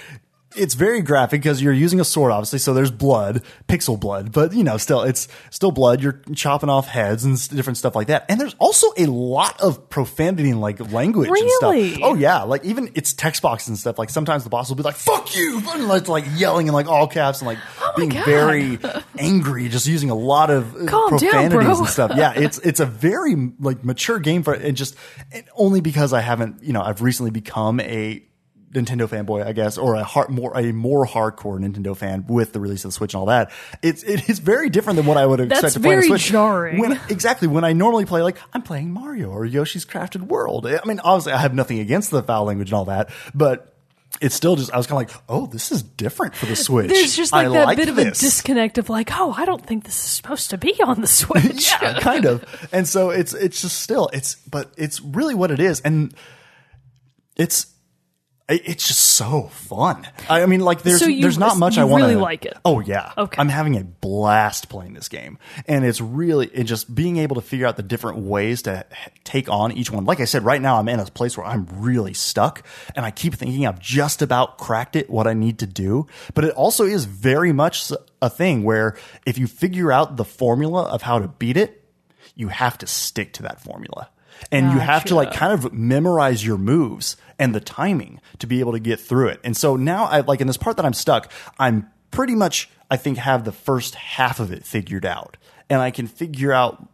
It's 0.56 0.74
very 0.74 1.02
graphic 1.02 1.42
because 1.42 1.60
you're 1.60 1.74
using 1.74 2.00
a 2.00 2.04
sword, 2.04 2.32
obviously. 2.32 2.58
So 2.58 2.72
there's 2.72 2.90
blood, 2.90 3.42
pixel 3.68 4.00
blood, 4.00 4.32
but 4.32 4.54
you 4.54 4.64
know, 4.64 4.78
still, 4.78 5.02
it's 5.02 5.28
still 5.50 5.70
blood. 5.70 6.02
You're 6.02 6.22
chopping 6.34 6.70
off 6.70 6.88
heads 6.88 7.24
and 7.24 7.48
different 7.50 7.76
stuff 7.76 7.94
like 7.94 8.06
that. 8.06 8.24
And 8.30 8.40
there's 8.40 8.54
also 8.58 8.86
a 8.96 9.06
lot 9.06 9.60
of 9.60 9.90
profanity 9.90 10.48
and 10.50 10.60
like 10.60 10.80
language 10.90 11.28
and 11.28 11.50
stuff. 11.50 11.74
Oh 12.02 12.14
yeah, 12.14 12.42
like 12.44 12.64
even 12.64 12.90
it's 12.94 13.12
text 13.12 13.42
boxes 13.42 13.68
and 13.68 13.78
stuff. 13.78 13.98
Like 13.98 14.08
sometimes 14.08 14.42
the 14.44 14.50
boss 14.50 14.70
will 14.70 14.76
be 14.76 14.82
like 14.82 14.96
"fuck 14.96 15.36
you," 15.36 15.60
and 15.68 15.86
like, 15.86 16.08
like 16.08 16.24
yelling 16.34 16.66
in 16.66 16.72
like 16.72 16.86
all 16.86 17.06
caps 17.06 17.40
and 17.40 17.46
like 17.46 17.58
being 17.96 18.10
Oh 18.12 18.14
God. 18.14 18.24
very 18.24 18.78
angry, 19.18 19.68
just 19.68 19.86
using 19.86 20.08
a 20.08 20.14
lot 20.14 20.50
of 20.50 20.74
uh, 20.74 20.86
Calm 20.86 21.10
profanities 21.10 21.78
and 21.78 21.88
stuff. 21.88 22.12
Yeah, 22.16 22.32
it's 22.34 22.58
it's 22.60 22.80
a 22.80 22.86
very 22.86 23.52
like 23.60 23.84
mature 23.84 24.18
game 24.18 24.42
for 24.42 24.54
and 24.54 24.76
just 24.76 24.96
and 25.30 25.44
only 25.54 25.80
because 25.82 26.12
I 26.14 26.20
haven't 26.22 26.62
you 26.64 26.72
know 26.72 26.80
I've 26.82 27.02
recently 27.02 27.30
become 27.30 27.80
a 27.80 28.22
Nintendo 28.72 29.08
fanboy, 29.08 29.46
I 29.46 29.52
guess, 29.52 29.78
or 29.78 29.94
a 29.94 30.04
hard, 30.04 30.28
more 30.28 30.52
a 30.56 30.72
more 30.72 31.06
hardcore 31.06 31.58
Nintendo 31.58 31.96
fan 31.96 32.26
with 32.28 32.52
the 32.52 32.60
release 32.60 32.84
of 32.84 32.90
the 32.90 32.92
Switch 32.92 33.14
and 33.14 33.20
all 33.20 33.26
that. 33.26 33.50
It's 33.82 34.02
it 34.02 34.28
is 34.28 34.38
very 34.40 34.68
different 34.68 34.96
than 34.98 35.06
what 35.06 35.16
I 35.16 35.24
would 35.24 35.40
expect 35.40 35.62
That's 35.62 35.74
to 35.74 35.80
play 35.80 35.88
on 35.88 35.94
very 35.96 36.02
the 36.08 36.18
Switch. 36.18 36.32
jarring. 36.32 36.78
When, 36.78 36.92
exactly 37.08 37.48
when 37.48 37.64
I 37.64 37.72
normally 37.72 38.04
play 38.04 38.22
like 38.22 38.36
I'm 38.52 38.62
playing 38.62 38.92
Mario 38.92 39.30
or 39.30 39.46
Yoshi's 39.46 39.86
Crafted 39.86 40.22
World. 40.22 40.66
I 40.66 40.80
mean, 40.84 41.00
obviously 41.00 41.32
I 41.32 41.38
have 41.38 41.54
nothing 41.54 41.78
against 41.78 42.10
the 42.10 42.22
foul 42.22 42.44
language 42.44 42.68
and 42.68 42.74
all 42.76 42.84
that, 42.86 43.10
but 43.34 43.74
it's 44.20 44.34
still 44.34 44.56
just 44.56 44.72
I 44.72 44.76
was 44.76 44.86
kind 44.86 45.02
of 45.02 45.14
like, 45.14 45.22
oh, 45.28 45.46
this 45.46 45.70
is 45.70 45.82
different 45.82 46.34
for 46.34 46.46
the 46.46 46.56
Switch. 46.56 46.88
There's 46.88 47.14
just 47.16 47.32
like 47.32 47.46
I 47.46 47.50
that 47.50 47.66
like 47.66 47.76
bit 47.78 47.88
of 47.88 47.98
a 47.98 48.04
disconnect 48.04 48.76
of 48.76 48.90
like, 48.90 49.10
oh, 49.12 49.32
I 49.36 49.44
don't 49.44 49.64
think 49.64 49.84
this 49.84 49.94
is 49.94 50.10
supposed 50.10 50.50
to 50.50 50.58
be 50.58 50.74
on 50.82 51.00
the 51.00 51.06
Switch. 51.06 51.70
yeah, 51.82 52.00
kind 52.00 52.26
of. 52.26 52.68
And 52.72 52.86
so 52.88 53.10
it's 53.10 53.32
it's 53.32 53.62
just 53.62 53.80
still 53.80 54.10
it's 54.12 54.34
but 54.34 54.72
it's 54.76 55.00
really 55.00 55.34
what 55.34 55.50
it 55.50 55.60
is, 55.60 55.80
and 55.80 56.14
it's 57.36 57.62
it- 57.64 57.68
it's 58.48 58.86
just 58.86 59.00
so 59.00 59.42
fun. 59.48 60.06
I 60.28 60.46
mean, 60.46 60.60
like 60.60 60.82
there's 60.82 61.00
So 61.00 61.06
you- 61.06 61.20
there's 61.22 61.38
not 61.38 61.58
much 61.58 61.76
I 61.76 61.84
want 61.84 62.02
to 62.02 62.08
really 62.08 62.20
like 62.20 62.46
it? 62.46 62.56
Oh 62.64 62.80
yeah. 62.80 63.12
Okay. 63.16 63.36
I'm 63.40 63.48
having 63.50 63.76
a 63.76 63.84
blast 63.84 64.68
playing 64.68 64.94
this 64.94 65.08
game, 65.08 65.38
and 65.66 65.84
it's 65.84 66.00
really 66.00 66.46
it 66.54 66.64
just 66.64 66.94
being 66.94 67.18
able 67.18 67.36
to 67.36 67.42
figure 67.42 67.66
out 67.66 67.76
the 67.76 67.82
different 67.82 68.18
ways 68.20 68.62
to 68.62 68.86
take 69.24 69.50
on 69.50 69.72
each 69.72 69.90
one. 69.90 70.04
Like 70.06 70.20
I 70.20 70.24
said, 70.24 70.44
right 70.44 70.62
now 70.62 70.78
I'm 70.78 70.88
in 70.88 70.98
a 70.98 71.04
place 71.06 71.36
where 71.36 71.46
I'm 71.46 71.66
really 71.72 72.14
stuck, 72.14 72.62
and 72.96 73.04
I 73.04 73.10
keep 73.10 73.34
thinking 73.34 73.66
I've 73.66 73.80
just 73.80 74.22
about 74.22 74.56
cracked 74.58 74.96
it, 74.96 75.10
what 75.10 75.26
I 75.26 75.34
need 75.34 75.58
to 75.58 75.66
do. 75.66 76.06
But 76.34 76.44
it 76.44 76.54
also 76.54 76.84
is 76.84 77.04
very 77.04 77.52
much 77.52 77.92
a 78.22 78.30
thing 78.30 78.64
where 78.64 78.96
if 79.26 79.36
you 79.38 79.46
figure 79.46 79.92
out 79.92 80.16
the 80.16 80.24
formula 80.24 80.84
of 80.84 81.02
how 81.02 81.18
to 81.18 81.28
beat 81.28 81.56
it, 81.56 81.84
you 82.34 82.48
have 82.48 82.78
to 82.78 82.86
stick 82.86 83.32
to 83.34 83.42
that 83.42 83.60
formula. 83.60 84.08
And 84.50 84.72
you 84.72 84.78
have 84.78 85.04
to 85.06 85.14
like 85.14 85.32
kind 85.32 85.52
of 85.52 85.72
memorize 85.72 86.44
your 86.44 86.58
moves 86.58 87.16
and 87.38 87.54
the 87.54 87.60
timing 87.60 88.20
to 88.38 88.46
be 88.46 88.60
able 88.60 88.72
to 88.72 88.78
get 88.78 89.00
through 89.00 89.28
it. 89.28 89.40
And 89.44 89.56
so 89.56 89.76
now 89.76 90.04
I 90.04 90.20
like 90.20 90.40
in 90.40 90.46
this 90.46 90.56
part 90.56 90.76
that 90.76 90.86
I'm 90.86 90.92
stuck, 90.92 91.30
I'm 91.58 91.88
pretty 92.10 92.34
much 92.34 92.70
I 92.90 92.96
think 92.96 93.18
have 93.18 93.44
the 93.44 93.52
first 93.52 93.94
half 93.94 94.40
of 94.40 94.52
it 94.52 94.64
figured 94.64 95.04
out. 95.04 95.36
And 95.70 95.80
I 95.80 95.90
can 95.90 96.06
figure 96.06 96.52
out 96.52 96.88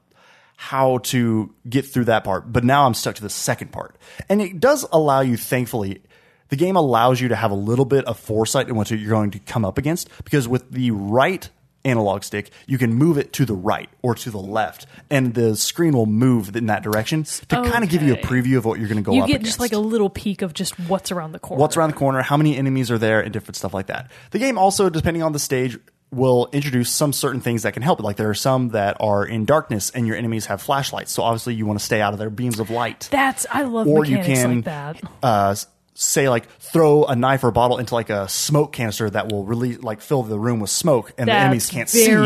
how 0.56 0.98
to 0.98 1.52
get 1.68 1.86
through 1.86 2.06
that 2.06 2.24
part. 2.24 2.52
But 2.52 2.64
now 2.64 2.86
I'm 2.86 2.94
stuck 2.94 3.16
to 3.16 3.22
the 3.22 3.30
second 3.30 3.72
part. 3.72 3.96
And 4.28 4.40
it 4.40 4.60
does 4.60 4.86
allow 4.92 5.20
you, 5.20 5.36
thankfully, 5.36 6.02
the 6.48 6.56
game 6.56 6.76
allows 6.76 7.20
you 7.20 7.28
to 7.28 7.36
have 7.36 7.50
a 7.50 7.56
little 7.56 7.84
bit 7.84 8.04
of 8.04 8.18
foresight 8.18 8.68
in 8.68 8.76
what 8.76 8.90
you're 8.90 9.10
going 9.10 9.30
to 9.32 9.38
come 9.38 9.64
up 9.64 9.78
against 9.78 10.08
because 10.24 10.46
with 10.46 10.70
the 10.70 10.90
right 10.90 11.48
analog 11.84 12.24
stick, 12.24 12.50
you 12.66 12.78
can 12.78 12.94
move 12.94 13.18
it 13.18 13.32
to 13.34 13.44
the 13.44 13.54
right 13.54 13.88
or 14.02 14.14
to 14.14 14.30
the 14.30 14.38
left, 14.38 14.86
and 15.10 15.34
the 15.34 15.56
screen 15.56 15.92
will 15.94 16.06
move 16.06 16.54
in 16.56 16.66
that 16.66 16.82
direction 16.82 17.24
to 17.24 17.46
kind 17.46 17.84
of 17.84 17.90
give 17.90 18.02
you 18.02 18.14
a 18.14 18.18
preview 18.18 18.56
of 18.56 18.64
what 18.64 18.78
you're 18.78 18.88
going 18.88 18.96
to 18.96 19.02
go 19.02 19.12
You 19.12 19.22
up 19.22 19.28
get 19.28 19.36
against 19.36 19.50
just 19.52 19.60
like 19.60 19.72
a 19.72 19.78
little 19.78 20.10
peek 20.10 20.42
of 20.42 20.54
just 20.54 20.78
what's 20.88 21.12
around 21.12 21.32
the 21.32 21.38
corner. 21.38 21.60
what's 21.60 21.76
around 21.76 21.90
the 21.90 21.96
corner, 21.96 22.22
how 22.22 22.36
many 22.36 22.56
enemies 22.56 22.90
are 22.90 22.98
there, 22.98 23.20
and 23.20 23.32
different 23.32 23.56
stuff 23.56 23.74
like 23.74 23.86
that. 23.86 24.10
The 24.30 24.38
game 24.38 24.58
also, 24.58 24.88
depending 24.90 25.22
on 25.22 25.32
the 25.32 25.38
stage, 25.38 25.78
will 26.10 26.48
introduce 26.52 26.90
some 26.90 27.12
certain 27.12 27.40
things 27.40 27.62
that 27.64 27.72
can 27.72 27.82
help. 27.82 28.00
Like 28.00 28.16
there 28.16 28.30
are 28.30 28.34
some 28.34 28.68
that 28.68 28.96
are 29.00 29.24
in 29.26 29.44
darkness, 29.44 29.90
and 29.90 30.06
your 30.06 30.16
enemies 30.16 30.46
have 30.46 30.62
flashlights. 30.62 31.10
So 31.12 31.22
obviously, 31.22 31.54
you 31.54 31.66
want 31.66 31.78
to 31.80 31.84
stay 31.84 32.00
out 32.00 32.12
of 32.12 32.18
their 32.18 32.30
beams 32.30 32.60
of 32.60 32.70
light. 32.70 33.08
That's 33.10 33.46
I 33.50 33.62
love 33.62 33.88
or 33.88 34.04
you 34.04 34.18
can 34.18 34.56
like 34.56 34.64
that. 34.66 35.00
uh, 35.22 35.54
say 35.94 36.28
like 36.28 36.48
throw 36.58 37.04
a 37.04 37.14
knife 37.16 37.44
or 37.44 37.48
a 37.48 37.52
bottle 37.52 37.78
into 37.78 37.94
like 37.94 38.10
a 38.10 38.28
smoke 38.28 38.72
canister 38.72 39.08
that 39.08 39.30
will 39.30 39.44
really 39.44 39.76
like 39.76 40.00
fill 40.00 40.22
the 40.22 40.38
room 40.38 40.60
with 40.60 40.70
smoke, 40.70 41.12
and 41.16 41.28
the 41.28 41.32
enemies 41.32 41.68
can't 41.70 41.88
see 41.88 42.04
you. 42.10 42.18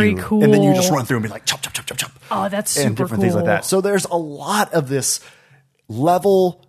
And 0.43 0.53
then 0.53 0.63
you 0.63 0.75
just 0.75 0.91
run 0.91 1.05
through 1.05 1.19
and 1.19 1.23
be 1.25 1.29
like 1.29 1.45
chop 1.45 1.61
chop 1.61 1.75
chop 1.75 1.87
chop 1.87 1.99
chop 1.99 2.13
Oh, 2.31 2.49
that's 2.49 2.77
and 2.77 2.97
different 2.97 3.23
things 3.23 3.35
like 3.35 3.45
that. 3.47 3.65
So 3.65 3.81
there's 3.81 4.05
a 4.07 4.17
lot 4.17 4.73
of 4.73 4.89
this 4.89 5.21
level 5.89 6.68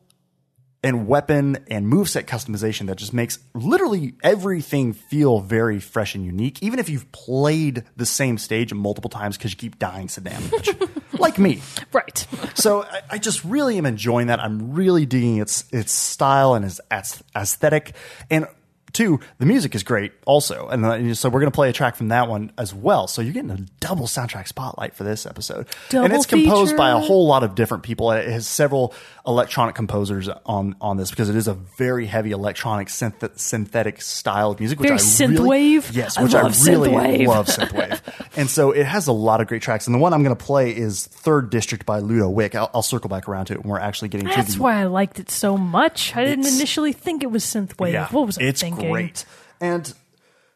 and 0.84 1.08
weapon 1.08 1.58
and 1.70 1.92
moveset 1.92 2.24
customization 2.24 2.88
that 2.88 2.98
just 2.98 3.14
makes 3.14 3.40
literally 3.54 4.14
everything 4.24 4.94
feel 4.94 5.40
very 5.42 5.80
fresh 5.80 6.16
and 6.16 6.26
unique, 6.26 6.62
even 6.64 6.80
if 6.80 6.90
you've 6.90 7.12
played 7.12 7.84
the 7.98 8.06
same 8.06 8.38
stage 8.38 8.74
multiple 8.74 9.10
times 9.10 9.38
because 9.38 9.52
you 9.52 9.58
keep 9.58 9.78
dying 9.78 10.08
so 10.08 10.22
damn 10.22 10.50
much. 10.50 10.70
like 11.20 11.38
me. 11.38 11.62
Right. 11.92 12.26
So 12.56 12.84
I, 12.84 13.02
I 13.12 13.18
just 13.20 13.46
really 13.46 13.78
am 13.78 13.86
enjoying 13.86 14.28
that. 14.28 14.42
I'm 14.42 14.74
really 14.74 15.06
digging 15.06 15.38
its 15.38 15.64
its 15.72 15.94
style 15.94 16.56
and 16.56 16.66
its 16.66 16.82
aesthetic. 16.92 17.96
And 18.30 18.48
two, 18.94 19.20
the 19.38 19.46
music 19.46 19.76
is 19.76 19.84
great 19.84 20.12
also. 20.26 20.68
And 20.68 20.86
uh, 20.86 21.14
so 21.16 21.30
we're 21.30 21.40
going 21.40 21.52
to 21.52 21.56
play 21.56 21.70
a 21.70 21.74
track 21.74 21.96
from 21.96 22.10
that 22.10 22.28
one 22.28 22.52
as 22.58 22.74
well. 22.74 23.08
So 23.08 23.22
you're 23.22 23.34
getting 23.34 23.52
a 23.52 23.66
double 23.80 24.06
soundtrack 24.08 24.48
spotlight 24.48 24.94
for 24.96 25.04
this 25.04 25.26
episode. 25.26 25.68
and 25.92 26.14
it's 26.14 26.26
composed 26.26 26.76
by 26.78 26.92
a 26.92 26.98
whole 27.00 27.28
lot 27.28 27.44
of 27.44 27.56
different 27.56 27.84
people. 27.84 28.12
It 28.12 28.28
has 28.30 28.48
several 28.48 28.94
electronic 29.28 29.76
composers 29.76 30.28
on 30.46 30.76
on 30.82 30.98
this 30.98 31.10
because 31.12 31.30
it 31.30 31.36
is 31.36 31.48
a 31.48 31.54
very 31.54 32.06
heavy 32.08 32.32
electronic 32.32 32.88
synth- 32.88 33.38
synthetic 33.38 34.02
style 34.02 34.52
of 34.52 34.60
music. 34.60 34.80
Which 34.80 34.90
Very 34.90 35.00
I 35.00 35.28
really, 35.28 35.76
synthwave. 35.80 35.96
Yes, 35.96 36.20
which 36.20 36.34
I, 36.34 36.42
love 36.42 36.66
really 36.66 36.90
synthwave. 36.90 37.28
love 37.28 37.48
synthwave. 37.48 38.28
and 38.38 38.50
so 38.50 38.72
it 38.72 38.86
has 38.86 39.08
a 39.08 39.12
lot 39.12 39.42
of 39.42 39.48
great 39.48 39.62
tracks. 39.62 39.88
And 39.88 39.94
the 39.94 40.00
one 40.00 40.14
I'm 40.14 40.24
going 40.24 40.36
to 40.36 40.44
play 40.44 40.76
is 40.76 41.06
Third 41.06 41.50
District 41.50 41.86
by 41.86 42.02
LudoWic. 42.02 42.56
I'll, 42.56 42.72
I'll 42.74 42.82
circle 42.82 43.10
back 43.10 43.28
around 43.28 43.46
to 43.48 43.54
it 43.54 43.60
when 43.62 43.70
we're 43.70 43.80
actually 43.80 44.10
getting 44.10 44.28
That's 44.28 44.54
to 44.54 44.58
the. 44.58 44.64
why 44.64 44.82
I 44.82 44.86
liked 44.86 45.20
it 45.20 45.30
so 45.30 45.58
much. 45.58 46.16
I 46.16 46.26
didn't 46.26 46.48
initially 46.48 46.94
think 46.94 47.24
it 47.24 47.32
was 47.32 47.44
synthwave. 47.44 47.94
yeah, 47.94 48.08
what 48.10 48.26
was 48.26 48.38
I 48.38 48.44
it's 48.44 48.62
thinking? 48.62 48.79
Great. 48.80 49.26
And 49.62 49.94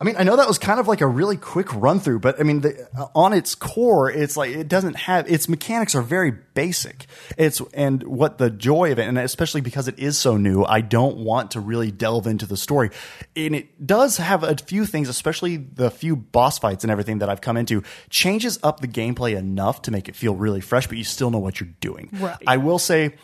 I 0.00 0.04
mean, 0.04 0.16
I 0.18 0.24
know 0.24 0.36
that 0.36 0.48
was 0.48 0.58
kind 0.58 0.80
of 0.80 0.88
like 0.88 1.00
a 1.00 1.06
really 1.06 1.36
quick 1.36 1.72
run 1.72 2.00
through, 2.00 2.18
but 2.18 2.40
I 2.40 2.42
mean, 2.42 2.62
the, 2.62 2.88
uh, 2.98 3.06
on 3.14 3.32
its 3.32 3.54
core, 3.54 4.10
it's 4.10 4.36
like 4.36 4.50
it 4.50 4.68
doesn't 4.68 4.96
have 4.96 5.30
its 5.30 5.48
mechanics 5.48 5.94
are 5.94 6.02
very 6.02 6.32
basic. 6.32 7.06
It's 7.38 7.62
and 7.72 8.02
what 8.02 8.38
the 8.38 8.50
joy 8.50 8.90
of 8.90 8.98
it, 8.98 9.08
and 9.08 9.16
especially 9.18 9.60
because 9.60 9.86
it 9.86 9.98
is 9.98 10.18
so 10.18 10.36
new, 10.36 10.64
I 10.64 10.80
don't 10.80 11.18
want 11.18 11.52
to 11.52 11.60
really 11.60 11.92
delve 11.92 12.26
into 12.26 12.44
the 12.44 12.56
story. 12.56 12.90
And 13.36 13.54
it 13.54 13.86
does 13.86 14.16
have 14.16 14.42
a 14.42 14.56
few 14.56 14.84
things, 14.84 15.08
especially 15.08 15.56
the 15.56 15.92
few 15.92 16.16
boss 16.16 16.58
fights 16.58 16.82
and 16.82 16.90
everything 16.90 17.20
that 17.20 17.28
I've 17.28 17.40
come 17.40 17.56
into, 17.56 17.84
changes 18.10 18.58
up 18.64 18.80
the 18.80 18.88
gameplay 18.88 19.36
enough 19.36 19.82
to 19.82 19.92
make 19.92 20.08
it 20.08 20.16
feel 20.16 20.34
really 20.34 20.60
fresh, 20.60 20.88
but 20.88 20.98
you 20.98 21.04
still 21.04 21.30
know 21.30 21.38
what 21.38 21.60
you're 21.60 21.74
doing. 21.80 22.10
Right. 22.12 22.36
I 22.48 22.56
will 22.56 22.80
say, 22.80 23.14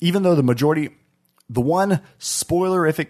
even 0.00 0.22
though 0.22 0.34
the 0.34 0.42
majority, 0.42 0.90
the 1.48 1.62
one 1.62 2.02
spoilerific 2.20 3.08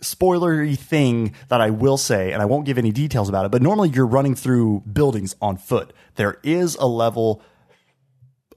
spoilery 0.00 0.78
thing 0.78 1.34
that 1.48 1.60
I 1.60 1.70
will 1.70 1.96
say, 1.96 2.32
and 2.32 2.40
I 2.42 2.44
won't 2.46 2.66
give 2.66 2.78
any 2.78 2.92
details 2.92 3.28
about 3.28 3.44
it, 3.46 3.50
but 3.52 3.62
normally 3.62 3.88
you're 3.90 4.06
running 4.06 4.34
through 4.34 4.82
buildings 4.92 5.34
on 5.40 5.56
foot. 5.56 5.92
There 6.16 6.38
is 6.42 6.74
a 6.76 6.86
level 6.86 7.42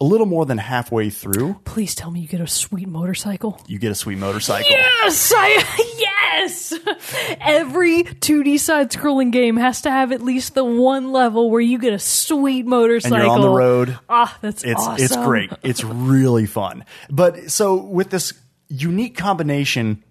a 0.02 0.06
little 0.06 0.26
more 0.26 0.46
than 0.46 0.58
halfway 0.58 1.10
through, 1.10 1.62
Please 1.66 1.96
tell 1.96 2.12
me 2.12 2.20
you 2.20 2.28
get 2.28 2.42
a 2.42 2.48
sweet 2.48 2.90
motorcycle. 2.90 3.62
you 3.68 3.80
get 3.80 3.92
a 3.92 3.96
sweet 3.96 4.18
motorcycle. 4.18 4.70
Yes, 4.70 5.32
I 5.36 5.64
yes. 6.34 6.74
Every 7.40 8.04
2D 8.04 8.60
side-scrolling 8.60 9.32
game 9.32 9.56
has 9.56 9.82
to 9.82 9.92
have 9.92 10.12
at 10.12 10.22
least 10.22 10.56
the 10.56 10.66
one 10.66 11.12
level 11.14 11.50
where 11.50 11.62
you 11.62 11.78
get 11.78 11.94
a 11.94 12.00
sweet 12.00 12.66
motorcycle. 12.66 13.16
And 13.16 13.24
you're 13.26 13.34
on 13.34 13.42
the 13.42 13.50
road. 13.50 13.98
Ah, 14.10 14.36
that's 14.42 14.64
It's 14.64 14.82
awesome. 14.82 15.04
it's 15.06 15.16
great. 15.16 15.52
It's 15.62 15.84
really 15.84 16.48
fun. 16.48 16.84
But 17.10 17.52
so 17.52 17.76
with 17.82 18.10
this 18.10 18.34
unique 18.68 19.16
combination 19.16 20.04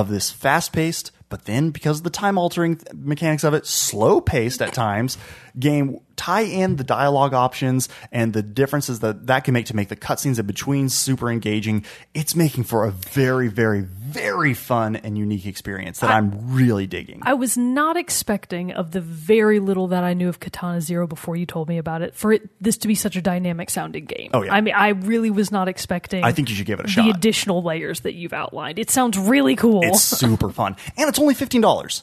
of 0.00 0.08
this 0.08 0.30
fast 0.30 0.72
paced, 0.72 1.10
but 1.30 1.46
then 1.46 1.70
because 1.70 1.98
of 1.98 2.04
the 2.04 2.10
time 2.10 2.36
altering 2.36 2.78
mechanics 2.94 3.44
of 3.44 3.54
it, 3.54 3.66
slow 3.66 4.20
paced 4.20 4.60
at 4.60 4.74
times, 4.74 5.16
game 5.58 6.00
tie 6.16 6.42
in 6.42 6.76
the 6.76 6.84
dialogue 6.84 7.34
options 7.34 7.88
and 8.10 8.32
the 8.32 8.42
differences 8.42 9.00
that 9.00 9.26
that 9.26 9.44
can 9.44 9.54
make 9.54 9.66
to 9.66 9.76
make 9.76 9.88
the 9.88 9.96
cutscenes 9.96 10.38
in 10.38 10.46
between 10.46 10.88
super 10.88 11.30
engaging. 11.30 11.84
It's 12.14 12.34
making 12.34 12.64
for 12.64 12.86
a 12.86 12.90
very, 12.90 13.48
very, 13.48 13.82
very 13.82 14.54
fun 14.54 14.96
and 14.96 15.16
unique 15.16 15.46
experience 15.46 16.00
that 16.00 16.10
I, 16.10 16.18
am 16.18 16.54
really 16.54 16.86
digging. 16.86 17.20
I 17.22 17.34
was 17.34 17.56
not 17.56 17.96
expecting 17.96 18.72
of 18.72 18.90
the 18.90 19.00
very 19.00 19.60
little 19.60 19.88
that 19.88 20.04
I 20.04 20.14
knew 20.14 20.28
of 20.28 20.40
Katana 20.40 20.80
Zero 20.80 21.06
before 21.06 21.36
you 21.36 21.46
told 21.46 21.68
me 21.68 21.78
about 21.78 22.02
it 22.02 22.14
for 22.14 22.32
it 22.32 22.48
this 22.60 22.78
to 22.78 22.88
be 22.88 22.94
such 22.94 23.16
a 23.16 23.22
dynamic 23.22 23.70
sounding 23.70 24.06
game. 24.06 24.30
Oh, 24.32 24.42
yeah. 24.42 24.54
I 24.54 24.60
mean, 24.60 24.74
I 24.74 24.88
really 24.88 25.30
was 25.30 25.52
not 25.52 25.68
expecting. 25.68 26.24
I 26.24 26.32
think 26.32 26.48
you 26.48 26.54
should 26.54 26.66
give 26.66 26.80
it 26.80 26.84
a 26.84 26.86
the 26.86 26.92
shot. 26.92 27.16
additional 27.16 27.62
layers 27.62 28.00
that 28.00 28.14
you've 28.14 28.32
outlined. 28.32 28.78
It 28.78 28.90
sounds 28.90 29.18
really 29.18 29.56
cool. 29.56 29.82
It's 29.84 30.02
super 30.02 30.50
fun. 30.50 30.76
And 30.96 31.08
it's 31.08 31.18
only 31.18 31.34
$15. 31.34 32.02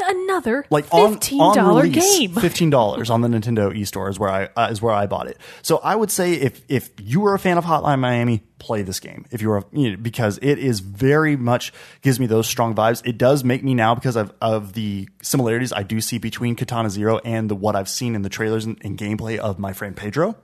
Another 0.00 0.64
like 0.70 0.86
on, 0.92 1.14
fifteen 1.14 1.38
dollar 1.38 1.86
game. 1.86 2.34
fifteen 2.34 2.70
dollars 2.70 3.10
on 3.10 3.20
the 3.20 3.28
Nintendo 3.28 3.70
eStore 3.76 4.08
is 4.10 4.18
where 4.18 4.30
I 4.30 4.48
uh, 4.56 4.68
is 4.70 4.80
where 4.80 4.94
I 4.94 5.06
bought 5.06 5.26
it. 5.26 5.38
So 5.62 5.78
I 5.78 5.94
would 5.94 6.10
say 6.10 6.34
if 6.34 6.62
if 6.68 6.90
you 7.00 7.20
were 7.20 7.34
a 7.34 7.38
fan 7.38 7.58
of 7.58 7.64
Hotline 7.64 8.00
Miami, 8.00 8.42
play 8.58 8.82
this 8.82 9.00
game. 9.00 9.26
If 9.30 9.42
you 9.42 9.50
were 9.50 9.64
you 9.72 9.90
know, 9.90 9.96
because 9.96 10.38
it 10.42 10.58
is 10.58 10.80
very 10.80 11.36
much 11.36 11.72
gives 12.02 12.18
me 12.18 12.26
those 12.26 12.46
strong 12.46 12.74
vibes. 12.74 13.06
It 13.06 13.18
does 13.18 13.44
make 13.44 13.62
me 13.62 13.74
now 13.74 13.94
because 13.94 14.16
of 14.16 14.32
of 14.40 14.72
the 14.72 15.08
similarities 15.22 15.72
I 15.72 15.82
do 15.82 16.00
see 16.00 16.18
between 16.18 16.56
Katana 16.56 16.90
Zero 16.90 17.18
and 17.24 17.50
the 17.50 17.54
what 17.54 17.76
I've 17.76 17.88
seen 17.88 18.14
in 18.14 18.22
the 18.22 18.30
trailers 18.30 18.64
and, 18.64 18.78
and 18.82 18.98
gameplay 18.98 19.38
of 19.38 19.58
my 19.58 19.72
friend 19.72 19.96
Pedro. 19.96 20.36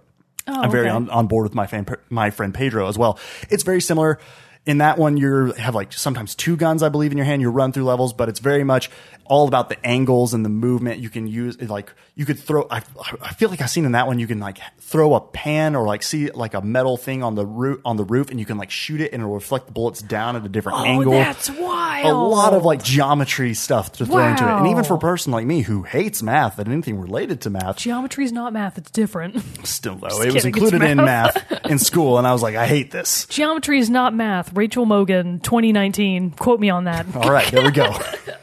I'm 0.47 0.71
very 0.71 0.89
okay. 0.89 0.97
on, 0.97 1.11
on 1.11 1.27
board 1.27 1.45
with 1.45 1.55
my 1.55 1.67
fan, 1.67 1.87
my 2.09 2.31
friend 2.31 2.53
Pedro 2.53 2.89
as 2.89 2.99
well. 2.99 3.19
It's 3.51 3.63
very 3.63 3.81
similar. 3.81 4.19
In 4.67 4.79
that 4.79 4.99
one, 4.99 5.17
you 5.17 5.53
have 5.53 5.75
like 5.75 5.93
sometimes 5.93 6.35
two 6.35 6.55
guns, 6.55 6.83
I 6.83 6.91
believe, 6.91 7.13
in 7.13 7.17
your 7.19 7.25
hand. 7.25 7.41
You 7.41 7.51
run 7.51 7.73
through 7.73 7.85
levels, 7.85 8.13
but 8.13 8.29
it's 8.29 8.41
very 8.41 8.63
much 8.63 8.91
all 9.25 9.49
about 9.49 9.69
the 9.71 9.87
angles 9.87 10.35
and 10.35 10.45
the 10.45 10.49
movement 10.51 11.01
you 11.01 11.09
can 11.09 11.27
use. 11.27 11.59
Like 11.63 11.93
you 12.15 12.27
could 12.27 12.39
throw. 12.39 12.67
I, 12.71 12.83
I 13.23 13.33
feel 13.33 13.49
like 13.49 13.63
I've 13.63 13.71
seen 13.71 13.87
in 13.87 13.93
that 13.93 14.07
one 14.07 14.19
you 14.19 14.27
can 14.27 14.39
like 14.39 14.59
throw 14.79 15.15
a 15.15 15.21
pan 15.21 15.75
or 15.75 15.87
like 15.87 16.03
see 16.03 16.31
like 16.31 16.53
a 16.53 16.61
metal 16.61 16.99
thing 16.99 17.23
on 17.23 17.37
the 17.37 17.47
roof 17.47 17.81
on 17.87 17.97
the 17.97 18.05
roof, 18.05 18.31
and 18.31 18.39
you 18.39 18.45
can 18.45 18.59
like 18.59 18.71
shoot 18.71 19.01
it 19.01 19.13
and 19.15 19.23
it'll 19.23 19.33
reflect 19.35 19.67
the 19.67 19.73
bullets 19.73 20.03
down 20.03 20.37
at 20.37 20.45
a 20.45 20.49
different 20.49 20.79
Oh, 20.79 20.85
angle. 20.85 21.13
that's 21.13 21.49
wild. 21.49 22.07
A 22.07 22.13
lot 22.13 22.53
of 22.53 22.63
like 22.63 22.83
geometry 22.85 23.55
stuff 23.55 23.93
to 23.93 24.05
throw 24.07 24.29
into 24.29 24.45
it, 24.45 24.51
and 24.51 24.67
even 24.67 24.85
for 24.85 24.95
a 24.95 24.99
person 24.99 25.33
like 25.33 25.47
me 25.47 25.63
who 25.63 25.85
hates 25.85 26.23
math 26.23 26.59
and 26.59 26.71
anything 26.71 26.99
related 27.01 27.41
to 27.43 27.51
math, 27.51 27.79
Geometry 27.79 28.25
is 28.25 28.33
not 28.33 28.53
math; 28.53 28.77
it's 28.77 28.91
different. 28.91 29.43
still 29.67 29.95
though 29.95 30.09
Just 30.09 30.21
it 30.21 30.35
was 30.35 30.35
kidding, 30.35 30.37
it's 30.37 30.45
included 30.45 30.83
in 30.83 30.97
math. 30.99 31.51
math 31.51 31.67
in 31.71 31.79
school, 31.79 32.19
and 32.19 32.27
I 32.27 32.33
was 32.35 32.43
like, 32.43 32.57
I 32.57 32.67
hate 32.67 32.91
this. 32.91 33.25
Geometry 33.27 33.79
is 33.79 33.89
not 33.89 34.13
math. 34.15 34.51
Rachel 34.61 34.85
Mogan, 34.85 35.41
2019. 35.41 36.33
Quote 36.33 36.61
me 36.61 36.69
on 36.69 36.85
that. 36.85 37.07
All 37.17 37.31
right, 37.33 37.51
there 37.51 37.65
we 37.65 37.71
go. 37.71 37.97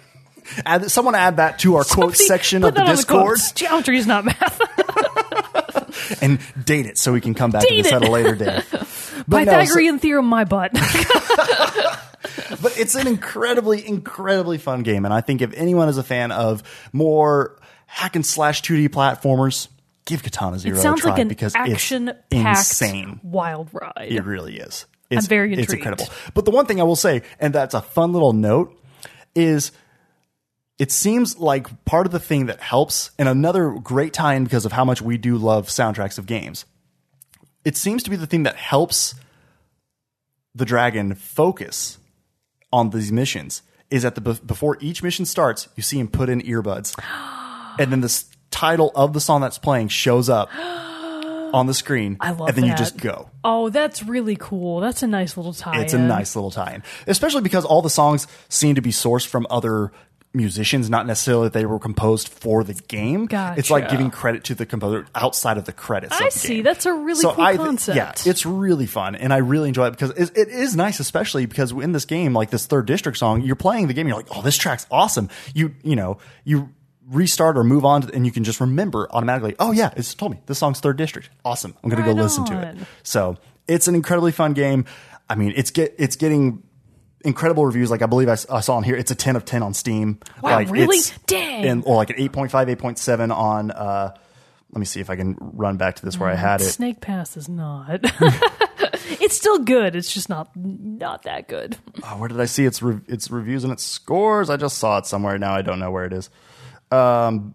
add, 0.66 0.90
someone 0.90 1.14
add 1.14 1.38
that 1.38 1.60
to 1.60 1.76
our 1.76 1.84
Somebody 1.84 2.16
section 2.16 2.64
of 2.64 2.74
the 2.74 2.84
Discord. 2.86 3.38
Geometry 3.54 4.00
is 4.00 4.08
not 4.08 4.26
math. 4.26 4.60
and 6.24 6.40
date 6.66 6.88
it 6.88 6.98
so 6.98 7.14
we 7.14 7.22
can 7.22 7.36
come 7.36 7.52
back 7.52 7.62
to 7.68 7.72
this 7.72 7.86
it. 7.86 7.94
at 7.94 8.04
a 8.04 8.10
later 8.10 8.34
date. 8.34 8.66
But 9.28 9.44
no, 9.44 9.52
so- 9.52 9.60
Pythagorean 9.60 10.00
theorem, 10.00 10.26
my 10.26 10.44
butt. 10.46 10.72
but 10.74 10.88
it's 12.78 12.96
an 12.96 13.06
incredibly, 13.08 13.86
incredibly 13.88 14.58
fun 14.58 14.82
game. 14.84 15.06
And 15.06 15.14
I 15.14 15.22
think 15.22 15.42
if 15.44 15.54
anyone 15.54 15.88
is 15.90 15.98
a 16.00 16.04
fan 16.04 16.32
of 16.32 16.64
more 16.94 17.60
hack 17.86 18.16
and 18.16 18.26
slash 18.26 18.62
2D 18.64 18.90
platformers, 18.90 19.68
give 20.06 20.24
Katana 20.24 20.58
Zero 20.60 20.78
It 20.78 20.82
sounds 20.82 21.02
a 21.02 21.04
try 21.04 21.12
like 21.12 21.20
an 21.20 21.28
because 21.28 21.54
action 21.56 22.08
it's 22.10 22.18
packed 22.32 22.58
insane. 22.60 23.20
wild 23.22 23.70
ride. 23.74 24.08
It 24.10 24.24
really 24.24 24.58
is. 24.60 24.86
It's, 25.10 25.28
very 25.28 25.54
It's 25.54 25.62
intrigued. 25.62 25.86
incredible. 25.86 26.14
But 26.34 26.46
the 26.46 26.52
one 26.52 26.66
thing 26.66 26.80
I 26.82 26.84
will 26.84 26.96
say, 26.96 27.22
and 27.40 27.54
that's 27.54 27.74
a 27.74 27.82
fun 27.82 28.12
little 28.14 28.34
note, 28.34 28.78
is 29.36 29.72
it 30.80 30.92
seems 30.92 31.38
like 31.38 31.86
part 31.86 32.06
of 32.06 32.12
the 32.12 32.20
thing 32.20 32.48
that 32.48 32.60
helps, 32.60 33.12
and 33.18 33.28
another 33.28 33.72
great 33.72 34.14
tie-in 34.14 34.44
because 34.44 34.66
of 34.66 34.72
how 34.72 34.86
much 34.86 35.02
we 35.02 35.18
do 35.18 35.38
love 35.38 35.68
soundtracks 35.68 36.18
of 36.18 36.26
games. 36.26 36.66
It 37.66 37.76
seems 37.76 38.04
to 38.04 38.10
be 38.10 38.16
the 38.16 38.28
thing 38.28 38.44
that 38.44 38.56
helps 38.56 39.16
the 40.54 40.66
dragon 40.66 41.16
focus 41.16 41.98
on 42.72 42.90
these 42.90 43.12
missions 43.12 43.62
is 43.90 44.04
that 44.04 44.16
the 44.16 44.22
before 44.22 44.78
each 44.82 45.02
mission 45.02 45.26
starts, 45.26 45.68
you 45.76 45.84
see 45.84 46.00
him 46.00 46.08
put 46.08 46.30
in 46.30 46.42
earbuds, 46.42 46.94
and 47.80 47.92
then 47.92 48.02
the 48.02 48.24
title 48.52 48.92
of 48.96 49.14
the 49.14 49.22
song 49.22 49.42
that's 49.42 49.58
playing 49.58 49.88
shows 49.88 50.30
up 50.30 50.50
on 51.54 51.68
the 51.68 51.74
screen. 51.74 52.18
I 52.20 52.32
love 52.32 52.50
and 52.50 52.58
then 52.58 52.66
you 52.66 52.76
just 52.76 52.98
go. 52.98 53.30
Oh, 53.44 53.70
that's 53.70 54.04
really 54.04 54.36
cool. 54.36 54.80
That's 54.80 55.04
a 55.04 55.08
nice 55.08 55.38
little 55.38 55.54
tie. 55.54 55.82
It's 55.82 55.94
a 55.94 56.00
nice 56.00 56.36
little 56.36 56.52
tie-in, 56.52 56.84
especially 57.08 57.42
because 57.42 57.66
all 57.66 57.82
the 57.82 57.90
songs 57.90 58.28
seem 58.50 58.76
to 58.76 58.82
be 58.82 58.92
sourced 58.92 59.26
from 59.26 59.48
other 59.50 59.92
musicians, 60.34 60.90
not 60.90 61.06
necessarily 61.08 61.48
that 61.48 61.54
they 61.54 61.66
were 61.66 61.80
composed 61.80 62.30
for 62.30 62.64
the 62.64 62.74
game. 62.74 63.28
It's 63.32 63.72
like 63.72 63.90
giving 63.90 64.12
credit 64.12 64.46
to 64.46 64.56
the 64.56 64.66
composer 64.66 65.08
outside 65.16 65.58
of 65.58 65.66
the 65.66 65.74
credits. 65.74 66.14
I 66.14 66.28
of 66.28 66.34
the 66.34 66.40
see. 66.40 66.56
game. 66.56 66.64
That's 66.64 66.86
a 66.86 66.94
really 66.94 67.22
cool 67.22 67.42
I, 67.42 67.58
concept. 67.58 67.98
Yeah, 67.98 68.14
it's 68.30 68.46
really 68.46 68.86
fun, 68.86 69.16
and 69.16 69.34
I 69.34 69.38
really 69.38 69.70
enjoy 69.70 69.88
it 69.88 69.92
because 69.92 70.12
it, 70.12 70.38
it 70.38 70.48
is 70.50 70.76
nice, 70.76 71.00
especially 71.00 71.46
because 71.46 71.72
in 71.72 71.92
this 71.92 72.06
game, 72.06 72.34
like 72.34 72.50
this 72.50 72.66
third 72.66 72.86
district 72.86 73.18
song, 73.18 73.42
you're 73.42 73.56
playing 73.56 73.88
the 73.88 73.94
game, 73.94 74.08
you're 74.08 74.18
like, 74.18 74.28
oh, 74.32 74.42
this 74.42 74.58
track's 74.58 74.86
awesome. 74.92 75.30
You 75.54 75.74
you 75.84 75.96
know 75.96 76.20
you 76.44 76.70
restart 77.10 77.58
or 77.58 77.64
move 77.64 77.86
on, 77.86 78.02
to, 78.04 78.14
and 78.14 78.26
you 78.26 78.32
can 78.32 78.44
just 78.44 78.60
remember 78.60 79.08
automatically. 79.12 79.56
Oh 79.60 79.72
yeah, 79.72 79.92
it's 79.96 80.14
told 80.14 80.32
me 80.34 80.40
this 80.46 80.58
song's 80.60 80.80
third 80.80 80.98
district. 80.98 81.30
Awesome. 81.46 81.76
I'm 81.84 81.90
gonna 81.90 82.04
Right 82.04 82.16
go 82.16 82.22
listen 82.22 82.46
to 82.46 82.62
it. 82.62 82.78
So 83.04 83.38
it's 83.68 83.88
an 83.88 83.96
incredibly 83.96 84.32
fun 84.32 84.54
game. 84.54 84.86
I 85.30 85.36
mean, 85.36 85.54
it's 85.56 85.72
get 85.72 85.96
it's 85.98 86.16
getting 86.16 86.64
incredible 87.26 87.66
reviews. 87.66 87.90
Like 87.92 88.02
I 88.02 88.06
believe 88.06 88.30
I 88.30 88.36
saw 88.36 88.76
on 88.76 88.84
here, 88.84 88.96
it's 88.96 89.12
a 89.12 89.16
10 89.16 89.36
of 89.36 89.44
10 89.46 89.64
on 89.64 89.74
Steam. 89.74 90.20
Wow, 90.42 90.52
like 90.52 90.70
really? 90.70 90.98
it's- 90.98 91.18
Dang. 91.28 91.66
And 91.66 91.84
or 91.86 91.96
like 91.96 92.10
an 92.10 92.18
8.5, 92.18 92.50
8.7 92.78 93.36
on. 93.36 93.72
uh 93.72 94.14
Let 94.72 94.80
me 94.80 94.86
see 94.86 95.00
if 95.00 95.10
I 95.10 95.16
can 95.16 95.38
run 95.40 95.78
back 95.78 95.96
to 95.98 96.06
this 96.06 96.18
where 96.20 96.30
I 96.30 96.36
had 96.36 96.62
it. 96.62 96.66
Snake 96.66 97.02
Pass 97.02 97.36
is 97.38 97.50
not. 97.50 98.00
it's 99.20 99.36
still 99.36 99.60
good. 99.60 99.96
It's 99.96 100.14
just 100.14 100.30
not 100.30 100.50
not 100.56 101.24
that 101.24 101.48
good. 101.48 101.78
Oh, 102.04 102.18
where 102.18 102.28
did 102.30 102.40
I 102.40 102.46
see 102.46 102.66
its 102.66 102.82
re- 102.82 103.02
its 103.08 103.32
reviews 103.32 103.64
and 103.64 103.74
its 103.74 103.84
scores? 103.84 104.50
I 104.50 104.58
just 104.58 104.78
saw 104.78 104.98
it 105.00 105.06
somewhere. 105.06 105.38
Now 105.38 105.54
I 105.54 105.62
don't 105.62 105.80
know 105.80 105.92
where 105.92 106.06
it 106.06 106.14
is. 106.14 106.30
Um, 106.92 107.54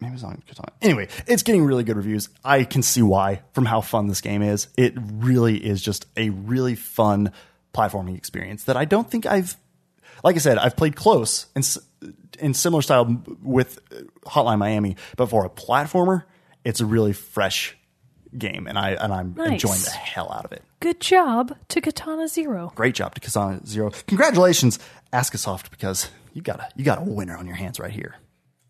maybe 0.00 0.14
it's 0.14 0.22
on 0.24 0.42
Katana. 0.46 0.72
Anyway, 0.82 1.08
it's 1.26 1.42
getting 1.42 1.64
really 1.64 1.84
good 1.84 1.96
reviews. 1.96 2.28
I 2.44 2.64
can 2.64 2.82
see 2.82 3.02
why 3.02 3.42
from 3.52 3.64
how 3.64 3.80
fun 3.80 4.06
this 4.08 4.20
game 4.20 4.42
is. 4.42 4.68
It 4.76 4.94
really 4.96 5.56
is 5.64 5.82
just 5.82 6.06
a 6.16 6.30
really 6.30 6.74
fun 6.74 7.32
platforming 7.74 8.16
experience 8.16 8.64
that 8.64 8.76
I 8.76 8.84
don't 8.84 9.10
think 9.10 9.26
I've. 9.26 9.56
Like 10.24 10.36
I 10.36 10.38
said, 10.38 10.56
I've 10.58 10.76
played 10.76 10.96
close 10.96 11.46
in 11.54 11.60
s- 11.60 11.78
in 12.38 12.54
similar 12.54 12.82
style 12.82 13.22
with 13.42 13.78
Hotline 14.24 14.58
Miami, 14.58 14.96
but 15.16 15.26
for 15.26 15.44
a 15.44 15.50
platformer, 15.50 16.24
it's 16.64 16.80
a 16.80 16.86
really 16.86 17.12
fresh 17.12 17.76
game, 18.36 18.66
and 18.66 18.78
I 18.78 18.90
and 18.92 19.12
I'm 19.12 19.34
Nice. 19.36 19.52
enjoying 19.52 19.80
the 19.80 19.90
hell 19.90 20.32
out 20.32 20.44
of 20.46 20.52
it. 20.52 20.62
Good 20.80 21.00
job 21.00 21.54
to 21.68 21.80
Katana 21.80 22.28
Zero. 22.28 22.72
Great 22.74 22.94
job 22.94 23.14
to 23.14 23.20
Katana 23.20 23.60
Zero. 23.66 23.90
Congratulations, 24.06 24.78
Askiisoft, 25.12 25.70
because 25.70 26.08
you 26.36 26.42
got 26.42 26.60
a 26.60 26.68
you 26.76 26.84
got 26.84 26.98
a 26.98 27.02
winner 27.04 27.34
on 27.36 27.46
your 27.46 27.56
hands 27.56 27.80
right 27.80 27.90
here. 27.90 28.14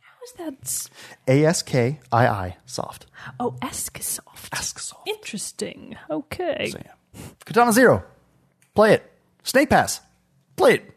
How's 0.01 0.33
that? 0.39 0.55
s- 0.63 0.89
A 1.27 1.45
S 1.45 1.63
K 1.63 1.99
I 2.13 2.27
I 2.29 2.57
Soft. 2.65 3.07
Oh, 3.41 3.57
Eskisoft. 3.61 4.51
Askasoft. 4.51 5.07
Interesting. 5.07 5.97
Okay. 6.09 6.69
So, 6.71 6.79
yeah. 6.85 7.21
Katana 7.45 7.73
Zero. 7.73 8.05
Play 8.75 8.95
it. 8.95 9.13
Snake 9.43 9.69
Pass. 9.69 10.01
Play 10.57 10.75
it. 10.75 10.96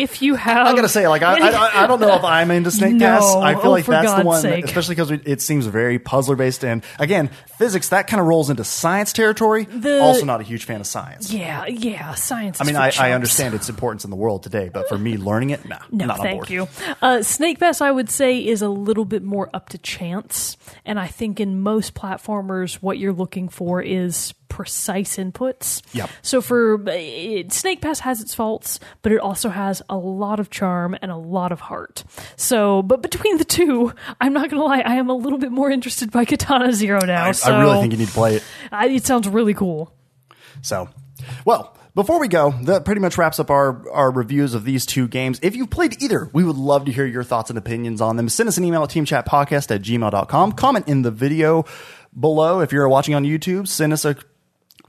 If 0.00 0.22
you 0.22 0.34
have, 0.34 0.66
I 0.66 0.74
gotta 0.74 0.88
say, 0.88 1.06
like, 1.08 1.22
I, 1.22 1.38
I, 1.50 1.84
I 1.84 1.86
don't 1.86 2.00
know 2.00 2.14
if 2.16 2.24
I'm 2.24 2.50
into 2.50 2.70
Snake 2.70 2.94
No. 2.96 3.06
Pass. 3.06 3.34
I 3.36 3.54
feel 3.54 3.66
Oh, 3.66 3.70
like 3.72 3.86
that's 3.86 4.12
the 4.14 4.22
one, 4.24 4.40
sake. 4.40 4.64
especially 4.64 4.94
because 4.94 5.10
it 5.10 5.40
seems 5.40 5.66
very 5.66 5.98
puzzler 5.98 6.36
based. 6.36 6.64
And 6.64 6.82
again, 6.98 7.30
physics 7.58 7.90
that 7.90 8.06
kind 8.06 8.20
of 8.20 8.26
rolls 8.26 8.50
into 8.50 8.64
science 8.64 9.12
territory. 9.12 9.64
The- 9.64 10.00
also, 10.00 10.24
not 10.24 10.40
a 10.40 10.44
huge 10.44 10.64
fan 10.64 10.80
of 10.80 10.86
science. 10.86 11.32
yeah, 11.32 11.66
yeah, 11.66 12.14
science. 12.14 12.60
I 12.60 12.64
is 12.64 12.66
mean, 12.68 12.76
I, 12.76 12.92
I 12.98 13.12
understand 13.12 13.54
its 13.54 13.68
importance 13.68 14.04
in 14.04 14.10
the 14.10 14.16
world 14.16 14.42
today, 14.42 14.70
but 14.72 14.88
for 14.88 14.98
me, 14.98 15.16
learning 15.16 15.50
it, 15.50 15.68
nah, 15.68 15.78
No, 15.90 16.06
not 16.06 16.18
on 16.20 16.24
thank 16.24 16.36
board. 16.38 16.50
you. 16.50 16.68
Uh, 17.02 17.22
Snake 17.22 17.58
Pass, 17.60 17.80
I 17.80 17.90
would 17.90 18.10
say, 18.10 18.38
is 18.44 18.62
a 18.62 18.68
little 18.68 19.04
bit 19.04 19.22
more 19.22 19.50
up 19.54 19.68
to 19.70 19.78
chance, 19.78 20.56
and 20.84 20.98
I 20.98 21.06
think 21.06 21.40
in 21.40 21.60
most 21.60 21.94
platformers, 21.94 22.74
what 22.76 22.98
you're 22.98 23.12
looking 23.12 23.48
for 23.48 23.82
is 23.82 24.32
precise 24.50 25.16
inputs. 25.16 25.80
Yep. 25.94 26.10
So 26.20 26.42
for 26.42 26.82
it, 26.88 27.52
Snake 27.52 27.80
Pass 27.80 28.00
has 28.00 28.20
its 28.20 28.34
faults, 28.34 28.78
but 29.00 29.12
it 29.12 29.20
also 29.20 29.48
has 29.48 29.80
a 29.88 29.96
lot 29.96 30.38
of 30.40 30.50
charm 30.50 30.94
and 31.00 31.10
a 31.10 31.16
lot 31.16 31.52
of 31.52 31.60
heart. 31.60 32.04
So, 32.36 32.82
but 32.82 33.00
between 33.00 33.38
the 33.38 33.44
two, 33.46 33.94
I'm 34.20 34.34
not 34.34 34.50
gonna 34.50 34.64
lie, 34.64 34.80
I 34.80 34.96
am 34.96 35.08
a 35.08 35.14
little 35.14 35.38
bit 35.38 35.52
more 35.52 35.70
interested 35.70 36.10
by 36.10 36.24
Katana 36.26 36.72
Zero 36.74 37.00
now. 37.06 37.24
I, 37.24 37.32
so 37.32 37.54
I 37.54 37.62
really 37.62 37.80
think 37.80 37.92
you 37.92 37.98
need 37.98 38.08
to 38.08 38.12
play 38.12 38.36
it. 38.36 38.44
I- 38.70 38.88
it 38.88 39.06
sounds 39.06 39.26
really 39.28 39.54
cool. 39.54 39.94
So, 40.62 40.88
well, 41.44 41.76
before 41.94 42.20
we 42.20 42.28
go, 42.28 42.50
that 42.64 42.84
pretty 42.84 43.00
much 43.00 43.16
wraps 43.18 43.40
up 43.40 43.50
our, 43.50 43.88
our 43.90 44.10
reviews 44.10 44.54
of 44.54 44.64
these 44.64 44.84
two 44.86 45.08
games. 45.08 45.38
If 45.42 45.56
you've 45.56 45.70
played 45.70 46.02
either, 46.02 46.30
we 46.32 46.44
would 46.44 46.56
love 46.56 46.84
to 46.86 46.92
hear 46.92 47.06
your 47.06 47.24
thoughts 47.24 47.50
and 47.50 47.58
opinions 47.58 48.00
on 48.00 48.16
them. 48.16 48.28
Send 48.28 48.48
us 48.48 48.58
an 48.58 48.64
email 48.64 48.82
at 48.82 48.90
teamchatpodcast 48.90 49.74
at 49.74 49.82
gmail.com. 49.82 50.52
Comment 50.52 50.86
in 50.88 51.02
the 51.02 51.10
video 51.10 51.64
below. 52.18 52.60
If 52.60 52.72
you're 52.72 52.88
watching 52.88 53.14
on 53.14 53.24
YouTube, 53.24 53.68
send 53.68 53.92
us 53.92 54.04
a 54.04 54.16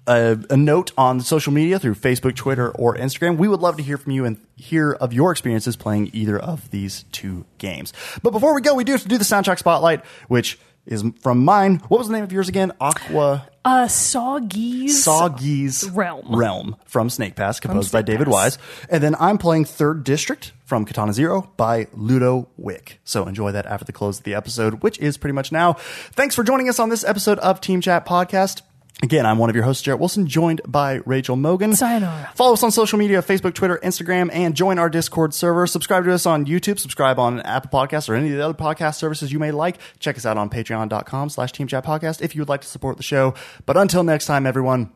a, 0.07 0.37
a 0.49 0.57
note 0.57 0.91
on 0.97 1.21
social 1.21 1.53
media 1.53 1.79
through 1.79 1.95
Facebook, 1.95 2.35
Twitter, 2.35 2.69
or 2.71 2.95
Instagram. 2.97 3.37
We 3.37 3.47
would 3.47 3.59
love 3.59 3.77
to 3.77 3.83
hear 3.83 3.97
from 3.97 4.11
you 4.13 4.25
and 4.25 4.37
hear 4.55 4.93
of 4.93 5.13
your 5.13 5.31
experiences 5.31 5.75
playing 5.75 6.09
either 6.13 6.37
of 6.39 6.69
these 6.71 7.03
two 7.11 7.45
games. 7.57 7.93
But 8.23 8.31
before 8.31 8.55
we 8.55 8.61
go, 8.61 8.73
we 8.75 8.83
do 8.83 8.93
have 8.93 9.03
to 9.03 9.07
do 9.07 9.17
the 9.17 9.23
soundtrack 9.23 9.59
spotlight, 9.59 10.03
which 10.27 10.57
is 10.87 11.03
from 11.21 11.45
mine. 11.45 11.75
What 11.89 11.99
was 11.99 12.07
the 12.07 12.13
name 12.13 12.23
of 12.23 12.31
yours 12.31 12.49
again? 12.49 12.71
Aqua 12.81 13.47
Uh, 13.63 13.85
Sawgeese. 13.85 14.89
Soggy's 14.89 15.87
Realm. 15.91 16.35
Realm 16.35 16.75
from 16.85 17.11
Snake 17.11 17.35
Pass, 17.35 17.59
composed 17.59 17.91
by 17.91 18.01
David 18.01 18.25
Pass. 18.25 18.33
Wise. 18.33 18.57
And 18.89 19.03
then 19.03 19.15
I'm 19.19 19.37
playing 19.37 19.65
Third 19.65 20.03
District 20.03 20.51
from 20.65 20.83
Katana 20.85 21.13
Zero 21.13 21.51
by 21.57 21.85
Ludo 21.93 22.47
Wick. 22.57 22.99
So 23.03 23.27
enjoy 23.27 23.51
that 23.51 23.67
after 23.67 23.85
the 23.85 23.91
close 23.93 24.17
of 24.17 24.23
the 24.23 24.33
episode, 24.33 24.81
which 24.81 24.97
is 24.97 25.17
pretty 25.17 25.33
much 25.33 25.51
now. 25.51 25.73
Thanks 26.13 26.33
for 26.33 26.43
joining 26.43 26.67
us 26.69 26.79
on 26.79 26.89
this 26.89 27.03
episode 27.03 27.37
of 27.39 27.61
Team 27.61 27.81
Chat 27.81 28.03
Podcast. 28.07 28.63
Again, 29.03 29.25
I'm 29.25 29.39
one 29.39 29.49
of 29.49 29.55
your 29.55 29.65
hosts, 29.65 29.81
Jarrett 29.81 29.99
Wilson, 29.99 30.27
joined 30.27 30.61
by 30.67 31.01
Rachel 31.05 31.35
Mogan. 31.35 31.75
Sayonara. 31.75 32.31
Follow 32.35 32.53
us 32.53 32.61
on 32.61 32.71
social 32.71 32.99
media 32.99 33.21
Facebook, 33.21 33.55
Twitter, 33.55 33.79
Instagram, 33.83 34.29
and 34.31 34.55
join 34.55 34.77
our 34.77 34.89
Discord 34.89 35.33
server. 35.33 35.65
Subscribe 35.65 36.05
to 36.05 36.13
us 36.13 36.27
on 36.27 36.45
YouTube, 36.45 36.77
subscribe 36.77 37.17
on 37.17 37.41
Apple 37.41 37.71
Podcasts 37.71 38.09
or 38.09 38.13
any 38.13 38.29
of 38.29 38.37
the 38.37 38.45
other 38.45 38.53
podcast 38.53 38.95
services 38.95 39.31
you 39.31 39.39
may 39.39 39.51
like. 39.51 39.77
Check 39.99 40.17
us 40.17 40.25
out 40.25 40.37
on 40.37 40.49
patreon.com 40.49 41.29
slash 41.29 41.51
Team 41.51 41.67
Chat 41.67 41.83
Podcast 41.83 42.21
if 42.21 42.35
you 42.35 42.41
would 42.41 42.49
like 42.49 42.61
to 42.61 42.67
support 42.67 42.97
the 42.97 43.03
show. 43.03 43.33
But 43.65 43.75
until 43.75 44.03
next 44.03 44.27
time, 44.27 44.45
everyone, 44.45 44.91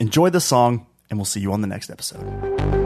enjoy 0.00 0.30
the 0.30 0.40
song, 0.40 0.86
and 1.10 1.18
we'll 1.18 1.26
see 1.26 1.40
you 1.40 1.52
on 1.52 1.60
the 1.60 1.68
next 1.68 1.90
episode. 1.90 2.85